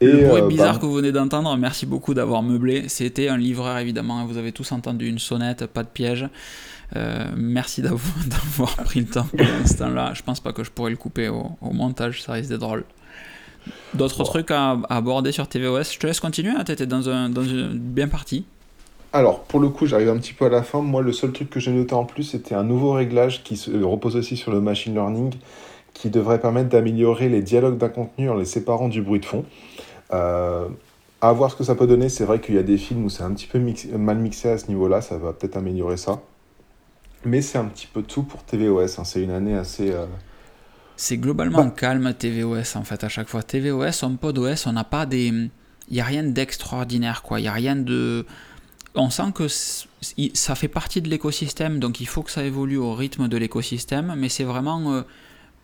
Et 0.00 0.06
le 0.06 0.26
bruit 0.26 0.42
euh, 0.42 0.46
bizarre 0.46 0.74
bah, 0.74 0.80
que 0.80 0.86
vous 0.86 0.94
venez 0.94 1.12
d'entendre, 1.12 1.56
merci 1.56 1.86
beaucoup 1.86 2.12
d'avoir 2.12 2.42
meublé. 2.42 2.88
C'était 2.88 3.28
un 3.28 3.38
livreur, 3.38 3.78
évidemment. 3.78 4.26
Vous 4.26 4.36
avez 4.36 4.52
tous 4.52 4.72
entendu 4.72 5.08
une 5.08 5.18
sonnette, 5.18 5.66
pas 5.66 5.82
de 5.82 5.88
piège. 5.88 6.28
Euh, 6.94 7.24
merci 7.36 7.82
d'avoir 7.82 8.76
pris 8.84 9.00
le 9.00 9.06
temps 9.06 9.24
pour 9.24 9.40
l'instant-là. 9.40 10.12
Je 10.14 10.22
pense 10.22 10.40
pas 10.40 10.52
que 10.52 10.62
je 10.62 10.70
pourrais 10.70 10.90
le 10.90 10.96
couper 10.96 11.28
au, 11.28 11.56
montage, 11.72 12.22
ça 12.22 12.32
risque 12.32 12.50
d'être 12.50 12.60
drôle. 12.60 12.84
D'autres 13.94 14.22
trucs 14.22 14.50
à, 14.52 14.78
aborder 14.88 15.32
sur 15.32 15.48
TVOS 15.48 15.94
Je 15.94 15.98
te 15.98 16.06
laisse 16.06 16.20
continuer, 16.20 16.50
hein, 16.50 16.62
tu 16.64 16.72
étais 16.72 16.86
dans, 16.86 17.08
un, 17.08 17.28
dans 17.28 17.42
une 17.42 17.76
bien 17.76 18.06
partie. 18.06 18.44
Alors, 19.12 19.40
pour 19.40 19.60
le 19.60 19.68
coup, 19.68 19.86
j'arrive 19.86 20.10
un 20.10 20.18
petit 20.18 20.34
peu 20.34 20.44
à 20.44 20.48
la 20.48 20.62
fin. 20.62 20.82
Moi, 20.82 21.02
le 21.02 21.12
seul 21.12 21.32
truc 21.32 21.50
que 21.50 21.58
j'ai 21.58 21.72
noté 21.72 21.94
en 21.94 22.04
plus, 22.04 22.22
c'était 22.22 22.54
un 22.54 22.64
nouveau 22.64 22.92
réglage 22.92 23.42
qui 23.42 23.56
se 23.56 23.70
repose 23.82 24.14
aussi 24.14 24.36
sur 24.36 24.52
le 24.52 24.60
machine 24.60 24.94
learning, 24.94 25.32
qui 25.94 26.10
devrait 26.10 26.40
permettre 26.40 26.68
d'améliorer 26.68 27.28
les 27.28 27.42
dialogues 27.42 27.78
d'un 27.78 27.88
contenu 27.88 28.28
en 28.28 28.34
les 28.34 28.44
séparant 28.44 28.88
du 28.88 29.02
bruit 29.02 29.20
de 29.20 29.24
fond. 29.24 29.44
Euh, 30.12 30.68
à 31.22 31.32
voir 31.32 31.50
ce 31.50 31.56
que 31.56 31.64
ça 31.64 31.74
peut 31.74 31.86
donner. 31.86 32.08
C'est 32.08 32.24
vrai 32.24 32.40
qu'il 32.40 32.54
y 32.54 32.58
a 32.58 32.62
des 32.62 32.76
films 32.76 33.06
où 33.06 33.08
c'est 33.08 33.22
un 33.22 33.32
petit 33.32 33.46
peu 33.46 33.58
mal 33.96 34.18
mixé 34.18 34.50
à 34.50 34.58
ce 34.58 34.68
niveau-là. 34.68 35.00
Ça 35.00 35.16
va 35.16 35.32
peut-être 35.32 35.56
améliorer 35.56 35.96
ça. 35.96 36.20
Mais 37.26 37.42
c'est 37.42 37.58
un 37.58 37.66
petit 37.66 37.88
peu 37.92 38.02
tout 38.02 38.22
pour 38.22 38.44
TVOS. 38.44 38.98
Hein. 38.98 39.04
C'est 39.04 39.22
une 39.22 39.32
année 39.32 39.54
assez. 39.54 39.90
Euh, 39.90 40.06
c'est 40.96 41.18
globalement 41.18 41.64
bah. 41.64 41.74
calme 41.76 42.14
TVOS 42.14 42.76
en 42.76 42.84
fait 42.84 43.04
à 43.04 43.08
chaque 43.08 43.28
fois. 43.28 43.42
TVOS, 43.42 44.04
HomePodOS, 44.04 44.66
on 44.66 44.72
n'a 44.72 44.84
pas 44.84 45.04
des. 45.04 45.26
Il 45.88 45.94
n'y 45.94 46.00
a 46.00 46.04
rien 46.04 46.22
d'extraordinaire 46.22 47.22
quoi. 47.22 47.38
Il 47.38 47.42
n'y 47.42 47.48
a 47.48 47.52
rien 47.52 47.76
de 47.76 48.24
on 48.96 49.10
sent 49.10 49.32
que 49.34 49.46
ça 49.48 50.54
fait 50.54 50.68
partie 50.68 51.02
de 51.02 51.08
l'écosystème, 51.08 51.78
donc 51.78 52.00
il 52.00 52.06
faut 52.06 52.22
que 52.22 52.30
ça 52.30 52.42
évolue 52.42 52.78
au 52.78 52.94
rythme 52.94 53.28
de 53.28 53.36
l'écosystème, 53.36 54.14
mais 54.16 54.28
c'est 54.28 54.44
vraiment 54.44 54.94
euh, 54.94 55.02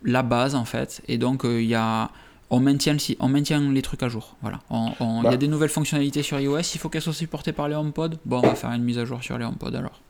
la 0.03 0.21
base 0.21 0.55
en 0.55 0.65
fait. 0.65 1.01
Et 1.07 1.17
donc 1.17 1.43
euh, 1.43 1.61
y 1.61 1.73
a, 1.73 2.11
on, 2.49 2.59
maintient, 2.59 2.95
on 3.19 3.29
maintient 3.29 3.59
les 3.71 3.81
trucs 3.81 4.03
à 4.03 4.09
jour. 4.09 4.35
Voilà. 4.41 4.59
Il 4.69 5.23
y 5.23 5.27
a 5.27 5.31
bah. 5.31 5.37
des 5.37 5.47
nouvelles 5.47 5.69
fonctionnalités 5.69 6.21
sur 6.21 6.39
iOS, 6.39 6.59
il 6.75 6.79
faut 6.79 6.89
qu'elles 6.89 7.01
soient 7.01 7.13
supportées 7.13 7.53
par 7.53 7.67
les 7.67 7.75
HomePod. 7.75 8.19
Bon, 8.25 8.37
on 8.37 8.47
va 8.47 8.55
faire 8.55 8.71
une 8.71 8.83
mise 8.83 8.99
à 8.99 9.05
jour 9.05 9.23
sur 9.23 9.37
les 9.37 9.45
HomePod 9.45 9.73
alors. 9.75 10.01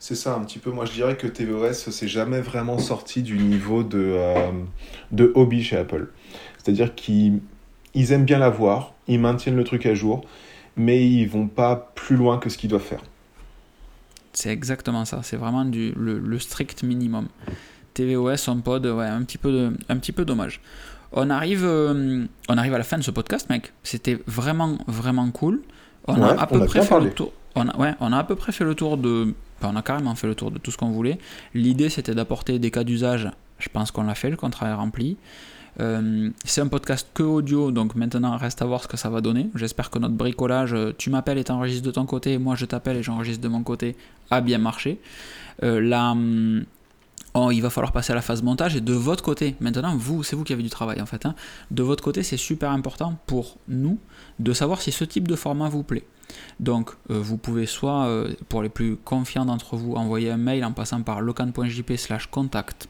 C'est 0.00 0.14
ça 0.14 0.34
un 0.34 0.40
petit 0.40 0.58
peu. 0.58 0.70
Moi 0.70 0.84
je 0.84 0.92
dirais 0.92 1.16
que 1.16 1.26
tvOS 1.26 1.72
s'est 1.72 2.08
jamais 2.08 2.40
vraiment 2.40 2.78
sorti 2.78 3.22
du 3.22 3.36
niveau 3.36 3.82
de, 3.82 3.98
euh, 3.98 4.50
de 5.12 5.32
hobby 5.34 5.62
chez 5.62 5.76
Apple. 5.76 6.08
C'est-à-dire 6.58 6.94
qu'ils 6.94 7.40
aiment 7.94 8.24
bien 8.24 8.38
l'avoir, 8.38 8.94
ils 9.08 9.18
maintiennent 9.18 9.56
le 9.56 9.64
truc 9.64 9.86
à 9.86 9.94
jour 9.94 10.24
mais 10.78 11.06
ils 11.06 11.26
vont 11.26 11.48
pas 11.48 11.90
plus 11.94 12.16
loin 12.16 12.38
que 12.38 12.48
ce 12.48 12.56
qu'ils 12.56 12.70
doivent 12.70 12.80
faire. 12.80 13.02
C'est 14.32 14.50
exactement 14.50 15.04
ça, 15.04 15.20
c'est 15.22 15.36
vraiment 15.36 15.64
du, 15.64 15.92
le, 15.96 16.38
strict 16.38 16.84
minimum. 16.84 17.26
TVOS, 17.94 18.48
HomePod, 18.48 18.86
ouais, 18.86 19.06
un 19.06 19.22
petit 19.24 19.38
peu, 19.38 19.50
de, 19.50 19.72
un 19.88 19.96
petit 19.96 20.12
peu 20.12 20.24
dommage. 20.24 20.60
On 21.12 21.30
arrive, 21.30 21.64
euh, 21.64 22.24
on 22.48 22.56
arrive 22.56 22.74
à 22.74 22.78
la 22.78 22.84
fin 22.84 22.98
de 22.98 23.02
ce 23.02 23.10
podcast, 23.10 23.50
mec. 23.50 23.72
C'était 23.82 24.18
vraiment, 24.26 24.78
vraiment 24.86 25.28
cool. 25.30 25.62
On 26.06 26.22
a 26.22 26.40
à 26.40 26.46
peu 26.46 26.64
près 26.64 26.82
fait 26.82 27.00
le 27.00 27.10
tour. 27.10 27.32
On 27.56 27.66
a, 27.66 27.76
ouais, 27.76 27.94
on 27.98 28.12
a 28.12 28.18
à 28.18 28.24
peu 28.24 28.36
près 28.36 28.52
fait 28.52 28.64
le 28.64 28.74
tour 28.74 28.98
de. 28.98 29.34
On 29.62 29.76
a 29.76 29.82
carrément 29.82 30.14
fait 30.14 30.26
le 30.26 30.34
tour 30.34 30.50
de 30.50 30.58
tout 30.58 30.70
ce 30.70 30.76
qu'on 30.76 30.90
voulait. 30.90 31.18
L'idée, 31.54 31.88
c'était 31.88 32.14
d'apporter 32.14 32.58
des 32.58 32.70
cas 32.70 32.84
d'usage. 32.84 33.30
Je 33.58 33.68
pense 33.68 33.90
qu'on 33.90 34.04
l'a 34.04 34.14
fait, 34.14 34.30
le 34.30 34.36
contrat 34.36 34.68
est 34.68 34.74
rempli. 34.74 35.16
Euh, 35.80 36.30
c'est 36.44 36.60
un 36.60 36.66
podcast 36.66 37.08
que 37.14 37.22
audio, 37.22 37.70
donc 37.70 37.94
maintenant 37.94 38.36
reste 38.36 38.62
à 38.62 38.64
voir 38.64 38.82
ce 38.82 38.88
que 38.88 38.96
ça 38.96 39.10
va 39.10 39.20
donner. 39.20 39.48
J'espère 39.54 39.90
que 39.90 39.98
notre 39.98 40.14
bricolage, 40.14 40.74
euh, 40.74 40.92
tu 40.96 41.10
m'appelles 41.10 41.38
et 41.38 41.44
t'enregistres 41.44 41.86
de 41.86 41.92
ton 41.92 42.04
côté, 42.04 42.38
moi 42.38 42.56
je 42.56 42.64
t'appelle 42.64 42.96
et 42.96 43.02
j'enregistre 43.02 43.42
de 43.42 43.48
mon 43.48 43.62
côté, 43.62 43.96
a 44.30 44.40
bien 44.40 44.58
marché. 44.58 45.00
Euh, 45.62 45.80
là, 45.80 46.10
hum, 46.12 46.64
oh, 47.34 47.50
il 47.52 47.60
va 47.60 47.70
falloir 47.70 47.92
passer 47.92 48.12
à 48.12 48.16
la 48.16 48.22
phase 48.22 48.42
montage 48.42 48.74
et 48.74 48.80
de 48.80 48.92
votre 48.92 49.22
côté, 49.22 49.54
maintenant 49.60 49.96
vous, 49.96 50.24
c'est 50.24 50.34
vous 50.34 50.42
qui 50.42 50.52
avez 50.52 50.64
du 50.64 50.70
travail 50.70 51.00
en 51.00 51.06
fait. 51.06 51.26
Hein. 51.26 51.34
de 51.70 51.82
votre 51.82 52.02
côté, 52.02 52.24
c'est 52.24 52.36
super 52.36 52.70
important 52.72 53.16
pour 53.26 53.56
nous 53.68 53.98
de 54.40 54.52
savoir 54.52 54.80
si 54.80 54.90
ce 54.90 55.04
type 55.04 55.28
de 55.28 55.36
format 55.36 55.68
vous 55.68 55.84
plaît. 55.84 56.04
Donc, 56.60 56.90
vous 57.08 57.36
pouvez 57.36 57.66
soit, 57.66 58.26
pour 58.48 58.62
les 58.62 58.68
plus 58.68 58.96
confiants 58.96 59.44
d'entre 59.44 59.76
vous, 59.76 59.94
envoyer 59.94 60.30
un 60.30 60.36
mail 60.36 60.64
en 60.64 60.72
passant 60.72 61.02
par 61.02 61.20
locan.jp 61.20 61.96
slash 61.96 62.26
contact 62.26 62.88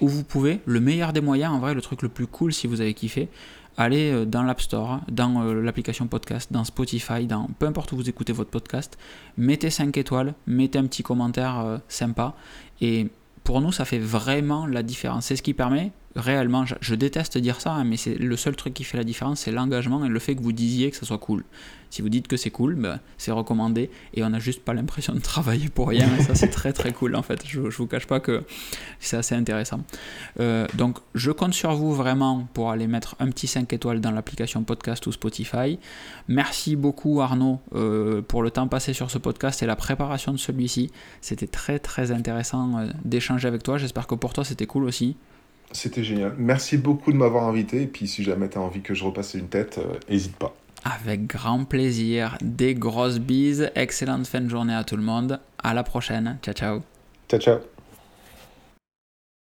où 0.00 0.08
vous 0.08 0.24
pouvez, 0.24 0.60
le 0.64 0.80
meilleur 0.80 1.12
des 1.12 1.20
moyens, 1.20 1.52
en 1.52 1.58
vrai, 1.58 1.74
le 1.74 1.82
truc 1.82 2.02
le 2.02 2.08
plus 2.08 2.26
cool 2.26 2.52
si 2.52 2.66
vous 2.66 2.80
avez 2.80 2.94
kiffé, 2.94 3.28
aller 3.76 4.12
euh, 4.12 4.24
dans 4.24 4.42
l'App 4.42 4.60
Store, 4.60 5.00
dans 5.10 5.42
euh, 5.42 5.62
l'application 5.62 6.06
podcast, 6.06 6.52
dans 6.52 6.64
Spotify, 6.64 7.26
dans 7.26 7.48
peu 7.58 7.66
importe 7.66 7.92
où 7.92 7.96
vous 7.96 8.08
écoutez 8.08 8.32
votre 8.32 8.50
podcast, 8.50 8.98
mettez 9.36 9.70
5 9.70 9.96
étoiles, 9.96 10.34
mettez 10.46 10.78
un 10.78 10.86
petit 10.86 11.02
commentaire 11.02 11.60
euh, 11.60 11.78
sympa. 11.88 12.34
Et 12.80 13.08
pour 13.44 13.60
nous, 13.60 13.72
ça 13.72 13.84
fait 13.84 13.98
vraiment 13.98 14.66
la 14.66 14.82
différence. 14.82 15.26
C'est 15.26 15.36
ce 15.36 15.42
qui 15.42 15.54
permet 15.54 15.92
réellement, 16.16 16.64
je, 16.80 16.94
déteste 16.94 17.38
dire 17.38 17.60
ça, 17.60 17.72
hein, 17.72 17.84
mais 17.84 17.96
c'est 17.96 18.16
le 18.16 18.36
seul 18.36 18.56
truc 18.56 18.74
qui 18.74 18.82
fait 18.84 18.98
la 18.98 19.04
différence, 19.04 19.40
c'est 19.40 19.52
l'engagement 19.52 20.04
et 20.04 20.08
le 20.08 20.18
fait 20.18 20.34
que 20.34 20.42
vous 20.42 20.52
disiez 20.52 20.90
que 20.90 20.96
ça 20.96 21.06
soit 21.06 21.18
cool. 21.18 21.44
Si 21.90 22.02
vous 22.02 22.08
dites 22.08 22.28
que 22.28 22.36
c'est 22.36 22.50
cool, 22.50 22.74
ben, 22.74 23.00
c'est 23.16 23.32
recommandé 23.32 23.90
et 24.14 24.22
on 24.22 24.30
n'a 24.30 24.38
juste 24.38 24.62
pas 24.62 24.74
l'impression 24.74 25.14
de 25.14 25.20
travailler 25.20 25.68
pour 25.68 25.88
rien. 25.88 26.08
Et 26.18 26.22
ça, 26.22 26.34
c'est 26.34 26.50
très 26.50 26.72
très 26.72 26.92
cool 26.92 27.14
en 27.16 27.22
fait. 27.22 27.42
Je, 27.46 27.70
je 27.70 27.76
vous 27.76 27.86
cache 27.86 28.06
pas 28.06 28.20
que 28.20 28.44
c'est 29.00 29.16
assez 29.16 29.34
intéressant. 29.34 29.80
Euh, 30.40 30.66
donc, 30.74 30.98
je 31.14 31.30
compte 31.30 31.54
sur 31.54 31.74
vous 31.74 31.94
vraiment 31.94 32.46
pour 32.54 32.70
aller 32.70 32.86
mettre 32.86 33.16
un 33.20 33.28
petit 33.30 33.46
5 33.46 33.72
étoiles 33.72 34.00
dans 34.00 34.10
l'application 34.10 34.62
podcast 34.62 35.06
ou 35.06 35.12
Spotify. 35.12 35.78
Merci 36.28 36.76
beaucoup 36.76 37.20
Arnaud 37.20 37.60
euh, 37.74 38.22
pour 38.22 38.42
le 38.42 38.50
temps 38.50 38.68
passé 38.68 38.92
sur 38.92 39.10
ce 39.10 39.18
podcast 39.18 39.62
et 39.62 39.66
la 39.66 39.76
préparation 39.76 40.32
de 40.32 40.38
celui-ci. 40.38 40.90
C'était 41.20 41.46
très 41.46 41.78
très 41.78 42.10
intéressant 42.12 42.78
euh, 42.78 42.88
d'échanger 43.04 43.48
avec 43.48 43.62
toi. 43.62 43.78
J'espère 43.78 44.06
que 44.06 44.14
pour 44.14 44.32
toi 44.32 44.44
c'était 44.44 44.66
cool 44.66 44.84
aussi. 44.84 45.16
C'était 45.72 46.02
génial. 46.02 46.34
Merci 46.38 46.78
beaucoup 46.78 47.12
de 47.12 47.18
m'avoir 47.18 47.44
invité. 47.44 47.82
Et 47.82 47.86
puis, 47.86 48.08
si 48.08 48.24
jamais 48.24 48.48
tu 48.48 48.56
as 48.56 48.60
envie 48.62 48.80
que 48.80 48.94
je 48.94 49.04
repasse 49.04 49.34
une 49.34 49.48
tête, 49.48 49.78
n'hésite 50.08 50.34
pas. 50.36 50.56
Avec 50.84 51.26
grand 51.26 51.64
plaisir. 51.64 52.36
Des 52.40 52.74
grosses 52.74 53.18
bises. 53.18 53.70
Excellente 53.74 54.26
fin 54.26 54.40
de 54.40 54.48
journée 54.48 54.74
à 54.74 54.84
tout 54.84 54.96
le 54.96 55.02
monde. 55.02 55.40
À 55.62 55.74
la 55.74 55.82
prochaine. 55.82 56.38
Ciao, 56.42 56.54
ciao. 56.54 56.82
Ciao, 57.28 57.40
ciao. 57.40 57.77